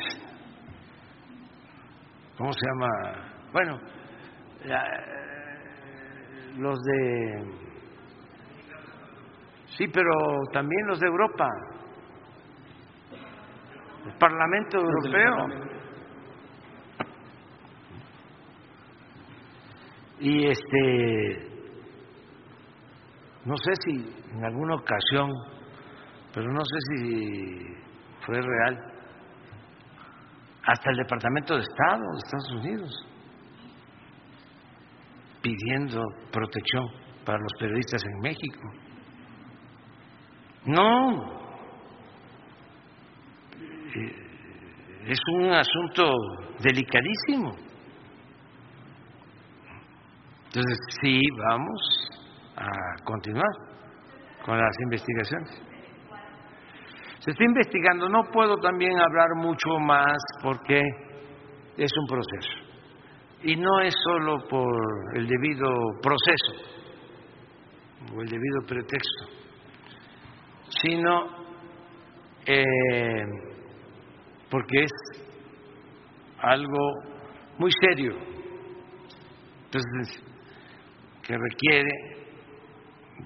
¿cómo 2.37 2.51
se 2.51 2.59
llama? 2.67 2.89
Bueno, 3.53 3.79
la- 4.65 5.03
los 6.57 6.77
de 6.79 7.69
Sí, 9.79 9.87
pero 9.93 10.11
también 10.51 10.87
los 10.87 10.99
de 10.99 11.07
Europa. 11.07 11.47
El 14.05 14.13
Parlamento 14.17 14.77
Europeo. 14.77 15.69
Y 20.19 20.47
este, 20.47 21.47
no 23.45 23.55
sé 23.55 23.71
si 23.85 24.13
en 24.33 24.43
alguna 24.43 24.75
ocasión, 24.75 25.31
pero 26.33 26.51
no 26.51 26.59
sé 26.65 26.77
si 26.89 27.77
fue 28.25 28.35
real, 28.41 28.77
hasta 30.65 30.89
el 30.91 30.97
Departamento 30.97 31.55
de 31.55 31.61
Estado 31.61 32.01
de 32.01 32.17
Estados 32.17 32.51
Unidos 32.51 33.08
pidiendo 35.41 36.01
protección 36.31 36.85
para 37.25 37.39
los 37.39 37.51
periodistas 37.59 38.03
en 38.03 38.19
México. 38.21 38.59
No, 40.65 41.39
Eh, 43.95 44.15
es 45.07 45.19
un 45.33 45.51
asunto 45.51 46.11
delicadísimo. 46.59 47.55
Entonces, 50.45 50.77
sí, 51.01 51.19
vamos 51.47 52.09
a 52.55 53.03
continuar 53.03 53.49
con 54.45 54.57
las 54.57 54.75
investigaciones. 54.83 55.61
Se 57.19 57.31
está 57.31 57.43
investigando, 57.43 58.09
no 58.09 58.23
puedo 58.31 58.55
también 58.57 58.97
hablar 58.97 59.35
mucho 59.35 59.69
más 59.79 60.17
porque 60.41 60.81
es 61.77 61.91
un 61.97 62.07
proceso. 62.07 62.69
Y 63.43 63.55
no 63.55 63.81
es 63.81 63.95
solo 64.03 64.37
por 64.49 64.75
el 65.15 65.27
debido 65.27 65.67
proceso 66.01 66.79
o 68.13 68.21
el 68.21 68.27
debido 68.27 68.61
pretexto, 68.67 69.25
sino 70.81 71.39
eh, 72.45 73.25
porque 74.49 74.83
es 74.83 74.91
algo 76.41 76.79
muy 77.57 77.71
serio. 77.81 78.15
Entonces, 79.65 80.23
que 81.21 81.37
requiere 81.37 81.91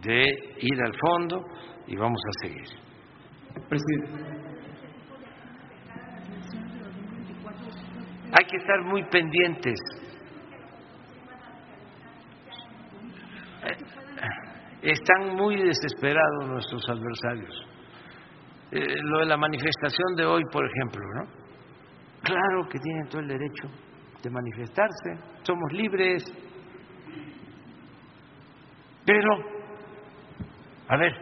de 0.02 0.26
ir 0.60 0.84
al 0.84 0.94
fondo 1.00 1.42
y 1.88 1.96
vamos 1.96 2.22
a 2.28 2.48
seguir. 2.48 2.68
Hay 8.34 8.46
que 8.46 8.58
estar 8.58 8.82
muy 8.84 9.04
pendientes. 9.06 9.80
Están 14.84 15.36
muy 15.36 15.56
desesperados 15.64 16.46
nuestros 16.46 16.84
adversarios. 16.90 17.68
Eh, 18.70 18.96
lo 19.02 19.20
de 19.20 19.26
la 19.28 19.38
manifestación 19.38 20.14
de 20.18 20.26
hoy, 20.26 20.44
por 20.52 20.66
ejemplo, 20.66 21.02
¿no? 21.16 21.24
Claro 22.22 22.68
que 22.70 22.80
tienen 22.80 23.08
todo 23.08 23.22
el 23.22 23.28
derecho 23.30 23.70
de 24.22 24.30
manifestarse, 24.30 25.42
somos 25.44 25.72
libres, 25.72 26.24
pero, 29.06 29.30
a 30.90 30.98
ver, 30.98 31.14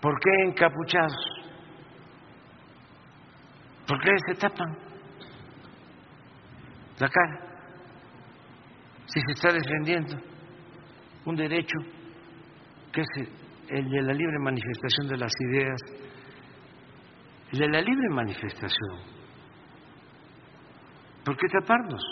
¿por 0.00 0.14
qué 0.20 0.30
encapuchados? 0.44 1.42
¿Por 3.86 4.00
qué 4.00 4.10
se 4.28 4.34
tapan 4.34 4.76
la 7.00 7.08
cara? 7.08 7.40
Si 9.06 9.20
se 9.20 9.32
está 9.32 9.52
defendiendo 9.52 10.16
un 11.24 11.36
derecho 11.36 11.78
que 12.92 13.00
es 13.00 13.08
el 13.68 13.88
de 13.90 14.02
la 14.02 14.12
libre 14.12 14.38
manifestación 14.38 15.08
de 15.08 15.16
las 15.16 15.32
ideas, 15.40 15.80
el 17.52 17.58
de 17.58 17.68
la 17.68 17.80
libre 17.80 18.08
manifestación. 18.10 18.98
¿Por 21.24 21.36
qué 21.36 21.46
taparnos? 21.48 22.02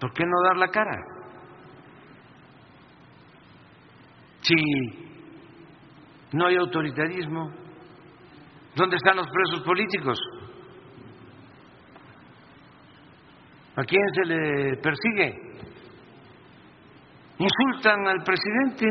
¿Por 0.00 0.12
qué 0.14 0.24
no 0.24 0.48
dar 0.48 0.56
la 0.56 0.68
cara? 0.68 0.96
Si 4.40 4.54
no 6.32 6.46
hay 6.46 6.56
autoritarismo, 6.56 7.50
¿dónde 8.74 8.96
están 8.96 9.16
los 9.16 9.28
presos 9.28 9.62
políticos? 9.62 10.18
¿A 13.76 13.84
quién 13.84 14.02
se 14.14 14.24
le 14.24 14.76
persigue? 14.78 15.50
Insultan 17.40 18.06
al 18.06 18.22
presidente. 18.22 18.86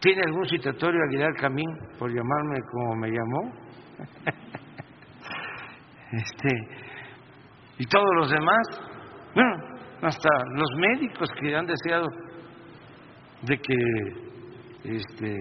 ¿Tiene 0.00 0.22
algún 0.26 0.48
citatorio 0.48 0.98
Aguilar 1.04 1.34
Camín 1.34 1.68
por 1.98 2.10
llamarme 2.10 2.58
como 2.70 2.96
me 2.96 3.08
llamó? 3.08 3.52
Este, 6.12 6.50
y 7.78 7.86
todos 7.86 8.10
los 8.18 8.30
demás, 8.30 8.60
bueno, 9.34 9.50
hasta 10.02 10.28
los 10.56 10.70
médicos 10.76 11.26
que 11.40 11.56
han 11.56 11.64
deseado 11.64 12.06
de 13.40 13.56
que 13.56 13.74
este 14.84 15.38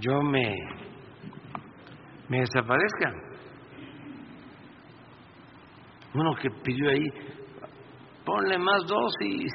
yo 0.00 0.22
me 0.22 0.54
me 2.30 2.40
desaparezca. 2.40 3.12
Uno 6.14 6.34
que 6.40 6.48
pidió 6.64 6.88
ahí, 6.88 7.35
ponle 8.26 8.58
más 8.58 8.84
dosis. 8.86 9.52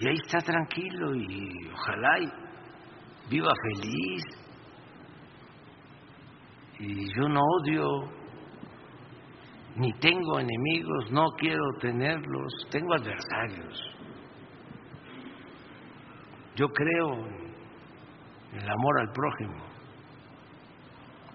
Y 0.00 0.08
ahí 0.08 0.16
está 0.24 0.38
tranquilo 0.38 1.14
y 1.14 1.70
ojalá 1.72 2.18
y 2.18 2.32
viva 3.30 3.52
feliz. 3.74 4.24
Y 6.80 7.14
yo 7.14 7.28
no 7.28 7.40
odio, 7.40 7.86
ni 9.76 9.92
tengo 10.00 10.40
enemigos, 10.40 11.12
no 11.12 11.26
quiero 11.38 11.62
tenerlos, 11.80 12.52
tengo 12.70 12.94
adversarios. 12.94 13.80
Yo 16.56 16.66
creo 16.68 17.26
en 18.52 18.58
el 18.58 18.70
amor 18.70 19.00
al 19.00 19.12
prójimo. 19.12 19.64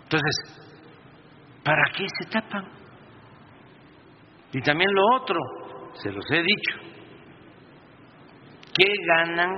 Entonces, 0.03 0.71
¿para 1.63 1.83
qué 1.95 2.05
se 2.19 2.29
tapan? 2.29 2.76
Y 4.57 4.61
también 4.61 4.89
lo 4.91 5.21
otro, 5.21 5.39
se 6.01 6.11
los 6.11 6.25
he 6.31 6.41
dicho, 6.41 6.77
¿qué 8.73 8.91
ganan 9.05 9.53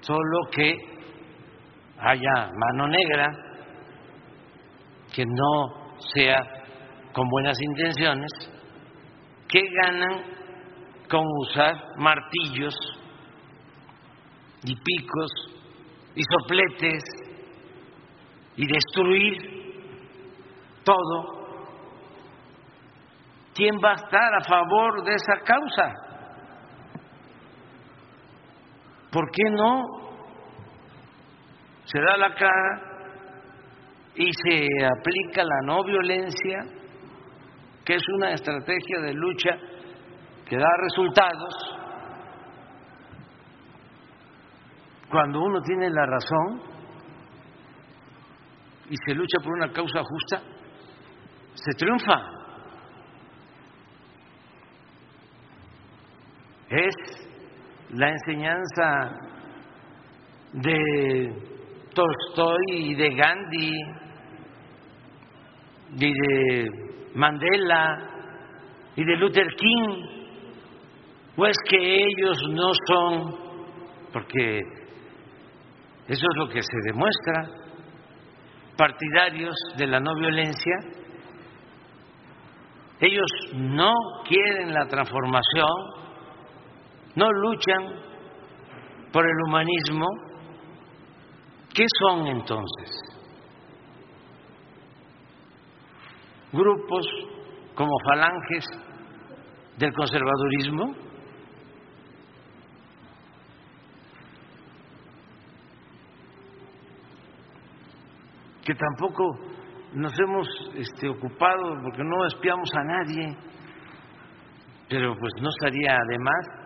solo 0.00 0.38
que 0.52 0.76
haya 1.98 2.52
mano 2.54 2.86
negra, 2.86 3.26
que 5.12 5.24
no 5.26 5.98
sea 6.14 6.38
con 7.12 7.28
buenas 7.28 7.60
intenciones? 7.60 8.30
¿Qué 9.48 9.60
ganan 9.82 10.22
con 11.10 11.24
usar 11.40 11.82
martillos 11.96 12.76
y 14.62 14.72
picos 14.76 15.32
y 16.14 16.22
sopletes 16.22 17.02
y 18.56 18.68
destruir 18.68 19.36
todo? 20.84 21.37
¿Quién 23.58 23.74
va 23.84 23.90
a 23.90 23.94
estar 23.94 24.34
a 24.36 24.44
favor 24.44 25.02
de 25.02 25.14
esa 25.14 25.34
causa? 25.44 25.92
¿Por 29.10 29.28
qué 29.32 29.50
no 29.50 29.84
se 31.82 31.98
da 32.00 32.16
la 32.18 32.34
cara 32.36 32.82
y 34.14 34.30
se 34.32 34.86
aplica 34.86 35.42
la 35.42 35.60
no 35.64 35.82
violencia, 35.82 36.60
que 37.84 37.96
es 37.96 38.02
una 38.14 38.30
estrategia 38.30 39.00
de 39.00 39.14
lucha 39.14 39.50
que 40.48 40.56
da 40.56 40.68
resultados? 40.80 41.54
Cuando 45.10 45.42
uno 45.42 45.60
tiene 45.62 45.90
la 45.90 46.06
razón 46.06 46.62
y 48.88 48.94
se 49.04 49.14
lucha 49.16 49.38
por 49.42 49.52
una 49.52 49.72
causa 49.72 50.00
justa, 50.04 50.42
se 51.54 51.72
triunfa. 51.76 52.37
Es 56.70 56.94
la 57.90 58.10
enseñanza 58.10 59.18
de 60.52 61.32
Tolstoy 61.94 62.64
y 62.68 62.94
de 62.94 63.14
Gandhi 63.14 63.72
y 65.96 66.12
de 66.12 66.70
Mandela 67.14 68.08
y 68.94 69.04
de 69.04 69.16
Luther 69.16 69.46
King, 69.56 70.18
o 71.36 71.46
es 71.46 71.56
que 71.68 71.76
ellos 71.78 72.36
no 72.50 72.70
son, 72.86 73.34
porque 74.12 74.58
eso 76.08 76.26
es 76.32 76.36
lo 76.36 76.48
que 76.48 76.60
se 76.62 76.76
demuestra, 76.84 77.48
partidarios 78.76 79.54
de 79.76 79.86
la 79.86 80.00
no 80.00 80.14
violencia, 80.14 80.74
ellos 83.00 83.30
no 83.54 83.94
quieren 84.28 84.74
la 84.74 84.86
transformación, 84.86 86.07
no 87.18 87.32
luchan 87.32 87.84
por 89.12 89.26
el 89.26 89.34
humanismo, 89.48 90.06
¿qué 91.74 91.84
son 92.00 92.28
entonces? 92.28 92.90
Grupos 96.52 97.06
como 97.74 97.90
falanges 98.08 98.64
del 99.78 99.92
conservadurismo. 99.92 101.08
que 108.64 108.74
tampoco 108.74 109.24
nos 109.94 110.12
hemos 110.20 110.46
este, 110.74 111.08
ocupado 111.08 111.80
porque 111.82 112.04
no 112.04 112.26
espiamos 112.26 112.68
a 112.74 112.84
nadie, 112.84 113.34
pero 114.90 115.16
pues 115.18 115.32
no 115.40 115.48
estaría 115.48 115.96
además 115.96 116.57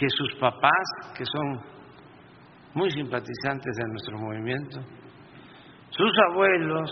que 0.00 0.06
sus 0.08 0.34
papás, 0.36 1.12
que 1.14 1.24
son 1.26 1.60
muy 2.72 2.90
simpatizantes 2.90 3.76
de 3.76 3.84
nuestro 3.86 4.18
movimiento, 4.18 4.80
sus 5.90 6.10
abuelos, 6.30 6.90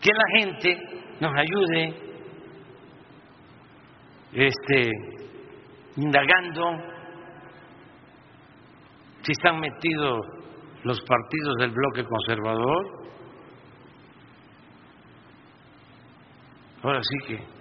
que 0.00 0.10
la 0.12 0.40
gente 0.40 0.78
nos 1.20 1.32
ayude 1.36 1.94
este 4.32 4.92
indagando 5.96 6.76
si 9.22 9.32
están 9.32 9.58
metidos 9.58 10.20
los 10.84 11.00
partidos 11.00 11.56
del 11.58 11.72
bloque 11.72 12.04
conservador. 12.04 12.86
Ahora 16.84 17.00
sí 17.02 17.26
que 17.26 17.59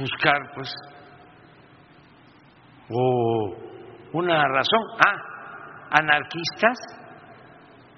buscar 0.00 0.38
pues 0.54 0.72
o 2.92 3.54
una 4.12 4.48
razón, 4.48 4.80
ah, 4.98 5.88
anarquistas, 5.92 6.78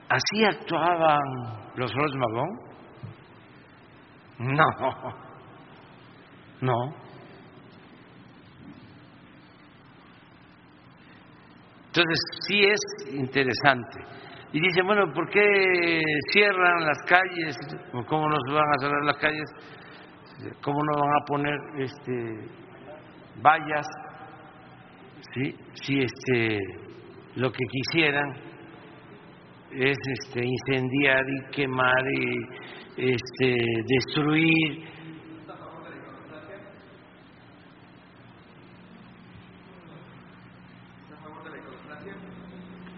así 0.08 0.44
actuaban 0.44 1.20
los 1.76 1.92
Rose 1.94 2.18
Magón. 2.18 2.50
No, 4.38 4.64
no. 6.60 7.02
Entonces, 11.86 12.18
sí 12.46 12.62
es 12.64 13.14
interesante. 13.14 14.00
Y 14.52 14.60
dicen, 14.60 14.86
bueno, 14.86 15.12
¿por 15.14 15.28
qué 15.30 16.00
cierran 16.32 16.86
las 16.86 16.98
calles? 17.06 17.56
¿Cómo 18.06 18.28
nos 18.28 18.42
van 18.50 18.68
a 18.68 18.78
cerrar 18.80 19.04
las 19.04 19.16
calles? 19.16 19.50
¿Cómo 20.62 20.78
no 20.84 21.00
van 21.00 21.14
a 21.14 21.24
poner 21.26 21.58
este, 21.78 22.48
vallas? 23.42 23.86
¿Sí? 25.34 25.54
Si 25.74 26.00
este, 26.00 26.58
lo 27.36 27.50
que 27.50 27.64
quisieran 27.70 28.32
es 29.70 29.96
este, 30.20 30.44
incendiar 30.44 31.24
y 31.28 31.50
quemar 31.50 32.04
y 32.12 32.36
este, 32.96 33.56
destruir. 33.86 34.92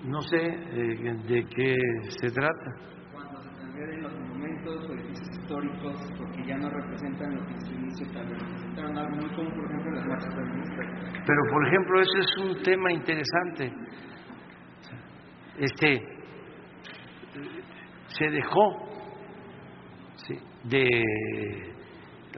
No 0.05 0.21
sé 0.21 0.37
eh, 0.37 1.15
de 1.27 1.45
qué 1.47 1.77
se 2.21 2.31
trata. 2.31 2.71
Cuando 3.13 3.41
se 3.43 3.97
los 4.03 4.13
monumentos 4.13 4.89
o 4.89 4.93
edificios 4.93 5.39
históricos 5.39 5.97
ya 6.47 6.57
no 6.57 6.69
representan 6.69 7.35
lo 7.35 7.47
que 7.47 7.53
en 7.53 7.61
su 7.61 7.75
inicio 7.75 8.07
vez 8.07 8.39
representaron, 8.39 8.99
algo 8.99 9.17
muy 9.17 9.31
común, 9.35 9.53
por 9.55 9.65
ejemplo, 9.65 9.91
las 9.93 10.07
marchas 10.07 10.35
feministas. 10.35 10.87
Pero, 11.27 11.41
por 11.51 11.67
ejemplo, 11.67 12.01
ese 12.01 12.19
es 12.21 12.37
un 12.39 12.63
tema 12.63 12.93
interesante. 12.93 13.73
Este, 15.59 16.03
se 18.07 18.31
dejó 18.31 18.89
¿sí? 20.17 20.39
de 20.65 21.75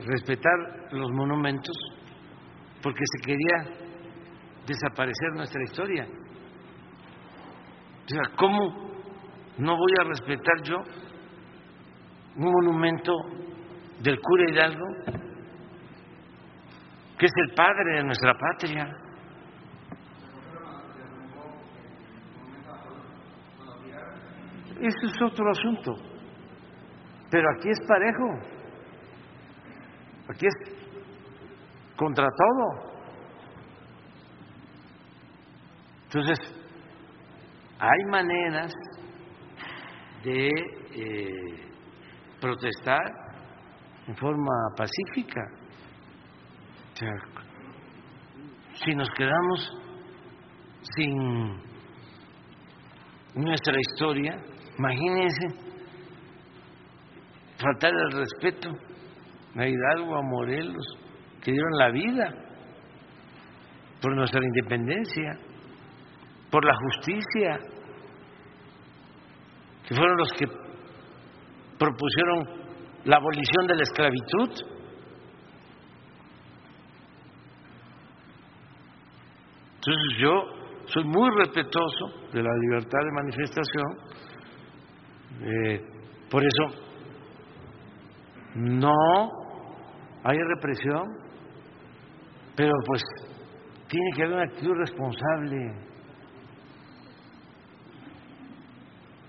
respetar 0.06 0.92
los 0.92 1.10
monumentos 1.12 1.76
porque 2.82 3.02
se 3.04 3.26
quería 3.26 3.86
desaparecer 4.66 5.32
nuestra 5.34 5.62
historia. 5.62 6.06
O 8.04 8.08
sea, 8.08 8.36
¿cómo 8.36 8.86
no 9.58 9.76
voy 9.76 9.92
a 10.00 10.04
respetar 10.04 10.62
yo 10.62 10.76
un 12.36 12.52
monumento 12.52 13.12
del 14.00 14.20
cura 14.20 14.44
Hidalgo, 14.50 14.86
que 17.18 17.26
es 17.26 17.32
el 17.48 17.54
padre 17.54 17.96
de 17.96 18.04
nuestra 18.04 18.34
patria? 18.34 18.96
Eso 24.80 25.06
es 25.06 25.22
otro 25.22 25.50
asunto. 25.50 25.94
Pero 27.30 27.48
aquí 27.56 27.70
es 27.70 27.78
parejo. 27.88 28.56
Aquí 30.28 30.46
es 30.46 30.76
contra 31.96 32.26
todo. 32.26 32.96
Entonces, 36.04 36.38
hay 37.78 38.04
maneras 38.10 38.72
de 40.22 40.48
eh, 40.94 41.70
protestar 42.40 43.25
en 44.06 44.16
forma 44.16 44.52
pacífica. 44.76 45.42
Si 48.84 48.94
nos 48.94 49.08
quedamos 49.10 49.72
sin 50.96 51.60
nuestra 53.34 53.74
historia, 53.78 54.36
imagínense 54.78 55.48
faltar 57.58 57.90
el 57.90 58.12
respeto 58.12 58.70
a 59.56 59.66
Hidalgo, 59.66 60.16
a 60.16 60.22
Morelos, 60.22 60.86
que 61.42 61.52
dieron 61.52 61.78
la 61.78 61.90
vida 61.90 62.34
por 64.00 64.14
nuestra 64.14 64.40
independencia, 64.44 65.38
por 66.50 66.64
la 66.64 66.74
justicia, 66.74 67.58
que 69.86 69.94
fueron 69.94 70.16
los 70.16 70.28
que 70.38 70.46
propusieron 71.78 72.65
la 73.06 73.16
abolición 73.16 73.66
de 73.68 73.76
la 73.76 73.82
esclavitud. 73.82 74.50
Entonces 79.76 80.18
yo 80.18 80.42
soy 80.86 81.04
muy 81.04 81.30
respetuoso 81.38 82.06
de 82.32 82.42
la 82.42 82.50
libertad 82.62 82.98
de 82.98 83.12
manifestación, 83.12 83.96
eh, 85.42 85.80
por 86.28 86.42
eso 86.42 86.64
no 88.56 89.30
hay 90.24 90.38
represión, 90.56 91.04
pero 92.56 92.72
pues 92.86 93.02
tiene 93.88 94.10
que 94.16 94.22
haber 94.24 94.34
una 94.34 94.44
actitud 94.44 94.74
responsable. 94.74 95.74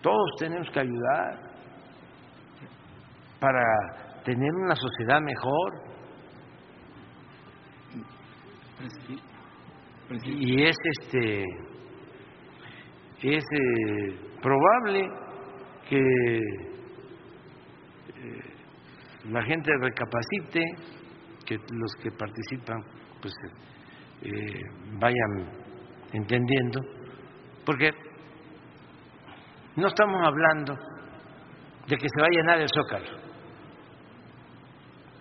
Todos 0.01 0.31
tenemos 0.39 0.67
que 0.71 0.79
ayudar 0.79 1.46
para 3.39 3.63
tener 4.23 4.51
una 4.51 4.75
sociedad 4.75 5.21
mejor. 5.21 5.73
Y 10.23 10.63
es 10.63 10.77
este 11.01 11.43
es 13.21 13.43
eh, 13.43 14.19
probable 14.41 15.09
que 15.89 15.97
eh, 15.97 16.41
la 19.29 19.43
gente 19.43 19.71
recapacite, 19.81 20.63
que 21.45 21.57
los 21.57 21.91
que 22.01 22.11
participan 22.11 22.77
pues 23.21 23.33
eh, 24.21 24.61
vayan 24.99 25.49
entendiendo, 26.13 26.79
porque 27.65 27.89
no 29.75 29.87
estamos 29.87 30.21
hablando 30.25 30.73
de 31.87 31.95
que 31.97 32.07
se 32.07 32.21
va 32.21 32.27
a 32.27 32.29
llenar 32.29 32.59
el 32.59 32.69
zócalo. 32.69 33.26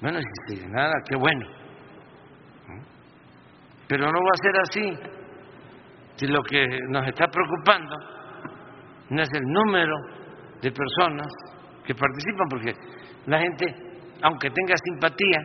Bueno, 0.01 0.19
si 0.21 0.57
se 0.57 0.69
nada, 0.69 0.93
qué 1.09 1.17
bueno. 1.17 1.47
Pero 3.89 4.05
no 4.07 4.13
va 4.13 4.31
a 4.33 4.43
ser 4.43 4.61
así. 4.61 5.17
Si 6.17 6.27
lo 6.27 6.43
que 6.43 6.67
nos 6.89 7.07
está 7.07 7.27
preocupando 7.29 7.97
no 9.11 9.23
es 9.23 9.29
el 9.33 9.43
número 9.43 9.95
de 10.61 10.73
personas 10.73 11.27
que 11.85 11.95
participan, 11.95 12.49
porque 12.49 12.73
la 13.27 13.39
gente, 13.39 13.67
aunque 14.23 14.51
tenga 14.51 14.75
simpatía 14.83 15.39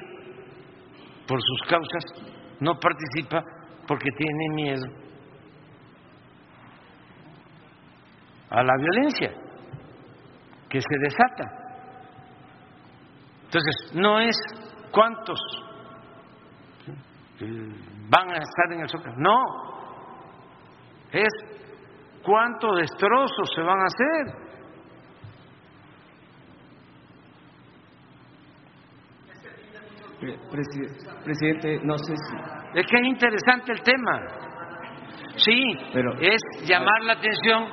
por 1.28 1.40
sus 1.40 1.70
causas, 1.70 2.32
no 2.60 2.80
participa 2.80 3.44
porque 3.88 4.10
tiene 4.18 4.56
miedo 4.56 4.86
a 8.50 8.64
la 8.64 8.74
violencia 8.78 9.32
que 10.70 10.82
se 10.82 10.98
desata. 11.00 11.61
Entonces, 13.54 13.92
no 13.96 14.18
es 14.22 14.34
cuántos 14.94 15.38
van 18.10 18.30
a 18.30 18.38
estar 18.38 18.72
en 18.72 18.80
el 18.80 18.88
Zócalo, 18.90 19.16
no, 19.18 19.38
es 21.12 21.28
cuántos 22.24 22.78
destrozos 22.78 23.50
se 23.54 23.62
van 23.62 23.78
a 23.78 23.84
hacer. 23.84 24.52
Pre- 30.20 30.38
presi- 30.52 31.24
Presidente, 31.24 31.80
no 31.84 31.98
sé 31.98 32.14
si... 32.16 32.80
Es 32.80 32.86
que 32.88 32.98
es 33.02 33.08
interesante 33.08 33.72
el 33.74 33.82
tema. 33.82 34.22
Sí, 35.36 35.64
Pero- 35.94 36.14
es 36.20 36.40
llamar 36.68 37.04
la 37.04 37.14
atención, 37.14 37.68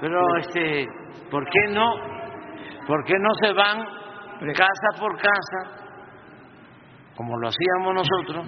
pero 0.00 0.18
este, 0.38 0.86
¿por 1.30 1.44
qué 1.44 1.72
no? 1.72 1.92
¿Por 2.86 3.04
qué 3.04 3.14
no 3.18 3.28
se 3.42 3.52
van 3.52 3.84
casa 4.52 4.98
por 4.98 5.16
casa, 5.16 5.82
como 7.16 7.38
lo 7.38 7.48
hacíamos 7.48 7.94
nosotros? 7.94 8.46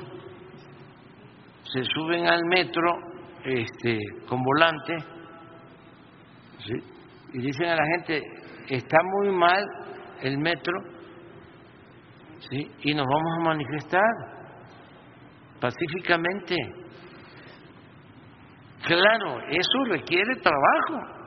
Se 1.72 1.82
suben 1.84 2.26
al 2.26 2.42
metro, 2.44 2.90
este, 3.44 3.98
con 4.28 4.42
volante, 4.42 4.96
¿sí? 6.58 6.74
y 7.34 7.38
dicen 7.40 7.68
a 7.68 7.76
la 7.76 7.84
gente 7.96 8.22
está 8.68 8.98
muy 9.02 9.34
mal 9.36 9.62
el 10.22 10.38
metro, 10.38 10.72
y 12.50 12.94
nos 12.94 13.06
vamos 13.06 13.32
a 13.38 13.44
manifestar 13.44 14.34
pacíficamente. 15.60 16.56
Claro, 18.86 19.40
eso 19.48 19.84
requiere 19.88 20.36
trabajo. 20.36 21.24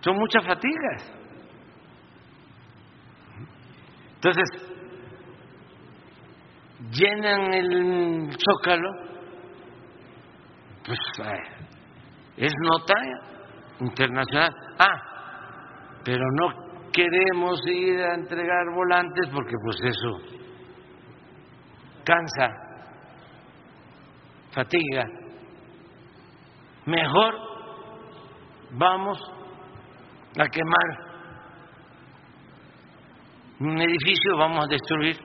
Son 0.00 0.16
muchas 0.16 0.44
fatigas. 0.44 1.23
Entonces, 4.24 4.48
llenan 6.92 7.52
el 7.52 8.30
zócalo, 8.38 8.88
pues 10.86 10.98
eh, 11.18 11.66
es 12.38 12.52
nota 12.58 12.94
internacional. 13.80 14.50
Ah, 14.78 16.00
pero 16.02 16.24
no 16.40 16.90
queremos 16.90 17.60
ir 17.66 18.00
a 18.00 18.14
entregar 18.14 18.74
volantes 18.74 19.28
porque 19.30 19.56
pues 19.62 19.76
eso 19.82 20.40
cansa, 22.02 22.48
fatiga. 24.52 25.04
Mejor 26.86 27.34
vamos 28.72 29.18
a 30.38 30.48
quemar 30.48 31.03
un 33.60 33.80
edificio, 33.80 34.36
vamos 34.36 34.64
a 34.64 34.68
destruir. 34.68 35.16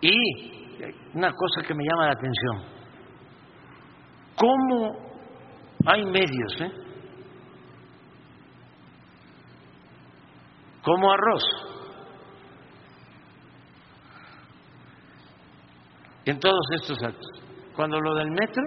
Y 0.00 0.82
una 1.14 1.30
cosa 1.32 1.66
que 1.66 1.74
me 1.74 1.84
llama 1.84 2.06
la 2.06 2.12
atención, 2.12 2.62
¿cómo 4.36 5.12
hay 5.86 6.04
medios, 6.04 6.60
eh? 6.60 6.72
Como 10.82 11.12
arroz. 11.12 11.44
En 16.24 16.38
todos 16.40 16.66
estos 16.80 17.02
actos. 17.02 17.42
Cuando 17.76 18.00
lo 18.00 18.14
del 18.14 18.30
metro, 18.30 18.62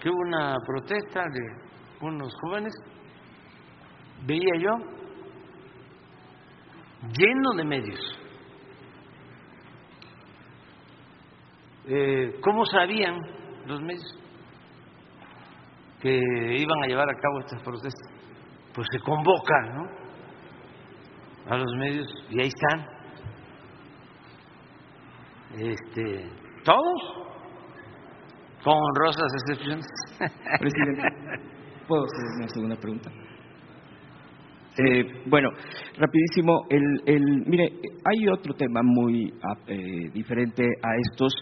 que 0.00 0.10
hubo 0.10 0.20
una 0.26 0.56
protesta 0.66 1.22
de 1.32 2.06
unos 2.06 2.32
jóvenes, 2.42 2.72
veía 4.26 4.52
yo 4.58 5.03
lleno 7.16 7.52
de 7.56 7.64
medios. 7.64 8.00
Eh, 11.86 12.38
¿Cómo 12.40 12.64
sabían 12.64 13.20
los 13.66 13.80
medios 13.82 14.18
que 16.00 16.18
iban 16.58 16.82
a 16.82 16.86
llevar 16.86 17.08
a 17.08 17.14
cabo 17.14 17.40
estas 17.40 17.62
protestas? 17.62 18.10
Pues 18.74 18.86
se 18.90 18.98
convoca, 19.00 19.60
¿no? 19.74 20.04
A 21.50 21.56
los 21.58 21.72
medios 21.76 22.06
y 22.30 22.40
ahí 22.40 22.48
están. 22.48 22.94
Este, 25.56 26.28
todos, 26.64 27.24
con 28.64 28.74
honrosas 28.74 29.32
excepciones. 29.46 29.86
Presidente, 30.58 31.02
¿puedo 31.86 32.04
hacer 32.04 32.24
una 32.38 32.48
segunda 32.48 32.76
pregunta? 32.76 33.10
Eh, 34.76 35.04
bueno, 35.26 35.50
rapidísimo, 35.96 36.66
el, 36.68 36.82
el, 37.06 37.44
mire, 37.46 37.64
hay 38.04 38.28
otro 38.28 38.54
tema 38.54 38.80
muy 38.82 39.32
ah, 39.40 39.56
eh, 39.68 40.10
diferente 40.12 40.64
a 40.64 40.96
estos. 41.10 41.32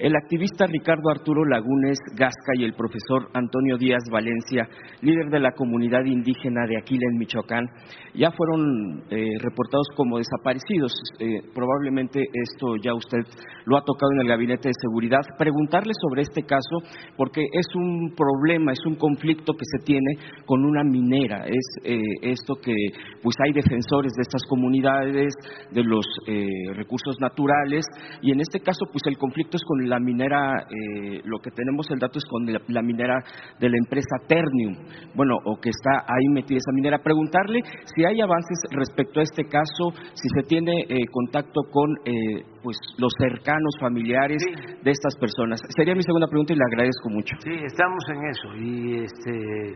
El 0.00 0.16
activista 0.16 0.64
Ricardo 0.64 1.10
Arturo 1.10 1.44
Lagunes 1.44 1.98
Gasca 2.16 2.52
y 2.54 2.64
el 2.64 2.72
profesor 2.72 3.28
Antonio 3.34 3.76
Díaz 3.76 4.02
Valencia, 4.10 4.66
líder 5.02 5.28
de 5.28 5.40
la 5.40 5.52
comunidad 5.52 6.06
indígena 6.06 6.64
de 6.66 6.78
Aquila 6.78 7.04
en 7.12 7.18
Michoacán, 7.18 7.66
ya 8.14 8.30
fueron 8.30 9.02
eh, 9.10 9.28
reportados 9.42 9.88
como 9.94 10.16
desaparecidos. 10.16 10.94
Eh, 11.18 11.42
probablemente 11.54 12.18
esto 12.32 12.76
ya 12.82 12.94
usted 12.94 13.20
lo 13.66 13.76
ha 13.76 13.84
tocado 13.84 14.10
en 14.14 14.22
el 14.22 14.28
Gabinete 14.28 14.68
de 14.68 14.80
Seguridad. 14.80 15.20
Preguntarle 15.36 15.92
sobre 16.00 16.22
este 16.22 16.44
caso 16.44 16.80
porque 17.18 17.42
es 17.52 17.66
un 17.74 18.14
problema, 18.16 18.72
es 18.72 18.80
un 18.86 18.94
conflicto 18.94 19.52
que 19.52 19.66
se 19.66 19.84
tiene 19.84 20.16
con 20.46 20.64
una 20.64 20.82
minera. 20.82 21.44
Es 21.44 21.76
eh, 21.84 22.00
esto 22.22 22.54
que 22.54 22.72
pues 23.22 23.36
hay 23.44 23.52
defensores 23.52 24.12
de 24.14 24.22
estas 24.22 24.44
comunidades, 24.48 25.34
de 25.72 25.84
los 25.84 26.06
recursos 26.74 27.16
naturales 27.20 27.84
y 28.22 28.32
en 28.32 28.40
este 28.40 28.60
caso 28.60 28.86
pues 28.90 29.02
el 29.06 29.18
conflicto 29.18 29.58
es 29.58 29.62
con 29.62 29.89
la 29.90 29.98
minera, 29.98 30.66
eh, 30.70 31.20
lo 31.24 31.38
que 31.40 31.50
tenemos 31.50 31.90
el 31.90 31.98
dato 31.98 32.18
es 32.18 32.24
con 32.24 32.46
la, 32.46 32.60
la 32.68 32.82
minera 32.82 33.18
de 33.58 33.68
la 33.68 33.76
empresa 33.76 34.16
Ternium, 34.28 34.76
bueno, 35.14 35.34
o 35.44 35.58
que 35.60 35.70
está 35.70 36.06
ahí 36.06 36.28
metida 36.30 36.58
esa 36.58 36.72
minera. 36.72 36.98
Preguntarle 37.02 37.58
si 37.94 38.04
hay 38.04 38.20
avances 38.20 38.58
respecto 38.70 39.18
a 39.18 39.24
este 39.24 39.44
caso, 39.44 39.90
si 40.14 40.28
se 40.28 40.42
tiene 40.46 40.72
eh, 40.88 41.06
contacto 41.10 41.62
con 41.72 41.90
eh, 42.04 42.44
pues 42.62 42.76
los 42.98 43.12
cercanos 43.18 43.74
familiares 43.80 44.42
de 44.82 44.90
estas 44.90 45.16
personas. 45.16 45.60
Sería 45.76 45.94
mi 45.94 46.02
segunda 46.02 46.28
pregunta 46.28 46.52
y 46.52 46.56
le 46.56 46.64
agradezco 46.70 47.10
mucho. 47.10 47.34
Sí, 47.42 47.52
estamos 47.64 48.04
en 48.08 48.24
eso 48.30 48.48
y 48.56 49.04
este 49.04 49.70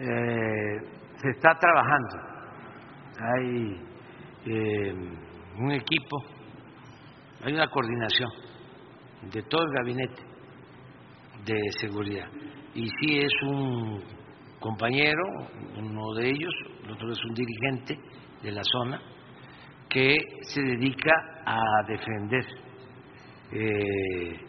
eh, 0.00 0.80
se 1.16 1.30
está 1.30 1.54
trabajando. 1.58 2.16
Hay 3.20 3.80
eh, 4.46 4.92
un 5.58 5.72
equipo, 5.72 6.16
hay 7.44 7.52
una 7.52 7.68
coordinación 7.68 8.47
de 9.22 9.42
todo 9.42 9.62
el 9.62 9.72
gabinete 9.72 10.22
de 11.44 11.60
seguridad. 11.80 12.28
Y 12.74 12.88
sí 12.88 13.18
es 13.18 13.32
un 13.42 14.02
compañero, 14.60 15.22
uno 15.76 16.14
de 16.14 16.28
ellos, 16.28 16.54
el 16.84 16.92
otro 16.92 17.12
es 17.12 17.24
un 17.24 17.34
dirigente 17.34 17.98
de 18.42 18.52
la 18.52 18.62
zona, 18.64 19.00
que 19.88 20.16
se 20.42 20.60
dedica 20.60 21.12
a 21.46 21.58
defender 21.88 22.44
eh, 23.52 24.40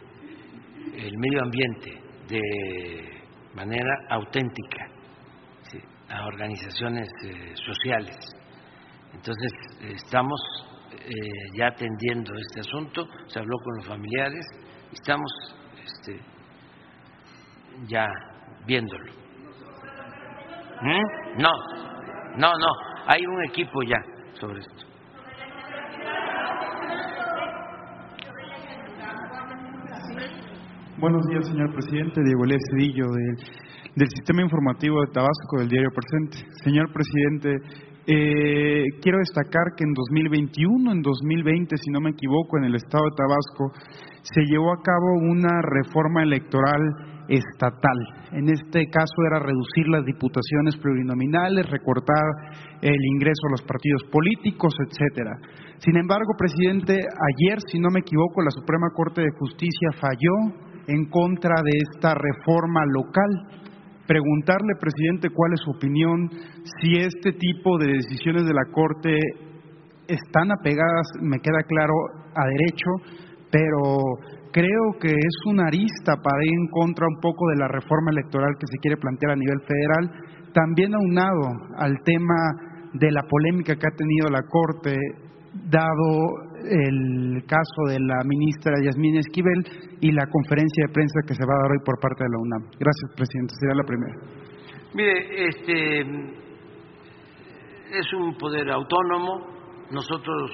el 0.96 1.18
medio 1.18 1.42
ambiente 1.42 2.00
de 2.28 3.22
manera 3.54 3.94
auténtica 4.10 4.90
a 6.10 6.26
organizaciones 6.26 7.08
eh, 7.24 7.52
sociales. 7.54 8.16
Entonces, 9.14 9.52
estamos 9.80 10.40
eh, 11.10 11.58
ya 11.58 11.66
atendiendo 11.66 12.32
este 12.36 12.60
asunto, 12.60 13.04
se 13.26 13.40
habló 13.40 13.56
con 13.64 13.76
los 13.78 13.86
familiares, 13.86 14.46
estamos 14.92 15.28
este, 15.84 16.20
ya 17.88 18.06
viéndolo. 18.64 19.12
¿Mm? 20.82 21.42
No, 21.42 21.50
no, 22.36 22.52
no, 22.52 22.68
hay 23.06 23.26
un 23.26 23.44
equipo 23.44 23.82
ya 23.82 24.00
sobre 24.40 24.60
esto. 24.60 24.86
Buenos 30.98 31.26
días, 31.26 31.44
señor 31.48 31.72
presidente. 31.72 32.20
Diego 32.22 32.44
Elías 32.44 32.62
Cedillo, 32.70 33.06
del, 33.10 33.36
del 33.96 34.08
Sistema 34.08 34.42
Informativo 34.42 35.00
de 35.00 35.12
Tabasco, 35.12 35.58
del 35.58 35.68
diario 35.68 35.90
Presente. 35.90 36.46
Señor 36.62 36.92
presidente, 36.92 37.89
Eh, 38.12 38.98
quiero 39.00 39.18
destacar 39.18 39.78
que 39.78 39.84
en 39.84 39.94
2021, 39.94 40.90
en 40.90 41.00
2020, 41.00 41.76
si 41.76 41.90
no 41.92 42.00
me 42.00 42.10
equivoco, 42.10 42.58
en 42.58 42.64
el 42.64 42.74
estado 42.74 43.04
de 43.06 43.14
Tabasco, 43.14 43.70
se 44.22 44.42
llevó 44.50 44.72
a 44.72 44.82
cabo 44.82 45.30
una 45.30 45.62
reforma 45.62 46.24
electoral 46.24 46.82
estatal. 47.28 47.98
En 48.32 48.48
este 48.48 48.90
caso 48.90 49.14
era 49.30 49.38
reducir 49.38 49.86
las 49.86 50.04
diputaciones 50.04 50.76
plurinominales, 50.82 51.70
recortar 51.70 52.26
el 52.82 52.98
ingreso 53.14 53.46
a 53.46 53.52
los 53.52 53.62
partidos 53.62 54.02
políticos, 54.10 54.74
etcétera. 54.90 55.38
Sin 55.78 55.96
embargo, 55.96 56.34
presidente, 56.36 56.98
ayer, 56.98 57.58
si 57.70 57.78
no 57.78 57.90
me 57.94 58.00
equivoco, 58.00 58.42
la 58.42 58.50
Suprema 58.50 58.90
Corte 58.92 59.20
de 59.22 59.30
Justicia 59.38 59.90
falló 60.00 60.34
en 60.88 61.08
contra 61.08 61.62
de 61.62 61.78
esta 61.78 62.14
reforma 62.18 62.82
local. 62.90 63.69
Preguntarle, 64.10 64.74
presidente, 64.80 65.30
cuál 65.30 65.52
es 65.52 65.60
su 65.62 65.70
opinión, 65.70 66.28
si 66.82 66.98
este 66.98 67.30
tipo 67.30 67.78
de 67.78 67.92
decisiones 67.92 68.42
de 68.44 68.52
la 68.52 68.66
Corte 68.72 69.14
están 70.08 70.50
apegadas, 70.50 71.06
me 71.22 71.38
queda 71.38 71.62
claro, 71.62 71.94
a 72.34 72.44
derecho, 72.58 72.90
pero 73.52 74.18
creo 74.50 74.98
que 75.00 75.12
es 75.12 75.36
una 75.46 75.68
arista 75.68 76.16
para 76.16 76.42
ir 76.42 76.50
en 76.50 76.66
contra 76.72 77.06
un 77.06 77.20
poco 77.20 77.50
de 77.50 77.58
la 77.58 77.68
reforma 77.68 78.10
electoral 78.10 78.50
que 78.58 78.66
se 78.66 78.78
quiere 78.82 78.96
plantear 78.96 79.30
a 79.30 79.36
nivel 79.36 79.60
federal, 79.60 80.50
también 80.52 80.92
aunado 80.92 81.46
al 81.78 81.94
tema 82.02 82.34
de 82.94 83.12
la 83.12 83.22
polémica 83.22 83.76
que 83.76 83.86
ha 83.86 83.96
tenido 83.96 84.28
la 84.28 84.42
Corte, 84.42 84.98
dado 85.70 86.49
el 86.64 87.42
caso 87.46 87.82
de 87.88 87.98
la 88.00 88.22
ministra 88.24 88.72
Yasmín 88.82 89.16
Esquivel 89.16 89.64
y 90.00 90.12
la 90.12 90.26
conferencia 90.26 90.86
de 90.86 90.92
prensa 90.92 91.20
que 91.26 91.34
se 91.34 91.44
va 91.44 91.54
a 91.54 91.62
dar 91.62 91.70
hoy 91.72 91.84
por 91.84 91.98
parte 92.00 92.24
de 92.24 92.30
la 92.30 92.38
UNAM. 92.38 92.62
Gracias, 92.78 93.10
presidente. 93.16 93.54
Sería 93.58 93.74
la 93.74 93.84
primera. 93.84 94.14
Mire, 94.94 95.48
este 95.48 96.00
es 97.98 98.12
un 98.12 98.36
poder 98.36 98.70
autónomo. 98.70 99.46
Nosotros 99.90 100.50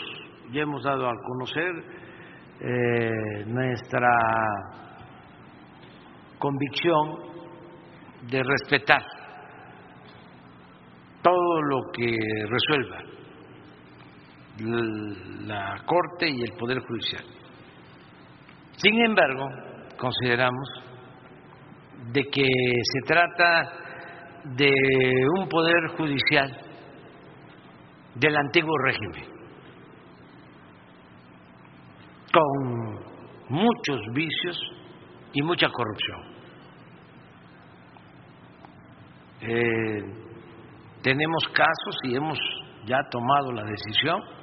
ya 0.53 0.63
hemos 0.63 0.83
dado 0.83 1.09
a 1.09 1.15
conocer 1.23 1.73
eh, 2.61 3.45
nuestra 3.47 4.09
convicción 6.39 7.37
de 8.31 8.43
respetar 8.43 9.03
todo 11.23 11.63
lo 11.63 11.91
que 11.93 12.17
resuelva 12.49 13.16
la 14.59 15.83
Corte 15.85 16.29
y 16.29 16.43
el 16.43 16.53
Poder 16.59 16.79
Judicial. 16.81 17.25
Sin 18.77 19.01
embargo, 19.05 19.47
consideramos 19.99 20.69
de 22.13 22.23
que 22.25 22.43
se 22.45 23.01
trata 23.07 23.73
de 24.45 24.73
un 25.39 25.49
Poder 25.49 25.89
Judicial 25.97 26.57
del 28.15 28.37
antiguo 28.37 28.77
régimen, 28.79 29.25
con 32.33 32.95
muchos 33.49 34.01
vicios 34.13 34.59
y 35.33 35.43
mucha 35.43 35.69
corrupción. 35.69 36.37
Eh, 39.43 40.27
tenemos 41.03 41.45
casos 41.53 41.97
y 42.05 42.17
hemos 42.17 42.39
ya 42.87 42.99
tomado 43.11 43.53
la 43.53 43.63
decisión 43.65 44.36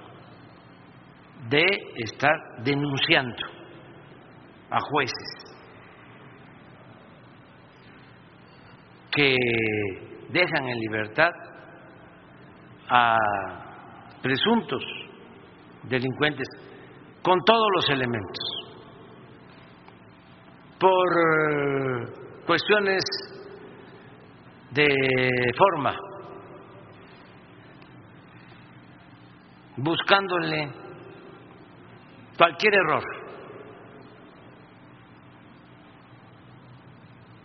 de 1.50 1.66
estar 1.98 2.36
denunciando 2.64 3.46
a 4.70 4.80
jueces 4.80 5.44
que 9.12 9.36
dejan 10.30 10.68
en 10.68 10.80
libertad 10.80 11.30
a 12.90 13.18
presuntos 14.22 14.84
delincuentes 15.84 16.48
con 17.22 17.40
todos 17.46 17.68
los 17.76 17.90
elementos. 17.90 18.40
Por 20.80 21.08
eh, 21.08 22.44
cuestiones 22.46 23.04
de 24.72 24.88
forma 25.56 25.96
buscándole 29.78 30.83
cualquier 32.38 32.74
error 32.74 33.04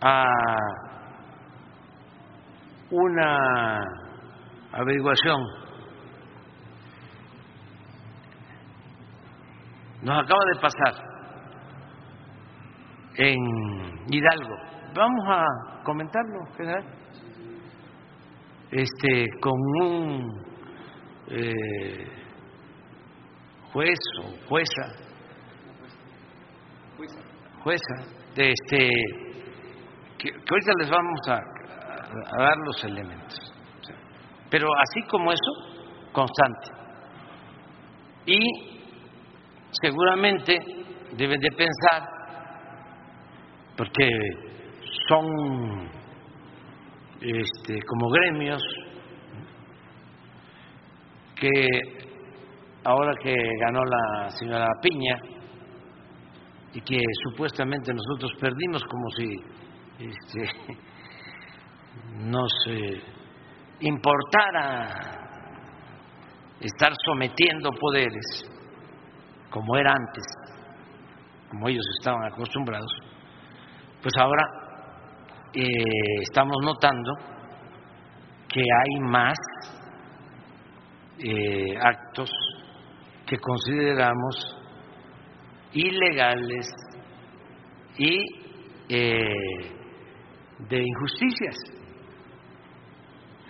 a 0.01 0.25
una 2.91 3.79
averiguación. 4.71 5.41
Nos 10.01 10.23
acaba 10.23 10.39
de 10.53 10.59
pasar 10.61 11.09
en 13.17 13.37
Hidalgo. 14.09 14.55
Vamos 14.95 15.25
a 15.27 15.83
comentarlo, 15.83 16.45
general. 16.55 16.85
Este, 18.71 19.25
con 19.41 19.59
un 19.81 20.49
eh, 21.27 22.19
juez 23.73 23.99
o 24.21 24.47
jueza, 24.47 24.81
jueza, 27.63 27.95
de 28.35 28.51
este, 28.51 28.89
que, 30.17 30.29
ahorita 30.31 30.71
les 30.79 30.89
vamos 30.89 31.19
a 31.27 31.39
dar 32.37 32.57
los 32.65 32.83
elementos. 32.83 33.53
Pero 34.49 34.67
así 34.67 35.07
como 35.07 35.31
eso, 35.31 35.51
constante. 36.11 36.71
Y 38.25 38.39
seguramente 39.71 40.57
deben 41.15 41.39
de 41.39 41.49
pensar, 41.51 42.03
porque 43.77 44.07
son 45.07 45.89
este, 47.21 47.79
como 47.85 48.09
gremios 48.09 48.61
que 51.35 51.98
ahora 52.83 53.13
que 53.21 53.35
ganó 53.59 53.83
la 53.83 54.29
señora 54.31 54.67
Piña 54.81 55.17
y 56.73 56.81
que 56.81 57.01
supuestamente 57.29 57.93
nosotros 57.93 58.31
perdimos 58.39 58.83
como 58.83 59.09
si 59.17 59.35
este, 59.99 60.75
nos 62.25 62.51
eh, 62.67 63.01
importara 63.81 65.19
estar 66.59 66.91
sometiendo 67.05 67.71
poderes 67.71 68.49
como 69.49 69.75
era 69.77 69.91
antes, 69.91 70.23
como 71.49 71.67
ellos 71.69 71.85
estaban 71.97 72.23
acostumbrados, 72.31 72.91
pues 74.01 74.13
ahora 74.19 74.43
eh, 75.53 76.21
estamos 76.21 76.57
notando 76.63 77.13
que 78.47 78.61
hay 78.61 78.99
más 79.01 79.37
eh, 81.19 81.77
actos 81.81 82.29
que 83.29 83.37
consideramos 83.37 84.57
ilegales 85.73 86.67
y 87.97 88.25
eh, 88.89 89.71
de 90.67 90.83
injusticias 90.83 91.55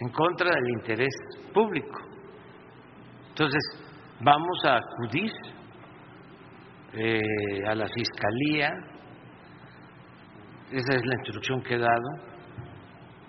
en 0.02 0.10
contra 0.10 0.50
del 0.50 0.70
interés 0.70 1.14
público. 1.54 2.00
Entonces, 3.30 3.62
vamos 4.20 4.66
a 4.66 4.78
acudir 4.78 5.32
eh, 6.94 7.22
a 7.66 7.76
la 7.76 7.88
Fiscalía, 7.88 8.70
esa 10.72 10.96
es 10.96 11.06
la 11.06 11.16
instrucción 11.16 11.62
que 11.62 11.76
he 11.76 11.80
dado, 11.80 12.10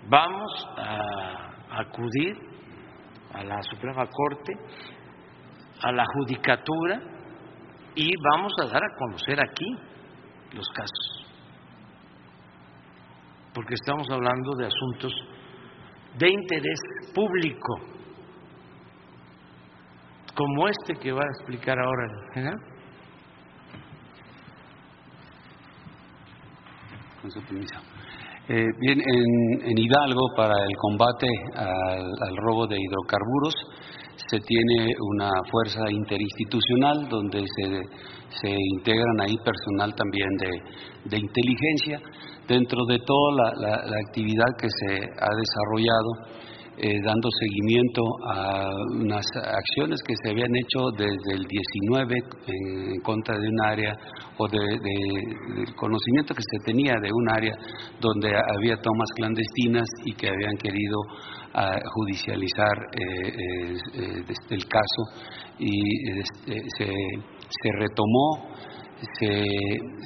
vamos 0.08 0.68
a 0.78 1.78
acudir 1.78 2.36
a 3.34 3.44
la 3.44 3.62
Suprema 3.62 4.04
Corte, 4.06 4.52
a 5.82 5.92
la 5.92 6.04
Judicatura 6.14 7.00
y 7.94 8.10
vamos 8.32 8.52
a 8.62 8.66
dar 8.66 8.82
a 8.82 8.96
conocer 8.96 9.40
aquí 9.40 9.66
los 10.52 10.66
casos, 10.70 11.26
porque 13.54 13.74
estamos 13.74 14.08
hablando 14.10 14.54
de 14.56 14.66
asuntos 14.66 15.12
de 16.18 16.28
interés 16.28 16.80
público, 17.14 17.80
como 20.34 20.68
este 20.68 20.94
que 20.94 21.12
va 21.12 21.20
a 21.22 21.32
explicar 21.38 21.78
ahora 21.78 22.04
el 22.04 22.34
general. 22.34 22.58
Con 27.20 27.30
su 27.30 27.42
permiso. 27.42 27.76
Eh, 28.48 28.66
bien, 28.80 28.98
en, 28.98 29.70
en, 29.70 29.78
Hidalgo, 29.78 30.34
para 30.36 30.54
el 30.54 30.76
combate 30.76 31.26
al, 31.54 32.00
al, 32.00 32.36
robo 32.36 32.66
de 32.66 32.76
hidrocarburos, 32.80 33.54
se 34.30 34.38
tiene 34.38 34.94
una 35.10 35.28
fuerza 35.50 35.80
interinstitucional 35.90 37.08
donde 37.08 37.40
se, 37.40 37.66
se 38.40 38.54
integran 38.76 39.20
ahí 39.22 39.36
personal 39.44 39.92
también 39.96 40.28
de, 40.38 41.10
de, 41.10 41.18
inteligencia. 41.18 42.00
Dentro 42.46 42.84
de 42.86 42.98
toda 42.98 43.52
la, 43.58 43.76
la, 43.86 43.96
actividad 44.06 44.46
que 44.58 44.68
se 44.68 44.94
ha 44.94 45.30
desarrollado, 45.34 46.40
eh, 46.82 46.96
dando 47.04 47.28
seguimiento 47.38 48.02
a 48.32 48.70
unas 49.00 49.26
acciones 49.36 50.00
que 50.06 50.14
se 50.22 50.30
habían 50.30 50.50
hecho 50.56 50.90
desde 50.96 51.34
el 51.34 51.44
19 51.44 52.14
en 52.46 53.00
contra 53.02 53.36
de 53.36 53.48
un 53.48 53.60
área 53.66 53.92
o 54.38 54.48
de, 54.48 54.58
de- 54.58 55.56
del 55.56 55.74
conocimiento 55.74 56.34
que 56.34 56.42
se 56.42 56.64
tenía 56.64 56.94
de 57.02 57.10
un 57.12 57.30
área 57.30 57.54
donde 58.00 58.30
había 58.56 58.76
tomas 58.76 59.10
clandestinas 59.16 59.86
y 60.06 60.14
que 60.14 60.28
habían 60.28 60.56
querido 60.56 60.96
ah, 61.54 61.78
judicializar 61.94 62.76
eh, 62.92 63.28
eh, 63.28 63.76
eh, 63.94 64.34
el 64.50 64.64
caso 64.66 65.02
y 65.58 65.80
se, 66.76 66.86
se 66.86 67.72
retomó 67.78 68.48
se, 69.18 69.44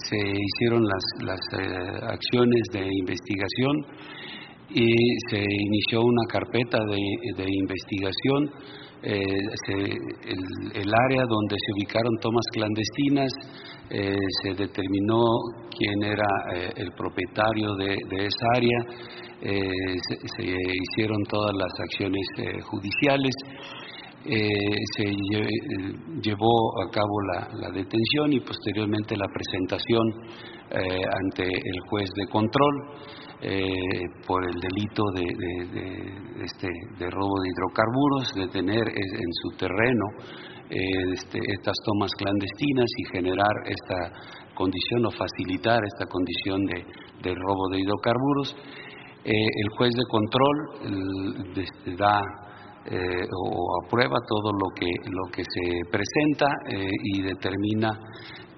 se 0.09 0.17
hicieron 0.17 0.83
las, 0.85 1.27
las 1.27 1.41
acciones 2.11 2.63
de 2.73 2.87
investigación 3.01 3.73
y 4.71 4.87
se 5.31 5.39
inició 5.39 6.03
una 6.03 6.25
carpeta 6.29 6.79
de, 6.79 7.43
de 7.43 7.51
investigación. 7.51 8.51
el, 9.03 10.83
el 10.83 10.93
área 11.09 11.23
donde 11.29 11.57
se 11.59 11.73
ubicaron 11.77 12.17
tomas 12.21 12.47
clandestinas, 12.53 13.33
se 14.43 14.55
determinó 14.55 15.23
quién 15.77 16.05
era 16.05 16.73
el 16.77 16.91
propietario 16.93 17.75
de, 17.75 17.99
de 18.09 18.27
esa 18.27 18.47
área, 18.55 18.79
se, 19.45 20.17
se 20.37 20.43
hicieron 20.45 21.23
todas 21.29 21.53
las 21.55 21.73
acciones 21.81 22.27
eh, 22.39 22.61
judiciales 22.63 23.35
eh, 24.27 24.39
se 24.97 25.05
lle- 25.05 25.45
eh, 25.45 25.93
llevó 26.23 26.81
a 26.83 26.91
cabo 26.91 27.21
la, 27.61 27.71
detención 27.71 28.33
y 28.33 28.41
posteriormente 28.41 29.17
la 29.17 29.27
presentación 29.29 30.07
eh, 30.71 31.03
ante 31.25 31.45
el 31.45 31.81
juez 31.91 32.09
de 32.17 32.27
control 32.29 32.75
eh, 33.43 33.69
por 34.27 34.43
el 34.49 34.55
delito 34.59 35.03
de, 35.15 36.43
este, 36.43 36.69
robo 37.11 37.35
de 37.43 37.49
hidrocarburos, 37.51 38.35
de 38.35 38.49
tener 38.49 38.89
en 38.89 39.33
su 39.43 39.57
terreno 39.59 40.07
eh, 40.71 40.79
este, 41.13 41.39
estas 41.53 41.75
tomas 41.85 42.11
clandestinas 42.17 42.89
y 42.97 43.05
generar 43.13 43.55
esta 43.67 44.11
condición 44.55 45.05
o 45.05 45.11
facilitar 45.11 45.81
esta 45.85 46.07
condición 46.07 46.65
de 46.65 47.35
robo 47.35 47.69
de 47.73 47.81
hidrocarburos. 47.81 48.57
Eh, 49.25 49.31
el 49.33 49.69
juez 49.79 49.91
de 49.95 50.05
control 50.11 51.57
este, 51.57 51.97
da 51.97 52.21
eh, 52.87 53.25
o 53.33 53.87
aprueba 53.87 54.19
todo 54.29 54.53
lo 54.53 54.69
que 54.79 54.91
lo 55.09 55.33
que 55.33 55.43
se 55.43 55.81
presenta 55.91 56.45
eh, 56.69 56.87
y 57.05 57.23
determina 57.23 57.99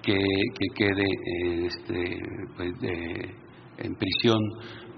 que, 0.03 0.17
que 0.17 0.67
quede 0.75 1.05
eh, 1.05 1.67
este, 1.67 2.19
pues, 2.57 2.73
en 3.77 3.95
prisión 3.95 4.37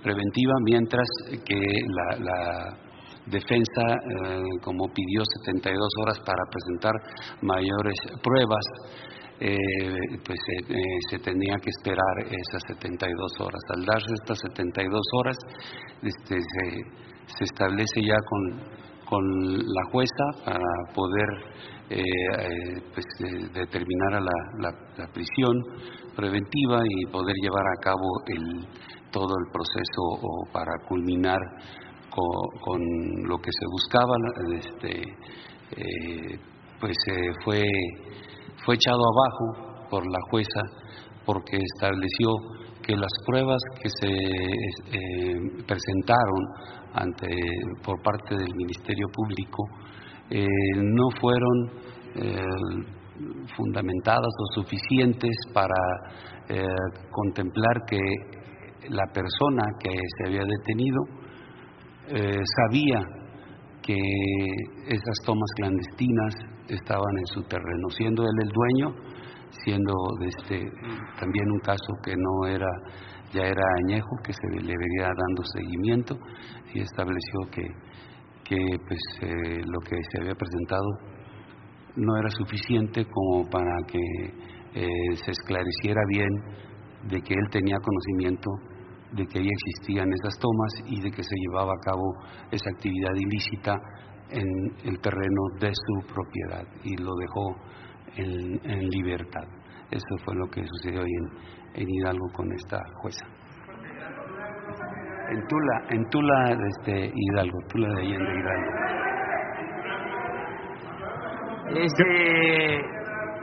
preventiva 0.01 0.53
mientras 0.63 1.07
que 1.45 1.61
la, 2.17 2.75
defensa 3.27 3.83
como 4.63 4.87
pidió 4.87 5.21
72 5.45 5.87
horas 6.01 6.19
para 6.25 6.41
presentar 6.49 6.93
mayores 7.43 7.99
pruebas 8.23 8.65
eh, 9.41 10.17
pues 10.25 10.39
eh, 10.39 10.65
eh, 10.69 10.83
se 11.09 11.19
tenía 11.19 11.55
que 11.61 11.69
esperar 11.69 12.15
esas 12.25 12.61
72 12.67 13.31
horas. 13.39 13.61
Al 13.75 13.85
darse 13.85 14.13
estas 14.21 14.39
72 14.39 15.01
horas, 15.19 15.37
este, 16.03 16.35
se, 16.39 16.69
se 17.37 17.43
establece 17.45 18.01
ya 18.03 18.15
con, 18.29 18.59
con 19.05 19.57
la 19.59 19.83
jueza 19.91 20.23
para 20.45 20.93
poder 20.93 21.29
pues, 22.93 23.05
determinar 23.53 24.13
a 24.15 24.19
la, 24.19 24.31
la- 24.59 25.05
prisión 25.07 25.53
preventiva 26.15 26.81
y 26.85 27.11
poder 27.11 27.35
llevar 27.41 27.65
a 27.65 27.81
cabo 27.81 28.07
el, 28.27 28.67
todo 29.11 29.33
el 29.39 29.51
proceso 29.51 30.01
o 30.21 30.51
para 30.51 30.71
culminar 30.87 31.39
co- 32.09 32.49
con, 32.61 32.81
lo 33.27 33.37
que 33.37 33.49
se 33.51 33.65
buscaba. 33.71 34.15
Este, 34.59 35.01
pues 36.79 36.97
fue 37.43 37.63
fue 38.69 38.75
echado 38.75 39.01
abajo 39.01 39.87
por 39.89 40.05
la 40.05 40.19
jueza 40.29 40.61
porque 41.25 41.57
estableció 41.57 42.29
que 42.83 42.95
las 42.95 43.09
pruebas 43.25 43.57
que 43.81 43.89
se 43.89 44.07
eh, 44.07 45.39
presentaron 45.65 46.39
ante 46.93 47.27
por 47.83 47.99
parte 48.03 48.35
del 48.35 48.53
Ministerio 48.55 49.07
Público 49.11 49.63
eh, 50.29 50.45
no 50.75 51.09
fueron 51.19 51.71
eh, 52.13 52.43
fundamentadas 53.57 54.29
o 54.39 54.61
suficientes 54.61 55.35
para 55.51 55.75
contemplar 57.11 57.85
que 57.87 57.99
la 58.89 59.05
persona 59.13 59.63
que 59.79 59.89
se 59.89 60.27
había 60.27 60.43
detenido 60.43 61.01
sabía 62.67 62.99
que 63.83 63.99
esas 64.87 65.25
tomas 65.25 65.49
clandestinas 65.57 66.58
estaban 66.69 67.17
en 67.17 67.25
su 67.27 67.43
terreno, 67.43 67.89
siendo 67.89 68.23
él 68.23 68.35
el 68.41 68.49
dueño, 68.49 68.95
siendo 69.63 69.93
este, 70.21 70.71
también 71.19 71.51
un 71.51 71.59
caso 71.59 71.93
que 72.03 72.13
no 72.15 72.47
era, 72.47 72.69
ya 73.33 73.43
era 73.43 73.63
añejo, 73.83 74.09
que 74.23 74.33
se 74.33 74.47
le 74.49 74.73
vería 74.77 75.07
dando 75.07 75.43
seguimiento 75.43 76.17
y 76.73 76.81
estableció 76.81 77.39
que, 77.51 77.63
que 78.43 78.57
pues, 78.87 78.99
eh, 79.21 79.61
lo 79.65 79.79
que 79.81 79.97
se 80.11 80.21
había 80.21 80.35
presentado 80.35 80.87
no 81.95 82.17
era 82.17 82.29
suficiente 82.29 83.05
como 83.05 83.49
para 83.49 83.75
que 83.87 83.99
eh, 84.75 85.15
se 85.25 85.31
esclareciera 85.31 86.01
bien 86.09 86.29
de 87.09 87.21
que 87.21 87.33
él 87.33 87.49
tenía 87.51 87.77
conocimiento 87.79 88.49
de 89.11 89.25
que 89.25 89.39
ahí 89.39 89.47
existían 89.47 90.07
esas 90.13 90.37
tomas 90.39 90.71
y 90.85 91.01
de 91.01 91.09
que 91.09 91.23
se 91.23 91.35
llevaba 91.35 91.73
a 91.73 91.83
cabo 91.83 92.13
esa 92.51 92.69
actividad 92.69 93.15
ilícita 93.15 93.73
en 94.31 94.47
el 94.85 94.99
terreno 94.99 95.41
de 95.59 95.71
su 95.73 96.13
propiedad 96.13 96.65
y 96.83 96.95
lo 96.97 97.15
dejó 97.15 97.55
en, 98.15 98.59
en 98.69 98.89
libertad. 98.89 99.47
Eso 99.91 100.23
fue 100.23 100.35
lo 100.35 100.47
que 100.47 100.63
sucedió 100.63 101.01
hoy 101.01 101.11
en, 101.11 101.81
en 101.81 101.89
Hidalgo 101.89 102.27
con 102.33 102.51
esta 102.53 102.79
jueza. 103.01 103.25
En 105.31 105.47
Tula, 105.47 105.81
en 105.89 106.09
Tula 106.09 106.57
este, 106.79 107.11
Hidalgo, 107.13 107.57
Tula 107.69 107.87
de 107.89 108.01
Allende 108.01 108.31
Hidalgo. 108.39 108.79
Este, 111.75 112.77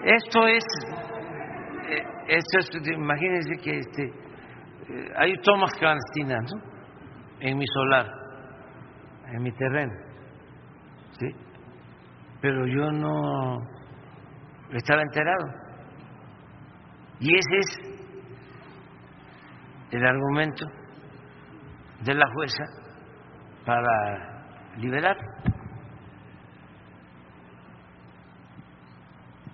esto 0.05 0.49
es, 0.49 0.65
eh, 1.91 2.03
esto 2.29 2.59
es, 2.59 2.71
imagínense 2.93 3.57
que 3.63 3.79
este, 3.79 4.05
eh, 4.05 5.13
hay 5.17 5.33
tomas 5.43 5.73
clandestinas, 5.75 6.53
¿no? 6.53 6.61
En 7.39 7.57
mi 7.57 7.67
solar, 7.67 8.07
en 9.33 9.43
mi 9.43 9.53
terreno, 9.53 9.93
¿sí? 11.19 11.27
Pero 12.41 12.67
yo 12.67 12.91
no 12.93 13.59
estaba 14.73 15.03
enterado. 15.03 15.47
Y 17.19 17.35
ese 17.35 17.59
es 17.59 17.79
el 19.93 20.05
argumento 20.05 20.67
de 22.05 22.15
la 22.15 22.27
jueza 22.33 22.65
para 23.65 24.77
liberar. 24.77 25.17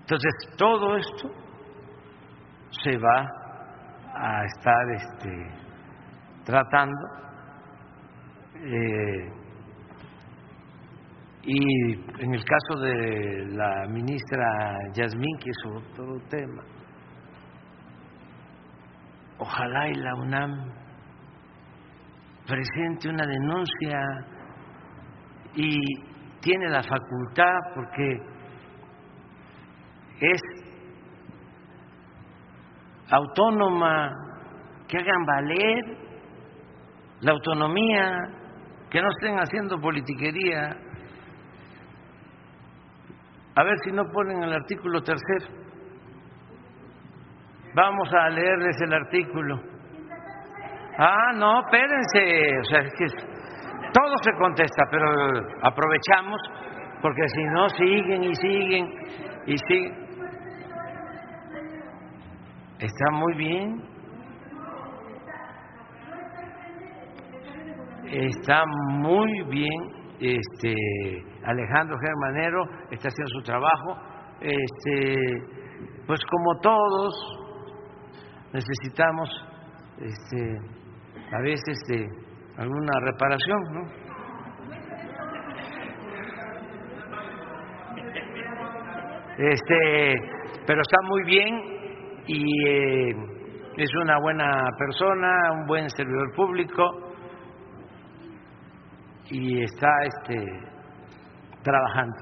Entonces, 0.00 0.56
todo 0.58 0.96
esto 0.96 1.30
se 2.82 2.98
va 2.98 3.26
a 4.14 4.44
estar 4.44 4.90
este, 4.94 5.50
tratando 6.44 7.22
eh, 8.56 9.41
y 11.44 11.92
en 12.22 12.34
el 12.34 12.44
caso 12.44 12.80
de 12.80 13.46
la 13.50 13.86
ministra 13.88 14.44
Yasmín, 14.94 15.38
que 15.38 15.50
es 15.50 15.58
otro 15.66 16.20
tema, 16.28 16.62
ojalá 19.38 19.88
y 19.88 19.94
la 19.94 20.14
UNAM 20.14 20.72
presente 22.46 23.08
una 23.08 23.26
denuncia 23.26 24.00
y 25.54 25.78
tiene 26.40 26.68
la 26.68 26.82
facultad 26.82 27.58
porque 27.74 28.32
es 30.20 30.40
autónoma, 33.10 34.10
que 34.88 34.98
hagan 34.98 35.24
valer 35.24 35.98
la 37.20 37.32
autonomía, 37.32 38.18
que 38.90 39.00
no 39.00 39.08
estén 39.08 39.36
haciendo 39.36 39.80
politiquería. 39.80 40.76
A 43.54 43.64
ver 43.64 43.76
si 43.84 43.92
no 43.92 44.04
ponen 44.10 44.42
el 44.42 44.52
artículo 44.52 45.02
tercero. 45.02 45.46
Vamos 47.74 48.12
a 48.12 48.28
leerles 48.30 48.80
el 48.80 48.92
artículo. 48.92 49.60
Ah, 50.98 51.32
no, 51.34 51.60
espérense. 51.60 52.58
O 52.60 52.64
sea, 52.64 52.80
es 52.80 52.92
que 52.98 53.06
todo 53.92 54.16
se 54.22 54.32
contesta, 54.38 54.84
pero 54.90 55.06
aprovechamos 55.62 56.40
porque 57.02 57.28
si 57.28 57.44
no 57.44 57.68
siguen 57.70 58.22
y 58.24 58.34
siguen 58.34 58.86
y 59.46 59.58
siguen. 59.58 60.02
Está 62.78 63.10
muy 63.12 63.34
bien. 63.34 63.82
Está 68.10 68.64
muy 68.66 69.42
bien 69.44 69.80
este 70.20 70.74
Alejandro 71.44 71.96
Germanero 71.98 72.64
está 72.90 73.08
haciendo 73.08 73.30
su 73.38 73.42
trabajo, 73.42 73.96
este 74.40 75.16
pues 76.06 76.20
como 76.24 76.60
todos 76.60 77.14
necesitamos 78.52 79.28
este 79.98 80.58
a 81.32 81.40
veces 81.40 81.78
de 81.88 82.06
alguna 82.58 82.92
reparación, 83.00 83.60
¿no? 83.72 84.02
Este, 89.38 90.14
pero 90.66 90.82
está 90.82 90.96
muy 91.08 91.24
bien 91.24 91.60
y 92.26 92.68
eh, 92.68 93.16
es 93.78 93.94
una 94.02 94.18
buena 94.20 94.62
persona, 94.78 95.52
un 95.52 95.66
buen 95.66 95.88
servidor 95.88 96.34
público 96.36 97.14
y 99.30 99.62
está 99.62 99.88
este 100.04 100.71
trabajando. 101.62 102.16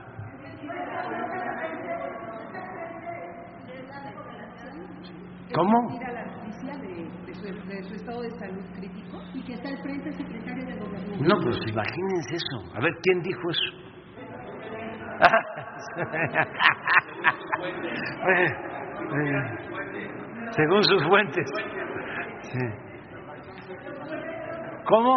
¿Cómo? 5.55 5.95
Ir 5.97 6.05
a 6.05 6.13
la 6.13 6.25
noticia 6.27 6.77
de, 6.79 7.09
de, 7.27 7.35
su, 7.35 7.43
de 7.67 7.83
su 7.83 7.95
estado 7.95 8.23
de 8.23 8.31
salud 8.39 8.63
crítico 8.77 9.21
y 9.35 9.43
que 9.43 9.55
está 9.55 9.69
al 9.69 9.79
frente 9.83 10.13
secretario 10.13 10.65
de 10.65 10.79
Gobierno. 10.79 11.17
No, 11.27 11.41
pues 11.43 11.59
imagínense 11.67 12.37
eso. 12.37 12.63
A 12.77 12.81
ver, 12.81 12.93
¿quién 13.03 13.21
dijo 13.23 13.51
eso? 13.51 13.73
Según 20.57 20.83
sus 20.85 21.03
fuentes. 21.05 21.47
Sí. 22.43 22.59
¿Cómo? 24.85 25.15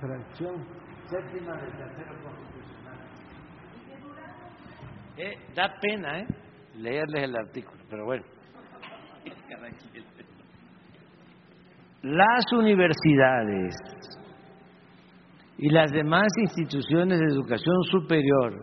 Fracción 0.00 0.54
séptima 1.12 1.54
del 1.56 1.72
tercero 1.72 2.14
constitucional. 2.24 2.98
Eh, 5.18 5.36
da 5.54 5.78
pena, 5.78 6.20
¿eh? 6.20 6.26
Leerles 6.76 7.24
el 7.24 7.36
artículo, 7.36 7.82
pero 7.90 8.06
bueno. 8.06 8.24
Las 12.02 12.52
universidades 12.52 13.76
y 15.58 15.68
las 15.68 15.92
demás 15.92 16.26
instituciones 16.40 17.20
de 17.20 17.26
educación 17.26 17.80
superior 17.84 18.54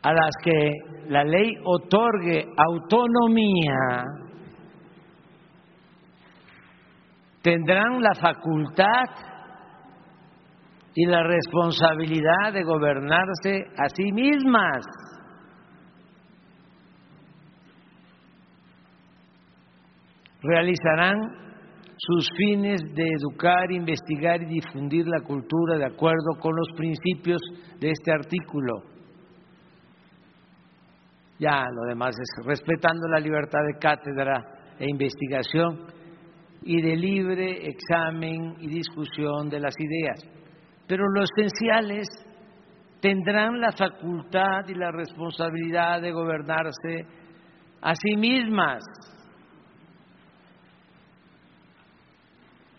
a 0.00 0.12
las 0.14 0.30
que 0.42 0.72
la 1.08 1.24
ley 1.24 1.58
otorgue 1.62 2.46
autonomía 2.56 4.23
tendrán 7.44 8.00
la 8.00 8.14
facultad 8.14 9.04
y 10.94 11.04
la 11.04 11.22
responsabilidad 11.22 12.54
de 12.54 12.62
gobernarse 12.62 13.66
a 13.76 13.86
sí 13.94 14.10
mismas. 14.12 14.86
Realizarán 20.40 21.16
sus 21.98 22.28
fines 22.34 22.80
de 22.94 23.04
educar, 23.20 23.70
investigar 23.70 24.40
y 24.42 24.46
difundir 24.46 25.06
la 25.06 25.20
cultura 25.20 25.76
de 25.76 25.84
acuerdo 25.84 26.38
con 26.40 26.56
los 26.56 26.68
principios 26.74 27.42
de 27.78 27.90
este 27.90 28.10
artículo. 28.10 28.72
Ya 31.38 31.66
lo 31.70 31.82
demás 31.88 32.14
es 32.18 32.46
respetando 32.46 33.06
la 33.08 33.20
libertad 33.20 33.60
de 33.66 33.78
cátedra 33.78 34.44
e 34.78 34.88
investigación 34.88 35.92
y 36.66 36.80
de 36.80 36.96
libre 36.96 37.68
examen 37.68 38.56
y 38.58 38.68
discusión 38.68 39.50
de 39.50 39.60
las 39.60 39.74
ideas. 39.78 40.20
Pero 40.86 41.04
los 41.08 41.28
esenciales 41.36 42.06
tendrán 43.00 43.60
la 43.60 43.70
facultad 43.72 44.66
y 44.68 44.74
la 44.74 44.90
responsabilidad 44.90 46.00
de 46.00 46.10
gobernarse 46.10 47.06
a 47.82 47.94
sí 47.94 48.16
mismas. 48.16 48.82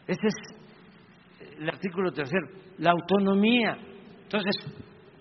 Ese 0.08 0.28
es 0.28 1.58
el 1.60 1.70
artículo 1.70 2.12
tercero, 2.12 2.48
la 2.80 2.92
autonomía. 2.92 3.78
Entonces, 4.24 4.56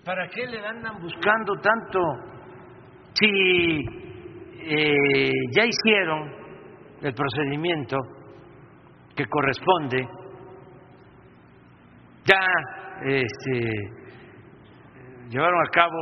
¿para 0.03 0.27
qué 0.29 0.47
le 0.47 0.65
andan 0.65 0.99
buscando 1.01 1.53
tanto 1.61 1.99
si 3.13 3.79
eh, 4.67 5.29
ya 5.55 5.65
hicieron 5.65 6.31
el 7.03 7.13
procedimiento 7.13 7.97
que 9.15 9.25
corresponde, 9.25 10.07
ya 12.25 12.39
este, 13.03 14.05
llevaron 15.29 15.61
a 15.65 15.69
cabo 15.71 15.97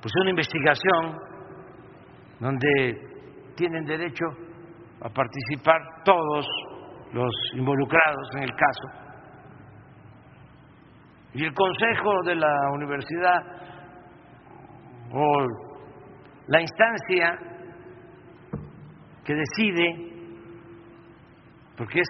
pues 0.00 0.12
una 0.20 0.30
investigación 0.30 1.18
donde 2.38 3.06
tienen 3.56 3.84
derecho 3.84 4.24
a 5.00 5.08
participar 5.08 5.80
todos 6.04 6.46
los 7.12 7.32
involucrados 7.54 8.28
en 8.36 8.42
el 8.44 8.50
caso. 8.50 9.06
Y 11.34 11.44
el 11.44 11.52
consejo 11.52 12.22
de 12.24 12.34
la 12.36 12.70
universidad 12.72 13.42
o 15.12 15.46
la 16.48 16.60
instancia 16.60 17.38
que 19.24 19.34
decide, 19.34 20.15
porque 21.76 22.00
es 22.00 22.08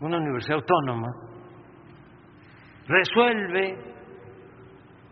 una 0.00 0.18
universidad 0.18 0.58
autónoma, 0.58 1.08
resuelve 2.86 3.76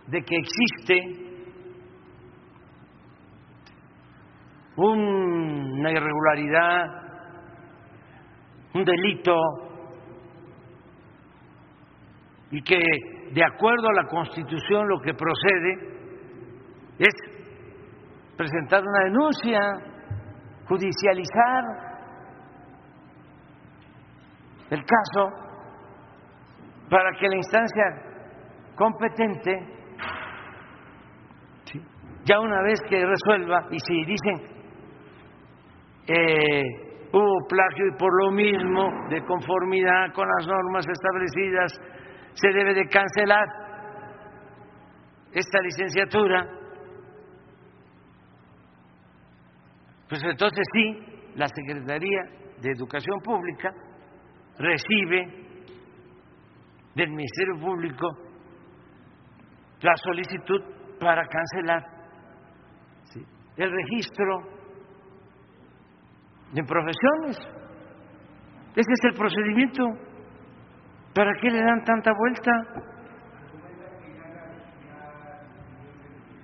de 0.07 0.23
que 0.23 0.37
existe 0.37 1.27
una 4.77 5.91
irregularidad, 5.91 6.85
un 8.75 8.85
delito, 8.85 9.35
y 12.51 12.63
que 12.63 12.79
de 13.33 13.45
acuerdo 13.45 13.89
a 13.89 14.03
la 14.03 14.09
Constitución 14.09 14.89
lo 14.89 15.01
que 15.01 15.15
procede 15.15 15.97
es 16.99 17.15
presentar 18.37 18.83
una 18.83 19.05
denuncia, 19.05 19.61
judicializar 20.69 21.96
el 24.71 24.85
caso 24.85 25.47
para 26.91 27.13
que 27.19 27.29
la 27.29 27.37
instancia 27.37 27.85
competente, 28.75 29.75
ya 32.25 32.41
una 32.41 32.63
vez 32.63 32.81
que 32.89 33.05
resuelva, 33.05 33.69
y 33.71 33.79
si 33.79 34.05
dicen 34.05 34.57
eh, 36.09 36.63
hubo 37.13 37.47
plagio 37.49 37.87
y 37.89 37.97
por 37.97 38.13
lo 38.23 38.31
mismo, 38.31 38.91
de 39.09 39.25
conformidad 39.25 40.13
con 40.13 40.29
las 40.29 40.47
normas 40.47 40.87
establecidas, 40.89 41.73
se 42.35 42.49
debe 42.49 42.75
de 42.75 42.87
cancelar 42.89 43.47
esta 45.33 45.61
licenciatura, 45.61 46.47
pues 50.09 50.23
entonces 50.25 50.65
sí, 50.73 51.33
la 51.35 51.47
Secretaría 51.49 52.23
de 52.61 52.71
Educación 52.73 53.21
Pública 53.21 53.71
recibe 54.59 55.47
del 56.95 57.11
Ministerio 57.11 57.59
Público 57.61 58.09
la 59.83 59.95
solicitud 59.97 60.63
para 60.99 61.27
cancelar 61.27 61.85
¿sí? 63.05 63.23
el 63.57 63.71
registro 63.71 64.39
de 66.53 66.65
profesiones. 66.65 67.39
Ese 68.75 68.93
es 68.93 69.05
el 69.05 69.15
procedimiento. 69.15 69.85
¿Para 71.15 71.33
qué 71.41 71.51
le 71.51 71.63
dan 71.63 71.85
tanta 71.85 72.13
vuelta? 72.13 72.53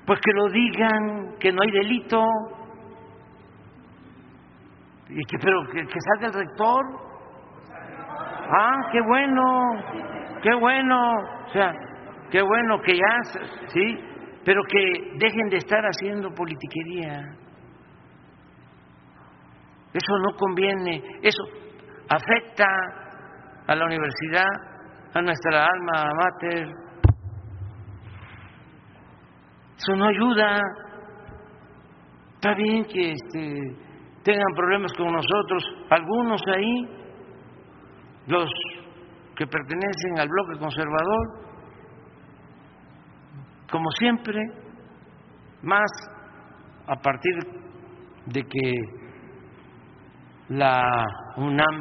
Pues 0.06 0.20
que 0.20 0.32
lo 0.32 0.48
digan, 0.48 1.38
que 1.38 1.52
no 1.52 1.62
hay 1.62 1.70
delito, 1.70 2.24
y 5.08 5.24
que, 5.24 5.38
pero 5.38 5.62
que, 5.66 5.86
que 5.86 6.00
salga 6.00 6.28
el 6.28 6.46
rector. 6.46 7.11
Ah, 8.54 8.90
qué 8.92 9.00
bueno, 9.00 9.42
qué 10.42 10.54
bueno, 10.54 11.12
o 11.46 11.52
sea, 11.52 11.72
qué 12.30 12.42
bueno 12.42 12.80
que 12.82 12.94
ya, 12.94 13.40
sí, 13.68 13.98
pero 14.44 14.60
que 14.64 15.16
dejen 15.18 15.48
de 15.48 15.56
estar 15.56 15.82
haciendo 15.82 16.28
politiquería. 16.34 17.34
Eso 19.94 20.12
no 20.18 20.36
conviene, 20.36 21.02
eso 21.22 21.42
afecta 22.10 22.66
a 23.66 23.74
la 23.74 23.86
universidad, 23.86 24.48
a 25.14 25.22
nuestra 25.22 25.64
alma 25.64 26.10
mater. 26.14 26.68
Eso 29.76 29.96
no 29.96 30.08
ayuda. 30.08 30.60
Está 32.34 32.54
bien 32.54 32.84
que 32.84 33.12
este, 33.12 33.76
tengan 34.24 34.54
problemas 34.54 34.92
con 34.94 35.12
nosotros, 35.12 35.64
algunos 35.90 36.42
ahí, 36.54 37.01
los 38.26 38.50
que 39.36 39.46
pertenecen 39.46 40.18
al 40.18 40.28
bloque 40.28 40.58
conservador, 40.58 41.42
como 43.70 43.90
siempre, 43.98 44.38
más 45.62 45.90
a 46.86 46.96
partir 46.96 47.34
de 48.26 48.42
que 48.42 48.72
la 50.48 51.06
UNAM 51.36 51.80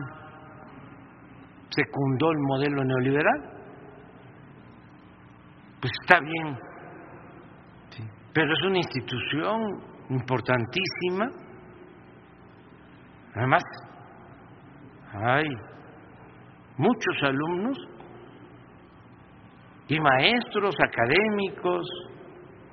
secundó 1.70 2.32
el 2.32 2.40
modelo 2.40 2.84
neoliberal, 2.84 3.52
pues 5.82 5.92
está 6.02 6.20
bien, 6.20 6.58
pero 8.34 8.54
es 8.54 8.64
una 8.64 8.78
institución 8.78 9.62
importantísima. 10.10 11.30
Además, 13.36 13.64
hay 15.14 15.46
muchos 16.82 17.16
alumnos 17.22 17.78
y 19.88 20.00
maestros 20.00 20.76
académicos 20.84 21.86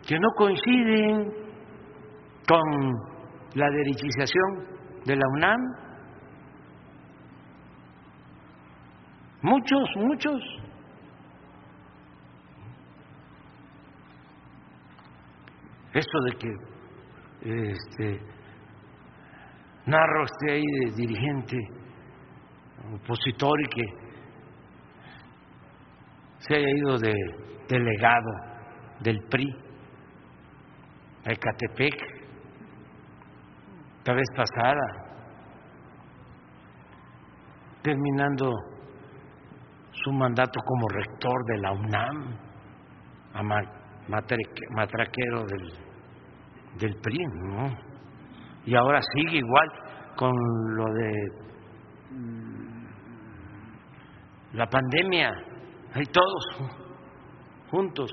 que 0.06 0.18
no 0.18 0.28
coinciden 0.34 1.30
con 2.48 2.92
la 3.54 3.68
derechización 3.68 4.78
de 5.04 5.14
la 5.14 5.28
UNAM. 5.34 5.60
Muchos, 9.42 9.88
muchos. 9.96 10.40
Esto 15.92 16.18
de 16.24 16.32
que 16.38 17.72
este, 17.72 18.20
Narro 19.84 20.24
esté 20.24 20.52
ahí 20.52 20.62
de 20.62 20.96
dirigente 20.96 21.77
opositor 22.94 23.60
y 23.60 23.68
que 23.68 23.82
se 26.38 26.54
haya 26.54 26.70
ido 26.70 26.98
de 26.98 27.14
delegado 27.68 28.30
del 29.00 29.20
PRI 29.28 29.46
a 31.26 31.32
Ecatepec 31.32 32.18
la 34.08 34.14
vez 34.14 34.26
pasada, 34.34 34.86
terminando 37.82 38.50
su 39.90 40.10
mandato 40.12 40.58
como 40.64 40.88
rector 40.88 41.44
de 41.44 41.58
la 41.58 41.72
UNAM, 41.72 42.38
a 43.34 43.42
matraquero 44.74 45.44
del, 45.44 45.72
del 46.78 46.96
PRI, 47.02 47.18
¿no? 47.18 47.68
Y 48.64 48.74
ahora 48.74 49.00
sigue 49.14 49.38
igual 49.38 49.68
con 50.16 50.32
lo 50.74 50.84
de 50.94 51.12
la 54.52 54.66
pandemia, 54.66 55.30
hay 55.94 56.04
todos 56.06 56.72
juntos 57.70 58.10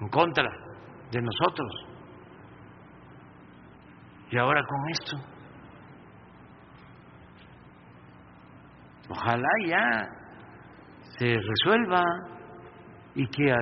en 0.00 0.08
contra 0.08 0.48
de 1.10 1.20
nosotros. 1.20 1.70
Y 4.30 4.38
ahora 4.38 4.62
con 4.62 4.90
esto, 4.90 5.16
ojalá 9.10 9.48
ya 9.66 10.08
se 11.18 11.36
resuelva 11.36 12.02
y 13.14 13.26
que 13.26 13.52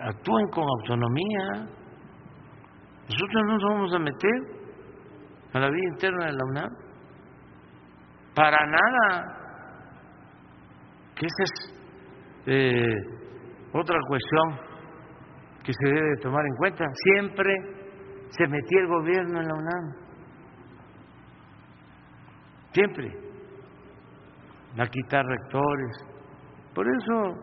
actúen 0.00 0.48
con 0.48 0.64
autonomía. 0.64 1.68
Nosotros 3.08 3.42
no 3.46 3.52
nos 3.52 3.62
vamos 3.62 3.94
a 3.94 3.98
meter 3.98 4.56
a 5.52 5.58
la 5.60 5.68
vida 5.68 5.88
interna 5.92 6.26
de 6.26 6.32
la 6.32 6.44
UNAM. 6.44 6.70
Para 8.34 8.58
nada. 8.66 9.35
Que 11.16 11.26
esa 11.26 11.42
es 11.44 11.76
eh, 12.46 12.94
otra 13.72 13.98
cuestión 14.06 14.76
que 15.64 15.72
se 15.72 15.88
debe 15.88 16.16
tomar 16.22 16.44
en 16.46 16.56
cuenta. 16.56 16.84
Siempre 16.92 17.54
se 18.28 18.46
metía 18.46 18.80
el 18.80 18.86
gobierno 18.86 19.40
en 19.40 19.48
la 19.48 19.54
UNAM. 19.54 20.06
Siempre. 22.72 23.10
A 24.78 24.86
quitar 24.86 25.24
rectores. 25.24 25.96
Por 26.74 26.86
eso, 26.86 27.34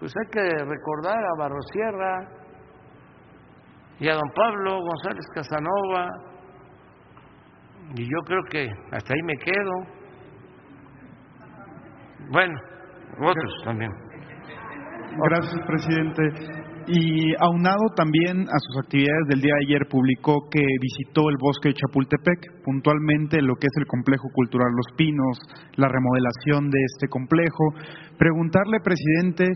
pues 0.00 0.12
hay 0.16 0.30
que 0.30 0.64
recordar 0.64 1.18
a 1.18 1.38
Barrosierra 1.38 2.28
y 4.00 4.08
a 4.08 4.14
don 4.14 4.30
Pablo 4.34 4.80
González 4.80 5.26
Casanova. 5.34 6.08
Y 7.94 8.04
yo 8.04 8.18
creo 8.24 8.42
que 8.50 8.66
hasta 8.90 9.14
ahí 9.14 9.22
me 9.22 9.36
quedo. 9.36 10.02
Bueno, 12.30 12.54
otros 13.18 13.52
también. 13.64 13.90
Gracias, 15.28 15.60
presidente. 15.66 16.22
Y 16.88 17.30
aunado 17.38 17.94
también 17.94 18.42
a 18.42 18.58
sus 18.58 18.82
actividades 18.82 19.28
del 19.28 19.40
día 19.40 19.54
de 19.54 19.66
ayer, 19.66 19.86
publicó 19.88 20.48
que 20.50 20.64
visitó 20.80 21.30
el 21.30 21.36
bosque 21.38 21.68
de 21.68 21.74
Chapultepec, 21.74 22.64
puntualmente 22.64 23.40
lo 23.40 23.54
que 23.54 23.68
es 23.68 23.76
el 23.78 23.86
complejo 23.86 24.28
cultural 24.34 24.68
Los 24.74 24.96
Pinos, 24.96 25.38
la 25.76 25.86
remodelación 25.88 26.70
de 26.70 26.78
este 26.82 27.06
complejo. 27.06 27.70
Preguntarle, 28.18 28.80
presidente, 28.82 29.46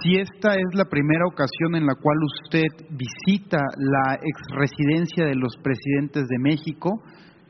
si 0.00 0.20
esta 0.20 0.54
es 0.54 0.72
la 0.72 0.86
primera 0.86 1.26
ocasión 1.26 1.74
en 1.74 1.86
la 1.86 1.96
cual 2.00 2.16
usted 2.24 2.68
visita 2.96 3.58
la 3.76 4.16
exresidencia 4.16 5.26
de 5.26 5.34
los 5.34 5.56
presidentes 5.62 6.28
de 6.28 6.38
México. 6.38 6.90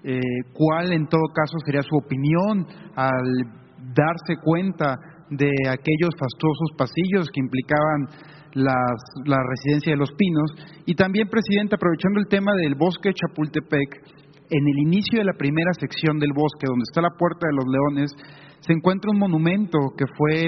Eh, 0.03 0.19
¿Cuál, 0.55 0.93
en 0.93 1.07
todo 1.07 1.29
caso, 1.33 1.57
sería 1.65 1.83
su 1.83 1.95
opinión 1.95 2.67
al 2.97 3.61
darse 3.95 4.43
cuenta 4.43 4.97
de 5.31 5.50
aquellos 5.68 6.10
fastuosos 6.18 6.70
pasillos 6.76 7.28
que 7.33 7.41
implicaban 7.41 8.07
las, 8.55 8.99
la 9.25 9.39
residencia 9.47 9.92
de 9.92 9.99
los 9.99 10.12
pinos. 10.12 10.50
Y 10.86 10.94
también, 10.94 11.28
presidente, 11.28 11.76
aprovechando 11.76 12.20
el 12.20 12.28
tema 12.28 12.52
del 12.57 12.75
bosque 12.75 13.10
de 13.10 13.15
Chapultepec, 13.15 14.20
en 14.50 14.65
el 14.67 14.78
inicio 14.83 15.20
de 15.20 15.25
la 15.25 15.39
primera 15.39 15.73
sección 15.78 16.18
del 16.18 16.33
bosque, 16.34 16.67
donde 16.67 16.83
está 16.83 17.00
la 17.00 17.15
Puerta 17.17 17.47
de 17.47 17.55
los 17.55 17.67
Leones, 17.70 18.10
se 18.60 18.73
encuentra 18.73 19.10
un 19.12 19.18
monumento 19.18 19.78
que 19.97 20.05
fue 20.18 20.44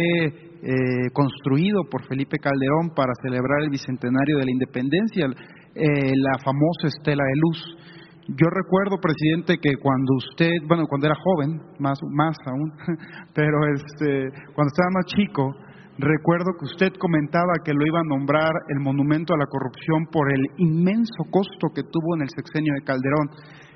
eh, 0.63 1.11
construido 1.13 1.85
por 1.91 2.05
Felipe 2.07 2.39
Calderón 2.39 2.91
para 2.95 3.13
celebrar 3.23 3.63
el 3.63 3.71
bicentenario 3.71 4.39
de 4.39 4.45
la 4.45 4.51
independencia, 4.51 5.27
eh, 5.75 6.13
la 6.17 6.39
famosa 6.45 6.89
estela 6.89 7.25
de 7.25 7.41
luz. 7.41 7.77
Yo 8.29 8.47
recuerdo, 8.51 8.99
presidente, 9.03 9.59
que 9.61 9.77
cuando 9.83 10.15
usted, 10.15 10.51
bueno, 10.69 10.87
cuando 10.87 11.07
era 11.09 11.17
joven, 11.19 11.61
más, 11.81 11.99
más 12.13 12.37
aún, 12.47 12.73
pero 13.35 13.59
este, 13.75 14.31
cuando 14.55 14.71
estaba 14.71 14.91
más 14.95 15.07
chico, 15.07 15.51
recuerdo 15.99 16.55
que 16.59 16.67
usted 16.67 16.93
comentaba 17.01 17.53
que 17.65 17.75
lo 17.75 17.85
iba 17.85 17.99
a 17.99 18.07
nombrar 18.07 18.53
el 18.69 18.79
monumento 18.81 19.35
a 19.35 19.39
la 19.39 19.47
corrupción 19.47 20.07
por 20.13 20.33
el 20.33 20.47
inmenso 20.59 21.25
costo 21.31 21.69
que 21.75 21.83
tuvo 21.83 22.15
en 22.15 22.23
el 22.23 22.29
sexenio 22.31 22.73
de 22.75 22.85
Calderón. 22.85 23.29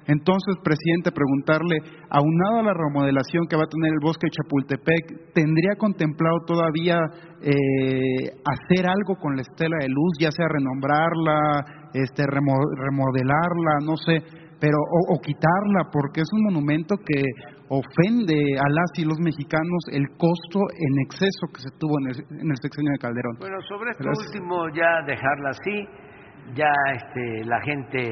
Entonces, 0.07 0.55
presidente, 0.62 1.10
preguntarle, 1.10 1.78
aunado 2.10 2.60
a 2.60 2.62
la 2.62 2.75
remodelación 2.75 3.47
que 3.50 3.57
va 3.57 3.65
a 3.65 3.75
tener 3.75 3.92
el 3.92 3.99
bosque 4.00 4.26
de 4.26 4.36
Chapultepec, 4.39 5.34
¿tendría 5.34 5.75
contemplado 5.76 6.39
todavía 6.47 6.99
eh, 7.42 8.31
hacer 8.47 8.86
algo 8.86 9.18
con 9.18 9.34
la 9.34 9.42
estela 9.42 9.76
de 9.81 9.89
luz, 9.89 10.15
ya 10.20 10.31
sea 10.31 10.47
renombrarla, 10.47 11.75
este, 11.94 12.24
remodelarla, 12.26 13.78
no 13.84 13.97
sé, 13.97 14.23
pero 14.60 14.78
o, 14.78 15.20
quitarla, 15.20 15.90
porque 15.92 16.20
es 16.20 16.28
un 16.32 16.44
monumento 16.44 16.97
que 16.97 17.23
ofende 17.68 18.56
a 18.58 18.68
las 18.70 18.90
y 18.97 19.05
los 19.05 19.18
mexicanos 19.20 19.84
el 19.92 20.06
costo 20.16 20.60
en 20.73 21.00
exceso 21.05 21.47
que 21.52 21.60
se 21.60 21.70
tuvo 21.78 21.98
en 22.00 22.08
el, 22.08 22.40
en 22.40 22.50
el 22.50 22.56
sexenio 22.62 22.92
de 22.92 22.98
Calderón. 22.98 23.36
Bueno, 23.39 23.60
sobre 23.68 23.90
esto 23.90 24.08
último, 24.08 24.68
ya 24.70 25.02
dejarla 25.06 25.50
así, 25.50 25.89
ya 26.55 26.73
este, 26.94 27.44
la 27.44 27.60
gente 27.62 28.10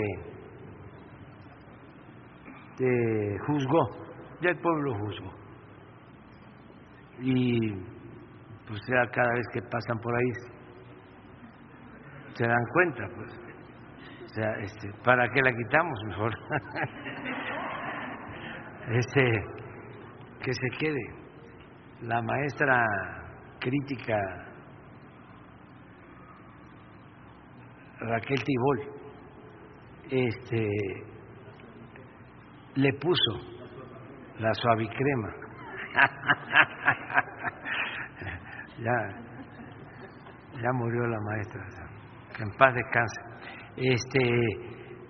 te 2.77 3.39
juzgó, 3.47 3.89
ya 4.43 4.51
el 4.51 4.59
pueblo 4.59 4.95
juzgó. 4.99 5.33
Y 7.21 7.71
pues 8.67 8.81
ya 8.89 9.09
cada 9.13 9.33
vez 9.35 9.47
que 9.53 9.63
pasan 9.63 9.99
por 10.01 10.15
ahí 10.15 10.55
se 12.35 12.47
dan 12.47 12.65
cuenta, 12.73 13.09
pues. 13.15 13.44
O 14.35 14.37
sea, 14.37 14.51
este, 14.63 14.91
¿para 15.05 15.29
qué 15.29 15.41
la 15.43 15.53
quitamos 15.53 15.97
mejor? 16.09 16.33
este, 18.89 19.45
que 20.43 20.53
se 20.53 20.69
quede. 20.77 21.15
La 22.01 22.21
maestra 22.21 22.85
crítica 23.61 24.19
Raquel 28.01 28.43
Tibol, 28.43 28.81
este, 30.11 30.69
le 32.75 32.93
puso 32.95 33.39
la 34.41 34.53
suavicrema. 34.53 35.33
ya, 38.79 38.99
ya 40.61 40.73
murió 40.73 41.07
la 41.07 41.21
maestra, 41.21 41.65
que 42.37 42.43
en 42.43 42.51
paz 42.57 42.75
descanse. 42.75 43.34
Este, 43.77 44.21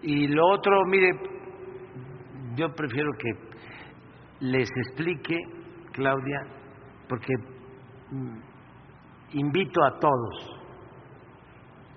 y 0.03 0.29
lo 0.29 0.47
otro, 0.49 0.85
mire, 0.87 1.11
yo 2.57 2.73
prefiero 2.75 3.11
que 3.19 3.33
les 4.41 4.69
explique, 4.87 5.37
Claudia, 5.93 6.41
porque 7.09 7.35
mm, 8.11 8.39
invito 9.33 9.85
a 9.85 9.99
todos, 9.99 10.61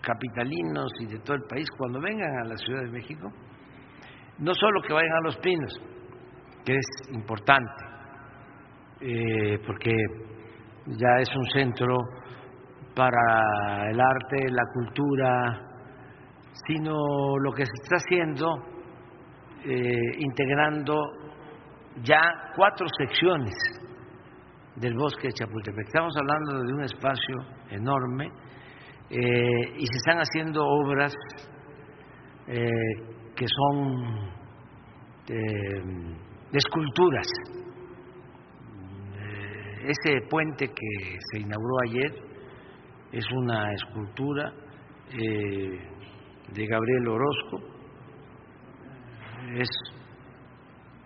capitalinos 0.02 0.92
y 1.02 1.06
de 1.08 1.20
todo 1.20 1.36
el 1.36 1.44
país, 1.44 1.68
cuando 1.78 2.00
vengan 2.02 2.40
a 2.40 2.48
la 2.50 2.58
Ciudad 2.58 2.84
de 2.84 2.92
México, 2.92 3.30
no 4.40 4.54
solo 4.54 4.82
que 4.82 4.94
vayan 4.94 5.14
a 5.14 5.22
Los 5.22 5.38
Pinos, 5.38 5.82
que 6.66 6.74
es 6.74 7.14
importante, 7.14 7.84
eh, 9.02 9.60
porque 9.66 9.92
ya 10.88 11.20
es 11.20 11.30
un 11.36 11.46
centro 11.46 11.98
para 12.96 13.90
el 13.90 14.00
arte, 14.00 14.50
la 14.50 14.64
cultura, 14.74 15.67
sino 16.66 17.38
lo 17.38 17.52
que 17.52 17.66
se 17.66 17.72
está 17.84 17.98
haciendo, 17.98 18.56
eh, 19.64 20.20
integrando 20.20 20.96
ya 22.04 22.22
cuatro 22.56 22.88
secciones 22.98 23.54
del 24.76 24.96
bosque 24.96 25.28
de 25.28 25.34
Chapultepec. 25.34 25.88
Estamos 25.88 26.16
hablando 26.18 26.64
de 26.64 26.74
un 26.74 26.84
espacio 26.84 27.36
enorme 27.70 28.32
eh, 29.10 29.74
y 29.78 29.86
se 29.86 29.98
están 29.98 30.20
haciendo 30.20 30.66
obras 30.66 31.14
eh, 32.48 32.70
que 33.36 33.46
son 33.48 34.38
de 35.28 36.58
esculturas. 36.58 37.28
Ese 39.84 40.22
puente 40.30 40.68
que 40.68 41.18
se 41.32 41.40
inauguró 41.42 41.76
ayer 41.86 42.14
es 43.12 43.26
una 43.34 43.74
escultura 43.74 44.54
de 46.54 46.66
Gabriel 46.66 47.08
Orozco. 47.08 47.62
Es 49.54 49.70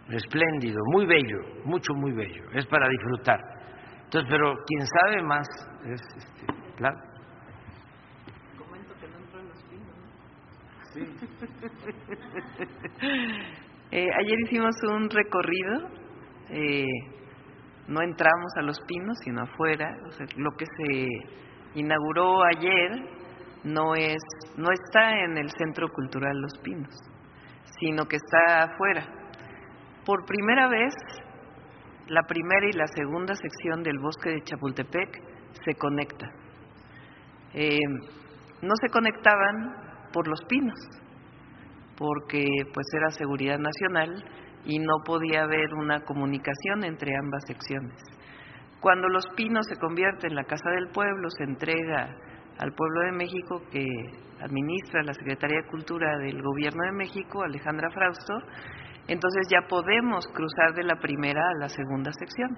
espléndido, 0.09 0.79
muy 0.93 1.05
bello, 1.05 1.39
mucho, 1.65 1.93
muy 1.93 2.11
bello. 2.11 2.43
Es 2.53 2.65
para 2.67 2.87
disfrutar. 2.89 3.39
Entonces, 4.05 4.29
pero 4.29 4.55
quien 4.65 4.85
sabe 4.85 5.21
más 5.23 5.47
es, 5.85 6.01
este, 6.17 6.45
claro. 6.75 6.97
Comento 8.57 8.93
que 8.99 9.07
no 9.07 9.19
entró 9.19 9.39
en 9.39 9.47
los 9.47 9.63
pinos. 9.63 9.95
eh, 13.91 14.07
ayer 14.19 14.39
hicimos 14.47 14.75
un 14.83 15.09
recorrido. 15.09 15.87
Eh, 16.49 16.85
no 17.87 18.01
entramos 18.01 18.51
a 18.57 18.63
los 18.63 18.81
pinos, 18.81 19.17
sino 19.23 19.43
afuera. 19.43 19.95
O 20.07 20.11
sea, 20.11 20.25
lo 20.35 20.51
que 20.57 20.65
se 20.65 21.07
inauguró 21.79 22.43
ayer 22.43 23.20
no 23.64 23.95
es 23.95 24.22
no 24.57 24.69
está 24.72 25.23
en 25.23 25.38
el 25.38 25.49
Centro 25.51 25.88
Cultural 25.90 26.40
Los 26.40 26.57
Pinos, 26.59 26.95
sino 27.80 28.06
que 28.06 28.17
está 28.17 28.64
afuera. 28.64 29.06
Por 30.06 30.25
primera 30.25 30.67
vez, 30.67 30.93
la 32.07 32.23
primera 32.23 32.67
y 32.67 32.73
la 32.73 32.88
segunda 32.88 33.35
sección 33.35 33.83
del 33.83 33.99
bosque 33.99 34.30
de 34.30 34.41
Chapultepec 34.43 35.22
se 35.64 35.75
conecta. 35.75 36.27
Eh, 37.53 37.80
no 38.61 38.73
se 38.81 38.90
conectaban 38.90 40.09
por 40.11 40.27
los 40.27 40.41
pinos, 40.45 40.80
porque 41.98 42.45
pues 42.73 42.88
era 42.93 43.11
seguridad 43.11 43.57
nacional 43.59 44.23
y 44.65 44.80
no 44.80 45.03
podía 45.06 45.43
haber 45.43 45.73
una 45.73 46.01
comunicación 46.01 46.83
entre 46.83 47.11
ambas 47.17 47.43
secciones. 47.48 47.98
Cuando 48.80 49.07
Los 49.09 49.25
Pinos 49.35 49.65
se 49.67 49.80
convierte 49.80 50.27
en 50.27 50.35
la 50.35 50.43
Casa 50.43 50.69
del 50.72 50.90
Pueblo, 50.90 51.30
se 51.30 51.43
entrega 51.43 52.15
al 52.59 52.73
pueblo 52.73 53.01
de 53.01 53.11
México 53.11 53.61
que 53.71 53.85
administra 54.41 55.03
la 55.03 55.13
Secretaría 55.13 55.61
de 55.61 55.69
Cultura 55.69 56.17
del 56.17 56.41
Gobierno 56.41 56.83
de 56.83 56.91
México, 56.91 57.43
Alejandra 57.43 57.89
Frausto, 57.91 58.33
entonces 59.07 59.47
ya 59.49 59.67
podemos 59.67 60.25
cruzar 60.27 60.73
de 60.75 60.83
la 60.83 60.95
primera 60.95 61.41
a 61.41 61.59
la 61.59 61.69
segunda 61.69 62.11
sección. 62.13 62.57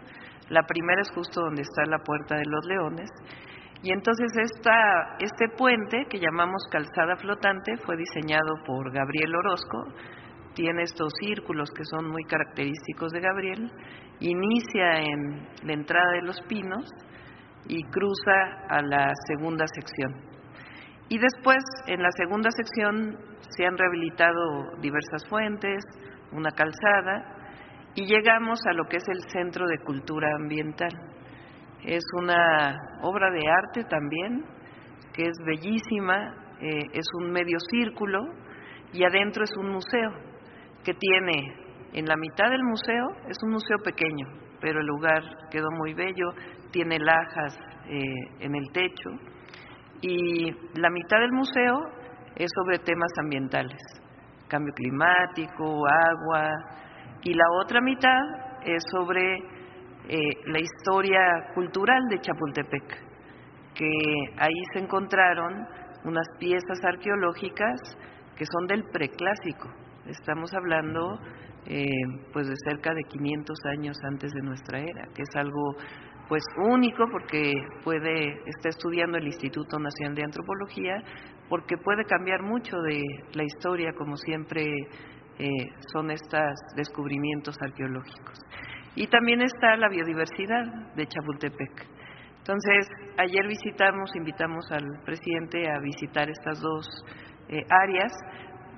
La 0.50 0.64
primera 0.64 1.02
es 1.02 1.12
justo 1.12 1.42
donde 1.42 1.62
está 1.62 1.86
la 1.86 2.00
Puerta 2.00 2.36
de 2.36 2.46
los 2.46 2.66
Leones. 2.66 3.10
Y 3.82 3.92
entonces 3.92 4.32
esta, 4.38 5.18
este 5.20 5.50
puente 5.58 6.06
que 6.10 6.20
llamamos 6.20 6.64
calzada 6.72 7.16
flotante 7.18 7.78
fue 7.86 7.98
diseñado 7.98 8.56
por 8.66 8.92
Gabriel 8.92 9.36
Orozco, 9.36 9.94
tiene 10.54 10.84
estos 10.84 11.12
círculos 11.20 11.70
que 11.72 11.84
son 11.84 12.10
muy 12.10 12.24
característicos 12.24 13.12
de 13.12 13.20
Gabriel, 13.20 13.72
inicia 14.20 15.02
en 15.02 15.48
la 15.64 15.74
entrada 15.74 16.12
de 16.14 16.22
los 16.22 16.40
pinos 16.42 16.86
y 17.68 17.84
cruza 17.84 18.66
a 18.70 18.82
la 18.82 19.12
segunda 19.28 19.66
sección. 19.68 20.14
Y 21.10 21.18
después, 21.20 21.64
en 21.88 22.02
la 22.02 22.12
segunda 22.12 22.50
sección, 22.52 23.18
se 23.50 23.66
han 23.66 23.78
rehabilitado 23.78 24.78
diversas 24.82 25.28
fuentes, 25.30 25.84
una 26.32 26.50
calzada, 26.52 27.34
y 27.96 28.06
llegamos 28.06 28.60
a 28.68 28.74
lo 28.74 28.86
que 28.86 28.98
es 28.98 29.08
el 29.08 29.22
Centro 29.30 29.68
de 29.68 29.78
Cultura 29.80 30.36
Ambiental. 30.36 30.92
Es 31.84 32.04
una 32.18 32.76
obra 33.02 33.30
de 33.30 33.42
arte 33.48 33.84
también, 33.84 34.44
que 35.14 35.24
es 35.24 35.38
bellísima, 35.46 36.34
eh, 36.60 36.86
es 36.94 37.06
un 37.20 37.32
medio 37.32 37.60
círculo 37.60 38.20
y 38.94 39.04
adentro 39.04 39.44
es 39.44 39.56
un 39.58 39.70
museo 39.70 40.12
que 40.84 40.94
tiene 40.94 41.64
en 41.94 42.06
la 42.06 42.16
mitad 42.16 42.50
del 42.50 42.64
museo, 42.64 43.06
es 43.30 43.38
un 43.44 43.52
museo 43.52 43.78
pequeño, 43.84 44.28
pero 44.60 44.80
el 44.80 44.88
lugar 44.88 45.22
quedó 45.52 45.70
muy 45.72 45.94
bello, 45.94 46.32
tiene 46.74 47.00
lajas 47.00 47.58
eh, 47.88 48.02
en 48.40 48.56
el 48.56 48.72
techo 48.74 49.12
y 50.02 50.52
la 50.78 50.90
mitad 50.90 51.20
del 51.20 51.32
museo 51.32 51.80
es 52.36 52.52
sobre 52.56 52.80
temas 52.80 53.12
ambientales, 53.22 53.80
cambio 54.50 54.74
climático, 54.74 55.84
agua, 55.88 56.52
y 57.24 57.34
la 57.34 57.46
otra 57.64 57.80
mitad 57.80 58.20
es 58.66 58.84
sobre 58.92 59.38
eh, 60.10 60.20
la 60.48 60.60
historia 60.60 61.22
cultural 61.54 62.02
de 62.10 62.20
Chapultepec, 62.20 62.84
que 63.76 63.90
ahí 64.38 64.62
se 64.74 64.80
encontraron 64.80 65.66
unas 66.04 66.28
piezas 66.40 66.84
arqueológicas 66.84 67.80
que 68.36 68.46
son 68.46 68.68
del 68.68 68.84
preclásico. 68.92 69.70
Estamos 70.06 70.54
hablando 70.54 71.18
eh, 71.66 71.88
pues 72.34 72.48
de 72.48 72.56
cerca 72.68 72.94
de 72.94 73.04
500 73.04 73.58
años 73.78 73.96
antes 74.04 74.34
de 74.34 74.42
nuestra 74.42 74.80
era, 74.80 75.06
que 75.16 75.22
es 75.22 75.36
algo 75.36 75.78
pues 76.34 76.46
único 76.58 77.06
porque 77.12 77.54
puede 77.84 78.40
está 78.48 78.70
estudiando 78.70 79.20
el 79.20 79.28
Instituto 79.28 79.78
Nacional 79.78 80.16
de 80.16 80.24
Antropología 80.24 81.04
porque 81.48 81.78
puede 81.78 82.06
cambiar 82.06 82.42
mucho 82.42 82.76
de 82.78 83.04
la 83.34 83.44
historia 83.44 83.94
como 83.96 84.18
siempre 84.18 84.66
eh, 85.38 85.48
son 85.94 86.10
estos 86.10 86.56
descubrimientos 86.76 87.56
arqueológicos. 87.62 88.40
Y 88.96 89.06
también 89.06 89.42
está 89.42 89.78
la 89.78 89.90
biodiversidad 89.90 90.96
de 90.96 91.06
Chapultepec. 91.06 91.86
Entonces 92.40 92.90
ayer 93.20 93.48
visitamos 93.48 94.16
invitamos 94.16 94.66
al 94.72 95.04
presidente 95.06 95.70
a 95.70 95.78
visitar 95.82 96.32
estas 96.32 96.60
dos 96.60 96.88
eh, 97.50 97.62
áreas 97.70 98.12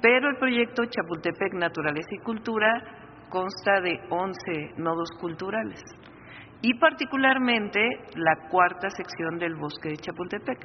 pero 0.01 0.30
el 0.30 0.35
proyecto 0.40 0.84
Chapultepec 0.84 1.53
Naturaleza 1.53 2.09
y 2.11 2.17
Cultura 2.22 2.84
consta 3.30 3.80
de 3.80 3.98
11 4.09 4.74
nodos 4.75 5.09
culturales 5.22 5.82
y 6.61 6.74
particularmente 6.80 7.82
la 8.16 8.50
cuarta 8.50 8.90
sección 8.90 9.38
del 9.38 9.56
bosque 9.56 9.90
de 9.90 9.98
Chapultepec, 9.98 10.59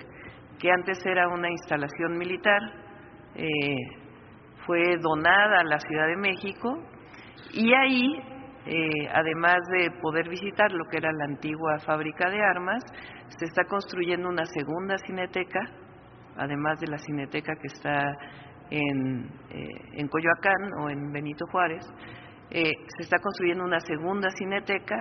que 0.58 0.70
antes 0.70 1.04
era 1.04 1.28
una 1.28 1.50
instalación 1.50 2.16
militar, 2.18 2.60
eh, 3.34 3.76
fue 4.66 4.96
donada 5.00 5.60
a 5.60 5.64
la 5.64 5.78
Ciudad 5.80 6.06
de 6.06 6.16
México 6.16 6.82
y 7.52 7.72
ahí, 7.74 8.06
eh, 8.66 9.08
además 9.12 9.58
de 9.72 9.90
poder 10.00 10.28
visitar 10.28 10.70
lo 10.72 10.84
que 10.86 10.98
era 10.98 11.10
la 11.12 11.24
antigua 11.24 11.78
fábrica 11.80 12.30
de 12.30 12.40
armas, 12.42 12.82
se 13.38 13.46
está 13.46 13.64
construyendo 13.64 14.28
una 14.28 14.44
segunda 14.44 14.96
cineteca, 14.98 15.60
además 16.36 16.78
de 16.80 16.88
la 16.88 16.98
cineteca 16.98 17.54
que 17.60 17.66
está 17.66 18.16
en, 18.70 19.28
eh, 19.50 19.68
en 19.94 20.08
Coyoacán 20.08 20.72
o 20.82 20.90
en 20.90 21.10
Benito 21.12 21.46
Juárez, 21.50 21.84
eh, 22.50 22.72
se 22.96 23.02
está 23.04 23.18
construyendo 23.18 23.64
una 23.64 23.80
segunda 23.80 24.28
cineteca, 24.30 24.96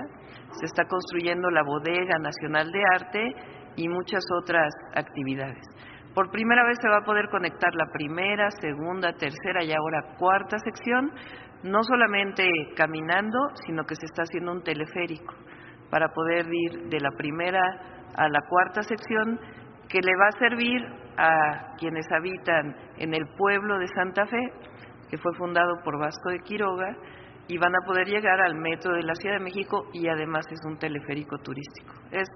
se 0.52 0.66
está 0.66 0.84
construyendo 0.86 1.50
la 1.50 1.64
Bodega 1.64 2.19
Nacional 2.19 2.72
de 2.72 2.84
Arte 2.94 3.36
y 3.76 3.88
muchas 3.88 4.24
otras 4.42 4.72
actividades. 4.95 5.64
Por 6.14 6.32
primera 6.32 6.64
vez 6.66 6.78
se 6.82 6.90
va 6.90 6.98
a 6.98 7.06
poder 7.06 7.30
conectar 7.30 7.74
la 7.76 7.86
primera, 7.92 8.50
segunda, 8.60 9.14
tercera 9.14 9.64
y 9.64 9.72
ahora 9.72 10.16
cuarta 10.18 10.58
sección, 10.60 11.11
no 11.64 11.84
solamente 11.84 12.45
caminando, 12.76 13.38
sino 13.66 13.84
que 13.84 13.95
se 13.95 14.06
está 14.06 14.24
haciendo 14.24 14.52
un 14.52 14.64
teleférico 14.64 15.34
para 15.90 16.10
poder 16.10 16.45
ir 16.52 16.90
de 16.90 17.00
la 17.00 17.11
primera 17.11 17.61
a 18.16 18.28
la 18.28 18.42
cuarta 18.48 18.82
sección 18.84 19.40
que 19.88 20.02
le 20.02 20.16
va 20.16 20.28
a 20.28 20.40
servir 20.40 20.82
a 21.18 21.76
quienes 21.78 22.06
habitan 22.11 22.76
en 22.98 23.14
el 23.14 23.26
pueblo 23.38 23.80
de 23.80 23.88
Santa 23.88 24.26
Fe, 24.28 24.53
que 25.10 25.18
fue 25.18 25.34
fundado 25.36 25.74
por 25.84 26.00
Vasco 26.00 26.30
de 26.30 26.40
Quiroga, 26.40 26.95
y 27.50 27.58
van 27.58 27.74
a 27.76 27.86
poder 27.86 28.08
llegar 28.08 28.40
al 28.40 28.56
metro 28.56 28.94
de 28.94 29.02
la 29.02 29.16
Ciudad 29.16 29.38
de 29.38 29.44
México 29.44 29.88
y 29.92 30.08
además 30.08 30.45
es 30.52 30.60
un 30.66 30.78
teleférico 30.78 31.36
turístico. 31.40 31.94
Es 32.11 32.30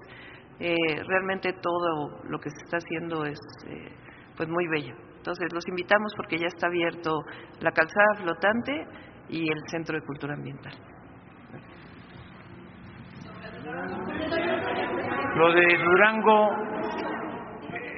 eh, 0.58 0.74
realmente 1.06 1.52
todo 1.52 2.20
lo 2.28 2.38
que 2.40 2.50
se 2.50 2.64
está 2.64 2.78
haciendo 2.78 3.24
es 3.24 3.38
eh, 3.68 3.92
pues 4.36 4.48
muy 4.48 4.66
bello. 4.66 4.94
Entonces 5.16 5.52
los 5.54 5.66
invitamos 5.68 6.12
porque 6.16 6.36
ya 6.36 6.48
está 6.48 6.66
abierto 6.66 7.20
la 7.60 7.70
calzada 7.70 8.14
flotante 8.22 8.86
y 9.28 9.48
el 9.48 9.58
Centro 9.68 9.96
de 9.98 10.04
Cultura 10.04 10.34
Ambiental. 10.34 10.74
Lo 15.36 15.52
de 15.52 15.78
Durango 15.78 16.50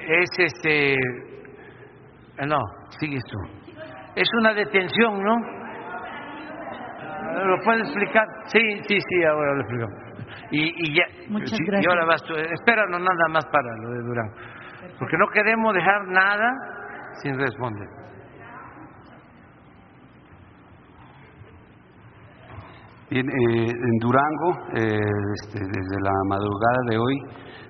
es 0.07 0.29
este. 0.37 0.93
eh, 0.93 2.45
No, 2.45 2.59
sigues 2.99 3.23
tú. 3.25 3.37
Es 4.15 4.27
una 4.39 4.53
detención, 4.53 5.21
¿no? 5.21 5.56
¿Lo 7.45 7.63
puedes 7.63 7.83
explicar? 7.87 8.25
Sí, 8.45 8.59
sí, 8.87 8.99
sí, 8.99 9.23
ahora 9.23 9.53
lo 9.53 9.61
explico. 9.61 9.87
Y, 10.51 10.89
y 10.89 10.95
ya. 10.95 11.05
Muchas 11.29 11.57
sí, 11.57 11.63
gracias. 11.65 11.85
Y 11.85 11.89
ahora 11.89 12.05
vas 12.05 12.23
tú. 12.23 12.33
Espéranos 12.33 12.99
nada 12.99 13.27
más 13.29 13.45
para 13.45 13.75
lo 13.77 13.91
de 13.91 14.03
Durango. 14.03 14.33
Porque 14.99 15.17
no 15.17 15.27
queremos 15.27 15.73
dejar 15.73 16.07
nada 16.07 16.51
sin 17.21 17.37
responder. 17.37 17.87
Bien, 23.09 23.25
eh, 23.25 23.69
en 23.69 23.97
Durango, 23.99 24.51
eh, 24.75 24.99
este, 25.41 25.59
desde 25.59 26.01
la 26.01 26.11
madrugada 26.27 26.79
de 26.89 26.97
hoy, 26.97 27.15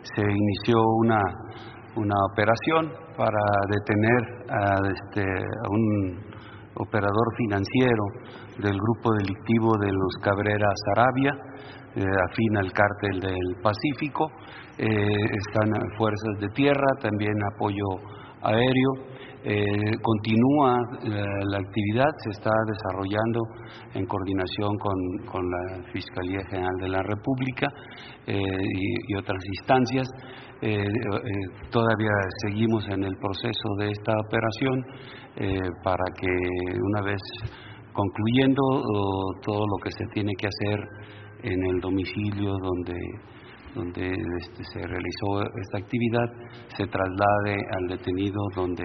se 0.02 0.22
inició 0.24 0.82
una, 0.98 1.22
una 1.95 2.16
operación 2.32 2.92
para 3.16 3.38
detener 3.69 4.22
a, 4.50 4.80
este, 4.88 5.22
a 5.22 5.69
un 5.69 6.26
operador 6.80 7.35
financiero 7.38 8.03
del 8.59 8.77
grupo 8.77 9.14
delictivo 9.14 9.77
de 9.77 9.91
los 9.91 10.15
Cabrera 10.22 10.67
Sarabia, 10.85 11.31
eh, 11.95 12.03
afín 12.30 12.57
al 12.57 12.72
cártel 12.72 13.19
del 13.19 13.61
Pacífico. 13.61 14.30
Eh, 14.77 14.88
están 15.47 15.73
fuerzas 15.97 16.39
de 16.39 16.49
tierra, 16.49 16.85
también 17.01 17.33
apoyo 17.56 17.85
aéreo. 18.43 19.17
Eh, 19.43 19.97
continúa 20.01 20.75
eh, 21.03 21.09
la 21.49 21.57
actividad, 21.57 22.09
se 22.23 22.31
está 22.31 22.51
desarrollando 22.67 23.41
en 23.93 24.06
coordinación 24.06 24.77
con, 24.77 25.25
con 25.25 25.49
la 25.49 25.83
Fiscalía 25.91 26.41
General 26.49 26.75
de 26.80 26.89
la 26.89 27.01
República 27.01 27.67
y 28.27 29.15
otras 29.15 29.41
instancias. 29.57 30.07
Eh, 30.60 30.82
eh, 30.82 30.88
todavía 31.69 32.10
seguimos 32.42 32.88
en 32.90 33.03
el 33.03 33.16
proceso 33.18 33.76
de 33.77 33.92
esta 33.92 34.14
operación 34.26 34.86
eh, 35.36 35.69
para 35.84 36.03
que 36.19 36.27
una 36.82 37.02
vez 37.02 37.22
concluyendo 37.94 38.61
todo 39.44 39.66
lo 39.68 39.77
que 39.84 39.92
se 39.92 40.06
tiene 40.14 40.34
que 40.36 40.48
hacer 40.48 40.80
en 41.44 41.64
el 41.64 41.80
domicilio 41.80 42.53
donde 42.60 42.95
donde 43.76 44.08
este, 44.40 44.64
se 44.64 44.80
realizó 44.80 45.42
esta 45.61 45.77
actividad 45.77 46.26
se 46.76 46.88
traslade 46.88 47.61
al 47.77 47.88
detenido 47.88 48.40
donde 48.56 48.84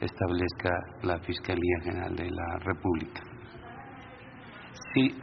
establezca 0.00 0.70
la 1.02 1.18
Fiscalía 1.20 1.76
General 1.82 2.16
de 2.16 2.30
la 2.30 2.58
República. 2.60 3.22
Sí, 4.94 5.14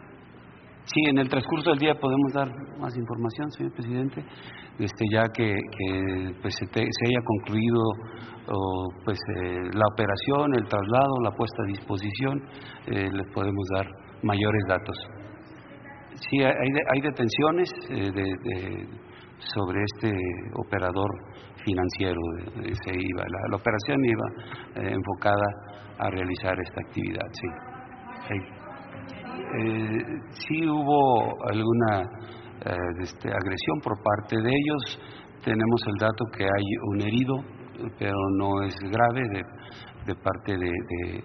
sí, 0.85 1.01
en 1.07 1.17
el 1.17 1.29
transcurso 1.29 1.71
del 1.71 1.79
día 1.79 1.95
podemos 1.95 2.33
dar 2.33 2.49
más 2.77 2.95
información, 2.95 3.51
señor 3.51 3.73
presidente, 3.73 4.23
este, 4.79 5.05
ya 5.11 5.23
que, 5.33 5.53
que, 5.53 6.33
pues, 6.41 6.55
se, 6.57 6.65
te- 6.67 6.87
se 6.89 7.05
haya 7.07 7.21
concluido 7.25 7.81
pues, 9.05 9.19
eh, 9.37 9.69
la 9.73 9.85
operación, 9.93 10.55
el 10.55 10.67
traslado, 10.67 11.21
la 11.23 11.31
puesta 11.31 11.61
a 11.63 11.67
disposición, 11.67 12.41
eh, 12.87 13.09
les 13.11 13.27
podemos 13.33 13.63
dar 13.75 13.85
mayores 14.23 14.63
datos. 14.67 14.97
Sí, 16.29 16.43
hay, 16.43 16.51
hay 16.51 16.71
de- 16.71 16.83
hay 16.93 17.01
detenciones 17.01 17.69
eh, 17.89 18.11
de, 18.11 18.87
sobre 19.37 19.79
este 19.93 20.11
operador 20.55 21.09
financiero. 21.63 22.19
se 22.83 22.91
iba, 22.95 23.23
la, 23.23 23.39
la 23.51 23.55
operación 23.57 24.03
iba 24.03 24.89
enfocada 24.89 25.45
a 25.99 26.09
realizar 26.09 26.57
esta 26.59 26.81
actividad, 26.81 27.27
sí. 27.33 27.47
Sí, 28.27 28.35
sí 30.31 30.67
hubo 30.69 31.35
alguna 31.49 32.09
eh, 32.65 32.75
este, 33.01 33.29
agresión 33.29 33.79
por 33.83 34.01
parte 34.03 34.35
de 34.41 34.49
ellos. 34.49 34.99
Tenemos 35.43 35.81
el 35.87 35.95
dato 35.99 36.25
que 36.37 36.43
hay 36.43 36.65
un 36.91 37.01
herido, 37.01 37.35
pero 37.97 38.17
no 38.37 38.61
es 38.63 38.75
grave 38.91 39.21
de, 40.05 40.15
parte 40.15 40.57
de, 40.57 40.69
de- 40.69 41.23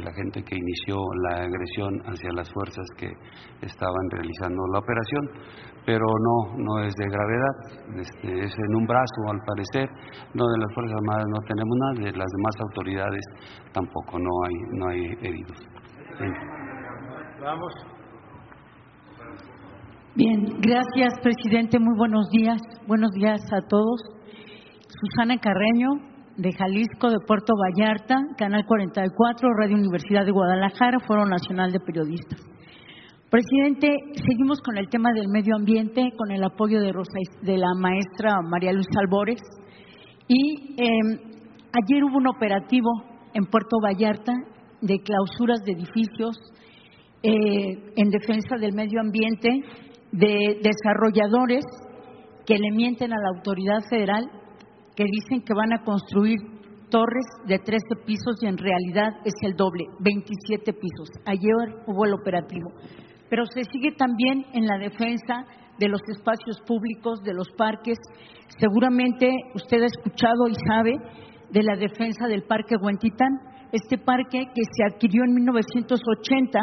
la 0.00 0.12
gente 0.14 0.42
que 0.44 0.54
inició 0.56 0.98
la 1.28 1.42
agresión 1.44 2.00
hacia 2.06 2.30
las 2.34 2.48
fuerzas 2.52 2.86
que 2.96 3.08
estaban 3.62 4.10
realizando 4.10 4.62
la 4.72 4.78
operación, 4.78 5.30
pero 5.84 6.04
no, 6.06 6.56
no 6.58 6.78
es 6.84 6.94
de 6.94 7.06
gravedad, 7.08 8.00
este, 8.00 8.44
es 8.44 8.54
en 8.56 8.74
un 8.76 8.86
brazo 8.86 9.30
al 9.30 9.40
parecer, 9.44 9.88
no 10.34 10.46
de 10.46 10.58
las 10.58 10.74
Fuerzas 10.74 10.96
Armadas 10.96 11.24
no 11.28 11.40
tenemos 11.48 11.76
nada, 11.80 11.92
de 12.04 12.16
las 12.18 12.30
demás 12.30 12.54
autoridades 12.60 13.24
tampoco, 13.72 14.18
no 14.18 14.30
hay, 14.46 14.54
no 14.78 14.88
hay 14.88 15.04
heridos. 15.26 15.58
Vamos. 17.40 17.91
Bien, 20.14 20.44
gracias, 20.60 21.14
presidente. 21.22 21.78
Muy 21.78 21.96
buenos 21.96 22.28
días. 22.28 22.60
Buenos 22.86 23.12
días 23.12 23.40
a 23.50 23.66
todos. 23.66 23.98
Susana 24.86 25.38
Carreño, 25.38 25.88
de 26.36 26.52
Jalisco, 26.52 27.08
de 27.08 27.16
Puerto 27.26 27.54
Vallarta, 27.56 28.16
Canal 28.36 28.66
44, 28.66 29.48
Radio 29.56 29.74
Universidad 29.74 30.26
de 30.26 30.32
Guadalajara, 30.32 30.98
Foro 31.06 31.24
Nacional 31.24 31.72
de 31.72 31.80
Periodistas. 31.80 32.38
Presidente, 33.30 33.88
seguimos 34.14 34.60
con 34.60 34.76
el 34.76 34.90
tema 34.90 35.14
del 35.14 35.28
medio 35.28 35.56
ambiente, 35.56 36.10
con 36.18 36.30
el 36.30 36.44
apoyo 36.44 36.82
de, 36.82 36.92
Rosa, 36.92 37.18
de 37.40 37.56
la 37.56 37.72
maestra 37.74 38.34
María 38.50 38.74
Luisa 38.74 39.00
Albores. 39.00 39.40
Y 40.28 40.74
eh, 40.76 40.88
ayer 41.72 42.04
hubo 42.04 42.18
un 42.18 42.26
operativo 42.26 42.90
en 43.32 43.46
Puerto 43.46 43.78
Vallarta 43.82 44.34
de 44.82 44.98
clausuras 45.00 45.60
de 45.64 45.72
edificios 45.72 46.36
eh, 47.22 47.94
en 47.96 48.10
defensa 48.10 48.56
del 48.60 48.74
medio 48.74 49.00
ambiente 49.00 49.48
de 50.12 50.60
desarrolladores 50.62 51.64
que 52.46 52.58
le 52.58 52.70
mienten 52.74 53.12
a 53.12 53.16
la 53.16 53.36
autoridad 53.36 53.80
federal, 53.88 54.24
que 54.94 55.04
dicen 55.04 55.42
que 55.42 55.54
van 55.54 55.72
a 55.72 55.82
construir 55.84 56.38
torres 56.90 57.24
de 57.46 57.58
13 57.58 58.04
pisos 58.04 58.36
y 58.42 58.46
en 58.46 58.58
realidad 58.58 59.14
es 59.24 59.32
el 59.42 59.56
doble, 59.56 59.84
27 60.00 60.72
pisos. 60.74 61.08
Ayer 61.24 61.82
hubo 61.86 62.04
el 62.04 62.12
operativo. 62.12 62.70
Pero 63.30 63.46
se 63.46 63.64
sigue 63.64 63.92
también 63.96 64.44
en 64.52 64.66
la 64.66 64.76
defensa 64.76 65.46
de 65.78 65.88
los 65.88 66.00
espacios 66.14 66.60
públicos, 66.66 67.22
de 67.22 67.32
los 67.32 67.48
parques. 67.56 67.96
Seguramente 68.58 69.26
usted 69.54 69.82
ha 69.82 69.86
escuchado 69.86 70.46
y 70.48 70.54
sabe 70.68 70.92
de 71.50 71.62
la 71.62 71.76
defensa 71.76 72.26
del 72.28 72.42
Parque 72.42 72.76
Huentitán, 72.76 73.32
este 73.72 73.96
parque 73.96 74.44
que 74.54 74.62
se 74.76 74.84
adquirió 74.84 75.24
en 75.24 75.34
1980 75.34 76.58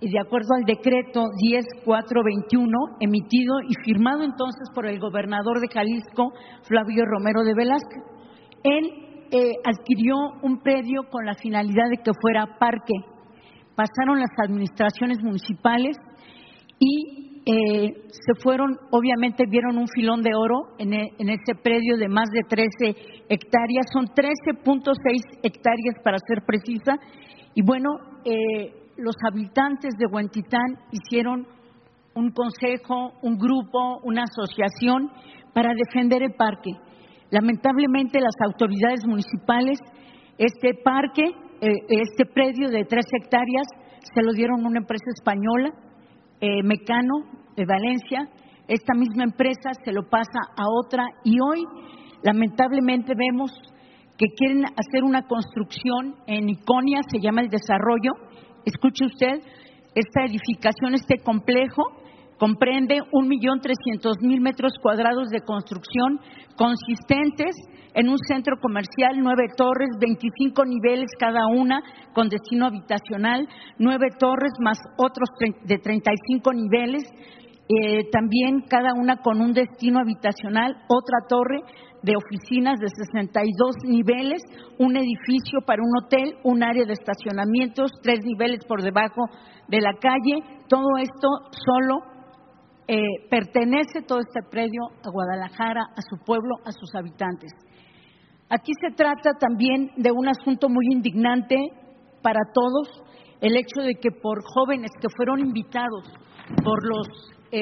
y 0.00 0.10
de 0.10 0.20
acuerdo 0.20 0.48
al 0.56 0.64
decreto 0.64 1.24
10421 1.40 2.68
emitido 3.00 3.54
y 3.68 3.74
firmado 3.84 4.22
entonces 4.22 4.68
por 4.74 4.86
el 4.86 4.98
gobernador 4.98 5.60
de 5.60 5.68
Jalisco, 5.68 6.32
Flavio 6.64 7.04
Romero 7.06 7.42
de 7.42 7.54
Velázquez, 7.54 8.02
él 8.62 8.90
eh, 9.30 9.52
adquirió 9.64 10.14
un 10.42 10.60
predio 10.60 11.02
con 11.10 11.24
la 11.24 11.34
finalidad 11.34 11.88
de 11.90 12.02
que 12.02 12.12
fuera 12.20 12.58
parque. 12.58 12.94
Pasaron 13.74 14.20
las 14.20 14.30
administraciones 14.38 15.22
municipales 15.22 15.96
y 16.78 17.42
eh, 17.46 17.92
se 18.08 18.42
fueron, 18.42 18.78
obviamente 18.90 19.44
vieron 19.46 19.76
un 19.76 19.86
filón 19.88 20.22
de 20.22 20.34
oro 20.34 20.76
en, 20.78 20.94
e- 20.94 21.10
en 21.18 21.28
ese 21.28 21.54
predio 21.62 21.96
de 21.98 22.08
más 22.08 22.28
de 22.30 22.42
13 22.48 22.70
hectáreas, 23.28 23.86
son 23.92 24.06
13.6 24.06 25.40
hectáreas 25.42 25.96
para 26.02 26.16
ser 26.26 26.42
precisa, 26.46 26.96
y 27.54 27.62
bueno, 27.62 27.90
eh, 28.24 28.83
los 28.96 29.14
habitantes 29.30 29.94
de 29.98 30.06
Huentitán 30.06 30.78
hicieron 30.90 31.46
un 32.14 32.30
consejo, 32.30 33.12
un 33.22 33.36
grupo, 33.36 34.00
una 34.04 34.22
asociación 34.22 35.10
para 35.52 35.72
defender 35.74 36.22
el 36.22 36.34
parque. 36.34 36.70
Lamentablemente 37.30 38.20
las 38.20 38.34
autoridades 38.46 39.04
municipales, 39.06 39.78
este 40.38 40.74
parque, 40.84 41.24
eh, 41.60 41.70
este 41.88 42.26
predio 42.26 42.68
de 42.68 42.84
tres 42.84 43.06
hectáreas, 43.12 43.66
se 44.14 44.22
lo 44.22 44.32
dieron 44.32 44.64
a 44.64 44.68
una 44.68 44.78
empresa 44.78 45.06
española, 45.16 45.70
eh, 46.40 46.62
Mecano, 46.62 47.24
de 47.56 47.64
Valencia. 47.64 48.28
Esta 48.68 48.94
misma 48.94 49.24
empresa 49.24 49.70
se 49.84 49.92
lo 49.92 50.08
pasa 50.08 50.38
a 50.56 50.64
otra 50.84 51.04
y 51.24 51.36
hoy, 51.40 51.64
lamentablemente, 52.22 53.14
vemos 53.16 53.50
que 54.16 54.26
quieren 54.36 54.64
hacer 54.64 55.02
una 55.02 55.26
construcción 55.26 56.14
en 56.26 56.48
Iconia, 56.48 57.00
se 57.10 57.18
llama 57.20 57.40
el 57.40 57.48
desarrollo. 57.48 58.12
Escuche 58.64 59.06
usted, 59.06 59.40
esta 59.94 60.24
edificación, 60.24 60.94
este 60.94 61.18
complejo, 61.18 61.82
comprende 62.38 62.98
un 63.12 63.28
millón 63.28 63.60
trescientos 63.60 64.16
mil 64.20 64.40
metros 64.40 64.72
cuadrados 64.82 65.28
de 65.28 65.40
construcción 65.40 66.18
consistentes 66.56 67.54
en 67.94 68.08
un 68.08 68.18
centro 68.18 68.56
comercial, 68.60 69.16
nueve 69.18 69.46
torres, 69.56 69.88
25 70.00 70.64
niveles 70.64 71.10
cada 71.18 71.46
una 71.46 71.80
con 72.12 72.28
destino 72.28 72.66
habitacional, 72.66 73.48
nueve 73.78 74.08
torres 74.18 74.52
más 74.60 74.78
otros 74.96 75.28
de 75.64 75.78
35 75.78 76.52
niveles 76.52 77.04
eh, 77.68 78.10
también 78.10 78.62
cada 78.68 78.92
una 78.94 79.16
con 79.16 79.40
un 79.40 79.52
destino 79.52 80.00
habitacional, 80.00 80.76
otra 80.88 81.26
torre 81.28 81.60
de 82.02 82.12
oficinas 82.14 82.78
de 82.78 82.88
62 82.88 83.76
niveles, 83.84 84.42
un 84.78 84.96
edificio 84.96 85.60
para 85.64 85.82
un 85.82 86.04
hotel, 86.04 86.36
un 86.44 86.62
área 86.62 86.84
de 86.84 86.92
estacionamientos, 86.92 87.90
tres 88.02 88.20
niveles 88.22 88.64
por 88.66 88.82
debajo 88.82 89.22
de 89.68 89.80
la 89.80 89.94
calle. 89.94 90.44
Todo 90.68 90.98
esto 90.98 91.28
solo 91.64 92.00
eh, 92.86 93.00
pertenece, 93.30 94.02
todo 94.06 94.18
este 94.20 94.42
predio, 94.50 94.82
a 95.02 95.08
Guadalajara, 95.08 95.86
a 95.96 96.02
su 96.02 96.22
pueblo, 96.22 96.56
a 96.66 96.72
sus 96.72 96.94
habitantes. 96.94 97.50
Aquí 98.50 98.72
se 98.78 98.94
trata 98.94 99.32
también 99.40 99.90
de 99.96 100.12
un 100.12 100.28
asunto 100.28 100.68
muy 100.68 100.84
indignante 100.92 101.56
para 102.20 102.40
todos, 102.52 103.02
el 103.40 103.56
hecho 103.56 103.80
de 103.80 103.94
que 103.94 104.10
por 104.10 104.42
jóvenes 104.44 104.90
que 105.00 105.08
fueron 105.16 105.40
invitados 105.40 106.04
por 106.62 106.86
los 106.86 107.08
eh, 107.54 107.60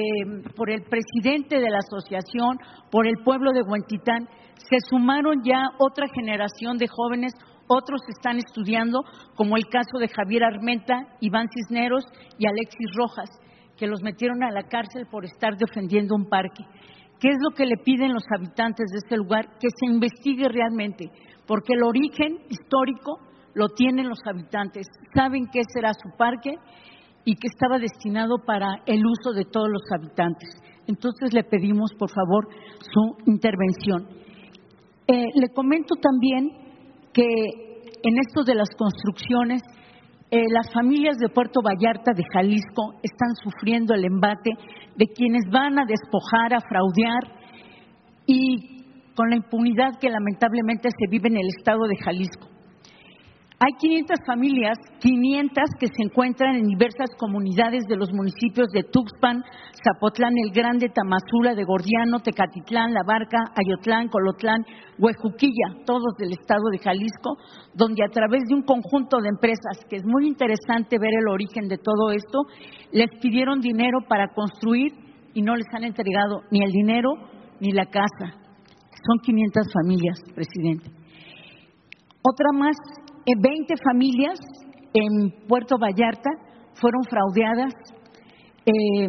por 0.57 0.71
el 0.71 0.83
presidente 0.85 1.61
de 1.61 1.69
la 1.69 1.81
asociación, 1.81 2.57
por 2.91 3.07
el 3.07 3.17
pueblo 3.23 3.53
de 3.53 3.61
Huentitán, 3.61 4.27
se 4.57 4.79
sumaron 4.89 5.43
ya 5.45 5.69
otra 5.79 6.07
generación 6.15 6.79
de 6.79 6.89
jóvenes, 6.89 7.35
otros 7.67 8.01
están 8.09 8.39
estudiando, 8.39 9.01
como 9.37 9.59
el 9.59 9.65
caso 9.67 9.99
de 9.99 10.09
Javier 10.09 10.45
Armenta, 10.45 10.95
Iván 11.21 11.47
Cisneros 11.53 12.05
y 12.39 12.47
Alexis 12.47 12.89
Rojas, 12.97 13.29
que 13.77 13.87
los 13.87 14.03
metieron 14.03 14.43
a 14.43 14.51
la 14.51 14.63
cárcel 14.63 15.07
por 15.11 15.27
estar 15.27 15.59
defendiendo 15.59 16.15
un 16.15 16.27
parque. 16.27 16.65
¿Qué 17.21 17.29
es 17.29 17.37
lo 17.43 17.55
que 17.55 17.67
le 17.67 17.77
piden 17.77 18.15
los 18.15 18.25
habitantes 18.35 18.87
de 18.93 18.99
este 18.99 19.19
lugar? 19.19 19.59
Que 19.61 19.69
se 19.69 19.93
investigue 19.93 20.49
realmente, 20.49 21.11
porque 21.47 21.75
el 21.75 21.83
origen 21.83 22.39
histórico 22.49 23.21
lo 23.55 23.69
tienen 23.69 24.09
los 24.09 24.21
habitantes, 24.27 24.87
saben 25.15 25.49
qué 25.53 25.61
será 25.75 25.93
su 25.93 26.17
parque 26.17 26.55
y 27.25 27.37
que 27.37 27.49
estaba 27.49 27.79
destinado 27.79 28.37
para 28.45 28.83
el 28.87 29.03
uso 29.07 29.33
de 29.33 29.45
todos 29.45 29.69
los 29.69 29.83
habitantes. 29.93 30.49
Entonces 30.87 31.33
le 31.33 31.45
pedimos, 31.45 31.93
por 31.99 32.11
favor, 32.11 32.49
su 32.81 33.31
intervención. 33.31 34.09
Eh, 35.07 35.27
le 35.35 35.49
comento 35.55 35.95
también 35.97 36.51
que 37.13 37.25
en 38.03 38.19
esto 38.19 38.43
de 38.45 38.55
las 38.55 38.69
construcciones, 38.77 39.63
eh, 40.31 40.43
las 40.51 40.73
familias 40.73 41.19
de 41.19 41.29
Puerto 41.29 41.61
Vallarta 41.63 42.13
de 42.15 42.25
Jalisco 42.33 42.95
están 43.03 43.35
sufriendo 43.43 43.95
el 43.95 44.05
embate 44.05 44.51
de 44.97 45.07
quienes 45.07 45.43
van 45.51 45.79
a 45.79 45.85
despojar, 45.85 46.55
a 46.55 46.61
fraudear 46.61 47.43
y 48.27 48.83
con 49.15 49.29
la 49.31 49.37
impunidad 49.37 49.99
que 50.01 50.09
lamentablemente 50.09 50.89
se 50.89 51.11
vive 51.11 51.29
en 51.29 51.37
el 51.37 51.49
estado 51.59 51.87
de 51.87 51.97
Jalisco. 52.03 52.52
Hay 53.65 53.75
500 53.79 54.19
familias, 54.27 54.77
500 54.99 55.63
que 55.79 55.87
se 55.87 56.03
encuentran 56.03 56.57
en 56.57 56.67
diversas 56.67 57.15
comunidades 57.17 57.85
de 57.87 57.95
los 57.95 58.13
municipios 58.13 58.67
de 58.73 58.83
Tuxpan, 58.83 59.41
Zapotlán 59.85 60.33
el 60.45 60.51
Grande, 60.53 60.89
Tamazula, 60.89 61.55
de 61.55 61.63
Gordiano, 61.63 62.19
Tecatitlán, 62.19 62.93
La 62.93 63.05
Barca, 63.07 63.39
Ayotlán, 63.55 64.09
Colotlán, 64.09 64.67
Huejuquilla, 64.99 65.79
todos 65.87 66.17
del 66.19 66.33
estado 66.33 66.71
de 66.73 66.79
Jalisco, 66.79 67.37
donde 67.73 68.03
a 68.03 68.11
través 68.11 68.43
de 68.49 68.57
un 68.57 68.63
conjunto 68.63 69.19
de 69.21 69.29
empresas, 69.29 69.79
que 69.89 69.95
es 69.95 70.05
muy 70.05 70.27
interesante 70.27 70.99
ver 70.99 71.15
el 71.21 71.29
origen 71.29 71.69
de 71.69 71.79
todo 71.79 72.11
esto, 72.11 72.41
les 72.91 73.11
pidieron 73.21 73.61
dinero 73.61 73.99
para 74.09 74.35
construir 74.35 74.91
y 75.35 75.43
no 75.43 75.55
les 75.55 75.67
han 75.73 75.85
entregado 75.85 76.41
ni 76.51 76.65
el 76.65 76.73
dinero 76.73 77.11
ni 77.61 77.71
la 77.71 77.87
casa. 77.87 78.35
Son 79.07 79.19
500 79.23 79.73
familias, 79.73 80.19
presidente. 80.35 80.91
Otra 82.25 82.53
más 82.55 82.77
20 83.27 83.75
familias 83.91 84.39
en 84.95 85.47
Puerto 85.47 85.77
Vallarta 85.79 86.31
fueron 86.75 87.03
fraudeadas. 87.05 87.73
Eh, 88.67 89.07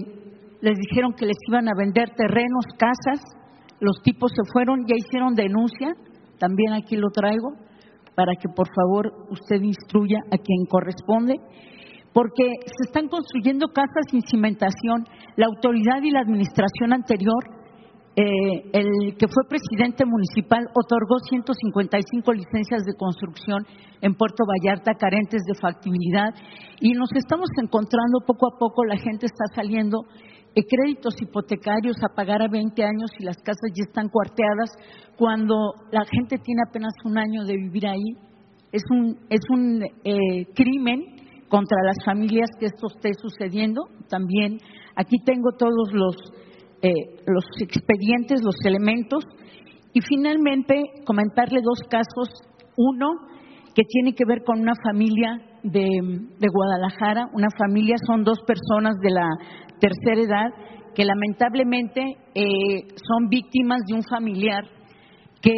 les 0.61 0.77
dijeron 0.77 1.13
que 1.13 1.25
les 1.25 1.37
iban 1.47 1.67
a 1.67 1.77
vender 1.77 2.11
terrenos, 2.15 2.65
casas. 2.77 3.21
Los 3.79 4.01
tipos 4.03 4.31
se 4.31 4.51
fueron, 4.51 4.85
ya 4.87 4.95
hicieron 4.95 5.33
denuncia. 5.33 5.93
También 6.39 6.73
aquí 6.73 6.95
lo 6.95 7.09
traigo 7.09 7.49
para 8.15 8.33
que 8.35 8.47
por 8.47 8.67
favor 8.73 9.11
usted 9.29 9.61
instruya 9.61 10.19
a 10.31 10.37
quien 10.37 10.65
corresponde. 10.69 11.35
Porque 12.13 12.43
se 12.65 12.87
están 12.87 13.07
construyendo 13.07 13.67
casas 13.69 14.05
sin 14.11 14.21
cimentación. 14.21 15.05
La 15.35 15.47
autoridad 15.47 16.01
y 16.03 16.11
la 16.11 16.21
administración 16.21 16.93
anterior 16.93 17.43
eh, 18.15 18.69
el 18.73 19.17
que 19.17 19.27
fue 19.27 19.49
presidente 19.49 20.05
municipal 20.05 20.69
otorgó 20.75 21.17
155 21.29 22.33
licencias 22.33 22.85
de 22.85 22.93
construcción 22.93 23.65
en 24.01 24.13
Puerto 24.13 24.43
Vallarta 24.45 24.93
carentes 24.93 25.41
de 25.47 25.59
factibilidad 25.59 26.29
y 26.79 26.93
nos 26.93 27.09
estamos 27.15 27.49
encontrando 27.59 28.19
poco 28.27 28.53
a 28.53 28.59
poco, 28.59 28.85
la 28.85 28.97
gente 28.97 29.25
está 29.25 29.45
saliendo 29.55 30.05
eh, 30.53 30.61
créditos 30.63 31.15
hipotecarios 31.19 31.95
a 32.03 32.13
pagar 32.13 32.43
a 32.43 32.47
20 32.47 32.83
años 32.83 33.09
y 33.17 33.23
las 33.23 33.37
casas 33.37 33.71
ya 33.73 33.83
están 33.87 34.09
cuarteadas 34.09 34.69
cuando 35.17 35.55
la 35.91 36.05
gente 36.05 36.37
tiene 36.37 36.61
apenas 36.69 36.93
un 37.05 37.17
año 37.17 37.45
de 37.45 37.57
vivir 37.57 37.87
ahí. 37.87 38.13
Es 38.71 38.83
un, 38.91 39.17
es 39.29 39.41
un 39.49 39.81
eh, 40.03 40.45
crimen 40.53 41.01
contra 41.49 41.77
las 41.83 41.97
familias 42.05 42.49
que 42.59 42.67
esto 42.67 42.87
esté 42.93 43.09
sucediendo. 43.19 43.81
También 44.07 44.59
aquí 44.95 45.17
tengo 45.25 45.51
todos 45.57 45.91
los 45.93 46.15
eh, 46.83 47.23
los 47.25 47.45
expedientes, 47.61 48.43
los 48.43 48.55
elementos. 48.65 49.23
Y 49.93 50.01
finalmente, 50.01 50.81
comentarle 51.05 51.61
dos 51.63 51.79
casos. 51.89 52.29
Uno, 52.75 53.07
que 53.73 53.83
tiene 53.87 54.13
que 54.13 54.25
ver 54.27 54.43
con 54.43 54.59
una 54.59 54.73
familia 54.83 55.39
de, 55.63 56.47
Guadalajara. 56.51 57.29
Una 57.33 57.47
familia, 57.57 57.95
son 58.05 58.23
dos 58.23 58.39
personas 58.45 58.95
de 59.01 59.11
la 59.11 59.29
tercera 59.79 60.21
edad 60.21 60.49
que 60.93 61.05
lamentablemente 61.05 62.01
eh, 62.35 62.87
son 62.95 63.29
víctimas 63.29 63.81
de 63.87 63.95
un 63.95 64.03
familiar 64.03 64.63
que 65.41 65.55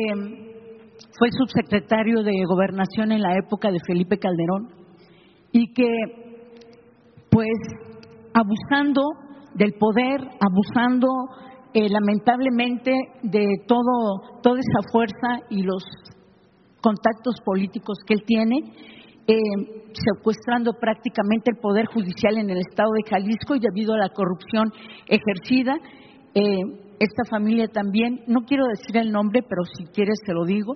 fue 1.17 1.29
subsecretario 1.31 2.23
de 2.23 2.31
gobernación 2.47 3.11
en 3.11 3.21
la 3.21 3.35
época 3.35 3.69
de 3.69 3.79
Felipe 3.85 4.17
Calderón 4.17 4.69
y 5.51 5.73
que, 5.73 5.87
pues, 7.29 7.57
abusando 8.33 9.01
del 9.55 9.73
poder, 9.73 10.19
abusando 10.39 11.07
eh, 11.73 11.89
lamentablemente 11.89 12.91
de 13.23 13.47
todo, 13.67 14.39
toda 14.41 14.59
esa 14.59 14.91
fuerza 14.91 15.45
y 15.49 15.63
los 15.63 15.83
contactos 16.81 17.35
políticos 17.43 17.97
que 18.05 18.13
él 18.13 18.23
tiene, 18.25 18.55
eh, 19.27 19.35
secuestrando 19.91 20.73
prácticamente 20.79 21.51
el 21.51 21.57
poder 21.57 21.85
judicial 21.87 22.37
en 22.37 22.49
el 22.49 22.59
estado 22.59 22.91
de 22.93 23.09
Jalisco 23.09 23.55
y 23.55 23.59
debido 23.59 23.93
a 23.93 23.97
la 23.97 24.09
corrupción 24.09 24.71
ejercida. 25.07 25.75
Eh, 26.33 26.95
esta 26.99 27.23
familia 27.29 27.67
también, 27.67 28.23
no 28.27 28.41
quiero 28.41 28.65
decir 28.67 28.95
el 28.97 29.11
nombre, 29.11 29.41
pero 29.41 29.63
si 29.77 29.85
quieres 29.85 30.19
te 30.25 30.33
lo 30.33 30.45
digo, 30.45 30.73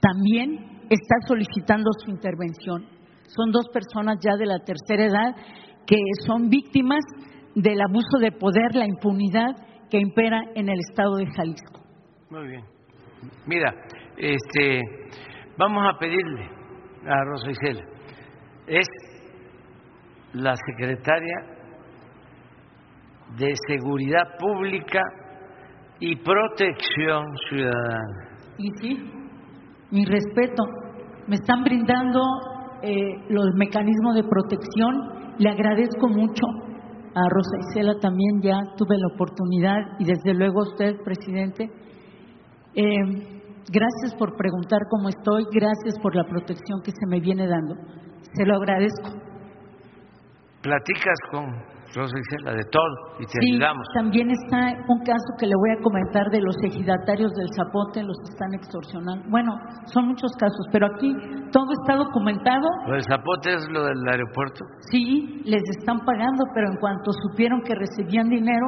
también 0.00 0.82
está 0.90 1.14
solicitando 1.26 1.90
su 2.04 2.10
intervención. 2.10 2.84
Son 3.28 3.50
dos 3.50 3.68
personas 3.72 4.18
ya 4.20 4.36
de 4.36 4.44
la 4.44 4.58
tercera 4.58 5.06
edad 5.06 5.36
que 5.86 5.96
son 6.26 6.48
víctimas 6.48 7.04
del 7.54 7.80
abuso 7.80 8.18
de 8.20 8.32
poder, 8.32 8.74
la 8.74 8.86
impunidad 8.86 9.56
que 9.90 9.98
impera 9.98 10.40
en 10.54 10.68
el 10.68 10.78
estado 10.88 11.16
de 11.16 11.26
Jalisco. 11.26 11.80
Muy 12.30 12.48
bien. 12.48 12.64
Mira, 13.46 13.74
este, 14.16 14.80
vamos 15.58 15.84
a 15.86 15.98
pedirle 15.98 16.48
a 17.06 17.24
Rosa 17.24 17.50
Isela, 17.50 17.84
es 18.66 18.86
la 20.32 20.54
secretaria 20.56 21.36
de 23.36 23.52
Seguridad 23.68 24.36
Pública 24.38 25.02
y 26.00 26.16
Protección 26.16 27.26
Ciudadana. 27.48 28.38
Y 28.58 28.70
sí, 28.80 29.10
mi 29.90 30.04
respeto, 30.04 30.64
me 31.26 31.36
están 31.36 31.62
brindando 31.64 32.20
eh, 32.82 32.94
los 33.28 33.46
mecanismos 33.56 34.14
de 34.16 34.24
protección 34.24 35.21
le 35.42 35.50
agradezco 35.50 36.08
mucho 36.08 36.46
a 37.14 37.28
Rosa 37.28 37.56
Isela 37.68 37.98
también, 38.00 38.40
ya 38.42 38.56
tuve 38.76 38.96
la 38.96 39.12
oportunidad 39.12 39.98
y 39.98 40.04
desde 40.04 40.34
luego 40.34 40.60
a 40.60 40.68
usted, 40.70 41.02
presidente. 41.04 41.64
Eh, 42.74 43.42
gracias 43.68 44.14
por 44.16 44.36
preguntar 44.36 44.78
cómo 44.88 45.08
estoy, 45.08 45.44
gracias 45.52 45.98
por 46.00 46.14
la 46.14 46.24
protección 46.24 46.80
que 46.84 46.92
se 46.92 47.06
me 47.08 47.18
viene 47.18 47.48
dando. 47.48 47.74
Se 48.34 48.46
lo 48.46 48.54
agradezco. 48.54 49.10
¿Platicas 50.62 51.18
con 51.32 51.71
Rosa 51.94 52.16
Isela 52.16 52.52
de 52.56 52.64
todo 52.64 52.94
y 53.20 53.26
te 53.26 53.36
sí, 53.40 53.52
ayudamos? 53.52 53.86
También 53.94 54.30
está 54.30 54.72
un 54.88 55.00
caso 55.04 55.28
que 55.38 55.46
le 55.46 55.52
voy 55.54 55.70
a 55.76 55.82
comentar 55.82 56.30
de 56.30 56.40
los 56.40 56.56
ejidatarios 56.64 57.32
del 57.32 57.48
Zapote, 57.54 58.02
los 58.02 58.16
que 58.24 58.32
están 58.32 58.54
extorsionando. 58.54 59.28
Bueno, 59.28 59.52
son 59.86 60.08
muchos 60.08 60.32
casos, 60.40 60.66
pero 60.72 60.86
aquí 60.86 61.12
todo 61.52 61.68
está 61.82 61.96
documentado. 61.96 62.66
¿Lo 62.86 62.94
del 62.94 63.04
Zapote 63.04 63.54
es 63.54 63.68
lo 63.70 63.84
del 63.84 64.00
aeropuerto? 64.08 64.64
Sí, 64.90 65.42
les 65.44 65.62
están 65.78 66.00
pagando, 66.00 66.44
pero 66.54 66.68
en 66.70 66.76
cuanto 66.78 67.12
supieron 67.28 67.60
que 67.60 67.74
recibían 67.74 68.28
dinero, 68.28 68.66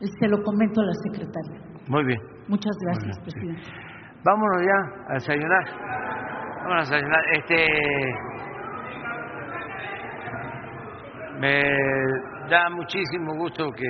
se 0.00 0.28
lo 0.28 0.42
comento 0.42 0.80
a 0.80 0.84
la 0.86 0.94
secretaria. 1.06 1.60
Muy 1.88 2.04
bien. 2.04 2.20
Muchas 2.48 2.76
gracias, 2.80 3.18
presidente. 3.20 3.62
Vámonos 4.24 4.62
ya 4.62 5.10
a 5.10 5.14
desayunar. 5.14 5.64
Vámonos 6.64 6.90
a 6.90 6.94
desayunar. 6.96 7.20
Este. 7.34 8.47
Me 11.38 11.62
da 12.50 12.68
muchísimo 12.70 13.32
gusto 13.36 13.70
que 13.70 13.86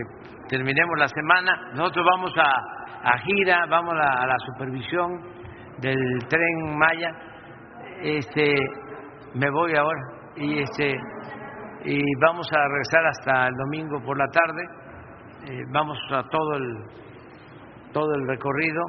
terminemos 0.49 0.99
la 0.99 1.09
semana. 1.09 1.70
Nosotros 1.73 2.05
vamos 2.05 2.33
a, 2.36 3.10
a 3.10 3.18
gira, 3.20 3.65
vamos 3.70 3.94
a, 3.94 4.27
la 4.27 4.36
supervisión 4.52 5.18
del 5.78 5.97
tren 6.28 6.77
Maya. 6.77 7.10
Este, 8.02 8.55
me 9.35 9.49
voy 9.51 9.75
ahora 9.77 10.01
y 10.36 10.59
este 10.60 10.94
y 11.85 12.02
vamos 12.20 12.47
a 12.52 12.68
regresar 12.68 13.07
hasta 13.07 13.49
el 13.49 13.55
domingo 13.55 13.99
por 14.05 14.18
la 14.18 14.27
tarde. 14.27 14.62
Eh, 15.51 15.65
vamos 15.73 15.99
a 16.10 16.23
todo 16.25 16.55
el 16.55 16.85
todo 17.94 18.15
el 18.15 18.28
recorrido. 18.28 18.83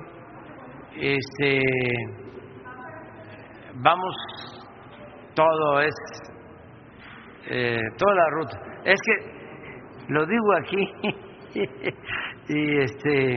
Este, 0.98 1.62
vamos 3.76 4.16
todo 5.34 5.80
es 5.80 5.96
eh, 7.48 7.80
toda 7.98 8.16
la 8.16 8.30
ruta. 8.32 8.60
Es 8.86 9.00
que 9.06 9.40
lo 10.10 10.26
digo 10.26 10.54
aquí 10.58 10.92
y 12.50 12.78
este 12.80 13.36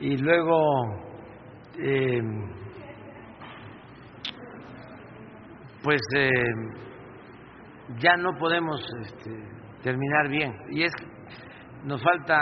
y 0.00 0.16
luego 0.18 0.60
eh, 1.78 2.20
pues 5.82 6.00
eh, 6.16 6.32
ya 7.98 8.16
no 8.16 8.32
podemos 8.38 8.80
este, 9.02 9.30
terminar 9.82 10.28
bien 10.28 10.52
y 10.70 10.82
es 10.82 10.92
nos 11.84 12.02
falta 12.02 12.38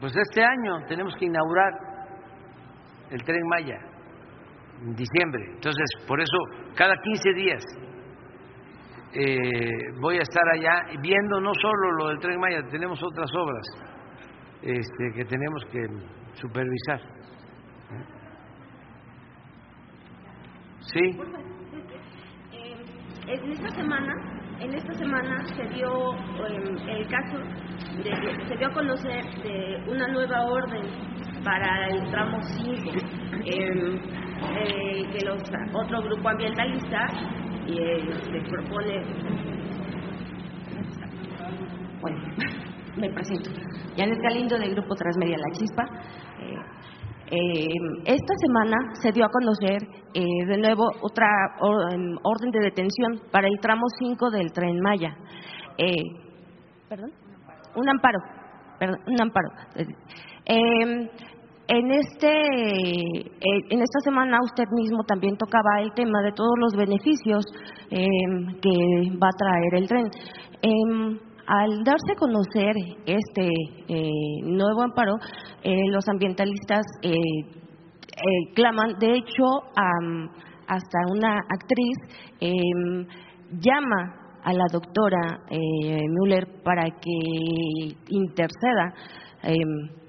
pues 0.00 0.12
este 0.16 0.42
año 0.42 0.86
tenemos 0.88 1.14
que 1.16 1.26
inaugurar 1.26 1.72
el 3.10 3.22
tren 3.24 3.42
Maya 3.48 3.78
en 4.82 4.94
diciembre 4.94 5.44
entonces 5.54 5.86
por 6.06 6.20
eso 6.20 6.36
cada 6.74 6.94
15 6.96 7.32
días 7.34 7.62
eh, 9.14 9.70
voy 10.00 10.18
a 10.18 10.22
estar 10.22 10.42
allá 10.54 10.98
viendo 11.00 11.40
no 11.40 11.52
solo 11.60 11.92
lo 11.98 12.08
del 12.08 12.18
tren 12.18 12.40
Maya 12.40 12.62
tenemos 12.70 13.00
otras 13.02 13.30
obras 13.34 13.66
este, 14.62 15.12
que 15.14 15.24
tenemos 15.24 15.64
que 15.66 15.86
supervisar. 16.34 17.00
Sí 20.80 21.18
en 23.26 23.50
esta 23.50 23.68
semana, 23.70 24.12
en 24.60 24.74
esta 24.74 24.92
semana 24.94 25.44
se 25.46 25.62
dio 25.74 26.14
eh, 26.14 26.98
el 26.98 27.06
caso 27.08 27.38
de 28.02 28.46
se 28.46 28.56
dio 28.56 28.68
a 28.68 28.72
conocer 28.72 29.24
de 29.42 29.84
una 29.88 30.08
nueva 30.08 30.44
orden 30.44 30.82
para 31.44 31.88
el 31.88 32.10
tramo 32.10 32.38
5 32.42 32.90
eh, 33.44 34.00
eh, 34.58 35.06
que 35.12 35.24
los, 35.24 35.42
otro 35.72 36.02
grupo 36.02 36.28
ambientalista 36.28 37.06
eh, 37.68 38.04
les 38.32 38.48
propone 38.48 39.02
bueno 42.00 42.18
me 42.96 43.10
presento 43.10 43.50
Janet 43.96 44.18
Galindo 44.22 44.58
del 44.58 44.74
grupo 44.74 44.94
Transmedia 44.94 45.36
La 45.38 45.56
Chispa 45.56 45.84
eh, 46.40 46.56
eh, 47.34 47.66
esta 48.04 48.34
semana 48.36 48.76
se 49.00 49.10
dio 49.10 49.24
a 49.24 49.30
conocer 49.30 49.80
eh, 50.12 50.46
de 50.46 50.58
nuevo 50.58 50.84
otra 51.00 51.26
em, 51.92 52.18
orden 52.22 52.50
de 52.50 52.60
detención 52.60 53.22
para 53.30 53.48
el 53.48 53.58
tramo 53.58 53.84
5 53.98 54.30
del 54.30 54.52
tren 54.52 54.78
Maya. 54.80 55.16
Eh, 55.78 56.02
¿Perdón? 56.90 57.10
Un 57.74 57.88
amparo. 57.88 58.18
Perdón, 58.78 58.98
un 59.06 59.22
amparo. 59.22 59.48
Eh, 60.44 61.10
en, 61.72 61.90
este, 61.90 62.28
eh, 62.28 63.60
en 63.70 63.80
esta 63.80 64.00
semana 64.04 64.38
usted 64.44 64.64
mismo 64.76 65.04
también 65.04 65.36
tocaba 65.38 65.80
el 65.80 65.92
tema 65.94 66.20
de 66.22 66.32
todos 66.32 66.52
los 66.58 66.74
beneficios 66.76 67.44
eh, 67.90 68.06
que 68.60 69.18
va 69.18 69.28
a 69.28 69.38
traer 69.38 69.74
el 69.76 69.88
tren. 69.88 70.04
Em, 70.60 71.18
al 71.46 71.82
darse 71.82 72.12
a 72.12 72.18
conocer 72.18 72.76
este 73.06 73.48
eh, 73.88 74.10
nuevo 74.44 74.82
amparo, 74.82 75.14
eh, 75.62 75.88
los 75.90 76.06
ambientalistas 76.08 76.84
eh, 77.02 77.10
eh, 77.10 78.52
claman, 78.54 78.98
de 78.98 79.16
hecho, 79.16 79.44
am, 79.74 80.28
hasta 80.68 80.98
una 81.10 81.38
actriz 81.48 81.96
em, 82.40 83.06
llama 83.60 84.14
a 84.44 84.52
la 84.52 84.64
doctora 84.70 85.40
eh, 85.50 86.02
Müller 86.20 86.46
para 86.62 86.84
que 86.84 87.96
interceda 88.08 88.94
em, 89.42 90.01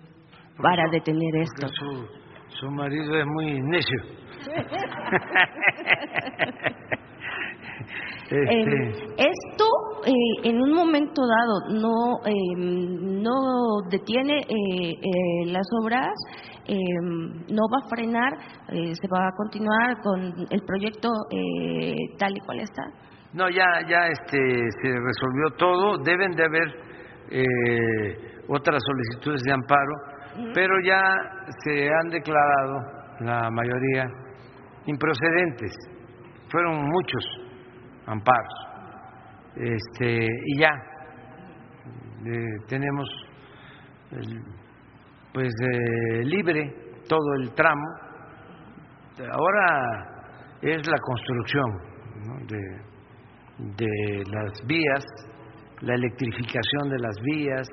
para 0.61 0.83
detener 0.91 1.35
esto. 1.35 1.67
su, 1.67 2.07
su 2.59 2.69
marido 2.71 3.17
es 3.17 3.25
muy 3.25 3.59
necio 3.61 4.01
Este, 8.29 8.35
Eh, 8.35 8.91
esto 9.17 9.65
eh, 10.05 10.11
en 10.49 10.59
un 10.59 10.73
momento 10.73 11.21
dado 11.21 11.81
no 11.81 11.93
eh, 12.25 12.33
no 12.57 13.35
detiene 13.91 14.39
eh, 14.39 14.43
eh, 14.49 15.45
las 15.51 15.67
obras, 15.83 16.09
eh, 16.65 16.75
no 17.49 17.61
va 17.71 17.77
a 17.85 17.89
frenar, 17.89 18.33
eh, 18.69 18.95
se 18.95 19.07
va 19.07 19.27
a 19.27 19.31
continuar 19.37 20.01
con 20.01 20.33
el 20.49 20.61
proyecto 20.65 21.09
eh, 21.31 21.93
tal 22.17 22.35
y 22.35 22.39
cual 22.39 22.59
está. 22.61 22.81
No, 23.33 23.49
ya, 23.49 23.65
ya 23.87 24.07
este, 24.07 24.37
se 24.81 24.87
resolvió 24.89 25.51
todo. 25.57 25.97
Deben 26.03 26.31
de 26.31 26.43
haber 26.43 26.69
eh, 27.29 28.17
otras 28.47 28.81
solicitudes 28.83 29.43
de 29.43 29.53
amparo, 29.53 29.93
pero 30.53 30.73
ya 30.85 31.01
se 31.63 31.89
han 31.89 32.09
declarado 32.09 32.79
la 33.19 33.49
mayoría 33.51 34.05
improcedentes. 34.85 35.71
Fueron 36.49 36.83
muchos 36.83 37.25
amparos. 38.05 38.53
Este, 39.55 40.27
y 40.45 40.59
ya 40.59 40.71
eh, 42.25 42.65
tenemos 42.67 43.07
pues 45.33 45.53
eh, 45.61 46.23
libre 46.23 46.73
todo 47.07 47.33
el 47.41 47.53
tramo. 47.53 47.85
Ahora 49.31 50.57
es 50.61 50.87
la 50.87 50.97
construcción 50.99 52.47
de 52.47 52.93
de 53.57 54.23
las 54.31 54.65
vías, 54.65 55.05
la 55.81 55.95
electrificación 55.95 56.89
de 56.89 56.99
las 56.99 57.15
vías, 57.23 57.67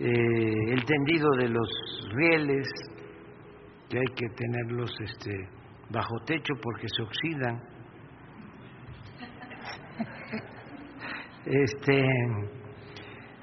eh, 0.00 0.72
el 0.72 0.84
tendido 0.84 1.28
de 1.38 1.48
los 1.48 1.68
rieles, 2.14 2.68
que 3.88 3.98
hay 3.98 4.14
que 4.14 4.28
tenerlos 4.28 4.90
este, 5.00 5.32
bajo 5.90 6.18
techo 6.26 6.54
porque 6.62 6.86
se 6.88 7.02
oxidan. 7.02 7.62
Este, 11.50 11.98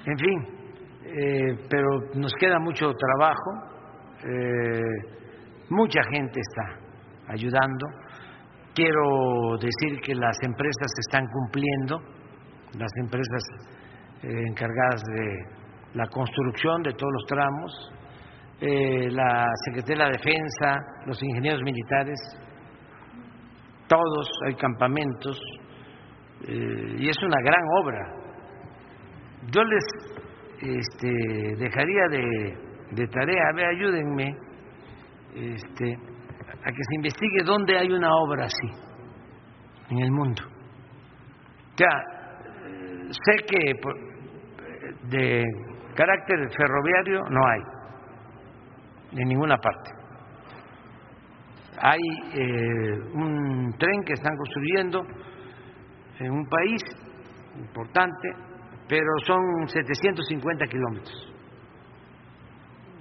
en 0.06 0.16
fin, 0.16 0.56
eh, 1.02 1.66
pero 1.68 1.88
nos 2.14 2.32
queda 2.38 2.60
mucho 2.60 2.92
trabajo, 2.92 3.50
eh, 4.24 4.80
mucha 5.70 6.00
gente 6.12 6.38
está 6.38 7.32
ayudando. 7.32 7.86
Quiero 8.74 9.56
decir 9.58 10.00
que 10.02 10.14
las 10.14 10.36
empresas 10.42 10.92
están 11.00 11.26
cumpliendo, 11.26 12.00
las 12.78 12.92
empresas 13.02 13.42
eh, 14.22 14.42
encargadas 14.48 15.02
de 15.02 15.65
la 15.94 16.06
construcción 16.08 16.82
de 16.82 16.92
todos 16.92 17.12
los 17.12 17.26
tramos, 17.26 17.92
eh, 18.60 19.10
la 19.10 19.46
Secretaría 19.66 20.04
de 20.04 20.10
la 20.10 20.16
Defensa, 20.16 20.78
los 21.06 21.22
ingenieros 21.22 21.62
militares, 21.62 22.18
todos, 23.86 24.28
hay 24.46 24.54
campamentos, 24.54 25.38
eh, 26.48 26.96
y 26.98 27.08
es 27.08 27.16
una 27.22 27.40
gran 27.42 27.62
obra. 27.82 28.16
Yo 29.52 29.62
les 29.62 29.84
este, 30.60 31.12
dejaría 31.58 32.08
de, 32.08 33.06
tarea, 33.08 33.42
a 33.52 33.56
ver, 33.56 33.66
ayúdenme, 33.66 34.36
este, 35.34 35.94
a 35.94 36.72
que 36.72 36.82
se 36.88 36.94
investigue 36.96 37.44
dónde 37.44 37.78
hay 37.78 37.92
una 37.92 38.08
obra 38.16 38.46
así 38.46 38.86
en 39.90 39.98
el 39.98 40.10
mundo. 40.10 40.42
Ya, 41.76 41.86
eh, 42.66 43.08
sé 43.10 43.44
que 43.46 43.72
de 45.10 45.44
carácter 45.96 46.36
ferroviario 46.56 47.22
no 47.30 47.40
hay, 47.46 47.60
en 49.20 49.28
ninguna 49.28 49.56
parte. 49.58 49.90
Hay 51.78 52.00
eh, 52.34 52.98
un 53.12 53.74
tren 53.78 54.04
que 54.04 54.12
están 54.14 54.36
construyendo 54.36 55.02
en 56.20 56.30
un 56.30 56.46
país 56.46 56.82
importante, 57.58 58.28
pero 58.88 59.06
son 59.26 59.68
750 59.68 60.66
kilómetros. 60.66 61.32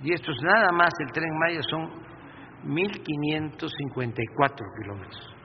Y 0.03 0.14
esto 0.14 0.32
es 0.32 0.41
nada 0.43 0.72
más, 0.72 0.90
el 0.99 1.11
tren 1.11 1.38
Maya 1.38 1.61
son 1.69 1.90
1.554 2.65 4.56
kilómetros. 4.82 5.35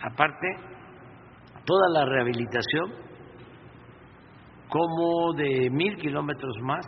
Aparte, 0.00 0.46
toda 1.64 1.88
la 1.90 2.04
rehabilitación, 2.06 2.92
como 4.68 5.32
de 5.34 5.70
mil 5.70 5.96
kilómetros 5.96 6.56
más, 6.62 6.86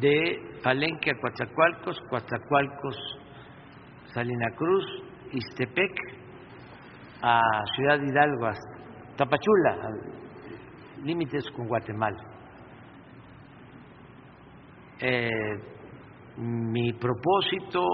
de 0.00 0.58
Palenque 0.62 1.10
a 1.10 1.20
Coatzacoalcos, 1.20 1.98
Coatzacoalcos, 2.10 2.96
Salina 4.12 4.50
Cruz, 4.56 4.84
Istepec, 5.32 5.92
a 7.22 7.40
Ciudad 7.74 7.98
Hidalgo, 8.00 8.50
Tapachula, 9.16 9.76
límites 11.02 11.50
con 11.52 11.66
Guatemala. 11.66 12.18
Eh, 15.00 15.30
mi 16.38 16.92
propósito, 16.92 17.84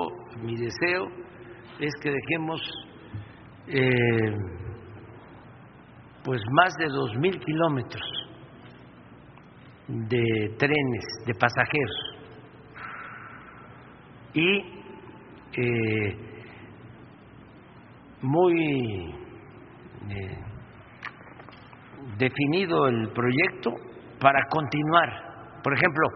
mi 0.42 0.56
deseo 0.56 1.06
es 1.78 1.92
que 2.00 2.10
dejemos 2.10 2.60
eh, 3.68 4.61
pues 6.24 6.40
más 6.52 6.74
de 6.76 6.88
dos 6.88 7.14
mil 7.16 7.38
kilómetros 7.38 8.02
de 9.88 10.54
trenes 10.58 11.04
de 11.26 11.34
pasajeros 11.34 12.12
y 14.34 14.82
eh, 15.54 16.16
muy 18.22 19.14
eh, 20.08 20.38
definido 22.18 22.86
el 22.88 23.10
proyecto 23.12 23.70
para 24.20 24.40
continuar. 24.48 25.60
Por 25.62 25.74
ejemplo, 25.74 26.08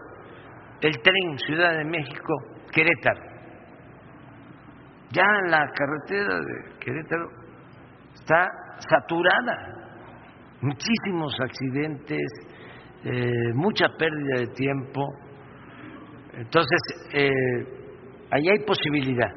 el 0.81 1.01
tren 1.01 1.37
Ciudad 1.45 1.77
de 1.77 1.85
México 1.85 2.33
Querétaro. 2.71 3.21
Ya 5.11 5.25
la 5.47 5.65
carretera 5.71 6.35
de 6.35 6.79
Querétaro 6.79 7.29
está 8.13 8.49
saturada, 8.89 9.86
muchísimos 10.61 11.33
accidentes, 11.39 12.27
eh, 13.03 13.53
mucha 13.53 13.87
pérdida 13.97 14.39
de 14.39 14.47
tiempo. 14.47 15.05
Entonces, 16.33 16.79
eh, 17.13 17.29
ahí 18.31 18.49
hay 18.49 18.65
posibilidad. 18.65 19.31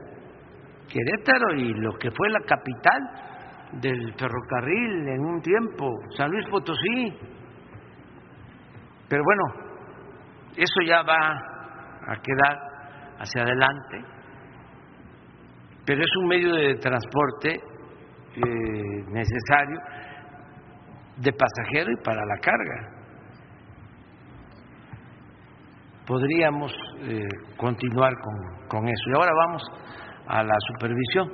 Querétaro 0.88 1.54
y 1.56 1.72
lo 1.74 1.92
que 1.98 2.10
fue 2.10 2.30
la 2.30 2.40
capital 2.40 3.80
del 3.80 4.14
ferrocarril 4.14 5.08
en 5.08 5.20
un 5.20 5.40
tiempo, 5.40 5.88
San 6.16 6.30
Luis 6.30 6.46
Potosí. 6.48 7.16
Pero 9.08 9.22
bueno, 9.24 9.70
eso 10.56 10.80
ya 10.86 11.02
va 11.02 11.32
a 12.06 12.16
quedar 12.20 12.58
hacia 13.18 13.42
adelante, 13.42 14.04
pero 15.84 16.02
es 16.02 16.10
un 16.22 16.28
medio 16.28 16.54
de 16.54 16.74
transporte 16.76 17.54
eh, 17.54 19.04
necesario 19.08 19.78
de 21.20 21.32
pasajero 21.32 21.90
y 21.92 22.04
para 22.04 22.20
la 22.24 22.36
carga. 22.40 23.00
Podríamos 26.06 26.72
eh, 27.02 27.22
continuar 27.56 28.12
con, 28.14 28.68
con, 28.68 28.88
eso. 28.88 29.10
Y 29.10 29.16
ahora 29.16 29.30
vamos 29.46 29.62
a 30.26 30.42
la 30.42 30.56
supervisión 30.72 31.28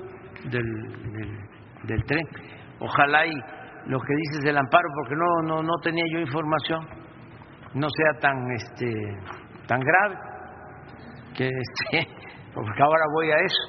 del, 0.51 1.13
del, 1.13 1.39
del 1.85 2.05
tren. 2.05 2.27
Ojalá 2.81 3.27
y 3.27 3.35
lo 3.87 3.99
que 4.01 4.15
dices 4.15 4.45
del 4.45 4.59
amparo, 4.59 4.89
porque 4.97 5.15
no, 5.15 5.55
no, 5.55 5.63
no 5.63 5.73
tenía 5.83 6.05
yo 6.13 6.19
información 6.21 7.07
no 7.77 7.89
sea 7.91 8.21
tan 8.21 8.51
este 8.53 8.87
tan 9.67 9.81
grave 9.81 10.17
que 11.37 11.47
este 11.47 12.09
porque 12.55 12.83
ahora 12.83 13.05
voy 13.13 13.31
a 13.31 13.37
eso 13.37 13.65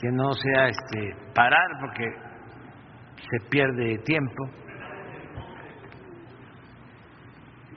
que 0.00 0.08
no 0.12 0.32
sea 0.32 0.68
este 0.68 1.32
parar 1.34 1.66
porque 1.80 2.04
se 3.20 3.48
pierde 3.48 3.98
tiempo. 3.98 4.44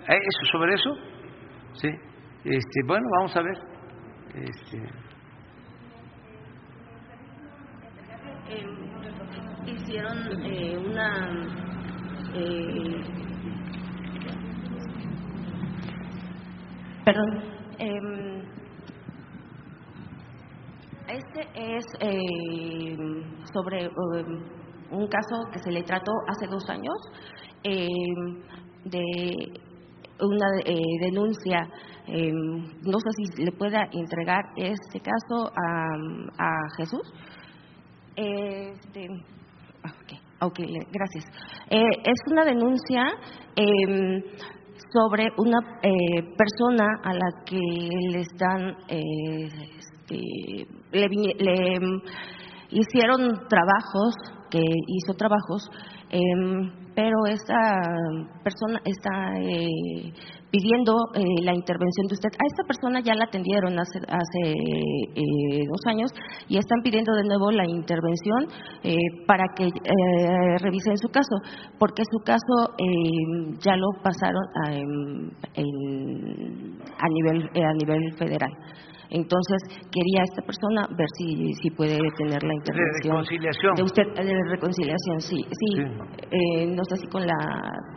Eso 0.07 0.51
sobre 0.51 0.73
eso 0.73 0.89
sí. 1.73 1.89
Este 2.43 2.81
bueno 2.85 3.07
vamos 3.17 3.35
a 3.35 3.41
ver. 3.41 3.57
Este. 4.33 4.77
Eh, 8.49 8.67
hicieron 9.67 10.17
eh, 10.45 10.77
una 10.77 11.47
eh, 12.33 13.01
Perdón. 17.05 17.43
Eh, 17.79 18.43
este 21.07 21.41
es 21.55 21.85
eh, 21.99 22.95
sobre 23.53 23.85
eh, 23.85 23.91
un 24.91 25.07
caso 25.07 25.43
que 25.51 25.59
se 25.59 25.71
le 25.71 25.83
trató 25.83 26.11
hace 26.27 26.47
dos 26.47 26.69
años 26.69 26.95
de 27.63 29.01
una 30.19 30.47
denuncia. 30.99 31.67
no 32.07 32.99
sé 32.99 33.09
si 33.35 33.43
le 33.43 33.51
pueda 33.51 33.87
entregar 33.91 34.43
este 34.55 34.99
caso 34.99 35.51
a, 35.55 35.95
a 36.37 36.49
Jesús. 36.77 37.13
Este, 38.15 39.07
okay, 39.79 40.19
okay, 40.41 40.65
gracias. 40.91 41.25
es 41.69 42.19
una 42.31 42.43
denuncia 42.43 43.03
sobre 44.93 45.29
una 45.37 45.59
eh, 45.81 46.23
persona 46.37 46.85
a 47.03 47.13
la 47.13 47.43
que 47.45 47.59
le 48.11 48.19
están 48.19 48.75
eh, 48.89 49.47
este, 49.77 50.67
le, 50.91 51.07
le, 51.07 51.79
hicieron 52.69 53.47
trabajos 53.47 54.13
que 54.51 54.59
hizo 54.59 55.13
trabajos 55.13 55.69
eh, 56.11 56.19
pero 56.93 57.15
esta 57.25 57.55
persona 58.43 58.81
está 58.83 59.39
eh, 59.39 60.11
pidiendo 60.51 60.93
eh, 61.15 61.23
la 61.41 61.53
intervención 61.53 62.07
de 62.07 62.15
usted. 62.15 62.29
A 62.33 62.47
esta 62.47 62.63
persona 62.67 62.99
ya 62.99 63.15
la 63.15 63.25
atendieron 63.25 63.79
hace, 63.79 63.99
hace 64.07 64.51
eh, 64.51 65.63
dos 65.69 65.79
años 65.87 66.11
y 66.49 66.57
están 66.57 66.81
pidiendo 66.83 67.13
de 67.13 67.23
nuevo 67.23 67.51
la 67.51 67.65
intervención 67.65 68.47
eh, 68.83 68.95
para 69.25 69.45
que 69.55 69.65
eh, 69.67 70.57
revisen 70.59 70.97
su 70.97 71.07
caso, 71.07 71.35
porque 71.79 72.03
su 72.11 72.19
caso 72.25 72.75
eh, 72.77 73.55
ya 73.59 73.75
lo 73.77 73.87
pasaron 74.03 74.43
a, 74.65 74.73
en, 74.73 75.31
en, 75.55 76.77
a, 76.99 77.07
nivel, 77.07 77.49
a 77.55 77.73
nivel 77.73 78.13
federal. 78.17 78.51
Entonces, 79.11 79.59
quería 79.91 80.23
esta 80.23 80.41
persona 80.41 80.87
ver 80.95 81.07
si, 81.17 81.53
si 81.61 81.69
puede 81.71 81.99
tener 82.15 82.41
la 82.41 82.53
intervención. 82.55 83.03
De 83.03 83.09
reconciliación. 83.11 83.75
De 83.75 83.83
usted, 83.83 84.03
de 84.15 84.35
reconciliación, 84.49 85.19
sí. 85.19 85.35
sí. 85.51 85.69
sí. 85.75 85.83
Eh, 86.31 86.65
no 86.67 86.81
sé 86.87 86.95
si 86.95 87.07
con 87.07 87.27
la, 87.27 87.35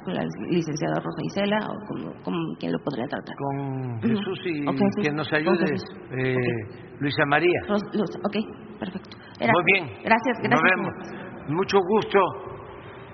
con 0.05 0.15
la 0.15 0.25
licenciada 0.51 0.99
Rosa 0.99 1.23
Isela 1.23 1.59
o 1.70 1.75
con, 1.86 2.23
con 2.23 2.34
quién 2.59 2.73
lo 2.73 2.78
podría 2.83 3.07
tratar. 3.07 3.36
Con 3.36 4.02
Jesús 4.02 4.41
y 4.44 4.67
okay, 4.67 4.89
que 5.02 5.12
nos 5.12 5.33
ayude 5.33 5.65
eh, 6.18 6.34
okay. 6.34 6.84
Luisa 6.99 7.25
María. 7.26 7.60
Ros, 7.68 7.83
Luz, 7.94 8.10
ok, 8.18 8.81
perfecto. 8.81 9.17
Era, 9.39 9.52
Muy 9.52 9.62
bien. 9.73 9.84
Gracias, 10.02 10.36
gracias. 10.43 10.51
Nos 10.51 10.62
vemos. 10.62 11.25
Mucho 11.49 11.78
gusto, 11.78 12.18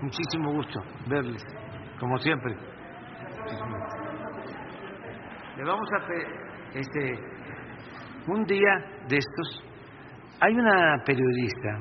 muchísimo 0.00 0.52
gusto 0.52 0.80
verles, 1.06 1.44
como 1.98 2.16
siempre. 2.18 2.54
Le 5.56 5.64
vamos 5.64 5.88
a 5.92 6.78
este 6.78 7.39
un 8.28 8.44
día 8.44 8.72
de 9.08 9.16
estos, 9.16 9.64
hay 10.40 10.54
una 10.54 11.02
periodista 11.04 11.80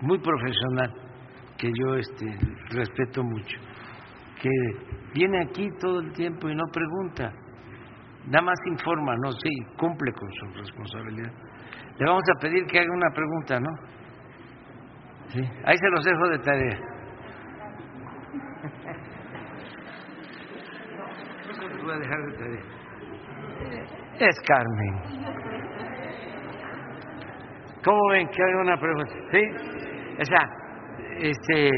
muy 0.00 0.18
profesional 0.18 0.92
que 1.58 1.70
yo 1.78 1.96
este, 1.96 2.26
respeto 2.70 3.22
mucho, 3.22 3.58
que 4.40 4.50
viene 5.14 5.42
aquí 5.42 5.68
todo 5.80 6.00
el 6.00 6.12
tiempo 6.12 6.48
y 6.48 6.54
no 6.54 6.64
pregunta, 6.72 7.32
nada 8.26 8.44
más 8.44 8.58
informa, 8.66 9.14
no, 9.16 9.32
sí, 9.32 9.50
cumple 9.76 10.12
con 10.12 10.30
su 10.32 10.46
responsabilidad. 10.58 11.32
Le 11.98 12.06
vamos 12.06 12.24
a 12.36 12.40
pedir 12.40 12.66
que 12.66 12.80
haga 12.80 12.92
una 12.92 13.10
pregunta, 13.14 13.60
¿no? 13.60 13.70
Sí, 15.28 15.40
ahí 15.64 15.76
se 15.76 15.90
los 15.90 16.04
dejo 16.04 16.28
de 16.28 16.38
tarea. 16.38 16.78
No 21.54 21.84
voy 21.84 21.94
a 21.94 21.98
dejar 21.98 22.18
de 22.24 22.38
tarea 22.38 22.83
es 24.18 24.40
Carmen. 24.46 25.24
¿Cómo 27.84 28.00
ven 28.10 28.28
que 28.28 28.42
hay 28.42 28.54
una 28.54 28.76
pregunta? 28.78 29.12
¿Sí? 29.30 29.42
O 30.20 30.24
sea, 30.24 30.48
este, 31.18 31.70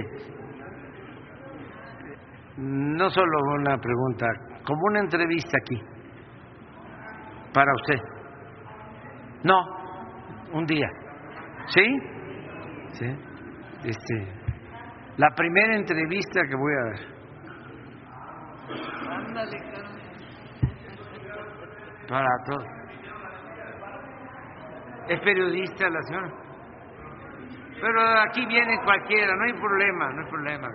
no 2.59 3.11
solo 3.11 3.39
una 3.59 3.77
pregunta, 3.79 4.27
como 4.65 4.81
una 4.91 5.01
entrevista 5.01 5.59
aquí, 5.61 5.83
para 7.53 7.73
usted. 7.75 8.01
No, 9.43 9.61
un 10.53 10.65
día. 10.67 10.89
¿Sí? 11.69 11.99
Sí. 12.93 13.07
Este, 13.85 14.33
la 15.17 15.31
primera 15.35 15.77
entrevista 15.77 16.41
que 16.49 16.57
voy 16.57 16.73
a 16.73 16.85
dar. 16.85 17.17
Ándale, 19.11 19.59
para 22.09 22.28
todos. 22.47 22.67
Es 25.09 25.20
periodista 25.20 25.89
la 25.89 26.02
señora. 26.02 26.31
Pero 27.81 28.01
aquí 28.28 28.47
viene 28.47 28.78
cualquiera, 28.85 29.35
no 29.36 29.44
hay 29.44 29.52
problema, 29.60 30.10
no 30.12 30.23
hay 30.23 30.31
problema. 30.31 30.68